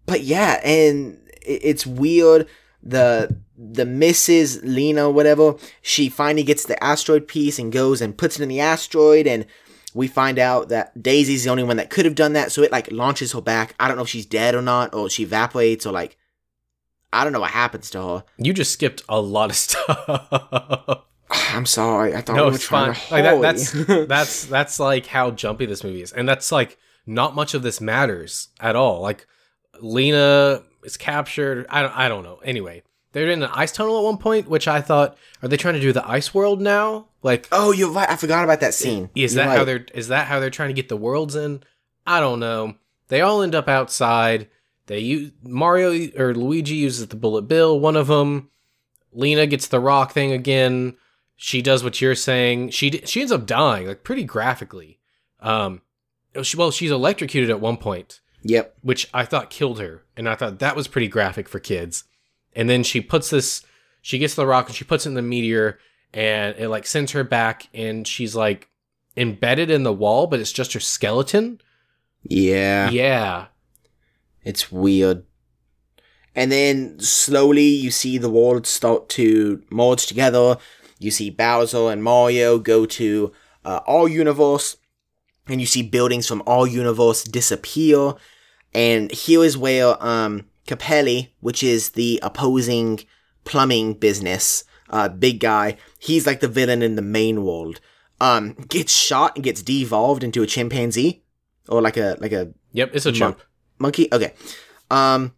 but 0.06 0.22
yeah, 0.22 0.60
and 0.64 1.18
it- 1.42 1.60
it's 1.70 1.86
weird. 1.86 2.48
The 2.82 3.36
the 3.56 3.84
Mrs. 3.84 4.60
Lena, 4.64 5.08
whatever, 5.08 5.54
she 5.80 6.08
finally 6.08 6.42
gets 6.42 6.64
the 6.64 6.82
asteroid 6.82 7.28
piece 7.28 7.56
and 7.60 7.70
goes 7.72 8.00
and 8.02 8.18
puts 8.18 8.36
it 8.38 8.42
in 8.42 8.48
the 8.48 8.58
asteroid, 8.60 9.26
and 9.28 9.46
we 9.94 10.08
find 10.08 10.38
out 10.38 10.68
that 10.68 11.00
Daisy's 11.00 11.44
the 11.44 11.50
only 11.50 11.62
one 11.62 11.76
that 11.76 11.88
could 11.88 12.04
have 12.04 12.16
done 12.16 12.32
that. 12.34 12.52
So 12.52 12.62
it 12.62 12.72
like 12.72 12.90
launches 12.92 13.32
her 13.32 13.40
back. 13.40 13.74
I 13.78 13.88
don't 13.88 13.96
know 13.96 14.02
if 14.02 14.08
she's 14.08 14.26
dead 14.26 14.54
or 14.54 14.60
not, 14.62 14.92
or 14.92 15.08
she 15.08 15.22
evaporates, 15.22 15.86
or 15.86 15.92
like 15.92 16.16
I 17.12 17.22
don't 17.22 17.32
know 17.32 17.40
what 17.40 17.52
happens 17.52 17.88
to 17.90 18.02
her. 18.02 18.24
You 18.36 18.52
just 18.52 18.72
skipped 18.72 19.02
a 19.08 19.20
lot 19.20 19.50
of 19.50 19.56
stuff. 19.56 21.04
I'm 21.30 21.66
sorry. 21.66 22.14
I 22.14 22.20
thought 22.20 22.36
no, 22.36 22.44
we 22.44 22.50
were 22.50 22.56
it's 22.56 22.64
trying 22.66 22.92
fine. 22.94 23.22
to 23.22 23.30
Like 23.40 23.40
that, 23.42 23.72
that's 23.72 24.06
that's 24.08 24.44
that's 24.46 24.80
like 24.80 25.06
how 25.06 25.30
jumpy 25.30 25.66
this 25.66 25.84
movie 25.84 26.02
is, 26.02 26.12
and 26.12 26.28
that's 26.28 26.50
like 26.52 26.76
not 27.06 27.34
much 27.34 27.54
of 27.54 27.62
this 27.62 27.80
matters 27.80 28.48
at 28.60 28.76
all. 28.76 29.00
Like 29.00 29.26
Lena 29.80 30.62
is 30.82 30.96
captured. 30.96 31.66
I 31.70 31.82
don't. 31.82 31.96
I 31.96 32.08
don't 32.08 32.24
know. 32.24 32.40
Anyway, 32.44 32.82
they're 33.14 33.30
in 33.30 33.42
an 33.42 33.50
ice 33.54 33.72
tunnel 33.72 33.96
at 33.98 34.04
one 34.04 34.18
point, 34.18 34.48
which 34.48 34.68
I 34.68 34.82
thought, 34.82 35.16
are 35.42 35.48
they 35.48 35.56
trying 35.56 35.74
to 35.74 35.80
do 35.80 35.92
the 35.92 36.06
ice 36.06 36.34
world 36.34 36.60
now? 36.60 37.06
Like, 37.22 37.48
oh, 37.50 37.72
you're 37.72 37.90
right. 37.90 38.10
I 38.10 38.16
forgot 38.16 38.44
about 38.44 38.60
that 38.60 38.74
scene. 38.74 39.08
is 39.14 39.34
You're 39.34 39.44
that 39.46 39.56
how 39.56 39.64
they're 39.64 39.86
is 39.94 40.08
that 40.08 40.26
how 40.26 40.38
they're 40.40 40.50
trying 40.50 40.68
to 40.68 40.74
get 40.74 40.90
the 40.90 40.96
worlds 40.98 41.34
in? 41.34 41.62
I 42.06 42.20
don't 42.20 42.40
know. 42.40 42.74
They 43.08 43.22
all 43.22 43.40
end 43.40 43.54
up 43.54 43.68
outside. 43.68 44.48
They 44.86 44.98
use 44.98 45.30
Mario 45.42 46.10
or 46.18 46.34
Luigi 46.34 46.74
uses 46.74 47.06
the 47.08 47.16
bullet 47.16 47.42
bill. 47.48 47.80
One 47.80 47.96
of 47.96 48.08
them. 48.08 48.50
Lena 49.12 49.46
gets 49.46 49.68
the 49.68 49.80
rock 49.80 50.12
thing 50.12 50.32
again. 50.32 50.96
She 51.36 51.62
does 51.62 51.82
what 51.84 52.00
you're 52.00 52.14
saying. 52.14 52.70
She 52.70 52.90
she 53.04 53.20
ends 53.20 53.32
up 53.32 53.46
dying 53.46 53.86
like 53.86 54.04
pretty 54.04 54.24
graphically. 54.24 54.98
Um, 55.40 55.82
she, 56.42 56.56
well, 56.56 56.70
she's 56.72 56.90
electrocuted 56.90 57.48
at 57.50 57.60
one 57.60 57.76
point, 57.76 58.20
Yep. 58.42 58.74
which 58.82 59.08
I 59.14 59.24
thought 59.24 59.50
killed 59.50 59.78
her, 59.78 60.02
and 60.16 60.28
I 60.28 60.34
thought 60.34 60.58
that 60.58 60.74
was 60.74 60.88
pretty 60.88 61.06
graphic 61.08 61.48
for 61.48 61.60
kids. 61.60 62.04
And 62.54 62.68
then 62.68 62.82
she 62.82 63.00
puts 63.00 63.30
this. 63.30 63.62
She 64.02 64.18
gets 64.18 64.34
the 64.34 64.46
rock 64.46 64.66
and 64.66 64.76
she 64.76 64.84
puts 64.84 65.06
it 65.06 65.10
in 65.10 65.14
the 65.14 65.22
meteor, 65.22 65.78
and 66.12 66.56
it 66.56 66.68
like 66.68 66.86
sends 66.86 67.12
her 67.12 67.24
back, 67.24 67.68
and 67.72 68.06
she's 68.06 68.36
like 68.36 68.68
embedded 69.16 69.70
in 69.70 69.82
the 69.82 69.92
wall, 69.92 70.26
but 70.26 70.40
it's 70.40 70.52
just 70.52 70.72
her 70.72 70.80
skeleton. 70.80 71.60
Yeah. 72.22 72.90
Yeah. 72.90 73.46
It's 74.44 74.70
weird. 74.70 75.24
And 76.34 76.50
then 76.50 76.98
slowly 76.98 77.66
you 77.66 77.90
see 77.90 78.18
the 78.18 78.30
worlds 78.30 78.68
start 78.68 79.08
to 79.10 79.62
merge 79.70 80.06
together. 80.06 80.58
You 80.98 81.10
see 81.10 81.30
Bowser 81.30 81.90
and 81.90 82.02
Mario 82.02 82.58
go 82.58 82.86
to 82.86 83.32
uh, 83.64 83.80
All 83.86 84.08
Universe, 84.08 84.76
and 85.46 85.60
you 85.60 85.66
see 85.66 85.82
buildings 85.82 86.26
from 86.26 86.42
All 86.46 86.66
Universe 86.66 87.24
disappear. 87.24 88.14
And 88.72 89.12
here 89.12 89.44
is 89.44 89.56
where 89.56 90.02
um, 90.04 90.46
Scapelli, 90.66 91.30
which 91.40 91.62
is 91.62 91.90
the 91.90 92.20
opposing 92.22 93.00
plumbing 93.44 93.94
business, 93.94 94.64
uh, 94.90 95.08
big 95.08 95.40
guy, 95.40 95.76
he's 95.98 96.26
like 96.26 96.40
the 96.40 96.48
villain 96.48 96.82
in 96.82 96.94
the 96.96 97.02
main 97.02 97.44
world, 97.44 97.80
um, 98.20 98.54
gets 98.68 98.92
shot 98.92 99.32
and 99.36 99.44
gets 99.44 99.62
devolved 99.62 100.22
into 100.24 100.42
a 100.42 100.46
chimpanzee, 100.46 101.22
or 101.68 101.82
like 101.82 101.96
a 101.96 102.16
like 102.20 102.32
a 102.32 102.52
Yep. 102.72 102.90
It's 102.94 103.06
a 103.06 103.10
Mon- 103.10 103.18
chimp. 103.18 103.42
monkey 103.78 104.08
okay 104.12 104.34
um 104.90 105.32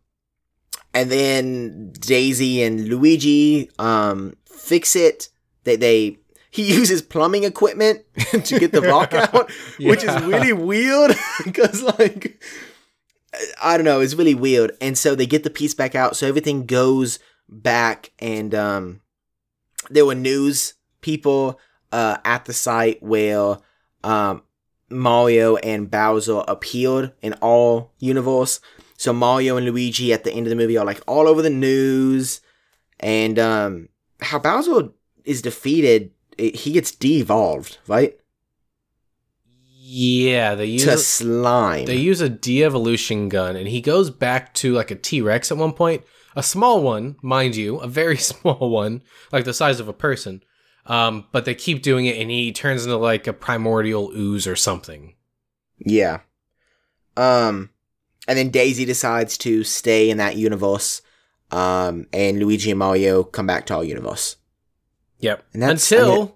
and 0.94 1.10
then 1.10 1.92
daisy 2.00 2.62
and 2.62 2.88
luigi 2.88 3.70
um 3.78 4.34
fix 4.46 4.96
it 4.96 5.28
they 5.64 5.76
they 5.76 6.18
he 6.50 6.62
uses 6.80 7.00
plumbing 7.02 7.44
equipment 7.44 8.02
to 8.44 8.58
get 8.58 8.72
the 8.72 8.80
rock 8.82 9.12
out 9.22 9.50
which 9.80 10.02
is 10.02 10.14
really 10.22 10.52
weird 10.52 11.14
because 11.44 11.82
like 11.82 12.42
i 13.62 13.76
don't 13.76 13.84
know 13.84 14.00
it's 14.00 14.14
really 14.14 14.34
weird 14.34 14.72
and 14.80 14.96
so 14.96 15.14
they 15.14 15.26
get 15.26 15.42
the 15.44 15.50
piece 15.50 15.74
back 15.74 15.94
out 15.94 16.16
so 16.16 16.26
everything 16.26 16.66
goes 16.66 17.18
back 17.48 18.10
and 18.18 18.54
um 18.54 19.00
there 19.90 20.06
were 20.06 20.14
news 20.14 20.74
people 21.00 21.58
uh 21.92 22.16
at 22.24 22.44
the 22.46 22.52
site 22.52 23.02
where 23.02 23.58
um 24.04 24.42
Mario 24.88 25.56
and 25.56 25.90
Bowser 25.90 26.44
appeared 26.46 27.12
in 27.20 27.32
all 27.42 27.92
universe. 27.98 28.60
So 28.96 29.12
Mario 29.12 29.56
and 29.56 29.66
Luigi 29.66 30.12
at 30.12 30.22
the 30.22 30.30
end 30.32 30.46
of 30.46 30.50
the 30.50 30.54
movie 30.54 30.78
are 30.78 30.84
like 30.86 31.00
all 31.08 31.26
over 31.26 31.42
the 31.42 31.50
news, 31.50 32.40
and 33.00 33.36
um, 33.36 33.88
how 34.20 34.38
Bowser 34.38 34.90
is 35.24 35.42
defeated, 35.42 36.12
i- 36.38 36.52
he 36.54 36.70
gets 36.70 36.92
devolved, 36.92 37.78
right? 37.88 38.16
Yeah. 39.98 40.55
They 40.55 40.66
use 40.66 40.85
to 40.85 40.93
a- 40.94 40.98
slime. 40.98 41.86
They 41.86 41.97
use 41.97 42.20
a 42.20 42.28
de-evolution 42.28 43.28
gun, 43.28 43.56
and 43.56 43.66
he 43.68 43.81
goes 43.81 44.10
back 44.10 44.52
to 44.55 44.73
like 44.74 44.90
a 44.90 44.94
T-Rex 44.97 45.51
at 45.51 45.56
one 45.59 45.73
point, 45.73 46.02
a 46.35 46.43
small 46.43 46.82
one, 46.82 47.16
mind 47.23 47.56
you, 47.56 47.78
a 47.78 47.86
very 47.89 48.16
small 48.31 48.68
one, 48.70 49.02
like 49.32 49.44
the 49.44 49.55
size 49.55 49.81
of 49.81 49.89
a 49.89 49.93
person. 49.93 50.43
Um, 50.85 51.27
but 51.32 51.44
they 51.47 51.55
keep 51.55 51.82
doing 51.82 52.06
it, 52.06 52.16
and 52.20 52.31
he 52.31 52.52
turns 52.52 52.85
into 52.85 52.97
like 52.98 53.27
a 53.27 53.32
primordial 53.32 54.10
ooze 54.14 54.47
or 54.47 54.55
something. 54.56 55.14
yeah. 55.78 56.20
Um, 57.16 57.70
and 58.28 58.36
then 58.36 58.51
Daisy 58.51 58.85
decides 58.85 59.39
to 59.39 59.64
stay 59.64 60.10
in 60.10 60.18
that 60.18 60.36
universe. 60.36 61.01
Um, 61.51 62.06
and 62.12 62.39
Luigi 62.39 62.70
and 62.70 62.78
Mario 62.78 63.23
come 63.24 63.47
back 63.47 63.66
to 63.66 63.77
our 63.77 63.85
universe. 63.85 64.36
Yep. 65.20 65.43
And 65.55 65.62
that's- 65.62 65.90
Until 65.93 66.35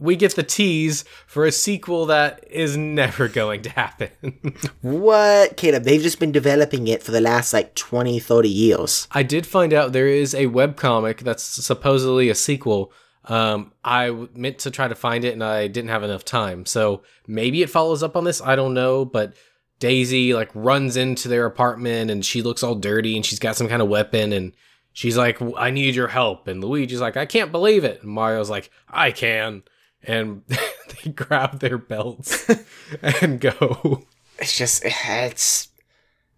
we 0.00 0.16
get 0.16 0.34
the 0.34 0.42
tease 0.42 1.04
for 1.26 1.44
a 1.44 1.52
sequel 1.52 2.06
that 2.06 2.44
is 2.50 2.76
never 2.76 3.28
going 3.40 3.62
to 3.62 3.70
happen. 3.70 4.10
What, 4.80 5.56
Caleb? 5.56 5.84
They've 5.84 6.02
just 6.02 6.18
been 6.18 6.32
developing 6.32 6.88
it 6.88 7.02
for 7.02 7.10
the 7.12 7.20
last 7.20 7.52
like 7.52 7.74
20, 7.74 8.18
30 8.18 8.48
years. 8.48 9.06
I 9.12 9.22
did 9.22 9.46
find 9.46 9.72
out 9.72 9.92
there 9.92 10.08
is 10.08 10.34
a 10.34 10.46
webcomic 10.46 11.20
that's 11.20 11.42
supposedly 11.42 12.28
a 12.30 12.34
sequel. 12.34 12.92
Um, 13.26 13.72
I 13.84 14.06
w- 14.06 14.28
meant 14.34 14.58
to 14.60 14.70
try 14.70 14.88
to 14.88 14.94
find 14.94 15.24
it 15.24 15.34
and 15.34 15.44
I 15.44 15.68
didn't 15.68 15.90
have 15.90 16.02
enough 16.02 16.24
time. 16.24 16.64
So 16.64 17.02
maybe 17.26 17.62
it 17.62 17.70
follows 17.70 18.02
up 18.02 18.16
on 18.16 18.24
this. 18.24 18.40
I 18.40 18.56
don't 18.56 18.74
know. 18.74 19.04
But 19.04 19.34
Daisy 19.78 20.32
like 20.32 20.50
runs 20.54 20.96
into 20.96 21.28
their 21.28 21.44
apartment 21.46 22.10
and 22.10 22.24
she 22.24 22.42
looks 22.42 22.62
all 22.62 22.74
dirty 22.74 23.16
and 23.16 23.24
she's 23.24 23.38
got 23.38 23.56
some 23.56 23.68
kind 23.68 23.82
of 23.82 23.88
weapon 23.88 24.32
and 24.32 24.52
she's 24.92 25.16
like, 25.16 25.38
I 25.56 25.70
need 25.70 25.94
your 25.94 26.08
help. 26.08 26.48
And 26.48 26.62
Luigi's 26.62 27.00
like, 27.00 27.16
I 27.16 27.26
can't 27.26 27.52
believe 27.52 27.84
it. 27.84 28.02
And 28.02 28.10
Mario's 28.10 28.50
like, 28.50 28.70
I 28.88 29.10
can. 29.10 29.62
And 30.02 30.42
they 30.48 31.10
grab 31.10 31.60
their 31.60 31.78
belts 31.78 32.48
and 33.02 33.40
go. 33.40 34.04
It's 34.38 34.56
just 34.56 34.82
it's 34.84 35.68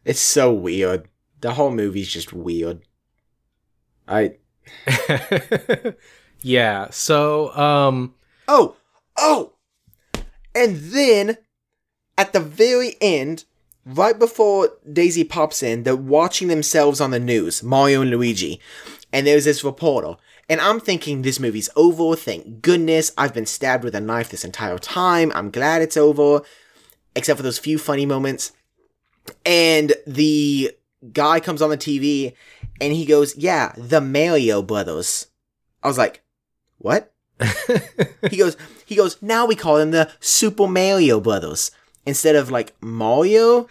it's 0.04 0.20
so 0.20 0.52
weird. 0.52 1.08
The 1.40 1.54
whole 1.54 1.70
movie's 1.70 2.08
just 2.08 2.32
weird. 2.32 2.82
I 4.08 4.36
yeah. 6.42 6.88
So, 6.90 7.54
um, 7.56 8.14
oh 8.48 8.76
oh, 9.16 9.52
and 10.54 10.76
then 10.76 11.38
at 12.18 12.32
the 12.32 12.40
very 12.40 12.96
end, 13.00 13.44
right 13.84 14.18
before 14.18 14.70
Daisy 14.90 15.24
pops 15.24 15.62
in, 15.62 15.82
they're 15.82 15.96
watching 15.96 16.48
themselves 16.48 17.00
on 17.00 17.10
the 17.10 17.20
news, 17.20 17.62
Mario 17.62 18.02
and 18.02 18.10
Luigi, 18.10 18.60
and 19.12 19.26
there's 19.26 19.44
this 19.44 19.64
reporter. 19.64 20.16
And 20.48 20.60
I'm 20.60 20.80
thinking 20.80 21.22
this 21.22 21.40
movie's 21.40 21.70
over. 21.76 22.16
Thank 22.16 22.62
goodness. 22.62 23.12
I've 23.16 23.34
been 23.34 23.46
stabbed 23.46 23.84
with 23.84 23.94
a 23.94 24.00
knife 24.00 24.30
this 24.30 24.44
entire 24.44 24.78
time. 24.78 25.32
I'm 25.34 25.50
glad 25.50 25.82
it's 25.82 25.96
over. 25.96 26.42
Except 27.14 27.36
for 27.36 27.42
those 27.42 27.58
few 27.58 27.78
funny 27.78 28.06
moments. 28.06 28.52
And 29.46 29.94
the 30.06 30.72
guy 31.12 31.40
comes 31.40 31.62
on 31.62 31.70
the 31.70 31.76
TV 31.76 32.34
and 32.80 32.92
he 32.92 33.04
goes, 33.04 33.36
Yeah, 33.36 33.72
the 33.76 34.00
Mario 34.00 34.62
brothers. 34.62 35.28
I 35.82 35.88
was 35.88 35.98
like, 35.98 36.22
What? 36.78 37.12
he 38.30 38.36
goes, 38.36 38.56
he 38.86 38.94
goes, 38.94 39.20
now 39.22 39.46
we 39.46 39.54
call 39.54 39.76
them 39.76 39.90
the 39.90 40.10
Super 40.20 40.66
Mario 40.66 41.20
Brothers 41.20 41.70
instead 42.06 42.36
of 42.36 42.50
like 42.50 42.74
Mario. 42.80 43.68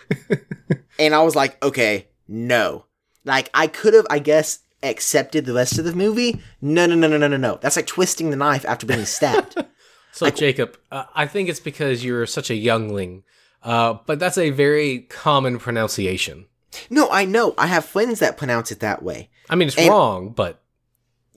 and 1.00 1.14
I 1.14 1.22
was 1.22 1.36
like, 1.36 1.64
okay, 1.64 2.08
no. 2.28 2.86
Like 3.24 3.50
I 3.54 3.68
could 3.68 3.94
have, 3.94 4.08
I 4.10 4.20
guess, 4.20 4.60
accepted 4.84 5.46
the 5.46 5.54
rest 5.54 5.78
of 5.80 5.86
the 5.86 5.94
movie. 5.94 6.42
No, 6.62 6.86
no, 6.86 6.96
no, 6.96 7.08
no, 7.08 7.18
no, 7.18 7.28
no, 7.28 7.38
no. 7.38 7.60
That's 7.62 7.76
like 7.76 7.88
twisting 7.88 8.30
the 8.30 8.36
knife 8.38 8.66
after 8.66 8.86
being 8.86 9.06
stabbed. 9.06 9.56
So, 10.14 10.30
Jacob, 10.30 10.78
uh, 10.92 11.06
I 11.16 11.26
think 11.26 11.48
it's 11.48 11.62
because 11.62 12.04
you're 12.04 12.26
such 12.26 12.50
a 12.50 12.54
youngling, 12.56 13.24
uh, 13.64 13.94
but 14.06 14.20
that's 14.20 14.38
a 14.38 14.50
very 14.50 15.00
common 15.04 15.58
pronunciation. 15.58 16.48
no, 16.90 17.10
I 17.10 17.24
know. 17.24 17.54
I 17.58 17.68
have 17.68 17.86
friends 17.86 18.20
that 18.20 18.36
pronounce 18.38 18.74
it 18.74 18.82
that 18.82 19.02
way. 19.04 19.30
I 19.50 19.56
mean, 19.56 19.70
it's 19.70 19.78
And- 19.78 19.88
wrong, 19.88 20.30
but 20.32 20.62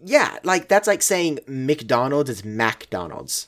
Yeah, 0.04 0.38
like 0.42 0.66
that's 0.68 0.88
like 0.88 1.02
saying 1.02 1.38
McDonald's 1.46 2.28
is 2.30 2.44
McDonald's. 2.44 3.46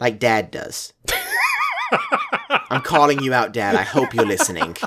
Like 0.00 0.18
dad 0.18 0.50
does. 0.50 0.92
I'm 2.70 2.82
calling 2.82 3.22
you 3.22 3.32
out, 3.32 3.52
dad. 3.52 3.76
I 3.76 3.82
hope 3.82 4.14
you're 4.14 4.26
listening. 4.26 4.76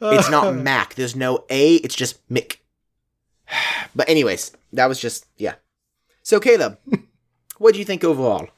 It's 0.00 0.30
not 0.30 0.54
Mac. 0.54 0.94
There's 0.94 1.16
no 1.16 1.44
A, 1.50 1.74
it's 1.76 1.96
just 1.96 2.26
Mick. 2.28 2.58
But 3.94 4.08
anyways, 4.08 4.52
that 4.74 4.86
was 4.86 5.00
just 5.00 5.26
yeah. 5.36 5.54
So 6.22 6.38
Caleb, 6.38 6.78
what 7.58 7.72
do 7.72 7.78
you 7.78 7.84
think 7.84 8.04
overall? 8.04 8.48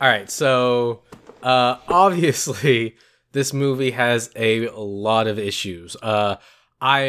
All 0.00 0.08
right, 0.08 0.30
so 0.30 1.02
uh, 1.42 1.76
obviously 1.88 2.96
this 3.32 3.52
movie 3.52 3.90
has 3.92 4.30
a 4.36 4.68
lot 4.70 5.26
of 5.26 5.38
issues. 5.38 5.96
Uh, 6.02 6.36
I 6.80 7.00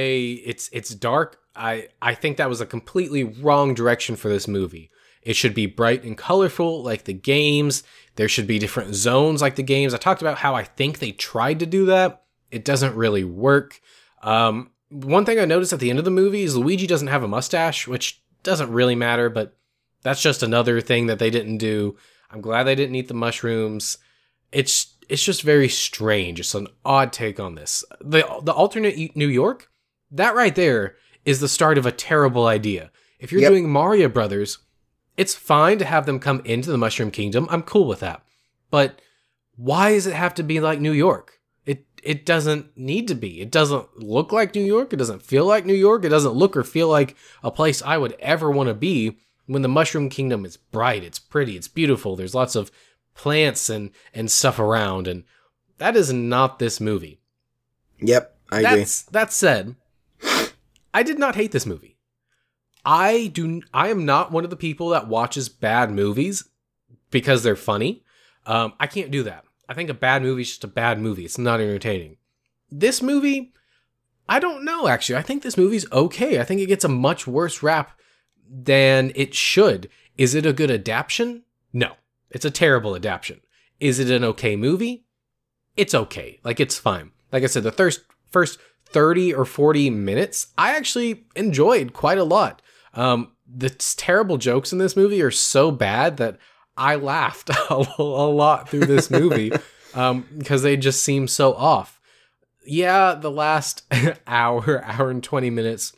it's 0.45 0.69
it's 0.71 0.89
dark. 0.95 1.39
I 1.55 1.89
I 2.01 2.13
think 2.13 2.37
that 2.37 2.49
was 2.49 2.61
a 2.61 2.65
completely 2.65 3.23
wrong 3.23 3.73
direction 3.73 4.15
for 4.15 4.29
this 4.29 4.47
movie. 4.47 4.89
It 5.21 5.35
should 5.35 5.55
be 5.55 5.65
bright 5.65 6.03
and 6.03 6.17
colorful 6.17 6.83
like 6.83 7.05
the 7.05 7.13
games. 7.13 7.83
There 8.15 8.29
should 8.29 8.47
be 8.47 8.59
different 8.59 8.93
zones 8.93 9.41
like 9.41 9.55
the 9.55 9.63
games. 9.63 9.93
I 9.93 9.97
talked 9.97 10.21
about 10.21 10.37
how 10.37 10.55
I 10.55 10.63
think 10.63 10.99
they 10.99 11.11
tried 11.11 11.59
to 11.59 11.65
do 11.65 11.85
that. 11.87 12.23
It 12.51 12.63
doesn't 12.63 12.95
really 12.95 13.23
work. 13.23 13.81
Um, 14.21 14.71
one 15.03 15.25
thing 15.25 15.39
I 15.39 15.45
noticed 15.45 15.73
at 15.73 15.79
the 15.79 15.89
end 15.89 15.99
of 15.99 16.05
the 16.05 16.11
movie 16.11 16.43
is 16.43 16.55
Luigi 16.55 16.87
doesn't 16.87 17.09
have 17.09 17.23
a 17.23 17.27
mustache, 17.27 17.87
which 17.87 18.21
doesn't 18.43 18.71
really 18.71 18.95
matter, 18.95 19.29
but 19.29 19.55
that's 20.03 20.21
just 20.21 20.43
another 20.43 20.79
thing 20.81 21.07
that 21.07 21.19
they 21.19 21.29
didn't 21.29 21.57
do. 21.57 21.97
I'm 22.31 22.41
glad 22.41 22.63
they 22.63 22.75
didn't 22.75 22.95
eat 22.95 23.07
the 23.07 23.13
mushrooms. 23.13 23.97
It's 24.51 24.93
it's 25.09 25.23
just 25.23 25.41
very 25.41 25.69
strange. 25.69 26.39
It's 26.39 26.55
an 26.55 26.67
odd 26.83 27.11
take 27.11 27.39
on 27.39 27.55
this. 27.55 27.83
The 27.99 28.25
the 28.41 28.53
alternate 28.53 29.15
New 29.15 29.27
York, 29.27 29.69
that 30.11 30.35
right 30.35 30.55
there 30.55 30.95
is 31.25 31.39
the 31.39 31.47
start 31.47 31.77
of 31.77 31.85
a 31.85 31.91
terrible 31.91 32.47
idea. 32.47 32.91
If 33.19 33.31
you're 33.31 33.41
yep. 33.41 33.51
doing 33.51 33.69
Mario 33.69 34.07
Brothers, 34.07 34.59
it's 35.17 35.33
fine 35.33 35.77
to 35.79 35.85
have 35.85 36.05
them 36.05 36.19
come 36.19 36.41
into 36.45 36.71
the 36.71 36.77
Mushroom 36.77 37.11
Kingdom. 37.11 37.47
I'm 37.49 37.63
cool 37.63 37.87
with 37.87 37.99
that. 38.01 38.23
But 38.69 39.01
why 39.55 39.93
does 39.93 40.07
it 40.07 40.13
have 40.13 40.33
to 40.35 40.43
be 40.43 40.59
like 40.59 40.79
New 40.79 40.91
York? 40.91 41.39
It 42.05 42.25
doesn't 42.25 42.77
need 42.77 43.07
to 43.07 43.15
be. 43.15 43.41
It 43.41 43.51
doesn't 43.51 43.99
look 43.99 44.31
like 44.31 44.53
New 44.53 44.63
York. 44.63 44.93
It 44.93 44.97
doesn't 44.97 45.23
feel 45.23 45.45
like 45.45 45.65
New 45.65 45.73
York. 45.73 46.05
It 46.05 46.09
doesn't 46.09 46.33
look 46.33 46.55
or 46.55 46.63
feel 46.63 46.87
like 46.87 47.15
a 47.43 47.51
place 47.51 47.81
I 47.81 47.97
would 47.97 48.13
ever 48.19 48.51
want 48.51 48.67
to 48.67 48.73
be 48.73 49.17
when 49.47 49.61
the 49.61 49.67
Mushroom 49.67 50.09
Kingdom 50.09 50.45
is 50.45 50.57
bright, 50.57 51.03
it's 51.03 51.19
pretty, 51.19 51.55
it's 51.55 51.67
beautiful. 51.67 52.15
There's 52.15 52.35
lots 52.35 52.55
of 52.55 52.71
plants 53.13 53.69
and 53.69 53.91
and 54.13 54.29
stuff 54.29 54.59
around 54.59 55.07
and 55.07 55.23
that 55.77 55.95
is 55.95 56.11
not 56.11 56.59
this 56.59 56.79
movie. 56.79 57.19
Yep, 57.99 58.37
I 58.51 58.61
That's, 58.61 59.01
agree. 59.01 59.11
That 59.11 59.33
said, 59.33 59.75
I 60.93 61.03
did 61.03 61.19
not 61.19 61.35
hate 61.35 61.51
this 61.51 61.65
movie. 61.65 61.97
I 62.85 63.27
do. 63.27 63.61
I 63.73 63.89
am 63.89 64.05
not 64.05 64.31
one 64.31 64.43
of 64.43 64.49
the 64.49 64.55
people 64.55 64.89
that 64.89 65.07
watches 65.07 65.49
bad 65.49 65.91
movies 65.91 66.47
because 67.09 67.43
they're 67.43 67.55
funny. 67.55 68.03
Um, 68.45 68.73
I 68.79 68.87
can't 68.87 69.11
do 69.11 69.23
that. 69.23 69.44
I 69.67 69.73
think 69.73 69.89
a 69.89 69.95
bad 69.95 70.21
movie 70.21 70.43
is 70.43 70.49
just 70.49 70.63
a 70.63 70.67
bad 70.67 70.99
movie. 70.99 71.25
It's 71.25 71.37
not 71.37 71.59
entertaining. 71.59 72.17
This 72.71 73.01
movie, 73.01 73.53
I 74.27 74.39
don't 74.39 74.65
know. 74.65 74.87
Actually, 74.87 75.17
I 75.17 75.21
think 75.21 75.43
this 75.43 75.57
movie's 75.57 75.89
okay. 75.91 76.39
I 76.39 76.43
think 76.43 76.61
it 76.61 76.67
gets 76.67 76.83
a 76.83 76.89
much 76.89 77.27
worse 77.27 77.63
rap 77.63 77.99
than 78.49 79.11
it 79.15 79.33
should. 79.33 79.89
Is 80.17 80.35
it 80.35 80.45
a 80.45 80.53
good 80.53 80.71
adaptation? 80.71 81.43
No, 81.73 81.93
it's 82.29 82.45
a 82.45 82.51
terrible 82.51 82.95
adaptation. 82.95 83.41
Is 83.79 83.99
it 83.99 84.09
an 84.09 84.23
okay 84.23 84.55
movie? 84.55 85.05
It's 85.75 85.93
okay. 85.93 86.39
Like 86.43 86.59
it's 86.59 86.77
fine. 86.77 87.11
Like 87.31 87.43
I 87.43 87.47
said, 87.47 87.63
the 87.63 87.71
first 87.71 88.01
first 88.31 88.59
30 88.87 89.33
or 89.33 89.45
40 89.45 89.89
minutes, 89.89 90.47
I 90.57 90.75
actually 90.75 91.25
enjoyed 91.35 91.93
quite 91.93 92.17
a 92.17 92.23
lot. 92.23 92.61
Um, 92.93 93.33
the 93.47 93.69
terrible 93.69 94.37
jokes 94.37 94.71
in 94.71 94.77
this 94.77 94.95
movie 94.95 95.21
are 95.21 95.31
so 95.31 95.71
bad 95.71 96.17
that 96.17 96.37
I 96.77 96.95
laughed 96.95 97.49
a, 97.49 97.85
a 97.97 98.03
lot 98.03 98.69
through 98.69 98.85
this 98.85 99.09
movie 99.09 99.51
um, 99.93 100.25
because 100.37 100.61
they 100.61 100.77
just 100.77 101.03
seem 101.03 101.27
so 101.27 101.53
off. 101.53 101.99
Yeah, 102.65 103.13
the 103.13 103.31
last 103.31 103.83
hour, 104.27 104.83
hour 104.83 105.09
and 105.09 105.23
20 105.23 105.49
minutes, 105.49 105.93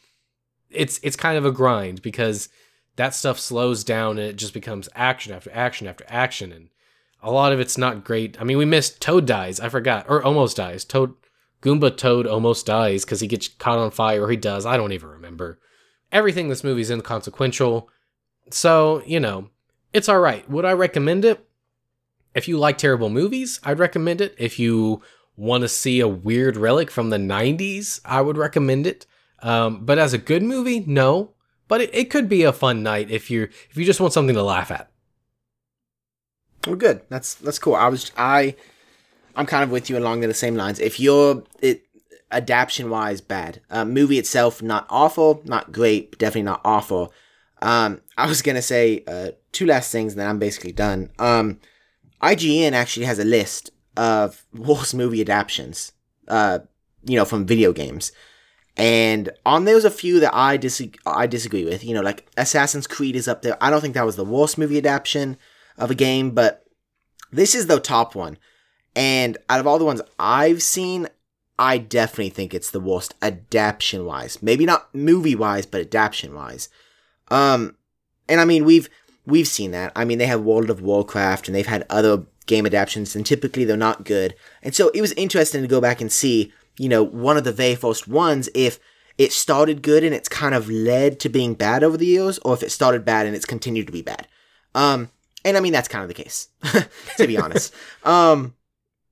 it's 0.70 0.99
it's 1.02 1.16
kind 1.16 1.38
of 1.38 1.45
a 1.45 1.52
grind 1.52 2.02
because 2.02 2.49
that 2.98 3.16
stuff 3.16 3.40
slows 3.40 3.84
down 3.84 4.18
and 4.18 4.28
it 4.28 4.36
just 4.36 4.54
becomes 4.54 4.90
action 4.95 5.34
after 5.34 5.49
action 5.54 5.88
after 5.88 6.04
action 6.10 6.52
and 6.52 6.70
a 7.22 7.32
lot 7.32 7.54
of 7.54 7.60
it's 7.60 7.78
not 7.78 8.04
great. 8.04 8.40
I 8.40 8.44
mean, 8.44 8.58
we 8.58 8.66
missed 8.66 9.02
Toad 9.02 9.26
dies. 9.26 9.60
I 9.60 9.70
forgot 9.70 10.06
or 10.10 10.22
almost 10.22 10.58
dies. 10.58 10.84
Toad 10.84 11.14
Goomba 11.62 11.95
Toad 11.95 12.28
almost 12.28 12.66
dies 12.66 13.06
because 13.06 13.22
he 13.22 13.28
gets 13.28 13.48
caught 13.48 13.80
on 13.80 13.91
fire 13.91 14.24
or 14.24 14.30
he 14.30 14.38
does. 14.38 14.66
I 14.66 14.78
don't 14.78 14.91
even 14.91 15.10
remember 15.10 15.60
everything 16.12 16.49
this 16.49 16.64
movie's 16.64 16.91
inconsequential. 16.91 17.90
So, 18.52 19.02
you 19.06 19.20
know, 19.20 19.49
it's 19.93 20.09
all 20.09 20.19
right. 20.19 20.49
Would 20.49 20.65
I 20.65 20.73
recommend 20.73 21.26
it? 21.26 21.43
If 22.34 22.47
you 22.47 22.57
like 22.57 22.77
terrible 22.77 23.09
movies, 23.09 23.59
I'd 23.64 23.80
recommend 23.80 24.22
it. 24.22 24.35
If 24.38 24.59
you 24.59 25.01
want 25.35 25.61
to 25.64 25.68
see 25.68 25.99
a 25.99 26.07
weird 26.07 26.57
relic 26.57 26.91
from 26.91 27.09
the 27.09 27.18
90s, 27.18 27.99
I 28.05 28.22
would 28.22 28.38
recommend 28.38 28.85
it. 28.85 29.05
Um, 29.41 29.85
but 29.85 29.97
as 29.97 30.14
a 30.14 30.18
good 30.18 30.43
movie, 30.43 30.81
no. 30.81 31.34
But 31.68 31.81
it, 31.81 31.95
it 31.95 32.09
could 32.09 32.30
be 32.30 32.43
a 32.43 32.53
fun 32.53 32.84
night 32.84 33.11
if 33.11 33.30
you 33.30 33.43
if 33.69 33.76
you 33.76 33.85
just 33.85 33.99
want 33.99 34.14
something 34.14 34.35
to 34.35 34.43
laugh 34.43 34.72
at. 34.72 34.89
Well, 36.65 36.76
good. 36.76 37.01
That's 37.09 37.35
that's 37.35 37.59
cool. 37.59 37.76
I 37.76 37.88
was 37.88 38.11
I 38.18 38.55
I'm 39.35 39.45
kind 39.45 39.64
of 39.64 39.69
with 39.69 39.89
you 39.89 39.97
along 39.97 40.22
the 40.22 40.34
same 40.34 40.55
lines. 40.55 40.80
If 40.80 40.99
you're 40.99 41.43
it 41.61 41.88
adaptation 42.31 42.89
wise 42.89 43.22
bad. 43.22 43.61
Uh, 43.69 43.85
movie 43.85 44.18
itself 44.19 44.61
not 44.61 44.85
awful, 44.89 45.41
not 45.45 45.72
great, 45.72 46.18
definitely 46.18 46.43
not 46.43 46.61
awful. 46.65 47.14
Um, 47.61 48.01
I 48.17 48.27
was 48.27 48.41
gonna 48.41 48.61
say 48.61 49.03
uh, 49.07 49.31
two 49.51 49.65
last 49.65 49.91
things, 49.91 50.13
and 50.13 50.19
then 50.19 50.27
I'm 50.27 50.39
basically 50.39 50.71
done. 50.71 51.11
Um, 51.19 51.59
IGN 52.21 52.73
actually 52.73 53.05
has 53.05 53.19
a 53.19 53.25
list 53.25 53.71
of 53.95 54.45
worst 54.53 54.95
movie 54.95 55.21
adaptations, 55.21 55.93
uh, 56.27 56.59
you 57.03 57.15
know, 57.15 57.25
from 57.25 57.45
video 57.45 57.73
games, 57.73 58.11
and 58.75 59.29
on 59.45 59.65
there's 59.65 59.85
a 59.85 59.91
few 59.91 60.19
that 60.19 60.35
I 60.35 60.57
disagree, 60.57 60.99
I 61.05 61.27
disagree 61.27 61.65
with. 61.65 61.84
You 61.84 61.95
know, 61.95 62.01
like 62.01 62.27
Assassin's 62.38 62.88
Creed 62.88 63.15
is 63.15 63.27
up 63.27 63.41
there. 63.41 63.57
I 63.61 63.69
don't 63.69 63.81
think 63.81 63.95
that 63.95 64.05
was 64.05 64.15
the 64.17 64.25
worst 64.25 64.57
movie 64.57 64.77
adaptation 64.77 65.38
of 65.77 65.91
a 65.91 65.95
game, 65.95 66.31
but 66.31 66.65
this 67.31 67.55
is 67.55 67.67
the 67.67 67.79
top 67.79 68.15
one. 68.15 68.38
And 68.95 69.38
out 69.49 69.59
of 69.59 69.67
all 69.67 69.77
the 69.77 69.85
ones 69.85 70.01
I've 70.17 70.63
seen, 70.63 71.07
I 71.59 71.77
definitely 71.77 72.29
think 72.29 72.53
it's 72.53 72.71
the 72.71 72.79
worst 72.79 73.15
adaptation 73.21 74.05
wise. 74.05 74.41
Maybe 74.41 74.65
not 74.65 74.93
movie 74.93 75.35
wise, 75.35 75.65
but 75.65 75.81
adaptation 75.81 76.34
wise. 76.34 76.69
Um, 77.30 77.76
and 78.30 78.40
I 78.40 78.45
mean, 78.45 78.66
we've, 78.66 78.90
we've 79.26 79.48
seen 79.48 79.72
that. 79.72 79.91
I 79.95 80.06
mean, 80.06 80.18
they 80.18 80.26
have 80.26 80.41
World 80.41 80.70
of 80.70 80.82
Warcraft 80.82 81.48
and 81.48 81.56
they've 81.56 81.66
had 81.66 81.86
other 81.90 82.26
game 82.45 82.66
adaptations 82.66 83.16
and 83.16 83.26
typically 83.26 83.66
they're 83.66 83.78
not 83.78 84.06
good. 84.06 84.36
And 84.64 84.74
so 84.74 84.90
it 84.90 85.02
was 85.02 85.12
interesting 85.14 85.62
to 85.62 85.68
go 85.68 85.82
back 85.82 86.02
and 86.02 86.12
see, 86.12 86.54
you 86.78 86.90
know, 86.90 87.04
one 87.04 87.38
of 87.38 87.44
the 87.44 87.52
very 87.52 87.76
first 87.76 88.08
ones, 88.08 88.49
if 88.56 88.80
it 89.18 89.32
started 89.32 89.82
good 89.82 90.04
and 90.04 90.14
it's 90.16 90.30
kind 90.30 90.56
of 90.56 90.70
led 90.70 91.20
to 91.20 91.30
being 91.30 91.54
bad 91.54 91.84
over 91.84 91.98
the 91.98 92.06
years, 92.06 92.38
or 92.40 92.54
if 92.54 92.64
it 92.64 92.72
started 92.72 93.04
bad 93.04 93.26
and 93.26 93.36
it's 93.36 93.45
continued 93.45 93.88
to 93.88 93.94
be 93.94 94.02
bad. 94.02 94.28
Um, 94.76 95.10
and 95.44 95.58
I 95.58 95.60
mean, 95.60 95.74
that's 95.74 95.88
kind 95.88 96.04
of 96.04 96.08
the 96.08 96.14
case, 96.14 96.49
to 97.18 97.28
be 97.28 97.38
honest. 97.38 97.74
Um, 98.04 98.54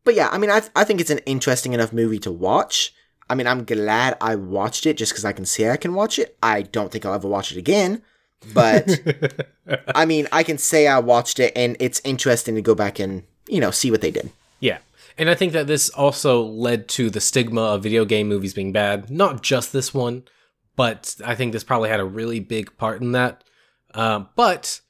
but 0.06 0.14
yeah, 0.14 0.30
I 0.32 0.38
mean, 0.38 0.52
I, 0.52 0.60
th- 0.60 0.72
I 0.76 0.84
think 0.86 1.02
it's 1.02 1.10
an 1.10 1.18
interesting 1.26 1.74
enough 1.74 1.92
movie 1.92 2.20
to 2.20 2.32
watch. 2.32 2.94
I 3.30 3.36
mean, 3.36 3.48
I'm 3.48 3.64
glad 3.64 4.18
I 4.22 4.36
watched 4.36 4.86
it 4.86 4.98
just 4.98 5.12
because 5.12 5.26
I 5.26 5.34
can 5.34 5.46
say 5.46 5.70
I 5.70 5.78
can 5.78 5.94
watch 5.94 6.20
it. 6.20 6.38
I 6.44 6.62
don't 6.62 6.92
think 6.92 7.06
I'll 7.06 7.14
ever 7.14 7.28
watch 7.28 7.52
it 7.52 7.58
again. 7.58 8.02
But 8.54 8.90
I 9.96 10.06
mean, 10.06 10.28
I 10.32 10.44
can 10.44 10.58
say 10.58 10.88
I 10.88 11.00
watched 11.00 11.40
it 11.40 11.52
and 11.56 11.76
it's 11.80 12.02
interesting 12.04 12.56
to 12.56 12.62
go 12.62 12.76
back 12.76 13.00
and, 13.00 13.24
you 13.48 13.60
know, 13.60 13.72
see 13.72 13.90
what 13.90 14.02
they 14.02 14.12
did. 14.12 14.32
Yeah. 14.60 14.78
And 15.18 15.30
I 15.30 15.36
think 15.36 15.54
that 15.54 15.68
this 15.68 15.90
also 15.90 16.44
led 16.44 16.88
to 16.90 17.10
the 17.10 17.22
stigma 17.22 17.62
of 17.62 17.84
video 17.84 18.06
game 18.06 18.28
movies 18.28 18.54
being 18.54 18.72
bad. 18.72 19.10
Not 19.10 19.42
just 19.42 19.74
this 19.74 19.94
one, 19.94 20.24
but 20.76 21.16
I 21.26 21.36
think 21.36 21.54
this 21.54 21.64
probably 21.64 21.90
had 21.90 22.00
a 22.00 22.06
really 22.06 22.40
big 22.40 22.78
part 22.78 23.02
in 23.02 23.14
that. 23.14 23.44
Uh, 23.94 24.26
but 24.36 24.82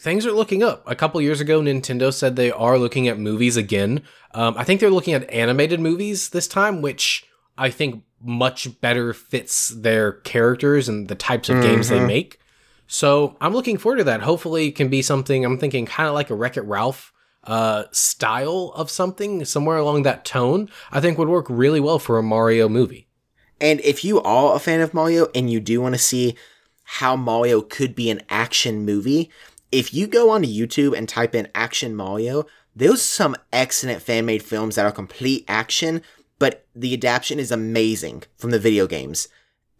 things 0.00 0.26
are 0.26 0.32
looking 0.32 0.62
up. 0.62 0.82
A 0.86 0.96
couple 0.96 1.20
years 1.20 1.40
ago, 1.40 1.60
Nintendo 1.60 2.12
said 2.12 2.34
they 2.34 2.50
are 2.50 2.78
looking 2.78 3.08
at 3.08 3.18
movies 3.18 3.56
again. 3.56 4.02
Um, 4.34 4.54
I 4.58 4.64
think 4.64 4.80
they're 4.80 4.90
looking 4.90 5.14
at 5.14 5.30
animated 5.30 5.80
movies 5.80 6.30
this 6.30 6.48
time, 6.48 6.82
which 6.82 7.27
I 7.58 7.70
think 7.70 8.04
much 8.20 8.80
better 8.80 9.12
fits 9.12 9.68
their 9.68 10.12
characters 10.12 10.88
and 10.88 11.08
the 11.08 11.14
types 11.14 11.48
of 11.48 11.56
mm-hmm. 11.56 11.66
games 11.66 11.88
they 11.88 11.98
mm-hmm. 11.98 12.06
make. 12.06 12.40
So 12.86 13.36
I'm 13.40 13.52
looking 13.52 13.76
forward 13.76 13.98
to 13.98 14.04
that. 14.04 14.22
Hopefully, 14.22 14.68
it 14.68 14.76
can 14.76 14.88
be 14.88 15.02
something. 15.02 15.44
I'm 15.44 15.58
thinking 15.58 15.84
kind 15.84 16.08
of 16.08 16.14
like 16.14 16.30
a 16.30 16.34
Wreck 16.34 16.56
It 16.56 16.62
Ralph 16.62 17.12
uh, 17.44 17.84
style 17.92 18.72
of 18.74 18.90
something, 18.90 19.44
somewhere 19.44 19.76
along 19.76 20.04
that 20.04 20.24
tone. 20.24 20.70
I 20.90 21.00
think 21.00 21.18
would 21.18 21.28
work 21.28 21.46
really 21.48 21.80
well 21.80 21.98
for 21.98 22.18
a 22.18 22.22
Mario 22.22 22.68
movie. 22.68 23.08
And 23.60 23.80
if 23.80 24.04
you 24.04 24.22
are 24.22 24.54
a 24.54 24.58
fan 24.58 24.80
of 24.80 24.94
Mario 24.94 25.28
and 25.34 25.50
you 25.50 25.60
do 25.60 25.80
want 25.80 25.94
to 25.94 26.00
see 26.00 26.36
how 26.84 27.16
Mario 27.16 27.60
could 27.60 27.94
be 27.94 28.08
an 28.08 28.22
action 28.30 28.84
movie, 28.84 29.30
if 29.70 29.92
you 29.92 30.06
go 30.06 30.30
onto 30.30 30.48
YouTube 30.48 30.96
and 30.96 31.08
type 31.08 31.34
in 31.34 31.48
Action 31.54 31.94
Mario, 31.94 32.46
there's 32.74 33.02
some 33.02 33.36
excellent 33.52 34.00
fan 34.00 34.24
made 34.24 34.42
films 34.42 34.76
that 34.76 34.86
are 34.86 34.92
complete 34.92 35.44
action, 35.48 36.00
but 36.38 36.66
the 36.74 36.94
adaptation 36.94 37.38
is 37.38 37.50
amazing 37.50 38.22
from 38.36 38.50
the 38.50 38.58
video 38.58 38.86
games. 38.86 39.28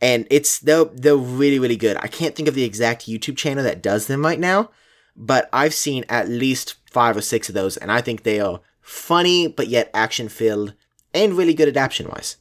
And 0.01 0.27
it's 0.31 0.61
they're 0.61 0.85
they're 0.85 1.17
really, 1.17 1.59
really 1.59 1.77
good. 1.77 1.97
I 2.01 2.07
can't 2.07 2.35
think 2.37 2.49
of 2.49 2.55
the 2.55 2.63
exact 2.65 3.07
YouTube 3.07 3.37
channel 3.37 3.65
that 3.65 3.83
does 3.83 4.07
them 4.07 4.25
right 4.25 4.39
now, 4.39 4.71
but 5.17 5.49
I've 5.53 5.75
seen 5.75 6.05
at 6.09 6.29
least 6.29 6.77
five 6.91 7.17
or 7.17 7.21
six 7.23 7.49
of 7.49 7.55
those, 7.57 7.77
and 7.77 7.91
I 7.91 8.01
think 8.01 8.23
they 8.23 8.39
are 8.41 8.61
funny 8.81 9.49
but 9.49 9.69
yet 9.69 9.91
action 9.93 10.29
filled 10.29 10.75
and 11.13 11.35
really 11.35 11.53
good 11.55 11.69
adaptation 11.69 12.09
wise. 12.09 12.37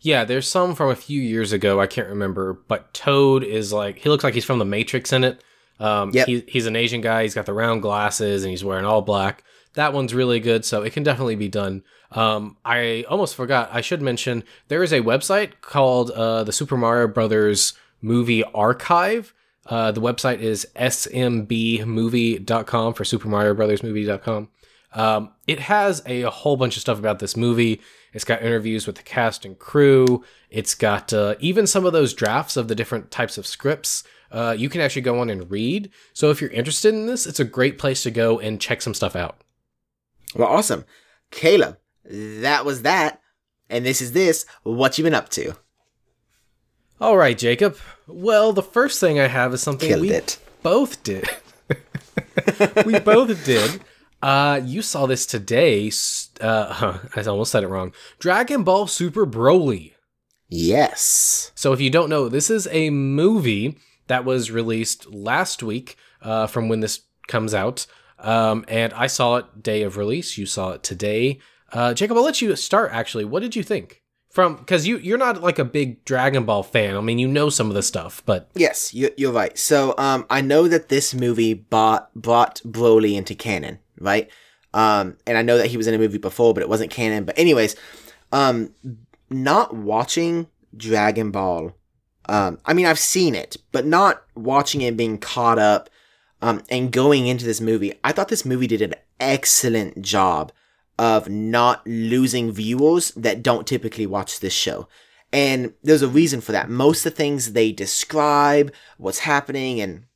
Yeah, 0.00 0.24
there's 0.24 0.46
some 0.48 0.76
from 0.76 0.90
a 0.90 0.94
few 0.96 1.20
years 1.20 1.52
ago, 1.52 1.80
I 1.80 1.88
can't 1.88 2.08
remember, 2.08 2.52
but 2.68 2.94
Toad 2.94 3.42
is 3.42 3.72
like 3.72 3.98
he 3.98 4.08
looks 4.08 4.22
like 4.22 4.34
he's 4.34 4.44
from 4.44 4.60
the 4.60 4.64
Matrix 4.64 5.12
in 5.12 5.24
it 5.24 5.42
Um, 5.80 6.10
Yep. 6.14 6.26
he, 6.28 6.44
he's 6.46 6.66
an 6.66 6.76
Asian 6.76 7.00
guy. 7.00 7.22
He's 7.24 7.34
got 7.34 7.46
the 7.46 7.52
round 7.52 7.82
glasses 7.82 8.44
and 8.44 8.50
he's 8.50 8.64
wearing 8.64 8.84
all 8.84 9.02
black. 9.02 9.42
That 9.74 9.92
one's 9.92 10.14
really 10.14 10.38
good, 10.40 10.64
so 10.64 10.82
it 10.82 10.92
can 10.92 11.02
definitely 11.02 11.36
be 11.36 11.48
done. 11.48 11.82
Um, 12.12 12.56
I 12.64 13.04
almost 13.08 13.34
forgot. 13.34 13.68
I 13.72 13.80
should 13.80 14.00
mention 14.02 14.44
there 14.68 14.82
is 14.82 14.92
a 14.92 15.00
website 15.00 15.60
called 15.60 16.10
uh, 16.10 16.44
the 16.44 16.52
Super 16.52 16.76
Mario 16.76 17.08
Brothers 17.08 17.74
Movie 18.00 18.44
Archive. 18.44 19.34
Uh, 19.66 19.92
the 19.92 20.00
website 20.00 20.38
is 20.38 20.66
smbmovie.com 20.76 21.84
for 22.94 23.04
Super 23.04 23.28
Mario 23.28 23.52
Brothers 23.54 23.82
Movie.com. 23.82 24.48
Um, 24.94 25.32
it 25.46 25.60
has 25.60 26.02
a 26.06 26.22
whole 26.22 26.56
bunch 26.56 26.76
of 26.76 26.80
stuff 26.80 26.98
about 26.98 27.18
this 27.18 27.36
movie. 27.36 27.82
It's 28.14 28.24
got 28.24 28.40
interviews 28.40 28.86
with 28.86 28.96
the 28.96 29.02
cast 29.02 29.44
and 29.44 29.58
crew. 29.58 30.24
It's 30.48 30.74
got 30.74 31.12
uh, 31.12 31.34
even 31.40 31.66
some 31.66 31.84
of 31.84 31.92
those 31.92 32.14
drafts 32.14 32.56
of 32.56 32.68
the 32.68 32.74
different 32.74 33.10
types 33.10 33.36
of 33.36 33.46
scripts. 33.46 34.02
Uh, 34.30 34.54
you 34.56 34.70
can 34.70 34.80
actually 34.80 35.02
go 35.02 35.20
on 35.20 35.28
and 35.28 35.50
read. 35.50 35.90
So 36.14 36.30
if 36.30 36.40
you're 36.40 36.50
interested 36.50 36.94
in 36.94 37.06
this, 37.06 37.26
it's 37.26 37.40
a 37.40 37.44
great 37.44 37.78
place 37.78 38.02
to 38.04 38.10
go 38.10 38.38
and 38.38 38.60
check 38.60 38.80
some 38.80 38.94
stuff 38.94 39.14
out. 39.14 39.42
Well, 40.34 40.48
awesome. 40.48 40.86
Caleb, 41.30 41.78
that 42.08 42.64
was 42.64 42.82
that. 42.82 43.20
And 43.70 43.84
this 43.84 44.00
is 44.00 44.12
this. 44.12 44.46
What 44.62 44.96
you 44.98 45.04
been 45.04 45.14
up 45.14 45.28
to? 45.30 45.54
All 47.00 47.16
right, 47.16 47.36
Jacob. 47.36 47.76
Well, 48.06 48.52
the 48.52 48.62
first 48.62 48.98
thing 48.98 49.20
I 49.20 49.28
have 49.28 49.54
is 49.54 49.62
something 49.62 49.88
Killed 49.88 50.00
we 50.02 50.10
it. 50.10 50.38
both 50.62 51.02
did. 51.02 51.28
we 52.86 52.98
both 52.98 53.44
did. 53.44 53.80
Uh, 54.20 54.60
you 54.64 54.82
saw 54.82 55.06
this 55.06 55.26
today. 55.26 55.90
Uh, 56.40 56.98
I 57.16 57.22
almost 57.22 57.52
said 57.52 57.62
it 57.62 57.68
wrong. 57.68 57.92
Dragon 58.18 58.64
Ball 58.64 58.86
Super 58.86 59.26
Broly. 59.26 59.92
Yes. 60.48 61.52
So, 61.54 61.72
if 61.72 61.80
you 61.80 61.90
don't 61.90 62.08
know, 62.08 62.28
this 62.28 62.50
is 62.50 62.66
a 62.72 62.90
movie 62.90 63.78
that 64.06 64.24
was 64.24 64.50
released 64.50 65.06
last 65.12 65.62
week 65.62 65.96
uh, 66.22 66.46
from 66.46 66.68
when 66.68 66.80
this 66.80 67.02
comes 67.28 67.54
out. 67.54 67.86
Um, 68.18 68.64
and 68.66 68.92
I 68.94 69.06
saw 69.06 69.36
it 69.36 69.62
day 69.62 69.82
of 69.82 69.96
release. 69.96 70.36
You 70.38 70.46
saw 70.46 70.70
it 70.70 70.82
today. 70.82 71.38
Uh, 71.72 71.94
Jacob, 71.94 72.16
I'll 72.16 72.24
let 72.24 72.40
you 72.40 72.54
start. 72.56 72.90
Actually, 72.92 73.24
what 73.24 73.40
did 73.40 73.54
you 73.56 73.62
think? 73.62 74.02
From 74.30 74.56
because 74.56 74.86
you 74.86 74.98
you're 74.98 75.18
not 75.18 75.42
like 75.42 75.58
a 75.58 75.64
big 75.64 76.04
Dragon 76.04 76.44
Ball 76.44 76.62
fan. 76.62 76.96
I 76.96 77.00
mean, 77.00 77.18
you 77.18 77.26
know 77.26 77.48
some 77.48 77.68
of 77.68 77.74
the 77.74 77.82
stuff, 77.82 78.22
but 78.26 78.50
Yes, 78.54 78.92
you, 78.92 79.10
you're 79.16 79.32
right. 79.32 79.58
So, 79.58 79.94
um, 79.96 80.26
I 80.28 80.42
know 80.42 80.68
that 80.68 80.90
this 80.90 81.14
movie 81.14 81.54
bought, 81.54 82.14
brought 82.14 82.60
Broly 82.64 83.16
into 83.16 83.34
canon, 83.34 83.78
right? 83.98 84.30
Um, 84.74 85.16
and 85.26 85.38
I 85.38 85.42
know 85.42 85.56
that 85.56 85.68
he 85.68 85.78
was 85.78 85.86
in 85.86 85.94
a 85.94 85.98
movie 85.98 86.18
before, 86.18 86.52
but 86.52 86.62
it 86.62 86.68
wasn't 86.68 86.90
canon. 86.90 87.24
But 87.24 87.38
anyways, 87.38 87.74
um, 88.30 88.74
not 89.30 89.74
watching 89.74 90.46
Dragon 90.76 91.30
Ball, 91.30 91.72
um, 92.28 92.58
I 92.66 92.74
mean, 92.74 92.84
I've 92.84 92.98
seen 92.98 93.34
it, 93.34 93.56
but 93.72 93.86
not 93.86 94.22
watching 94.34 94.82
it 94.82 94.96
being 94.96 95.16
caught 95.16 95.58
up, 95.58 95.88
um, 96.42 96.62
and 96.68 96.92
going 96.92 97.26
into 97.26 97.46
this 97.46 97.62
movie, 97.62 97.94
I 98.04 98.12
thought 98.12 98.28
this 98.28 98.44
movie 98.44 98.66
did 98.66 98.82
an 98.82 98.94
excellent 99.18 100.02
job 100.02 100.52
of 100.98 101.28
not 101.28 101.86
losing 101.86 102.52
viewers 102.52 103.12
that 103.12 103.42
don't 103.42 103.66
typically 103.66 104.06
watch 104.06 104.40
this 104.40 104.52
show. 104.52 104.88
And 105.32 105.74
there's 105.82 106.02
a 106.02 106.08
reason 106.08 106.40
for 106.40 106.52
that. 106.52 106.70
Most 106.70 107.04
of 107.04 107.12
the 107.12 107.16
things 107.16 107.52
they 107.52 107.70
describe, 107.70 108.72
what's 108.96 109.20
happening, 109.20 109.80
and 109.80 110.06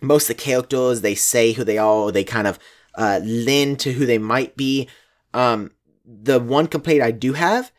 most 0.00 0.28
of 0.28 0.36
the 0.36 0.42
characters, 0.42 1.00
they 1.00 1.14
say 1.14 1.52
who 1.52 1.64
they 1.64 1.78
are, 1.78 2.10
they 2.10 2.24
kind 2.24 2.46
of 2.46 2.58
uh, 2.96 3.20
lend 3.22 3.78
to 3.80 3.92
who 3.92 4.06
they 4.06 4.18
might 4.18 4.56
be. 4.56 4.88
Um, 5.32 5.70
the 6.04 6.40
one 6.40 6.66
complaint 6.66 7.02
I 7.02 7.12
do 7.12 7.32
have 7.34 7.72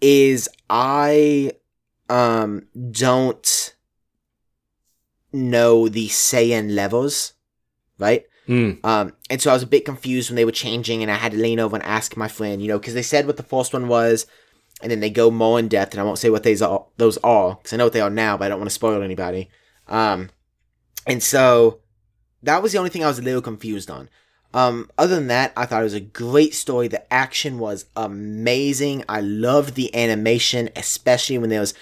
is 0.00 0.48
I 0.68 1.52
um, 2.08 2.66
don't 2.90 3.74
know 5.32 5.88
the 5.88 6.08
Saiyan 6.08 6.74
levels, 6.74 7.32
right? 7.98 8.24
Mm, 8.48 8.84
Um, 8.84 9.12
and 9.30 9.40
so 9.40 9.50
I 9.50 9.54
was 9.54 9.62
a 9.62 9.66
bit 9.66 9.84
confused 9.84 10.30
when 10.30 10.36
they 10.36 10.44
were 10.44 10.52
changing, 10.52 11.02
and 11.02 11.10
I 11.10 11.16
had 11.16 11.32
to 11.32 11.38
lean 11.38 11.60
over 11.60 11.76
and 11.76 11.84
ask 11.84 12.16
my 12.16 12.28
friend, 12.28 12.62
you 12.62 12.68
know, 12.68 12.78
because 12.78 12.94
they 12.94 13.02
said 13.02 13.26
what 13.26 13.36
the 13.36 13.42
first 13.42 13.72
one 13.72 13.88
was, 13.88 14.26
and 14.82 14.90
then 14.90 15.00
they 15.00 15.10
go 15.10 15.30
more 15.30 15.58
in 15.58 15.68
depth, 15.68 15.92
and 15.92 16.00
I 16.00 16.04
won't 16.04 16.18
say 16.18 16.30
what 16.30 16.42
these 16.42 16.62
are, 16.62 16.86
those 16.96 17.18
are, 17.18 17.56
because 17.56 17.72
I 17.72 17.76
know 17.76 17.84
what 17.84 17.92
they 17.92 18.00
are 18.00 18.10
now, 18.10 18.36
but 18.36 18.46
I 18.46 18.48
don't 18.48 18.58
want 18.58 18.70
to 18.70 18.74
spoil 18.74 19.02
anybody. 19.02 19.48
Um, 19.88 20.30
and 21.06 21.22
so 21.22 21.80
that 22.42 22.62
was 22.62 22.72
the 22.72 22.78
only 22.78 22.90
thing 22.90 23.04
I 23.04 23.08
was 23.08 23.18
a 23.18 23.22
little 23.22 23.42
confused 23.42 23.90
on. 23.90 24.08
Um, 24.52 24.88
other 24.96 25.16
than 25.16 25.26
that, 25.26 25.52
I 25.56 25.66
thought 25.66 25.80
it 25.80 25.84
was 25.84 25.94
a 25.94 26.00
great 26.00 26.54
story. 26.54 26.86
The 26.86 27.12
action 27.12 27.58
was 27.58 27.86
amazing. 27.96 29.04
I 29.08 29.20
loved 29.20 29.74
the 29.74 29.94
animation, 29.94 30.70
especially 30.76 31.38
when 31.38 31.50
there 31.50 31.60
was 31.60 31.74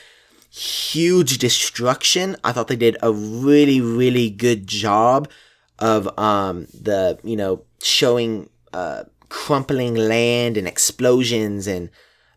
huge 0.50 1.38
destruction. 1.38 2.36
I 2.42 2.52
thought 2.52 2.68
they 2.68 2.76
did 2.76 2.96
a 3.02 3.12
really, 3.12 3.80
really 3.80 4.30
good 4.30 4.66
job 4.66 5.28
of 5.78 6.06
um 6.18 6.66
the 6.74 7.18
you 7.24 7.36
know 7.36 7.64
showing 7.82 8.48
uh 8.72 9.04
crumpling 9.28 9.94
land 9.94 10.56
and 10.56 10.68
explosions 10.68 11.66
and 11.66 11.90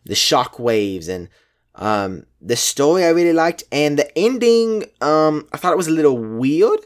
the 0.04 0.14
shock 0.14 0.58
waves 0.58 1.08
and 1.08 1.28
um 1.76 2.24
the 2.40 2.56
story 2.56 3.04
I 3.04 3.08
really 3.10 3.32
liked 3.34 3.64
and 3.70 3.98
the 3.98 4.16
ending 4.18 4.84
um 5.00 5.46
I 5.52 5.58
thought 5.58 5.72
it 5.72 5.76
was 5.76 5.88
a 5.88 5.92
little 5.92 6.16
weird 6.18 6.80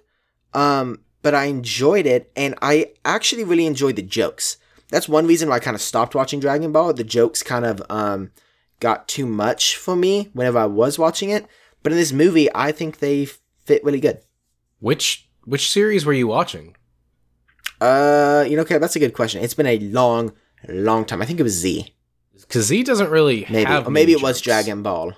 um 0.55 1.01
but 1.23 1.35
I 1.35 1.45
enjoyed 1.45 2.07
it 2.07 2.31
and 2.35 2.55
I 2.63 2.93
actually 3.05 3.45
really 3.45 3.67
enjoyed 3.67 3.97
the 3.97 4.03
jokes. 4.03 4.57
That's 4.89 5.09
one 5.09 5.27
reason 5.27 5.49
why 5.49 5.57
I 5.57 5.61
kind 5.61 5.75
of 5.75 5.83
stopped 5.83 6.15
watching 6.15 6.41
Dragon 6.41 6.73
Ball. 6.73 6.93
The 6.95 7.05
jokes 7.05 7.43
kind 7.43 7.65
of 7.65 7.83
um 7.91 8.33
got 8.81 9.07
too 9.07 9.27
much 9.27 9.77
for 9.77 9.95
me 9.95 10.31
whenever 10.33 10.59
I 10.59 10.67
was 10.67 10.99
watching 10.99 11.31
it. 11.31 11.47
But 11.83 11.93
in 11.93 11.99
this 11.99 12.13
movie, 12.13 12.49
I 12.55 12.73
think 12.73 12.99
they 12.99 13.27
fit 13.65 13.85
really 13.85 14.01
good. 14.01 14.21
which 14.81 15.30
which 15.45 15.71
series 15.71 16.05
were 16.07 16.13
you 16.13 16.27
watching? 16.27 16.77
Uh, 17.81 18.45
you 18.49 18.57
know, 18.57 18.63
okay, 18.63 18.79
that's 18.79 18.97
a 18.97 18.99
good 19.01 19.15
question. 19.15 19.43
It's 19.43 19.55
been 19.55 19.67
a 19.67 19.79
long, 19.79 20.33
long 20.69 21.05
time. 21.05 21.23
I 21.23 21.27
think 21.27 21.41
it 21.41 21.45
was 21.45 21.55
Z, 21.59 21.95
Because 22.41 22.67
Z 22.67 22.83
doesn't 22.83 23.11
really 23.11 23.47
maybe, 23.51 23.65
have 23.65 23.87
or 23.87 23.91
maybe 23.91 24.13
it 24.13 24.23
was. 24.23 24.41
Dragon 24.41 24.83
Ball. 24.83 25.13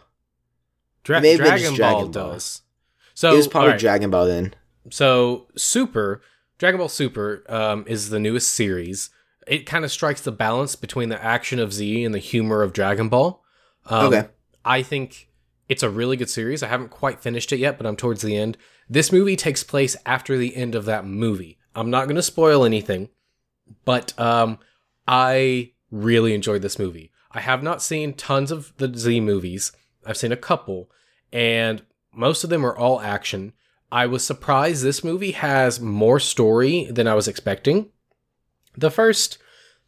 Dra- 1.05 1.21
Maybe 1.21 1.39
Dragon, 1.39 1.59
just 1.59 1.71
Ball 1.81 1.91
Dragon 2.05 2.13
Ball. 2.13 2.33
does. 2.33 2.63
So 3.15 3.33
it 3.33 3.37
was 3.37 3.49
probably 3.49 3.69
alright, 3.71 3.81
Dragon 3.81 4.11
Ball 4.11 4.27
then. 4.27 4.55
So 4.91 5.49
Super 5.57 6.23
Dragon 6.59 6.79
Ball 6.79 6.89
Super 6.89 7.43
um, 7.49 7.85
is 7.89 8.11
the 8.11 8.21
newest 8.21 8.53
series. 8.53 9.11
It 9.49 9.67
kind 9.67 9.85
of 9.85 9.91
strikes 9.91 10.21
the 10.21 10.31
balance 10.31 10.77
between 10.77 11.09
the 11.09 11.23
action 11.23 11.59
of 11.59 11.73
Z 11.73 12.05
and 12.05 12.15
the 12.15 12.21
humor 12.21 12.63
of 12.63 12.73
Dragon 12.73 13.09
Ball. 13.09 13.43
Um, 13.87 14.07
Okay. 14.07 14.29
I 14.65 14.83
think 14.83 15.29
it's 15.73 15.83
a 15.83 15.89
really 15.89 16.19
good 16.19 16.29
series. 16.29 16.63
I 16.63 16.69
haven't 16.69 16.91
quite 16.91 17.21
finished 17.23 17.51
it 17.51 17.59
yet, 17.59 17.79
but 17.79 17.87
I'm 17.87 17.97
towards 17.97 18.21
the 18.21 18.37
end. 18.37 18.59
This 18.91 19.11
movie 19.11 19.37
takes 19.37 19.65
place 19.65 19.97
after 20.05 20.37
the 20.37 20.55
end 20.55 20.75
of 20.75 20.85
that 20.85 21.07
movie. 21.07 21.57
I'm 21.75 21.89
not 21.89 22.05
going 22.05 22.17
to 22.17 22.23
spoil 22.23 22.67
anything, 22.67 23.09
but 23.87 24.13
um, 24.21 24.59
I 25.09 25.73
really 25.91 26.35
enjoyed 26.35 26.61
this 26.61 26.79
movie. 26.79 27.11
I 27.31 27.41
have 27.41 27.63
not 27.63 27.83
seen 27.83 28.13
tons 28.13 28.51
of 28.51 28.75
the 28.77 28.95
Z 28.95 29.21
movies. 29.21 29.73
I've 30.05 30.19
seen 30.19 30.31
a 30.31 30.37
couple, 30.37 30.91
and 31.33 31.83
most 32.13 32.45
of 32.45 32.51
them 32.51 32.67
are 32.67 32.77
all 32.77 33.01
action. 33.01 33.55
I 33.91 34.05
was 34.05 34.27
surprised 34.27 34.83
this 34.83 35.03
movie 35.03 35.33
has 35.33 35.81
more 35.81 36.21
story 36.21 36.85
than 36.91 37.09
I 37.09 37.15
was 37.15 37.29
expecting. 37.29 37.89
The 38.77 38.91
first 38.91 39.39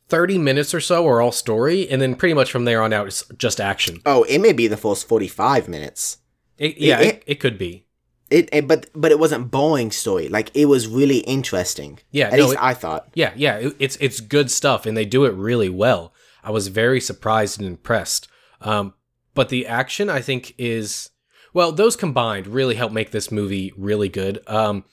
30 0.09 0.39
minutes 0.39 0.75
or 0.75 0.81
so 0.81 1.07
are 1.09 1.21
all 1.21 1.33
story, 1.33 1.89
and 1.89 2.01
then 2.01 2.15
pretty 2.15 2.35
much 2.35 2.51
from 2.53 2.65
there 2.65 2.83
on 2.83 2.93
out, 2.93 3.07
it's 3.07 3.25
just 3.39 3.61
action. 3.61 4.01
Oh, 4.05 4.25
it 4.25 4.39
may 4.39 4.53
be 4.53 4.67
the 4.67 4.77
first 4.77 5.09
forty-five 5.09 5.69
minutes. 5.69 6.19
It, 6.59 6.77
yeah, 6.79 7.01
it- 7.01 7.07
it, 7.17 7.23
it 7.27 7.35
could 7.41 7.59
be. 7.59 7.87
It, 8.31 8.49
it 8.53 8.67
but 8.67 8.89
but 8.95 9.13
it 9.13 9.19
wasn't 9.19 9.51
boring 9.51 9.91
story. 9.91 10.29
Like 10.29 10.51
it 10.55 10.67
was 10.67 10.89
really 10.89 11.19
interesting. 11.19 11.99
Yeah, 12.11 12.29
At 12.29 12.39
no, 12.39 12.47
least 12.47 12.59
I 12.63 12.75
thought. 12.75 13.09
Yeah, 13.15 13.33
yeah, 13.37 13.57
it- 13.57 13.77
it's 13.79 13.97
it's 14.01 14.21
good 14.21 14.51
stuff, 14.51 14.87
and 14.87 14.97
they 14.97 15.05
do 15.05 15.25
it 15.25 15.35
really 15.35 15.69
well. 15.69 16.13
I 16.43 16.51
was 16.51 16.69
very 16.69 17.01
surprised 17.01 17.59
and 17.61 17.67
impressed. 17.69 18.29
Um, 18.61 18.95
but 19.35 19.49
the 19.51 19.67
action, 19.67 20.09
I 20.11 20.21
think, 20.21 20.55
is 20.59 21.11
well, 21.53 21.71
those 21.73 21.97
combined 21.97 22.47
really 22.47 22.75
help 22.75 22.93
make 22.93 23.11
this 23.11 23.31
movie 23.31 23.73
really 23.77 24.09
good. 24.09 24.41
Um, 24.49 24.85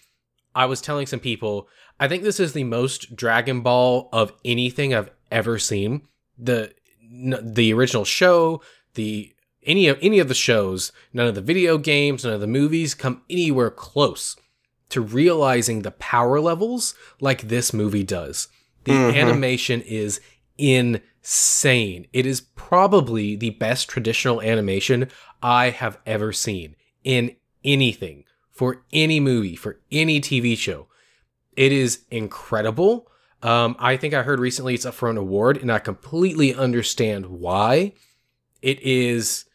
I 0.54 0.66
was 0.66 0.82
telling 0.82 1.08
some 1.08 1.20
people, 1.22 1.68
I 2.02 2.08
think 2.08 2.24
this 2.24 2.40
is 2.40 2.54
the 2.54 2.64
most 2.64 3.16
Dragon 3.16 3.62
Ball 3.62 4.10
of 4.12 4.34
anything 4.44 4.92
I've 4.94 5.12
ever 5.32 5.60
seen. 5.60 6.02
The 6.38 6.74
n- 7.14 7.40
the 7.42 7.72
original 7.74 8.06
show, 8.06 8.62
the 8.96 9.32
any 9.64 9.88
of 9.88 10.00
any 10.02 10.18
of 10.18 10.28
the 10.28 10.34
shows, 10.34 10.92
none 11.14 11.28
of 11.28 11.36
the 11.36 11.42
video 11.42 11.78
games, 11.78 12.24
none 12.26 12.34
of 12.34 12.42
the 12.42 12.48
movies 12.48 12.96
come 12.96 13.22
anywhere 13.30 13.70
close 13.70 14.36
to 14.90 15.00
realizing 15.00 15.84
the 15.84 15.92
power 15.92 16.42
levels 16.42 16.96
like 17.22 17.44
this 17.48 17.72
movie 17.72 18.04
does. 18.04 18.48
The 18.86 18.94
Mhm. 18.94 19.16
animation 19.16 19.82
is 19.84 20.20
insane. 20.58 22.08
It 22.14 22.26
is 22.26 22.42
probably 22.56 23.36
the 23.36 23.52
best 23.52 23.88
traditional 23.88 24.42
animation 24.42 25.08
I 25.44 25.70
have 25.70 26.00
ever 26.08 26.34
seen 26.34 26.76
in 27.04 27.36
anything 27.64 28.24
for 28.50 28.84
any 28.92 29.20
movie, 29.20 29.56
for 29.56 29.80
any 29.92 30.20
TV 30.20 30.56
show. 30.56 30.88
It 31.56 31.72
is 31.72 32.06
incredible. 32.10 33.08
Um, 33.44 33.76
I 33.80 33.98
think 33.98 34.14
I 34.14 34.24
heard 34.24 34.40
recently 34.40 34.74
it's 34.74 34.86
up 34.86 34.94
for 34.94 35.10
an 35.10 35.18
award, 35.18 35.58
and 35.58 35.72
I 35.72 35.80
completely 35.80 36.54
understand 36.54 37.26
why. 37.26 37.94
It 38.62 38.80
is, 38.82 39.46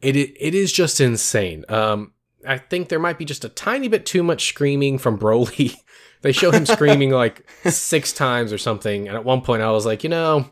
it 0.00 0.16
it 0.16 0.54
is 0.54 0.72
just 0.72 1.00
insane. 1.00 1.64
Um, 1.68 2.12
I 2.46 2.58
think 2.58 2.88
there 2.88 2.98
might 2.98 3.18
be 3.18 3.24
just 3.24 3.44
a 3.44 3.48
tiny 3.48 3.88
bit 3.88 4.06
too 4.06 4.22
much 4.22 4.48
screaming 4.48 4.98
from 4.98 5.18
Broly. 5.18 5.74
they 6.22 6.32
show 6.32 6.50
him 6.50 6.66
screaming 6.66 7.10
like 7.10 7.48
six 7.64 8.12
times 8.12 8.52
or 8.52 8.58
something, 8.58 9.08
and 9.08 9.16
at 9.16 9.24
one 9.24 9.42
point 9.42 9.62
I 9.62 9.70
was 9.70 9.86
like, 9.86 10.04
you 10.04 10.10
know, 10.10 10.50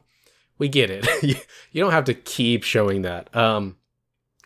we 0.58 0.68
get 0.68 0.90
it. 0.90 1.06
you, 1.22 1.36
you 1.72 1.80
don't 1.80 1.92
have 1.92 2.04
to 2.04 2.14
keep 2.14 2.64
showing 2.64 3.02
that. 3.02 3.34
Um, 3.34 3.76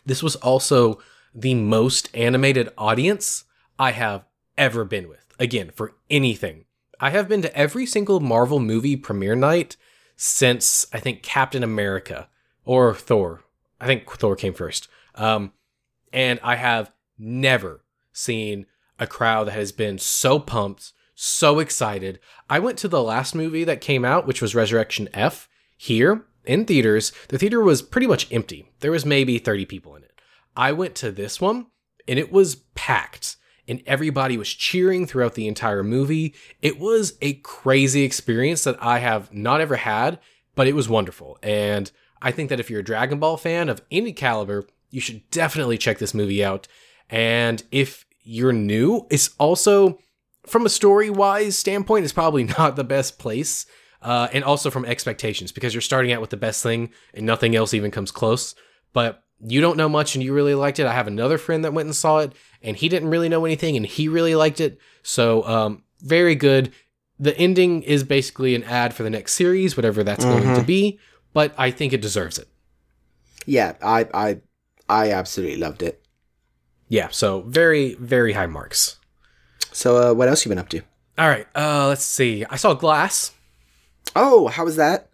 this 0.06 0.22
was 0.22 0.36
also 0.36 1.00
the 1.34 1.54
most 1.54 2.14
animated 2.14 2.70
audience 2.76 3.44
I 3.78 3.92
have 3.92 4.24
ever 4.56 4.84
been 4.84 5.08
with. 5.08 5.23
Again, 5.38 5.70
for 5.74 5.94
anything. 6.10 6.64
I 7.00 7.10
have 7.10 7.28
been 7.28 7.42
to 7.42 7.56
every 7.56 7.86
single 7.86 8.20
Marvel 8.20 8.60
movie 8.60 8.96
premiere 8.96 9.34
night 9.34 9.76
since 10.16 10.86
I 10.92 11.00
think 11.00 11.22
Captain 11.22 11.62
America 11.62 12.28
or 12.64 12.94
Thor. 12.94 13.42
I 13.80 13.86
think 13.86 14.10
Thor 14.10 14.36
came 14.36 14.54
first. 14.54 14.88
Um, 15.14 15.52
and 16.12 16.38
I 16.42 16.56
have 16.56 16.92
never 17.18 17.84
seen 18.12 18.66
a 18.98 19.06
crowd 19.06 19.48
that 19.48 19.52
has 19.52 19.72
been 19.72 19.98
so 19.98 20.38
pumped, 20.38 20.92
so 21.14 21.58
excited. 21.58 22.20
I 22.48 22.60
went 22.60 22.78
to 22.78 22.88
the 22.88 23.02
last 23.02 23.34
movie 23.34 23.64
that 23.64 23.80
came 23.80 24.04
out, 24.04 24.26
which 24.26 24.40
was 24.40 24.54
Resurrection 24.54 25.08
F, 25.12 25.48
here 25.76 26.24
in 26.44 26.64
theaters. 26.64 27.12
The 27.28 27.38
theater 27.38 27.60
was 27.60 27.82
pretty 27.82 28.06
much 28.06 28.30
empty. 28.32 28.70
There 28.80 28.92
was 28.92 29.04
maybe 29.04 29.38
30 29.38 29.66
people 29.66 29.96
in 29.96 30.04
it. 30.04 30.20
I 30.56 30.72
went 30.72 30.94
to 30.96 31.10
this 31.10 31.40
one 31.40 31.66
and 32.06 32.18
it 32.18 32.30
was 32.30 32.56
packed 32.74 33.36
and 33.66 33.82
everybody 33.86 34.36
was 34.36 34.52
cheering 34.52 35.06
throughout 35.06 35.34
the 35.34 35.48
entire 35.48 35.82
movie. 35.82 36.34
It 36.62 36.78
was 36.78 37.14
a 37.20 37.34
crazy 37.34 38.02
experience 38.02 38.64
that 38.64 38.82
I 38.82 38.98
have 38.98 39.32
not 39.32 39.60
ever 39.60 39.76
had, 39.76 40.18
but 40.54 40.66
it 40.66 40.74
was 40.74 40.88
wonderful. 40.88 41.38
And 41.42 41.90
I 42.20 42.30
think 42.30 42.48
that 42.50 42.60
if 42.60 42.70
you're 42.70 42.80
a 42.80 42.84
Dragon 42.84 43.18
Ball 43.18 43.36
fan 43.36 43.68
of 43.68 43.82
any 43.90 44.12
caliber, 44.12 44.66
you 44.90 45.00
should 45.00 45.28
definitely 45.30 45.78
check 45.78 45.98
this 45.98 46.14
movie 46.14 46.44
out. 46.44 46.68
And 47.10 47.62
if 47.70 48.06
you're 48.22 48.52
new, 48.52 49.06
it's 49.10 49.30
also 49.38 49.98
from 50.46 50.66
a 50.66 50.70
story 50.70 51.10
wise 51.10 51.58
standpoint, 51.58 52.04
it's 52.04 52.12
probably 52.12 52.44
not 52.58 52.76
the 52.76 52.84
best 52.84 53.18
place. 53.18 53.66
Uh, 54.02 54.28
and 54.34 54.44
also 54.44 54.70
from 54.70 54.84
expectations 54.84 55.50
because 55.50 55.72
you're 55.72 55.80
starting 55.80 56.12
out 56.12 56.20
with 56.20 56.28
the 56.28 56.36
best 56.36 56.62
thing 56.62 56.90
and 57.14 57.24
nothing 57.24 57.56
else 57.56 57.72
even 57.72 57.90
comes 57.90 58.10
close. 58.10 58.54
But 58.92 59.22
you 59.40 59.62
don't 59.62 59.78
know 59.78 59.88
much 59.88 60.14
and 60.14 60.22
you 60.22 60.34
really 60.34 60.54
liked 60.54 60.78
it. 60.78 60.86
I 60.86 60.92
have 60.92 61.06
another 61.06 61.38
friend 61.38 61.64
that 61.64 61.72
went 61.72 61.86
and 61.86 61.96
saw 61.96 62.18
it 62.18 62.32
and 62.64 62.76
he 62.76 62.88
didn't 62.88 63.10
really 63.10 63.28
know 63.28 63.44
anything 63.44 63.76
and 63.76 63.86
he 63.86 64.08
really 64.08 64.34
liked 64.34 64.60
it. 64.60 64.78
So, 65.02 65.46
um, 65.46 65.82
very 66.00 66.34
good. 66.34 66.72
The 67.20 67.36
ending 67.38 67.82
is 67.84 68.02
basically 68.02 68.54
an 68.54 68.64
ad 68.64 68.92
for 68.94 69.04
the 69.04 69.10
next 69.10 69.34
series, 69.34 69.76
whatever 69.76 70.02
that's 70.02 70.24
mm-hmm. 70.24 70.42
going 70.42 70.58
to 70.58 70.64
be, 70.64 70.98
but 71.32 71.54
I 71.56 71.70
think 71.70 71.92
it 71.92 72.00
deserves 72.00 72.38
it. 72.38 72.48
Yeah, 73.46 73.74
I, 73.80 74.08
I, 74.12 74.40
I 74.88 75.12
absolutely 75.12 75.58
loved 75.58 75.82
it. 75.82 76.02
Yeah, 76.88 77.08
so 77.10 77.42
very, 77.42 77.94
very 77.94 78.32
high 78.32 78.46
marks. 78.46 78.98
So, 79.72 80.10
uh, 80.10 80.14
what 80.14 80.28
else 80.28 80.44
you 80.44 80.48
been 80.48 80.58
up 80.58 80.68
to? 80.70 80.82
All 81.18 81.28
right, 81.28 81.46
uh, 81.54 81.88
let's 81.88 82.04
see. 82.04 82.44
I 82.48 82.56
saw 82.56 82.74
Glass. 82.74 83.32
Oh, 84.16 84.48
how 84.48 84.64
was 84.64 84.76
that? 84.76 85.10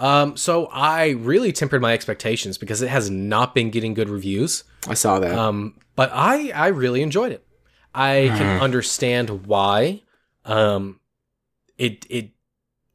Um, 0.00 0.36
so 0.36 0.66
I 0.66 1.10
really 1.10 1.52
tempered 1.52 1.82
my 1.82 1.92
expectations 1.92 2.56
because 2.56 2.80
it 2.80 2.88
has 2.88 3.10
not 3.10 3.54
been 3.54 3.70
getting 3.70 3.92
good 3.92 4.08
reviews. 4.08 4.64
I 4.88 4.94
saw 4.94 5.20
that. 5.20 5.38
Um, 5.38 5.74
but 6.00 6.10
I 6.14 6.50
I 6.52 6.68
really 6.68 7.02
enjoyed 7.02 7.30
it. 7.30 7.46
I 7.94 8.32
can 8.34 8.56
hmm. 8.56 8.64
understand 8.64 9.44
why. 9.44 10.00
Um, 10.46 10.98
it 11.76 12.06
it 12.08 12.30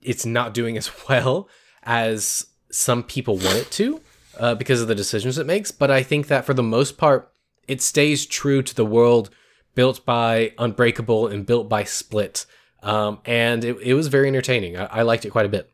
it's 0.01 0.25
not 0.25 0.55
doing 0.55 0.75
as 0.81 0.89
well 1.07 1.47
as 1.83 2.47
some 2.71 3.03
people 3.03 3.37
want 3.37 3.57
it 3.57 3.69
to, 3.73 4.01
uh, 4.39 4.55
because 4.55 4.81
of 4.81 4.87
the 4.87 4.95
decisions 4.95 5.37
it 5.37 5.45
makes. 5.45 5.69
But 5.69 5.91
I 5.91 6.01
think 6.01 6.29
that 6.29 6.45
for 6.45 6.55
the 6.55 6.63
most 6.63 6.97
part, 6.97 7.31
it 7.67 7.79
stays 7.79 8.25
true 8.25 8.63
to 8.63 8.73
the 8.73 8.83
world 8.83 9.29
built 9.75 10.03
by 10.03 10.53
Unbreakable 10.57 11.27
and 11.27 11.45
built 11.45 11.69
by 11.69 11.83
Split. 11.83 12.47
Um, 12.81 13.19
and 13.23 13.63
it, 13.63 13.77
it 13.83 13.93
was 13.93 14.07
very 14.07 14.29
entertaining. 14.29 14.77
I, 14.77 14.85
I 14.85 15.01
liked 15.03 15.25
it 15.25 15.29
quite 15.29 15.45
a 15.45 15.49
bit 15.49 15.71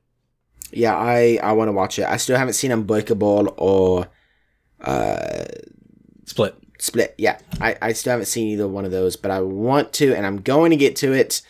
yeah, 0.74 0.96
I 0.96 1.38
I 1.44 1.52
want 1.52 1.68
to 1.68 1.74
watch 1.74 2.00
it. 2.00 2.06
I 2.06 2.16
still 2.16 2.38
haven't 2.38 2.54
seen 2.54 2.72
Unbreakable 2.72 3.54
or 3.58 4.08
uh, 4.80 5.46
Split. 6.26 6.56
Split. 6.82 7.14
Yeah, 7.16 7.38
I 7.60 7.78
I 7.80 7.94
still 7.94 8.10
haven't 8.10 8.26
seen 8.26 8.48
either 8.48 8.68
one 8.68 8.86
of 8.86 8.92
those, 8.92 9.16
but 9.16 9.30
I 9.30 9.40
want 9.42 9.94
to, 9.94 10.16
and 10.16 10.26
I'm 10.26 10.42
going 10.42 10.72
to 10.72 10.76
get 10.76 10.96
to 10.98 11.14
it. 11.14 11.44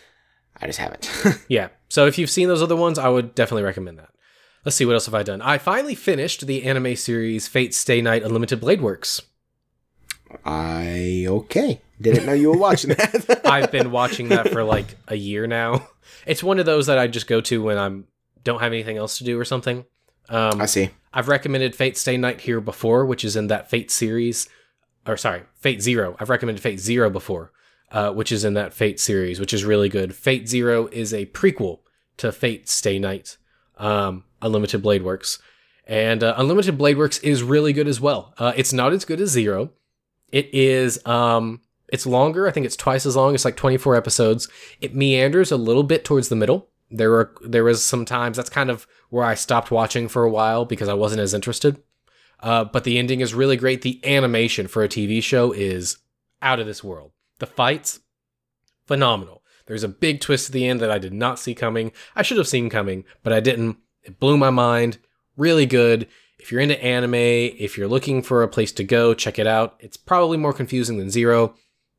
I 0.60 0.66
just 0.66 0.78
haven't. 0.78 1.10
yeah. 1.48 1.68
So 1.88 2.06
if 2.06 2.18
you've 2.18 2.28
seen 2.28 2.48
those 2.48 2.60
other 2.60 2.76
ones, 2.76 2.98
I 2.98 3.08
would 3.08 3.34
definitely 3.34 3.62
recommend 3.62 3.98
that. 3.98 4.10
Let's 4.62 4.76
see 4.76 4.84
what 4.84 4.92
else 4.92 5.06
have 5.06 5.14
I 5.14 5.22
done. 5.22 5.40
I 5.40 5.56
finally 5.56 5.94
finished 5.94 6.46
the 6.46 6.64
anime 6.64 6.96
series 6.96 7.48
Fate 7.48 7.72
Stay 7.72 8.02
Night 8.02 8.22
Unlimited 8.22 8.60
Blade 8.60 8.82
Works. 8.82 9.22
I 10.44 11.24
okay. 11.26 11.80
Didn't 11.98 12.26
know 12.26 12.34
you 12.34 12.50
were 12.50 12.58
watching 12.58 12.90
that. 12.90 13.40
I've 13.46 13.72
been 13.72 13.90
watching 13.90 14.28
that 14.28 14.50
for 14.50 14.62
like 14.62 14.96
a 15.08 15.16
year 15.16 15.46
now. 15.46 15.88
It's 16.24 16.42
one 16.42 16.60
of 16.60 16.66
those 16.66 16.86
that 16.86 16.98
I 16.98 17.08
just 17.08 17.26
go 17.26 17.40
to 17.40 17.62
when 17.62 17.78
I'm 17.78 18.06
don't 18.44 18.60
have 18.60 18.72
anything 18.72 18.96
else 18.96 19.18
to 19.18 19.24
do 19.24 19.40
or 19.40 19.44
something. 19.44 19.84
Um, 20.28 20.60
I 20.60 20.66
see. 20.66 20.90
I've 21.12 21.26
recommended 21.26 21.74
Fate 21.74 21.96
Stay 21.96 22.16
Night 22.16 22.42
here 22.42 22.60
before, 22.60 23.06
which 23.06 23.24
is 23.24 23.34
in 23.34 23.48
that 23.48 23.70
Fate 23.70 23.90
series, 23.90 24.48
or 25.06 25.16
sorry, 25.16 25.42
Fate 25.54 25.82
Zero. 25.82 26.16
I've 26.18 26.30
recommended 26.30 26.62
Fate 26.62 26.80
Zero 26.80 27.10
before, 27.10 27.52
uh, 27.90 28.12
which 28.12 28.32
is 28.32 28.44
in 28.44 28.54
that 28.54 28.72
Fate 28.72 29.00
series, 29.00 29.40
which 29.40 29.52
is 29.52 29.64
really 29.64 29.88
good. 29.88 30.14
Fate 30.14 30.48
Zero 30.48 30.86
is 30.88 31.12
a 31.12 31.26
prequel 31.26 31.80
to 32.18 32.32
Fate 32.32 32.68
Stay 32.68 32.98
Night, 32.98 33.36
um, 33.78 34.24
Unlimited 34.40 34.82
Blade 34.82 35.02
Works, 35.02 35.38
and 35.86 36.22
uh, 36.22 36.34
Unlimited 36.36 36.78
Blade 36.78 36.98
Works 36.98 37.18
is 37.18 37.42
really 37.42 37.72
good 37.72 37.88
as 37.88 38.00
well. 38.00 38.34
Uh, 38.38 38.52
it's 38.56 38.72
not 38.72 38.92
as 38.92 39.04
good 39.04 39.20
as 39.20 39.30
Zero. 39.30 39.70
It 40.30 40.52
is. 40.52 41.04
Um, 41.06 41.60
it's 41.88 42.06
longer. 42.06 42.48
I 42.48 42.52
think 42.52 42.64
it's 42.64 42.76
twice 42.76 43.04
as 43.04 43.16
long. 43.16 43.34
It's 43.34 43.44
like 43.44 43.56
24 43.56 43.96
episodes. 43.96 44.48
It 44.80 44.94
meanders 44.94 45.52
a 45.52 45.58
little 45.58 45.82
bit 45.82 46.04
towards 46.06 46.30
the 46.30 46.36
middle 46.36 46.70
there 46.92 47.10
were 47.10 47.32
there 47.42 47.64
was 47.64 47.84
some 47.84 48.04
times 48.04 48.36
that's 48.36 48.50
kind 48.50 48.70
of 48.70 48.86
where 49.10 49.24
I 49.24 49.34
stopped 49.34 49.70
watching 49.70 50.08
for 50.08 50.24
a 50.24 50.30
while 50.30 50.64
because 50.64 50.88
I 50.88 50.94
wasn't 50.94 51.20
as 51.20 51.34
interested. 51.34 51.82
Uh, 52.42 52.64
but 52.64 52.84
the 52.84 52.98
ending 52.98 53.20
is 53.20 53.34
really 53.34 53.56
great. 53.56 53.82
The 53.82 54.00
animation 54.04 54.66
for 54.66 54.82
a 54.82 54.88
TV 54.88 55.22
show 55.22 55.52
is 55.52 55.98
out 56.42 56.58
of 56.58 56.66
this 56.66 56.82
world. 56.82 57.12
The 57.38 57.46
fights, 57.46 58.00
phenomenal. 58.84 59.42
There's 59.66 59.84
a 59.84 59.88
big 59.88 60.20
twist 60.20 60.48
at 60.48 60.52
the 60.52 60.66
end 60.66 60.80
that 60.80 60.90
I 60.90 60.98
did 60.98 61.12
not 61.12 61.38
see 61.38 61.54
coming. 61.54 61.92
I 62.16 62.22
should 62.22 62.38
have 62.38 62.48
seen 62.48 62.68
coming, 62.68 63.04
but 63.22 63.32
I 63.32 63.40
didn't. 63.40 63.78
It 64.02 64.18
blew 64.18 64.36
my 64.36 64.50
mind. 64.50 64.98
Really 65.36 65.66
good. 65.66 66.08
If 66.38 66.50
you're 66.50 66.60
into 66.60 66.82
anime, 66.82 67.14
if 67.14 67.78
you're 67.78 67.86
looking 67.86 68.20
for 68.22 68.42
a 68.42 68.48
place 68.48 68.72
to 68.72 68.84
go, 68.84 69.14
check 69.14 69.38
it 69.38 69.46
out. 69.46 69.76
It's 69.78 69.96
probably 69.96 70.36
more 70.36 70.52
confusing 70.52 70.98
than 70.98 71.10
Zero. 71.10 71.54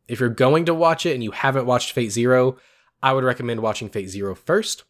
If 0.09 0.19
you're 0.19 0.27
going 0.27 0.65
to 0.65 0.73
watch 0.73 1.05
it 1.05 1.13
and 1.13 1.23
you 1.23 1.31
haven't 1.31 1.65
watched 1.65 1.93
Fate 1.93 2.11
Zero, 2.11 2.57
I 3.01 3.13
would 3.13 3.23
recommend 3.23 3.61
watching 3.61 3.87
Fate 3.87 4.09
Zero 4.09 4.35
first. 4.35 4.83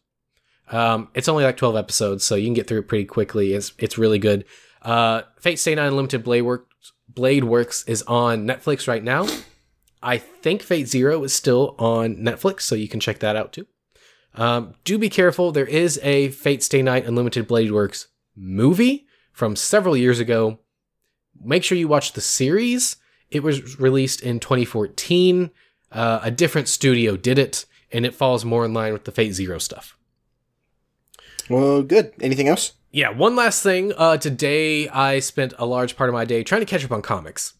Um, 0.72 1.08
it's 1.14 1.28
only 1.28 1.44
like 1.44 1.56
12 1.56 1.76
episodes, 1.76 2.24
so 2.24 2.34
you 2.34 2.46
can 2.46 2.54
get 2.54 2.66
through 2.66 2.80
it 2.80 2.88
pretty 2.88 3.04
quickly. 3.04 3.52
It's, 3.52 3.72
it's 3.78 3.96
really 3.96 4.18
good. 4.18 4.44
Uh, 4.84 5.22
Fate 5.40 5.58
Stay 5.58 5.74
Night 5.74 5.86
Unlimited 5.86 6.22
Blade 6.22 6.42
Works, 6.42 6.92
Blade 7.08 7.44
Works 7.44 7.84
is 7.86 8.02
on 8.02 8.46
Netflix 8.46 8.86
right 8.86 9.02
now. 9.02 9.26
I 10.02 10.18
think 10.18 10.62
Fate 10.62 10.86
Zero 10.86 11.24
is 11.24 11.32
still 11.32 11.74
on 11.78 12.16
Netflix, 12.16 12.62
so 12.62 12.74
you 12.74 12.88
can 12.88 13.00
check 13.00 13.20
that 13.20 13.36
out 13.36 13.52
too. 13.52 13.66
Um, 14.34 14.74
do 14.84 14.98
be 14.98 15.08
careful. 15.08 15.52
There 15.52 15.66
is 15.66 15.98
a 16.02 16.28
Fate 16.28 16.62
Stay 16.62 16.82
Night 16.82 17.06
Unlimited 17.06 17.46
Blade 17.46 17.72
Works 17.72 18.08
movie 18.36 19.06
from 19.32 19.56
several 19.56 19.96
years 19.96 20.20
ago. 20.20 20.58
Make 21.42 21.64
sure 21.64 21.78
you 21.78 21.88
watch 21.88 22.12
the 22.12 22.20
series. 22.20 22.96
It 23.30 23.42
was 23.42 23.80
released 23.80 24.20
in 24.20 24.40
2014. 24.40 25.50
Uh, 25.90 26.20
a 26.22 26.30
different 26.30 26.68
studio 26.68 27.16
did 27.16 27.38
it 27.38 27.64
and 27.92 28.04
it 28.04 28.14
falls 28.14 28.44
more 28.44 28.64
in 28.64 28.74
line 28.74 28.92
with 28.92 29.04
the 29.04 29.12
Fate 29.12 29.32
Zero 29.32 29.58
stuff. 29.58 29.96
Well, 31.48 31.82
good. 31.82 32.12
Anything 32.20 32.48
else? 32.48 32.72
Yeah, 32.94 33.10
one 33.10 33.34
last 33.34 33.60
thing. 33.64 33.92
Uh, 33.96 34.18
today 34.18 34.88
I 34.88 35.18
spent 35.18 35.52
a 35.58 35.66
large 35.66 35.96
part 35.96 36.08
of 36.08 36.14
my 36.14 36.24
day 36.24 36.44
trying 36.44 36.60
to 36.60 36.64
catch 36.64 36.84
up 36.84 36.92
on 36.92 37.02
comics. 37.02 37.54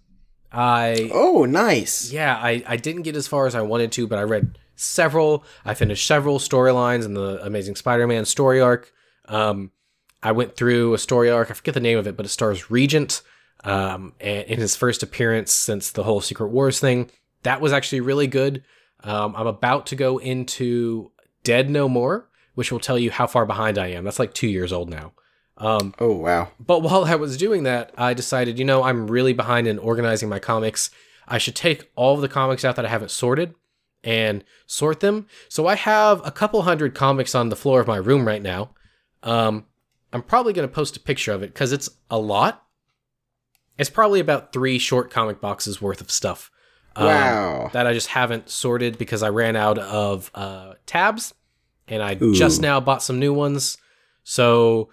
I 0.52 1.10
oh 1.12 1.44
nice. 1.44 2.12
Yeah, 2.12 2.38
I 2.40 2.62
I 2.64 2.76
didn't 2.76 3.02
get 3.02 3.16
as 3.16 3.26
far 3.26 3.48
as 3.48 3.56
I 3.56 3.62
wanted 3.62 3.90
to, 3.92 4.06
but 4.06 4.20
I 4.20 4.22
read 4.22 4.60
several. 4.76 5.44
I 5.64 5.74
finished 5.74 6.06
several 6.06 6.38
storylines 6.38 7.04
in 7.04 7.14
the 7.14 7.44
Amazing 7.44 7.74
Spider-Man 7.74 8.26
story 8.26 8.60
arc. 8.60 8.92
Um, 9.24 9.72
I 10.22 10.30
went 10.30 10.54
through 10.54 10.94
a 10.94 10.98
story 10.98 11.32
arc. 11.32 11.50
I 11.50 11.54
forget 11.54 11.74
the 11.74 11.80
name 11.80 11.98
of 11.98 12.06
it, 12.06 12.16
but 12.16 12.26
it 12.26 12.28
stars 12.28 12.70
Regent. 12.70 13.20
Um, 13.64 14.12
and 14.20 14.46
in 14.46 14.60
his 14.60 14.76
first 14.76 15.02
appearance 15.02 15.52
since 15.52 15.90
the 15.90 16.04
whole 16.04 16.20
Secret 16.20 16.50
Wars 16.50 16.78
thing, 16.78 17.10
that 17.42 17.60
was 17.60 17.72
actually 17.72 18.02
really 18.02 18.28
good. 18.28 18.62
Um, 19.02 19.34
I'm 19.36 19.48
about 19.48 19.86
to 19.86 19.96
go 19.96 20.18
into 20.18 21.10
Dead 21.42 21.70
No 21.70 21.88
More, 21.88 22.28
which 22.54 22.70
will 22.70 22.78
tell 22.78 23.00
you 23.00 23.10
how 23.10 23.26
far 23.26 23.46
behind 23.46 23.78
I 23.78 23.88
am. 23.88 24.04
That's 24.04 24.20
like 24.20 24.32
two 24.32 24.46
years 24.46 24.72
old 24.72 24.88
now. 24.88 25.12
Um, 25.56 25.94
oh, 25.98 26.12
wow. 26.12 26.48
But 26.58 26.82
while 26.82 27.04
I 27.04 27.14
was 27.14 27.36
doing 27.36 27.62
that, 27.62 27.92
I 27.96 28.12
decided, 28.14 28.58
you 28.58 28.64
know, 28.64 28.82
I'm 28.82 29.06
really 29.08 29.32
behind 29.32 29.66
in 29.66 29.78
organizing 29.78 30.28
my 30.28 30.38
comics. 30.38 30.90
I 31.28 31.38
should 31.38 31.54
take 31.54 31.90
all 31.94 32.14
of 32.16 32.20
the 32.20 32.28
comics 32.28 32.64
out 32.64 32.76
that 32.76 32.84
I 32.84 32.88
haven't 32.88 33.10
sorted 33.10 33.54
and 34.02 34.44
sort 34.66 35.00
them. 35.00 35.26
So 35.48 35.66
I 35.66 35.76
have 35.76 36.20
a 36.26 36.30
couple 36.30 36.62
hundred 36.62 36.94
comics 36.94 37.34
on 37.34 37.48
the 37.48 37.56
floor 37.56 37.80
of 37.80 37.86
my 37.86 37.96
room 37.96 38.26
right 38.26 38.42
now. 38.42 38.70
Um, 39.22 39.64
I'm 40.12 40.22
probably 40.22 40.52
going 40.52 40.68
to 40.68 40.74
post 40.74 40.96
a 40.96 41.00
picture 41.00 41.32
of 41.32 41.42
it 41.42 41.52
because 41.54 41.72
it's 41.72 41.88
a 42.10 42.18
lot. 42.18 42.66
It's 43.78 43.90
probably 43.90 44.20
about 44.20 44.52
three 44.52 44.78
short 44.78 45.10
comic 45.10 45.40
boxes 45.40 45.80
worth 45.80 46.00
of 46.00 46.10
stuff. 46.10 46.50
um, 46.96 47.06
Wow. 47.06 47.70
that 47.72 47.86
I 47.86 47.92
just 47.92 48.08
haven't 48.08 48.48
sorted 48.50 48.98
because 48.98 49.22
I 49.22 49.28
ran 49.30 49.56
out 49.56 49.78
of 49.78 50.30
uh, 50.34 50.74
tabs, 50.86 51.34
and 51.88 52.02
I 52.02 52.14
just 52.14 52.60
now 52.60 52.78
bought 52.80 53.02
some 53.02 53.18
new 53.18 53.32
ones. 53.34 53.76
So 54.22 54.90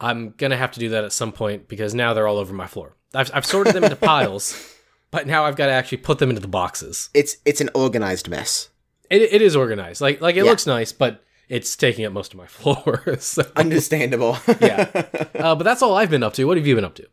I'm 0.00 0.30
gonna 0.36 0.56
have 0.56 0.72
to 0.72 0.80
do 0.80 0.88
that 0.90 1.04
at 1.04 1.12
some 1.12 1.32
point 1.32 1.68
because 1.68 1.94
now 1.94 2.14
they're 2.14 2.28
all 2.28 2.38
over 2.38 2.52
my 2.54 2.66
floor. 2.66 2.94
I've, 3.14 3.30
I've 3.34 3.46
sorted 3.46 3.74
them 3.74 3.84
into 3.84 3.96
piles, 4.12 4.74
but 5.10 5.26
now 5.26 5.44
I've 5.44 5.56
got 5.56 5.66
to 5.66 5.72
actually 5.72 5.98
put 5.98 6.18
them 6.18 6.28
into 6.30 6.40
the 6.42 6.48
boxes. 6.48 7.10
It's 7.14 7.36
it's 7.44 7.60
an 7.60 7.70
organized 7.74 8.28
mess. 8.28 8.68
It, 9.10 9.22
it 9.22 9.42
is 9.42 9.56
organized, 9.56 10.00
like 10.00 10.20
like 10.20 10.36
it 10.36 10.44
Yeah. 10.44 10.50
looks 10.50 10.66
nice, 10.66 10.92
but 10.92 11.24
it's 11.48 11.74
taking 11.76 12.04
up 12.04 12.12
most 12.12 12.32
of 12.34 12.38
my 12.38 12.46
floor. 12.58 13.16
so, 13.18 13.42
Understandable. 13.56 14.36
yeah, 14.60 14.90
uh, 15.34 15.54
but 15.54 15.64
that's 15.64 15.82
all 15.82 15.94
I've 15.96 16.10
been 16.10 16.22
up 16.22 16.34
to. 16.34 16.44
What 16.44 16.56
have 16.58 16.66
you 16.66 16.74
been 16.74 16.84
up 16.84 16.94
to? 16.96 17.06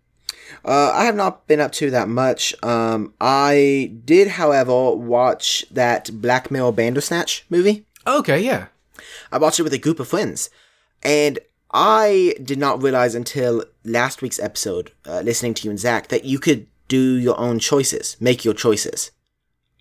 Uh, 0.64 0.92
I 0.94 1.06
have 1.06 1.16
not 1.16 1.48
been 1.48 1.60
up 1.60 1.72
to 1.74 1.90
that 1.92 2.08
much. 2.10 2.56
Um, 2.64 3.14
I 3.22 3.94
did, 4.04 4.30
however, 4.30 4.92
watch 4.96 5.66
that 5.72 6.10
Black 6.14 6.50
Mirror 6.52 6.72
Bandersnatch 6.74 7.46
movie. 7.50 7.86
Okay, 8.08 8.40
yeah. 8.42 8.68
I 9.32 9.38
watched 9.38 9.60
it 9.60 9.64
with 9.64 9.74
a 9.74 9.78
group 9.78 10.00
of 10.00 10.08
friends, 10.08 10.50
and 11.04 11.40
I 11.78 12.36
did 12.42 12.58
not 12.58 12.82
realize 12.82 13.16
until 13.16 13.66
last 13.84 14.22
week's 14.22 14.40
episode, 14.40 14.94
uh, 15.06 15.20
listening 15.20 15.54
to 15.56 15.66
you 15.66 15.72
and 15.72 15.80
Zach, 15.80 16.08
that 16.08 16.24
you 16.24 16.40
could 16.40 16.68
do 16.88 17.16
your 17.16 17.38
own 17.38 17.60
choices, 17.60 18.16
make 18.22 18.46
your 18.46 18.54
choices. 18.54 19.12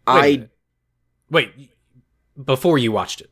Wait, 0.08 0.40
I 0.42 0.48
wait 1.30 1.52
before 2.42 2.78
you 2.78 2.90
watched 2.90 3.20
it. 3.20 3.30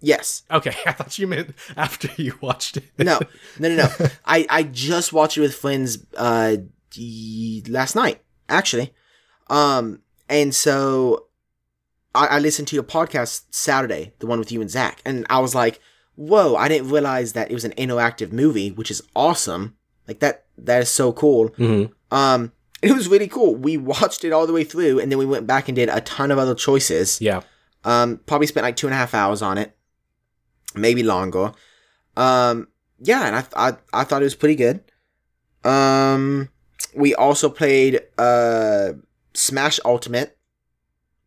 yes, 0.00 0.44
Okay, 0.50 0.72
I 0.86 0.92
thought 0.92 1.18
you 1.18 1.26
meant 1.26 1.54
after 1.76 2.08
you 2.16 2.38
watched 2.40 2.78
it. 2.78 2.84
no, 2.98 3.20
no, 3.58 3.68
no, 3.68 3.76
no. 3.76 3.88
I 4.24 4.46
I 4.48 4.62
just 4.62 5.12
watched 5.12 5.36
it 5.36 5.42
with 5.42 5.54
friends 5.54 5.98
uh 6.16 6.56
last 7.68 7.94
night 7.94 8.22
actually, 8.48 8.94
um, 9.48 10.00
and 10.28 10.54
so 10.54 11.26
I, 12.14 12.26
I 12.28 12.38
listened 12.38 12.66
to 12.68 12.74
your 12.76 12.82
podcast 12.82 13.44
Saturday, 13.50 14.14
the 14.20 14.26
one 14.26 14.38
with 14.38 14.50
you 14.50 14.60
and 14.62 14.70
Zach, 14.70 15.02
and 15.04 15.26
I 15.28 15.38
was 15.40 15.54
like, 15.54 15.80
whoa! 16.28 16.54
I 16.56 16.68
didn't 16.68 16.90
realize 16.90 17.32
that 17.32 17.50
it 17.50 17.54
was 17.54 17.64
an 17.64 17.72
interactive 17.72 18.30
movie, 18.32 18.70
which 18.70 18.90
is 18.90 19.02
awesome. 19.16 19.76
Like 20.06 20.18
that, 20.20 20.44
that 20.58 20.82
is 20.82 20.90
so 20.90 21.12
cool. 21.12 21.50
Mhm. 21.50 21.90
Um, 22.10 22.52
it 22.82 22.92
was 22.92 23.08
really 23.08 23.28
cool. 23.28 23.54
We 23.54 23.76
watched 23.76 24.24
it 24.24 24.32
all 24.32 24.46
the 24.46 24.52
way 24.52 24.64
through, 24.64 25.00
and 25.00 25.10
then 25.10 25.18
we 25.18 25.26
went 25.26 25.46
back 25.46 25.68
and 25.68 25.76
did 25.76 25.88
a 25.88 26.00
ton 26.02 26.30
of 26.30 26.38
other 26.38 26.54
choices. 26.54 27.20
Yeah. 27.20 27.40
Um, 27.84 28.20
probably 28.26 28.46
spent 28.46 28.64
like 28.64 28.76
two 28.76 28.86
and 28.86 28.94
a 28.94 28.96
half 28.98 29.14
hours 29.14 29.40
on 29.42 29.56
it, 29.58 29.76
maybe 30.74 31.02
longer. 31.02 31.52
Um, 32.16 32.68
yeah, 32.98 33.26
and 33.26 33.36
I 33.36 33.44
I, 33.68 33.76
I 34.00 34.04
thought 34.04 34.20
it 34.22 34.24
was 34.30 34.34
pretty 34.34 34.56
good. 34.56 34.82
Um, 35.64 36.48
we 36.94 37.14
also 37.14 37.48
played 37.48 38.00
uh 38.18 38.92
Smash 39.34 39.78
Ultimate 39.84 40.36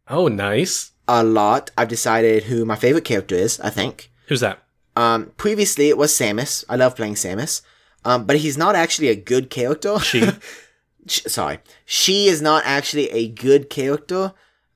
Oh, 0.08 0.28
nice. 0.28 0.92
a 1.08 1.24
lot. 1.24 1.72
I've 1.78 1.88
decided 1.88 2.44
who 2.44 2.66
my 2.66 2.76
favorite 2.76 3.06
character 3.06 3.36
is. 3.36 3.60
I 3.62 3.70
think. 3.70 4.12
Who's 4.28 4.42
that? 4.42 4.60
Um, 4.96 5.32
previously 5.38 5.90
it 5.90 5.98
was 5.98 6.12
Samus. 6.12 6.64
I 6.70 6.76
love 6.76 6.96
playing 6.96 7.16
Samus. 7.16 7.62
Um, 8.06 8.26
but 8.26 8.38
he's 8.38 8.58
not 8.58 8.76
actually 8.76 9.08
a 9.10 9.16
good 9.16 9.50
character. 9.50 10.00
She. 10.00 10.28
Sh- 11.08 11.22
Sorry, 11.28 11.60
she 11.86 12.28
is 12.28 12.42
not 12.42 12.64
actually 12.66 13.10
a 13.10 13.28
good 13.28 13.70
character. 13.70 14.34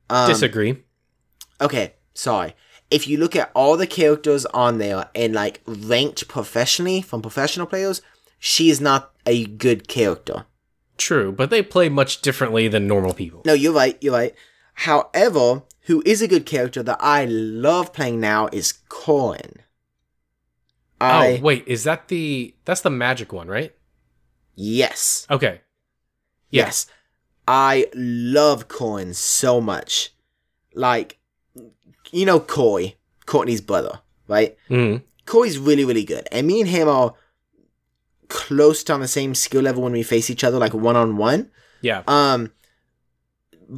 Um, 0.09 0.27
Disagree. 0.29 0.83
okay, 1.61 1.93
sorry. 2.13 2.53
If 2.91 3.07
you 3.07 3.17
look 3.17 3.33
at 3.35 3.51
all 3.53 3.77
the 3.77 3.87
characters 3.87 4.45
on 4.47 4.77
there 4.77 5.09
and 5.15 5.33
like 5.33 5.61
ranked 5.65 6.27
professionally 6.27 7.01
from 7.01 7.21
professional 7.21 7.65
players, 7.65 8.01
she 8.39 8.69
is 8.69 8.81
not 8.81 9.11
a 9.25 9.45
good 9.45 9.87
character. 9.87 10.45
True, 10.97 11.31
but 11.31 11.49
they 11.49 11.61
play 11.61 11.87
much 11.89 12.21
differently 12.21 12.67
than 12.67 12.87
normal 12.87 13.13
people. 13.13 13.41
No, 13.45 13.53
you're 13.53 13.73
right, 13.73 13.97
you're 14.01 14.13
right. 14.13 14.33
However, 14.73 15.63
who 15.81 16.01
is 16.05 16.21
a 16.21 16.27
good 16.27 16.45
character 16.45 16.83
that 16.83 16.97
I 16.99 17.25
love 17.25 17.93
playing 17.93 18.19
now 18.19 18.47
is 18.51 18.73
Corrin. 18.89 19.57
I 20.99 21.37
oh, 21.37 21.41
wait, 21.41 21.63
is 21.67 21.83
that 21.83 22.07
the 22.07 22.55
that's 22.65 22.81
the 22.81 22.89
magic 22.89 23.31
one, 23.33 23.47
right? 23.47 23.73
yes. 24.55 25.27
Okay. 25.29 25.61
Yes. 26.49 26.87
I 27.47 27.87
love 27.93 28.67
Corrin 28.67 29.13
so 29.13 29.61
much. 29.61 30.13
Like 30.73 31.19
you 32.11 32.25
know 32.25 32.39
Coy, 32.39 32.95
Courtney's 33.25 33.61
brother, 33.61 33.99
right? 34.27 34.57
Mhm. 34.69 35.03
Corey's 35.25 35.57
really, 35.59 35.85
really 35.85 36.03
good. 36.05 36.27
And 36.31 36.47
me 36.47 36.61
and 36.61 36.69
him 36.69 36.87
are 36.87 37.13
close 38.29 38.83
to 38.85 38.93
on 38.93 39.01
the 39.01 39.07
same 39.07 39.35
skill 39.35 39.61
level 39.61 39.83
when 39.83 39.93
we 39.93 40.03
face 40.03 40.29
each 40.29 40.43
other, 40.43 40.57
like 40.57 40.73
one 40.73 40.95
on 40.95 41.17
one. 41.17 41.51
Yeah. 41.81 42.03
Um 42.07 42.51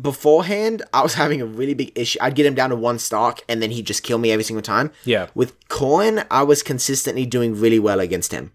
beforehand, 0.01 0.83
I 0.93 1.01
was 1.01 1.13
having 1.23 1.41
a 1.41 1.45
really 1.45 1.73
big 1.73 1.91
issue. 1.95 2.19
I'd 2.21 2.35
get 2.35 2.45
him 2.45 2.55
down 2.55 2.69
to 2.69 2.75
one 2.75 2.99
stock 2.99 3.41
and 3.49 3.61
then 3.61 3.71
he'd 3.71 3.85
just 3.85 4.03
kill 4.03 4.17
me 4.17 4.31
every 4.31 4.43
single 4.43 4.61
time. 4.61 4.91
Yeah. 5.05 5.27
With 5.35 5.59
Corrin, 5.69 6.25
I 6.29 6.43
was 6.43 6.63
consistently 6.63 7.25
doing 7.25 7.59
really 7.59 7.79
well 7.79 7.99
against 7.99 8.31
him. 8.31 8.51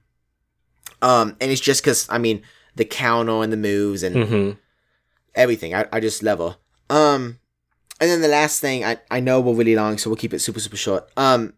Um, 1.03 1.37
and 1.41 1.51
it's 1.51 1.61
just 1.61 1.83
because 1.83 2.07
I 2.09 2.19
mean 2.19 2.43
the 2.77 2.85
counter 2.85 3.43
and 3.43 3.53
the 3.53 3.57
moves 3.57 4.03
and 4.03 4.17
Mhm. 4.17 4.57
everything. 5.35 5.75
I, 5.75 5.87
I 5.93 6.01
just 6.01 6.23
level. 6.23 6.57
Um, 6.91 7.39
and 8.01 8.11
then 8.11 8.21
the 8.23 8.29
last 8.29 8.61
thing 8.61 8.85
I, 8.85 8.99
I 9.11 9.21
know 9.21 9.41
we're 9.41 9.55
really 9.55 9.77
long, 9.77 9.99
so 9.99 10.11
we'll 10.11 10.17
keep 10.17 10.33
it 10.35 10.41
super 10.41 10.61
super 10.61 10.77
short. 10.77 11.09
Um, 11.17 11.55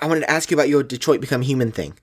I 0.00 0.06
wanted 0.06 0.20
to 0.22 0.30
ask 0.30 0.50
you 0.50 0.56
about 0.56 0.68
your 0.68 0.82
Detroit 0.82 1.20
Become 1.20 1.42
Human 1.42 1.70
thing. 1.72 1.98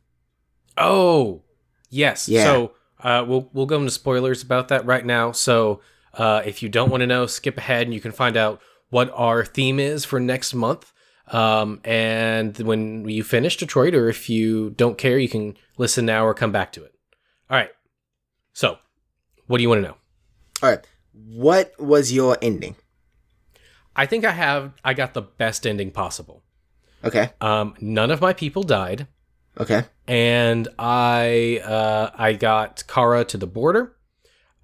Oh, 0.78 1.42
yes. 1.90 2.30
Yeah. 2.30 2.44
So 2.46 2.72
uh, 3.04 3.26
we'll 3.28 3.50
we'll 3.54 3.66
go 3.66 3.78
into 3.78 3.92
spoilers 3.92 4.42
about 4.44 4.68
that 4.70 4.86
right 4.86 5.06
now. 5.06 5.32
So 5.32 5.82
uh, 6.14 6.42
if 6.46 6.62
you 6.64 6.70
don't 6.70 6.90
want 6.90 7.02
to 7.02 7.08
know, 7.08 7.26
skip 7.26 7.58
ahead 7.58 7.84
and 7.84 7.94
you 7.94 8.02
can 8.02 8.12
find 8.12 8.36
out 8.38 8.62
what 8.90 9.10
our 9.14 9.46
theme 9.46 9.80
is 9.80 10.04
for 10.06 10.20
next 10.20 10.54
month. 10.54 10.92
Um, 11.28 11.80
and 11.86 12.58
when 12.60 13.08
you 13.08 13.24
finish 13.24 13.56
Detroit, 13.58 13.94
or 13.96 14.10
if 14.10 14.30
you 14.30 14.72
don't 14.72 14.98
care, 14.98 15.18
you 15.18 15.30
can 15.30 15.56
listen 15.78 16.06
now 16.06 16.26
or 16.26 16.34
come 16.34 16.52
back 16.52 16.74
to 16.74 16.84
it. 16.84 16.94
All 17.50 17.56
right. 17.58 17.70
So, 18.54 18.78
what 19.48 19.58
do 19.58 19.64
you 19.64 19.70
want 19.70 19.84
to 19.84 19.88
know? 19.90 19.96
All 20.62 20.70
right, 20.70 20.86
what 21.14 21.72
was 21.80 22.12
your 22.12 22.38
ending? 22.42 22.76
I 23.96 24.06
think 24.06 24.26
I 24.26 24.32
have. 24.32 24.74
I 24.84 24.94
got 24.94 25.14
the 25.14 25.22
best 25.22 25.66
ending 25.66 25.92
possible. 25.92 26.44
Okay, 27.04 27.32
Um, 27.42 27.74
none 27.82 28.12
of 28.12 28.22
my 28.22 28.34
people 28.34 28.64
died. 28.64 29.08
okay, 29.58 29.86
and 30.08 30.68
I 30.78 31.62
uh, 31.64 32.12
I 32.16 32.34
got 32.34 32.84
Kara 32.88 33.24
to 33.26 33.38
the 33.38 33.48
border. 33.48 33.96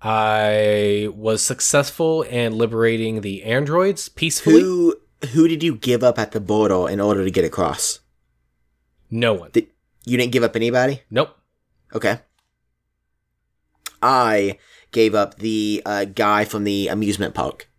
I 0.02 1.10
was 1.14 1.42
successful 1.42 2.22
in 2.22 2.58
liberating 2.58 3.22
the 3.22 3.44
androids 3.44 4.10
peacefully. 4.10 4.62
who 4.62 4.96
who 5.34 5.48
did 5.48 5.64
you 5.64 5.76
give 5.76 6.04
up 6.04 6.20
at 6.20 6.32
the 6.32 6.40
border 6.40 6.88
in 6.88 7.00
order 7.00 7.24
to 7.24 7.32
get 7.32 7.46
across? 7.46 8.00
No 9.10 9.34
one. 9.34 9.52
Did 9.52 9.68
you 10.06 10.18
didn't 10.18 10.32
give 10.32 10.44
up 10.44 10.56
anybody? 10.56 11.02
Nope. 11.10 11.36
Okay. 11.94 12.20
I 14.02 14.60
gave 14.92 15.16
up 15.16 15.40
the 15.40 15.82
uh, 15.86 16.06
guy 16.06 16.46
from 16.46 16.64
the 16.64 16.88
amusement 16.88 17.34
park. 17.34 17.70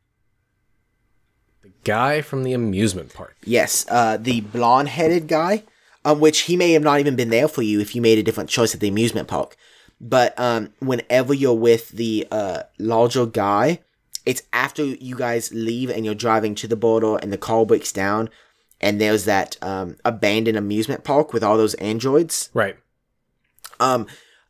The 1.63 1.73
guy 1.85 2.23
from 2.23 2.43
the 2.43 2.53
amusement 2.53 3.15
park. 3.15 3.37
Yes, 3.45 3.87
uh, 3.89 4.17
the 4.17 4.41
blonde-headed 4.41 5.29
guy, 5.29 5.63
um, 6.05 6.19
which 6.19 6.41
he 6.41 6.57
may 6.57 6.73
have 6.73 6.83
not 6.83 6.99
even 6.99 7.15
been 7.17 7.31
there 7.31 7.49
for 7.49 7.63
you 7.63 7.81
if 7.81 7.95
you 7.95 8.03
made 8.03 8.19
a 8.19 8.23
different 8.23 8.51
choice 8.51 8.75
at 8.75 8.81
the 8.81 8.89
amusement 8.89 9.29
park. 9.29 9.57
But 10.01 10.39
um, 10.39 10.73
whenever 10.79 11.35
you're 11.35 11.55
with 11.55 11.91
the 11.91 12.27
uh, 12.31 12.63
larger 12.79 13.27
guy, 13.27 13.81
it's 14.25 14.43
after 14.53 14.85
you 14.85 15.17
guys 15.17 15.53
leave 15.53 15.91
and 15.91 16.05
you're 16.05 16.15
driving 16.15 16.55
to 16.57 16.69
the 16.69 16.77
border 16.77 17.17
and 17.17 17.33
the 17.33 17.39
car 17.39 17.67
breaks 17.67 17.93
down, 17.93 18.31
and 18.81 19.01
there's 19.01 19.25
that 19.25 19.57
um, 19.63 19.97
abandoned 20.05 20.57
amusement 20.57 21.03
park 21.03 21.33
with 21.33 21.43
all 21.43 21.57
those 21.57 21.75
androids. 21.75 22.51
Right. 22.55 22.77
Um, 23.81 24.07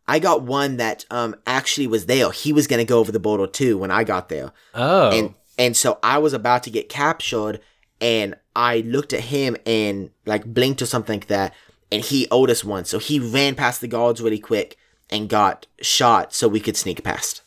I 0.06 0.18
got 0.18 0.42
one 0.42 0.78
that 0.78 1.04
um 1.10 1.36
actually 1.46 1.86
was 1.86 2.06
there. 2.06 2.30
He 2.30 2.52
was 2.52 2.66
gonna 2.66 2.84
go 2.84 2.98
over 2.98 3.12
the 3.12 3.20
border 3.20 3.46
too 3.46 3.78
when 3.78 3.90
I 3.90 4.04
got 4.04 4.28
there. 4.28 4.52
Oh. 4.74 5.10
and 5.10 5.34
and 5.58 5.76
so 5.76 5.98
I 6.02 6.18
was 6.18 6.32
about 6.32 6.62
to 6.64 6.70
get 6.70 6.88
captured, 6.88 7.60
and 8.00 8.34
I 8.56 8.80
looked 8.80 9.12
at 9.12 9.20
him 9.20 9.56
and 9.64 10.10
like 10.26 10.44
blinked 10.44 10.82
or 10.82 10.86
something 10.86 11.20
like 11.20 11.28
that, 11.28 11.54
and 11.92 12.02
he 12.02 12.26
owed 12.30 12.50
us 12.50 12.64
one, 12.64 12.84
so 12.84 12.98
he 12.98 13.18
ran 13.18 13.54
past 13.54 13.80
the 13.80 13.88
guards 13.88 14.20
really 14.20 14.38
quick 14.38 14.76
and 15.10 15.28
got 15.28 15.66
shot, 15.80 16.34
so 16.34 16.48
we 16.48 16.60
could 16.60 16.76
sneak 16.76 17.02
past. 17.04 17.42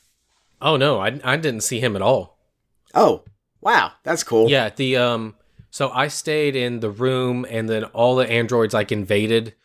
oh 0.61 0.77
no, 0.77 0.99
I 0.99 1.19
I 1.23 1.38
didn't 1.38 1.61
see 1.61 1.79
him 1.79 1.95
at 1.95 2.01
all. 2.01 2.38
Oh, 2.93 3.23
wow, 3.61 3.93
that's 4.03 4.23
cool. 4.23 4.49
Yeah. 4.49 4.69
The 4.69 4.97
um. 4.97 5.35
So 5.69 5.89
I 5.91 6.09
stayed 6.09 6.55
in 6.55 6.81
the 6.81 6.89
room, 6.91 7.45
and 7.49 7.69
then 7.69 7.85
all 7.85 8.15
the 8.17 8.29
androids 8.29 8.73
like 8.73 8.91
invaded, 8.91 9.55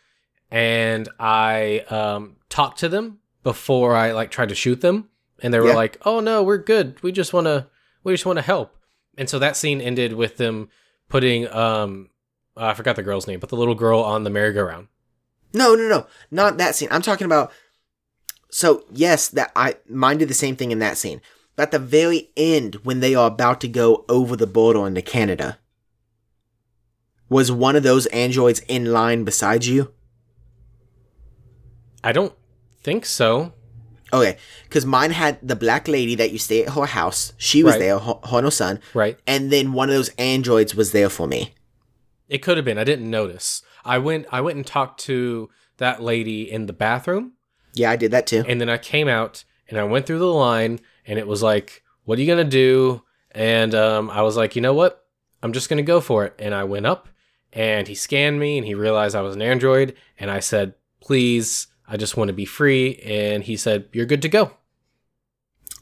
and 0.50 1.08
I 1.18 1.80
um 1.90 2.36
talked 2.48 2.78
to 2.80 2.88
them 2.88 3.18
before 3.42 3.94
I 3.96 4.12
like 4.12 4.30
tried 4.30 4.48
to 4.50 4.54
shoot 4.54 4.80
them, 4.80 5.08
and 5.42 5.52
they 5.52 5.58
were 5.60 5.68
Yeah. 5.68 5.74
like, 5.74 5.98
"Oh 6.04 6.20
no, 6.20 6.42
we're 6.42 6.58
good. 6.58 7.02
We 7.02 7.12
just 7.12 7.32
want 7.32 7.46
to 7.46 7.66
we 8.04 8.12
just 8.12 8.26
want 8.26 8.38
to 8.38 8.42
help." 8.42 8.76
And 9.18 9.28
so 9.28 9.38
that 9.38 9.56
scene 9.56 9.80
ended 9.80 10.12
with 10.12 10.36
them 10.36 10.68
putting 11.08 11.48
um 11.52 12.10
I 12.56 12.72
forgot 12.74 12.96
the 12.96 13.02
girl's 13.02 13.26
name, 13.26 13.40
but 13.40 13.48
the 13.50 13.56
little 13.56 13.74
girl 13.74 14.00
on 14.00 14.24
the 14.24 14.30
merry-go-round. 14.30 14.88
No, 15.52 15.74
no, 15.74 15.88
no, 15.88 16.06
not 16.30 16.56
that 16.58 16.74
scene. 16.74 16.88
I'm 16.90 17.02
talking 17.02 17.24
about. 17.26 17.52
So 18.56 18.84
yes, 18.90 19.28
that 19.28 19.52
I 19.54 19.76
mine 19.86 20.16
did 20.16 20.28
the 20.28 20.34
same 20.34 20.56
thing 20.56 20.70
in 20.70 20.78
that 20.78 20.96
scene. 20.96 21.20
at 21.58 21.72
the 21.72 21.78
very 21.78 22.30
end, 22.38 22.76
when 22.84 23.00
they 23.00 23.14
are 23.14 23.26
about 23.26 23.60
to 23.60 23.68
go 23.68 24.06
over 24.08 24.34
the 24.34 24.46
border 24.46 24.86
into 24.86 25.02
Canada, 25.02 25.58
was 27.28 27.52
one 27.52 27.76
of 27.76 27.82
those 27.82 28.06
androids 28.06 28.60
in 28.60 28.86
line 28.94 29.24
beside 29.24 29.66
you? 29.66 29.92
I 32.02 32.12
don't 32.12 32.32
think 32.82 33.04
so. 33.04 33.52
Okay, 34.10 34.38
because 34.64 34.86
mine 34.86 35.10
had 35.10 35.38
the 35.46 35.56
black 35.56 35.86
lady 35.86 36.14
that 36.14 36.30
you 36.32 36.38
stay 36.38 36.64
at 36.64 36.72
her 36.72 36.86
house. 36.86 37.34
She 37.36 37.62
was 37.62 37.74
Right. 37.74 37.80
there, 37.80 37.98
her, 37.98 38.14
her 38.30 38.40
her 38.40 38.50
son, 38.50 38.80
Right. 38.94 39.18
and 39.26 39.52
then 39.52 39.74
one 39.74 39.90
of 39.90 39.96
those 39.96 40.12
androids 40.16 40.74
was 40.74 40.92
there 40.92 41.10
for 41.10 41.26
me. 41.28 41.52
It 42.30 42.38
could 42.38 42.56
have 42.56 42.64
been. 42.64 42.78
I 42.78 42.84
didn't 42.84 43.10
notice. 43.10 43.60
I 43.84 43.98
went 43.98 44.26
I 44.32 44.40
went 44.40 44.56
and 44.56 44.66
talked 44.66 44.98
to 45.00 45.50
that 45.76 46.00
lady 46.02 46.50
in 46.50 46.64
the 46.64 46.72
bathroom 46.72 47.35
Yeah, 47.76 47.90
I 47.90 47.96
did 47.96 48.10
that 48.10 48.26
too. 48.26 48.42
and 48.48 48.60
then 48.60 48.68
I 48.68 48.78
came 48.78 49.06
out 49.06 49.44
and 49.68 49.78
I 49.78 49.84
went 49.84 50.06
through 50.06 50.18
the 50.18 50.26
line 50.26 50.80
and 51.06 51.18
it 51.18 51.26
was 51.26 51.42
like, 51.42 51.82
"What 52.04 52.18
are 52.18 52.22
you 52.22 52.26
going 52.26 52.44
to 52.44 52.50
do?" 52.50 53.02
And 53.32 53.74
um, 53.74 54.10
I 54.10 54.22
was 54.22 54.36
like, 54.36 54.56
"You 54.56 54.62
know 54.62 54.74
what? 54.74 55.04
I'm 55.42 55.52
just 55.52 55.68
going 55.68 55.76
to 55.76 55.82
go 55.82 56.00
for 56.00 56.24
it." 56.24 56.34
And 56.38 56.54
I 56.54 56.64
went 56.64 56.86
up 56.86 57.08
and 57.52 57.86
he 57.86 57.94
scanned 57.94 58.40
me 58.40 58.56
and 58.58 58.66
he 58.66 58.74
realized 58.74 59.14
I 59.14 59.20
was 59.20 59.36
an 59.36 59.42
android 59.42 59.94
and 60.18 60.30
I 60.30 60.40
said, 60.40 60.74
"Please, 61.00 61.66
I 61.86 61.96
just 61.96 62.16
want 62.16 62.28
to 62.28 62.34
be 62.34 62.46
free." 62.46 62.96
And 63.04 63.44
he 63.44 63.56
said, 63.56 63.88
"You're 63.92 64.06
good 64.06 64.22
to 64.22 64.28
go." 64.28 64.52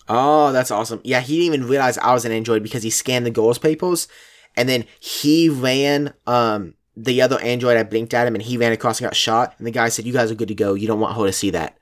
Oh, 0.08 0.52
that's 0.52 0.70
awesome. 0.70 1.00
Yeah, 1.04 1.20
he 1.20 1.38
didn't 1.38 1.54
even 1.54 1.68
realize 1.68 1.96
I 1.98 2.12
was 2.12 2.24
an 2.24 2.32
android 2.32 2.62
because 2.62 2.82
he 2.82 2.90
scanned 2.90 3.24
the 3.24 3.30
girls' 3.30 3.58
papers, 3.58 4.08
and 4.56 4.68
then 4.68 4.84
he 5.00 5.48
ran. 5.48 6.12
Um, 6.26 6.74
the 6.96 7.22
other 7.22 7.40
android, 7.40 7.76
I 7.76 7.82
blinked 7.82 8.14
at 8.14 8.26
him, 8.26 8.34
and 8.34 8.42
he 8.42 8.56
ran 8.58 8.72
across 8.72 9.00
and 9.00 9.06
got 9.06 9.16
shot. 9.16 9.54
And 9.58 9.66
the 9.66 9.70
guy 9.70 9.88
said, 9.88 10.04
"You 10.04 10.12
guys 10.12 10.30
are 10.30 10.34
good 10.36 10.48
to 10.48 10.54
go. 10.54 10.74
You 10.74 10.86
don't 10.86 11.00
want 11.00 11.16
her 11.16 11.26
to 11.26 11.32
see 11.32 11.50
that." 11.50 11.78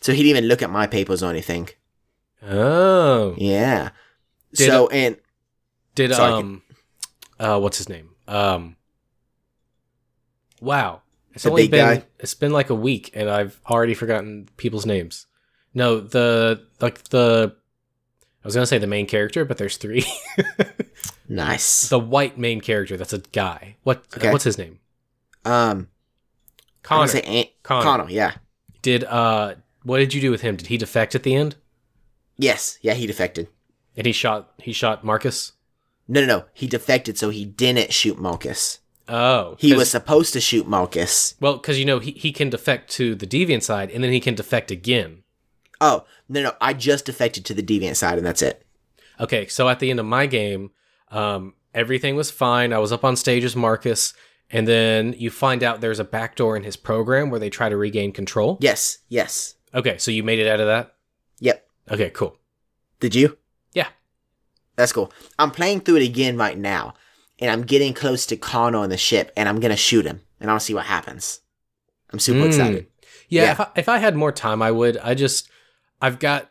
So 0.00 0.12
he 0.12 0.22
didn't 0.22 0.36
even 0.38 0.48
look 0.48 0.62
at 0.62 0.70
my 0.70 0.86
papers 0.86 1.22
or 1.22 1.30
anything. 1.30 1.68
Oh. 2.42 3.34
Yeah. 3.36 3.90
Did 4.54 4.66
so 4.68 4.88
and 4.88 5.16
Did 5.94 6.14
Sorry. 6.14 6.32
um 6.32 6.62
uh 7.40 7.58
what's 7.60 7.78
his 7.78 7.88
name? 7.88 8.10
Um 8.28 8.76
Wow. 10.60 11.02
It's 11.34 11.46
only 11.46 11.68
been 11.68 11.98
guy? 12.00 12.04
it's 12.18 12.34
been 12.34 12.52
like 12.52 12.70
a 12.70 12.74
week 12.74 13.10
and 13.14 13.28
I've 13.30 13.60
already 13.68 13.94
forgotten 13.94 14.48
people's 14.56 14.86
names. 14.86 15.26
No, 15.74 16.00
the 16.00 16.66
like 16.80 17.04
the 17.10 17.54
I 18.42 18.46
was 18.46 18.54
gonna 18.54 18.66
say 18.66 18.78
the 18.78 18.86
main 18.86 19.06
character, 19.06 19.44
but 19.44 19.58
there's 19.58 19.76
three. 19.76 20.04
nice. 21.28 21.88
the 21.88 21.98
white 21.98 22.38
main 22.38 22.60
character 22.60 22.96
that's 22.96 23.12
a 23.12 23.18
guy. 23.18 23.76
What 23.82 24.04
Okay. 24.16 24.32
what's 24.32 24.44
his 24.44 24.58
name? 24.58 24.78
Um, 25.44 25.88
Connor. 26.82 27.06
say 27.08 27.20
Ant- 27.22 27.50
Connor. 27.62 27.84
Connor. 27.84 28.10
Yeah. 28.10 28.32
Did 28.82 29.04
uh 29.04 29.54
what 29.82 29.98
did 29.98 30.14
you 30.14 30.20
do 30.20 30.30
with 30.30 30.42
him? 30.42 30.56
Did 30.56 30.68
he 30.68 30.76
defect 30.76 31.14
at 31.14 31.22
the 31.22 31.34
end? 31.34 31.56
Yes. 32.36 32.78
Yeah. 32.82 32.94
He 32.94 33.06
defected. 33.06 33.48
And 33.96 34.06
he 34.06 34.12
shot 34.12 34.52
he 34.58 34.72
shot 34.72 35.04
Marcus? 35.04 35.52
No, 36.06 36.20
no, 36.20 36.26
no. 36.26 36.44
He 36.54 36.66
defected, 36.66 37.18
so 37.18 37.30
he 37.30 37.44
didn't 37.44 37.92
shoot 37.92 38.18
Marcus. 38.18 38.78
Oh. 39.08 39.56
He 39.58 39.74
was 39.74 39.90
supposed 39.90 40.32
to 40.34 40.40
shoot 40.40 40.66
Marcus. 40.66 41.34
well, 41.40 41.56
because 41.56 41.78
you 41.78 41.84
know 41.84 41.98
he, 41.98 42.12
he 42.12 42.30
can 42.32 42.50
defect 42.50 42.90
to 42.92 43.14
the 43.14 43.26
deviant 43.26 43.62
side 43.62 43.90
and 43.90 44.04
then 44.04 44.12
he 44.12 44.20
can 44.20 44.34
defect 44.34 44.70
again. 44.70 45.22
Oh 45.80 46.04
no, 46.28 46.42
no. 46.42 46.52
I 46.60 46.72
just 46.74 47.06
defected 47.06 47.44
to 47.46 47.54
the 47.54 47.62
deviant 47.62 47.96
side, 47.96 48.18
and 48.18 48.26
that's 48.26 48.42
it. 48.42 48.64
Okay, 49.20 49.46
so 49.46 49.68
at 49.68 49.80
the 49.80 49.90
end 49.90 50.00
of 50.00 50.06
my 50.06 50.26
game, 50.26 50.70
um, 51.10 51.54
everything 51.74 52.16
was 52.16 52.30
fine. 52.30 52.72
I 52.72 52.78
was 52.78 52.92
up 52.92 53.04
on 53.04 53.16
stage 53.16 53.44
as 53.44 53.56
Marcus, 53.56 54.14
and 54.50 54.66
then 54.68 55.14
you 55.18 55.30
find 55.30 55.62
out 55.62 55.80
there's 55.80 55.98
a 55.98 56.04
backdoor 56.04 56.56
in 56.56 56.64
his 56.64 56.76
program 56.76 57.30
where 57.30 57.40
they 57.40 57.50
try 57.50 57.68
to 57.68 57.76
regain 57.76 58.12
control. 58.12 58.58
Yes. 58.60 58.98
Yes. 59.08 59.54
Okay, 59.74 59.98
so 59.98 60.10
you 60.10 60.22
made 60.22 60.38
it 60.38 60.48
out 60.48 60.60
of 60.60 60.66
that? 60.66 60.94
Yep. 61.40 61.66
Okay, 61.90 62.10
cool. 62.10 62.36
Did 63.00 63.14
you? 63.14 63.36
Yeah. 63.72 63.88
That's 64.76 64.92
cool. 64.92 65.12
I'm 65.38 65.50
playing 65.50 65.80
through 65.80 65.96
it 65.96 66.04
again 66.08 66.36
right 66.36 66.56
now, 66.58 66.94
and 67.38 67.50
I'm 67.50 67.62
getting 67.62 67.94
close 67.94 68.26
to 68.26 68.36
Connor 68.36 68.78
on 68.78 68.88
the 68.90 68.96
ship, 68.96 69.32
and 69.36 69.48
I'm 69.48 69.60
gonna 69.60 69.76
shoot 69.76 70.06
him, 70.06 70.22
and 70.40 70.50
I'll 70.50 70.60
see 70.60 70.74
what 70.74 70.86
happens. 70.86 71.40
I'm 72.12 72.18
super 72.18 72.40
Mm. 72.40 72.46
excited. 72.46 72.86
Yeah, 73.28 73.42
Yeah. 73.44 73.52
If, 73.52 73.60
I, 73.60 73.68
if 73.76 73.88
I 73.88 73.98
had 73.98 74.16
more 74.16 74.32
time, 74.32 74.62
I 74.62 74.70
would. 74.70 74.96
I 74.98 75.14
just, 75.14 75.48
I've 76.00 76.18
got. 76.18 76.50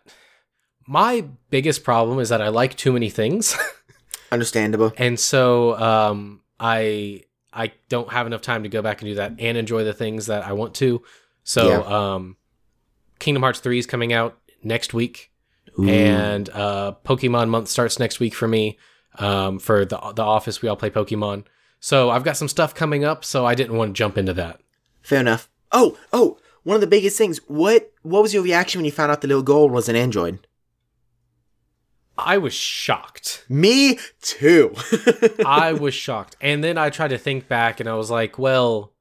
My 0.90 1.26
biggest 1.50 1.84
problem 1.84 2.20
is 2.20 2.30
that 2.30 2.42
I 2.42 2.48
like 2.48 2.78
too 2.78 2.94
many 2.94 3.10
things. 3.10 3.58
Understandable. 4.32 4.94
and 4.98 5.20
so 5.20 5.78
um, 5.80 6.42
I 6.60 7.24
I 7.54 7.72
don't 7.90 8.10
have 8.12 8.28
enough 8.28 8.42
time 8.42 8.64
to 8.64 8.70
go 8.70 8.82
back 8.82 9.02
and 9.02 9.10
do 9.10 9.16
that 9.16 9.34
and 9.40 9.58
enjoy 9.58 9.84
the 9.84 9.94
things 9.94 10.28
that 10.28 10.44
I 10.46 10.54
want 10.54 10.76
to. 10.76 11.02
So 11.44 11.68
Yeah. 11.68 11.80
um, 12.14 12.38
Kingdom 13.20 13.44
Hearts 13.44 13.60
three 13.60 13.80
is 13.80 13.86
coming 13.86 14.14
out 14.14 14.38
next 14.64 14.94
week, 14.94 15.32
Ooh. 15.80 15.88
and 15.88 16.50
uh, 16.50 16.94
Pokemon 17.06 17.50
month 17.50 17.68
starts 17.68 18.00
next 18.00 18.20
week 18.20 18.34
for 18.34 18.48
me. 18.48 18.78
Um, 19.20 19.60
for 19.60 19.86
the 19.86 19.98
the 20.16 20.24
office, 20.24 20.62
we 20.62 20.70
all 20.70 20.76
play 20.76 20.90
Pokemon. 20.90 21.46
So 21.80 22.10
I've 22.10 22.24
got 22.24 22.38
some 22.38 22.48
stuff 22.48 22.74
coming 22.74 23.04
up, 23.04 23.24
so 23.24 23.46
I 23.46 23.56
didn't 23.56 23.78
want 23.78 23.90
to 23.90 23.98
jump 23.98 24.18
into 24.18 24.34
that. 24.34 24.62
Fair 25.02 25.20
enough. 25.20 25.50
Oh, 25.72 25.98
oh, 26.12 26.38
one 26.64 26.76
of 26.76 26.82
the 26.82 26.88
biggest 26.88 27.18
things. 27.18 27.40
What 27.48 27.92
what 28.02 28.22
was 28.22 28.34
your 28.34 28.44
reaction 28.44 28.80
when 28.80 28.86
you 28.86 28.92
found 28.92 29.12
out 29.12 29.22
the 29.22 29.28
little 29.28 29.44
girl 29.44 29.70
was 29.70 29.90
an 29.90 29.96
android? 29.96 30.46
I 32.18 32.38
was 32.38 32.54
shocked. 32.54 33.46
Me 33.48 34.00
too. 34.22 34.74
I 35.46 35.74
was 35.74 35.94
shocked. 35.94 36.36
And 36.42 36.64
then 36.64 36.78
I 36.78 36.90
tried 36.90 37.10
to 37.10 37.18
think 37.18 37.48
back 37.48 37.80
and 37.80 37.88
I 37.88 37.94
was 37.94 38.10
like, 38.10 38.40
well, 38.40 38.94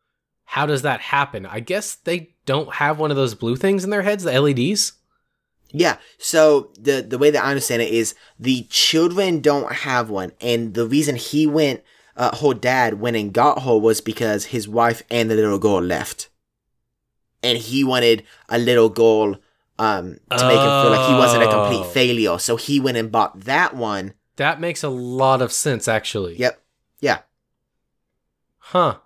how 0.47 0.65
does 0.67 0.83
that 0.83 1.01
happen? 1.01 1.45
I 1.47 1.61
guess 1.61 1.97
they 1.97 2.35
don't 2.47 2.75
have 2.75 2.99
one 2.99 3.11
of 3.11 3.17
those 3.17 3.35
blue 3.35 3.57
things 3.57 3.85
in 3.85 3.91
their 3.91 4.03
heads, 4.03 4.25
the 4.25 4.33
LEDs. 4.41 4.93
Yeah. 5.71 5.99
So 6.19 6.71
the 6.79 7.03
the 7.03 7.19
way 7.19 7.31
that 7.31 7.45
I 7.45 7.51
understand 7.51 7.83
it 7.83 7.93
is 7.93 8.15
the 8.39 8.63
children 8.71 9.41
don't 9.41 9.71
have 9.73 10.09
one, 10.09 10.33
and 10.41 10.75
the 10.75 10.87
reason 10.87 11.17
he 11.17 11.47
went, 11.47 11.83
uh, 12.17 12.35
her 12.37 12.55
dad 12.55 13.01
went 13.01 13.17
and 13.17 13.33
got 13.33 13.63
her 13.65 13.77
was 13.77 14.01
because 14.01 14.47
his 14.47 14.69
wife 14.69 15.03
and 15.11 15.29
the 15.31 15.35
little 15.35 15.59
girl 15.59 15.83
left, 15.83 16.29
and 17.43 17.59
he 17.59 17.83
wanted 17.85 18.23
a 18.49 18.59
little 18.59 18.89
girl 18.89 19.37
um 19.79 20.17
to 20.31 20.47
make 20.49 20.61
him 20.61 20.81
feel 20.81 20.91
like 20.91 21.07
he 21.07 21.15
wasn't 21.15 21.43
a 21.43 21.51
complete 21.51 21.85
Oh. 21.85 21.91
failure. 21.91 22.39
So 22.39 22.57
he 22.57 22.81
went 22.81 22.97
and 22.97 23.11
bought 23.13 23.41
that 23.41 23.75
one. 23.77 24.15
That 24.37 24.61
makes 24.61 24.83
a 24.85 24.89
lot 24.89 25.43
of 25.43 25.53
sense, 25.53 25.89
actually. 25.89 26.37
Yep. 26.37 26.63
Yeah. 27.01 27.19
Huh. 28.59 28.99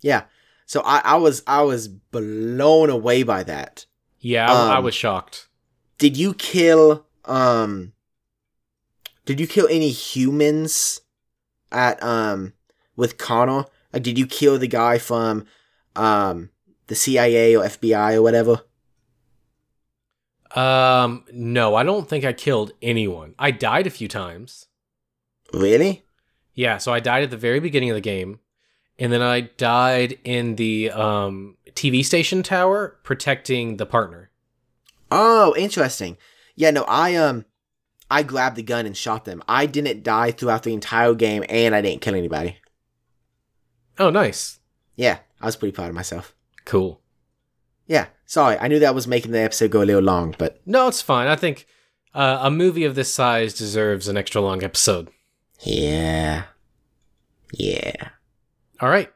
Yeah. 0.00 0.24
So 0.66 0.80
I 0.84 0.98
I 1.04 1.16
was 1.16 1.42
I 1.46 1.62
was 1.62 1.88
blown 1.88 2.90
away 2.90 3.22
by 3.22 3.42
that. 3.44 3.86
Yeah, 4.20 4.50
I, 4.50 4.74
I 4.74 4.78
Um, 4.78 4.84
was 4.84 4.94
shocked. 4.94 5.48
Did 5.98 6.16
you 6.16 6.34
kill 6.34 7.06
um 7.24 7.92
did 9.24 9.38
you 9.38 9.46
kill 9.46 9.66
any 9.70 9.90
humans 9.90 11.00
at 11.70 12.02
um 12.02 12.54
with 12.96 13.18
Connor? 13.18 13.64
Like 13.92 14.02
did 14.02 14.18
you 14.18 14.26
kill 14.26 14.58
the 14.58 14.68
guy 14.68 14.98
from 14.98 15.46
um 15.96 16.50
the 16.86 16.94
CIA 16.94 17.56
or 17.56 17.64
FBI 17.64 18.14
or 18.14 18.22
whatever? 18.22 18.62
Um, 20.54 21.24
no, 21.32 21.74
I 21.74 21.82
don't 21.82 22.08
think 22.08 22.24
I 22.24 22.32
killed 22.34 22.72
anyone. 22.82 23.34
I 23.38 23.50
died 23.50 23.86
a 23.86 23.90
few 23.90 24.06
times. 24.08 24.66
Really? 25.54 26.04
Yeah, 26.54 26.76
so 26.76 26.92
I 26.92 27.00
died 27.00 27.22
at 27.22 27.30
the 27.30 27.38
very 27.38 27.58
beginning 27.60 27.88
of 27.90 27.94
the 27.94 28.02
game, 28.02 28.40
and 29.02 29.12
then 29.12 29.20
I 29.22 29.40
died 29.42 30.18
in 30.24 30.54
the 30.56 30.90
um 30.90 31.56
TV 31.70 32.04
station 32.04 32.42
tower 32.42 32.98
protecting 33.02 33.76
the 33.76 33.86
partner. 33.86 34.30
Oh, 35.10 35.54
interesting. 35.56 36.16
Yeah, 36.56 36.70
no, 36.70 36.84
I 36.84 37.14
um 37.16 37.44
I 38.10 38.22
grabbed 38.22 38.56
the 38.56 38.62
gun 38.62 38.86
and 38.86 38.96
shot 38.96 39.24
them. 39.24 39.42
I 39.48 39.66
didn't 39.66 40.02
die 40.02 40.30
throughout 40.32 40.62
the 40.64 40.74
entire 40.74 41.14
game 41.14 41.44
and 41.48 41.74
I 41.74 41.80
didn't 41.80 42.02
kill 42.02 42.14
anybody. 42.14 42.58
Oh, 43.98 44.10
nice. 44.10 44.58
Yeah, 44.96 45.18
I 45.40 45.46
was 45.46 45.56
pretty 45.56 45.72
proud 45.74 45.88
of 45.88 45.94
myself. 45.94 46.34
Cool. 46.64 47.00
Yeah, 47.86 48.06
sorry. 48.26 48.56
I 48.58 48.68
knew 48.68 48.78
that 48.80 48.94
was 48.94 49.06
making 49.06 49.32
the 49.32 49.40
episode 49.40 49.70
go 49.70 49.82
a 49.82 49.84
little 49.84 50.02
long, 50.02 50.34
but 50.38 50.60
No, 50.66 50.88
it's 50.88 51.02
fine. 51.02 51.26
I 51.26 51.36
think 51.36 51.66
uh, 52.14 52.38
a 52.42 52.50
movie 52.50 52.84
of 52.84 52.94
this 52.94 53.12
size 53.12 53.54
deserves 53.54 54.08
an 54.08 54.16
extra 54.16 54.40
long 54.40 54.62
episode. 54.62 55.08
yeah. 55.60 56.44
Yeah. 57.52 58.08
All 58.82 58.90
right. 58.90 59.10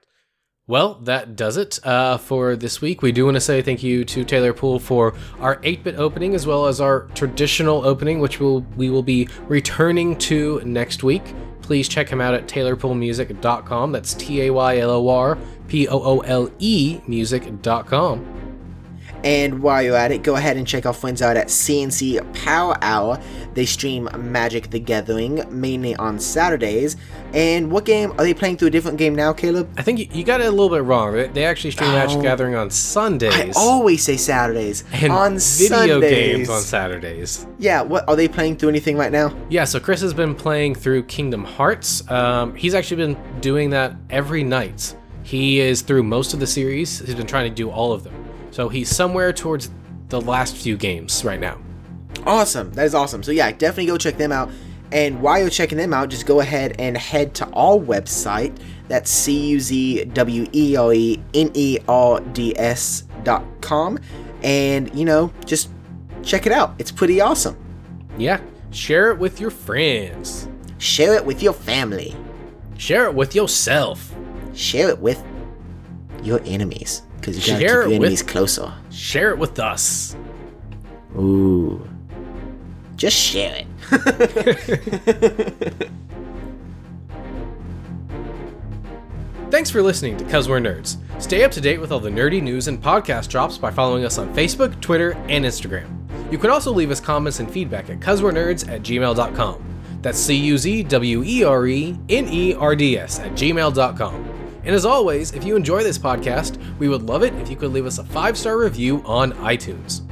Well, 0.69 0.95
that 1.03 1.37
does 1.37 1.57
it 1.57 1.85
uh, 1.87 2.19
for 2.19 2.57
this 2.57 2.81
week. 2.81 3.03
We 3.03 3.13
do 3.13 3.25
want 3.25 3.37
to 3.37 3.41
say 3.41 3.63
thank 3.63 3.83
you 3.83 4.05
to 4.07 4.25
Taylor 4.25 4.53
Poole 4.53 4.81
for 4.81 5.15
our 5.39 5.57
8-bit 5.57 5.97
opening 5.97 6.35
as 6.35 6.47
well 6.47 6.67
as 6.67 6.81
our 6.81 7.03
traditional 7.15 7.85
opening, 7.85 8.19
which 8.19 8.41
we'll, 8.41 8.63
we 8.77 8.91
will 8.91 9.03
be 9.03 9.29
returning 9.43 10.17
to 10.19 10.61
next 10.65 11.05
week. 11.05 11.23
Please 11.63 11.89
check 11.89 12.09
him 12.09 12.21
out 12.21 12.35
at 12.35 12.49
taylorpoolemusic.com. 12.49 13.93
That's 13.93 14.15
T-A-Y-L-O-R 14.15 15.39
P-O-O-L-E 15.69 17.01
music.com. 17.07 18.36
And 19.25 19.61
while 19.63 19.83
you're 19.83 19.97
at 19.97 20.13
it, 20.13 20.23
go 20.23 20.37
ahead 20.37 20.57
and 20.57 20.67
check 20.67 20.87
our 20.87 20.93
friends 20.93 21.21
out 21.23 21.37
at 21.37 21.49
CNC 21.49 22.21
Power 22.45 22.77
Hour. 22.83 23.21
They 23.55 23.67
stream 23.67 24.09
Magic 24.17 24.71
the 24.71 24.79
Gathering 24.79 25.43
mainly 25.51 25.97
on 25.97 26.19
Saturdays. 26.21 26.97
And 27.33 27.71
what 27.73 27.85
game 27.85 28.13
are 28.13 28.25
they 28.25 28.35
playing 28.35 28.59
through 28.59 28.69
a 28.69 28.71
different 28.71 28.99
game 28.99 29.15
now, 29.15 29.33
Caleb? 29.33 29.69
I 29.79 29.83
think 29.83 29.99
you, 29.99 30.07
you 30.13 30.25
got 30.25 30.41
it 30.41 30.47
a 30.47 30.51
little 30.51 30.69
bit 30.69 30.83
wrong. 30.85 31.15
They- 31.15 31.27
They 31.29 31.45
actually 31.45 31.71
stream 31.73 31.91
Magic 31.93 32.19
Oh. 32.19 32.23
Gathering 32.23 32.55
on 32.55 32.71
Sundays. 32.71 33.33
I 33.35 33.53
always 33.57 34.03
say 34.03 34.17
Saturdays. 34.17 34.85
and 34.93 35.11
on 35.13 35.33
video 35.39 36.01
Sundays. 36.01 36.11
games 36.37 36.49
on 36.51 36.61
Saturdays. 36.61 37.47
Yeah, 37.59 37.83
what 37.83 38.09
are 38.09 38.17
they 38.17 38.29
playing 38.29 38.57
through 38.57 38.69
anything 38.69 38.97
right 38.97 39.11
now? 39.13 39.35
Yeah, 39.49 39.65
so 39.65 39.81
Chris 39.81 40.01
has 40.03 40.15
been 40.15 40.35
playing 40.35 40.75
through 40.75 41.05
Kingdom 41.05 41.45
Hearts. 41.45 42.09
Um, 42.11 42.55
he's 42.55 42.75
actually 42.75 42.99
been 42.99 43.17
doing 43.41 43.71
that 43.71 43.97
every 44.11 44.45
night. 44.45 44.95
He 45.23 45.59
is 45.61 45.83
through 45.83 46.05
most 46.05 46.35
of 46.35 46.41
the 46.41 46.47
series. 46.47 47.01
He's 47.01 47.15
been 47.17 47.27
trying 47.27 47.49
to 47.51 47.55
do 47.55 47.71
all 47.71 47.93
of 47.93 48.05
them. 48.05 48.13
So 48.57 48.71
he's 48.71 48.89
somewhere 48.89 49.35
towards 49.35 49.71
the 50.09 50.19
last 50.19 50.57
few 50.57 50.79
games 50.79 51.23
right 51.27 51.39
now. 51.39 51.59
Awesome. 52.25 52.73
That 52.73 52.87
is 52.87 52.95
awesome. 52.95 53.23
So 53.23 53.31
yeah, 53.31 53.53
definitely 53.53 53.85
go 53.85 53.99
check 53.99 54.17
them 54.17 54.33
out. 54.33 54.51
And 54.93 55.21
while 55.21 55.39
you're 55.39 55.51
checking 55.51 55.77
them 55.77 55.93
out, 55.93 56.09
just 56.09 56.25
go 56.25 56.41
ahead 56.41 56.75
and 56.79 56.97
head 56.97 57.35
to 57.35 57.47
our 57.51 57.77
website. 57.77 58.57
That's 58.89 59.11
C 59.11 59.49
U 59.49 59.61
Z 59.61 60.07
W 60.07 60.47
E 60.55 60.75
R 60.75 60.95
E 60.95 61.23
N 61.35 61.51
E 61.53 61.77
R 61.87 62.21
D 62.21 62.59
S 62.59 63.05
dot 63.25 63.45
com. 63.61 63.99
And, 64.43 64.91
you 64.99 65.05
know, 65.05 65.31
just 65.45 65.69
check 66.23 66.47
it 66.47 66.53
out. 66.53 66.77
It's 66.79 66.91
pretty 66.91 67.21
awesome. 67.21 67.59
Yeah, 68.17 68.41
share 68.71 69.11
it 69.11 69.19
with 69.19 69.39
your 69.39 69.51
friends. 69.51 70.49
Share 70.79 71.13
it 71.13 71.27
with 71.27 71.43
your 71.43 71.53
family. 71.53 72.17
Share 72.79 73.05
it 73.05 73.15
with 73.15 73.35
yourself. 73.35 74.15
Share 74.55 74.89
it 74.89 74.99
with 74.99 75.23
your 76.23 76.41
enemies. 76.47 77.03
Because 77.27 77.45
you 77.45 77.55
gotta 77.55 77.67
Share 77.69 77.83
keep 77.83 77.87
it 77.87 77.91
your 77.91 77.99
with- 77.99 78.07
enemies 78.07 78.23
closer. 78.23 78.73
Share 78.89 79.31
it 79.31 79.39
with 79.39 79.59
us. 79.59 80.15
Ooh. 81.19 81.85
Just 82.95 83.17
share 83.17 83.65
it. 83.91 83.91
Thanks 89.51 89.71
for 89.71 89.83
listening 89.83 90.17
to 90.19 90.25
Cuz 90.25 90.49
We're 90.49 90.61
Nerds. 90.61 90.97
Stay 91.21 91.45
up 91.45 91.51
to 91.53 91.61
date 91.61 91.81
with 91.81 91.93
all 91.93 92.01
the 92.01 92.11
nerdy 92.11 92.43
news 92.43 92.69
and 92.69 92.83
podcast 92.83 93.29
drops 93.29 93.59
by 93.59 93.71
following 93.71 94.05
us 94.05 94.19
on 94.19 94.35
Facebook, 94.35 94.79
Twitter, 94.81 95.13
and 95.29 95.45
Instagram. 95.45 95.87
You 96.31 96.39
can 96.39 96.51
also 96.51 96.73
leave 96.73 96.91
us 96.91 97.01
comments 97.01 97.41
and 97.41 97.51
feedback 97.51 97.89
at 97.91 98.01
cuzwerenerds 98.01 98.69
at 98.69 98.83
gmail.com. 98.83 99.63
That's 100.03 100.19
C 100.19 100.35
U 100.37 100.59
Z 100.59 100.83
W 100.85 101.23
E 101.25 101.45
R 101.45 101.67
E 101.67 101.99
N 102.09 102.29
E 102.29 102.55
R 102.55 102.77
D 102.77 102.99
S 102.99 103.19
at 103.21 103.33
gmail.com. 103.33 104.33
And 104.67 104.75
as 104.75 104.85
always, 104.85 105.33
if 105.33 105.45
you 105.45 105.55
enjoy 105.55 105.85
this 105.85 105.97
podcast, 105.97 106.59
we 106.81 106.89
would 106.89 107.03
love 107.03 107.23
it 107.23 107.33
if 107.35 107.49
you 107.49 107.55
could 107.55 107.71
leave 107.71 107.87
us 107.87 107.99
a 107.99 108.05
five 108.05 108.37
star 108.37 108.59
review 108.59 109.01
on 109.07 109.33
iTunes. 109.35 110.03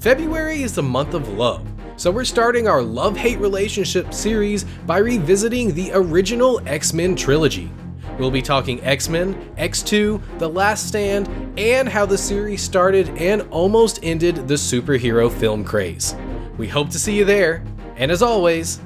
February 0.00 0.62
is 0.62 0.74
the 0.74 0.82
month 0.82 1.12
of 1.12 1.28
love, 1.28 1.62
so 1.98 2.10
we're 2.10 2.24
starting 2.24 2.66
our 2.66 2.80
love 2.80 3.18
hate 3.18 3.38
relationship 3.38 4.14
series 4.14 4.64
by 4.86 4.96
revisiting 4.96 5.74
the 5.74 5.90
original 5.92 6.66
X 6.66 6.94
Men 6.94 7.14
trilogy. 7.14 7.70
We'll 8.18 8.30
be 8.30 8.40
talking 8.40 8.82
X 8.82 9.10
Men, 9.10 9.34
X2, 9.58 10.38
The 10.38 10.48
Last 10.48 10.88
Stand, 10.88 11.28
and 11.58 11.86
how 11.86 12.06
the 12.06 12.16
series 12.16 12.62
started 12.62 13.10
and 13.18 13.42
almost 13.50 14.00
ended 14.02 14.48
the 14.48 14.54
superhero 14.54 15.30
film 15.30 15.64
craze. 15.64 16.16
We 16.56 16.66
hope 16.66 16.88
to 16.90 16.98
see 16.98 17.18
you 17.18 17.26
there, 17.26 17.62
and 17.96 18.10
as 18.10 18.22
always, 18.22 18.80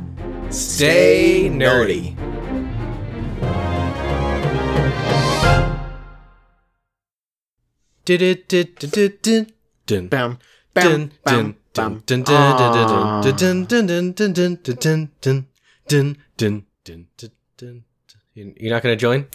stay, 0.50 1.48
nerdy. 1.48 2.16
Dun 2.16 2.33
Bam. 10.08 10.38
Bam. 10.74 10.84
Bam. 11.24 11.54
Bam. 11.74 12.02
You're 18.34 18.72
not 18.74 18.82
going 18.82 18.96
to 18.98 19.00
join? 19.00 19.26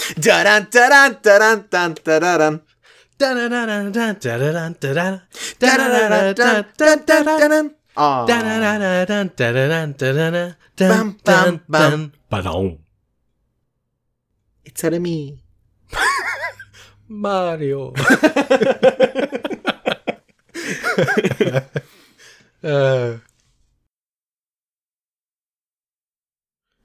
It's 14.66 14.84
out 14.86 14.94
of 14.94 15.02
me. 15.02 15.16
Mario. 17.10 17.94
Uh. 22.62 23.18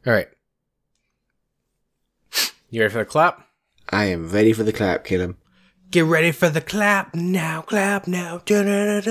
All 0.07 0.13
right. 0.13 0.29
You 2.71 2.81
ready 2.81 2.93
for 2.93 2.99
the 2.99 3.05
clap? 3.05 3.49
I 3.91 4.05
am 4.07 4.31
ready 4.31 4.53
for 4.53 4.63
the 4.63 4.73
clap, 4.73 5.05
Killam. 5.05 5.35
Get 5.91 6.05
ready 6.05 6.31
for 6.31 6.49
the 6.49 6.61
clap 6.61 7.13
now, 7.15 7.63
clap 7.63 8.07
now. 8.07 8.41
Get 8.45 8.67
ready 8.67 9.03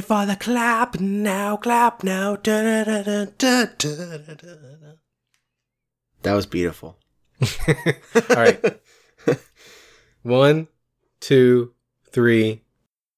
for 0.00 0.26
the 0.26 0.36
clap 0.38 1.00
now, 1.00 1.56
clap 1.56 2.04
now. 2.04 2.36
That 6.22 6.34
was 6.34 6.46
beautiful. 6.46 6.96
All 7.42 8.36
right. 8.36 8.80
One, 10.22 10.68
two, 11.20 11.72
three, 12.10 12.62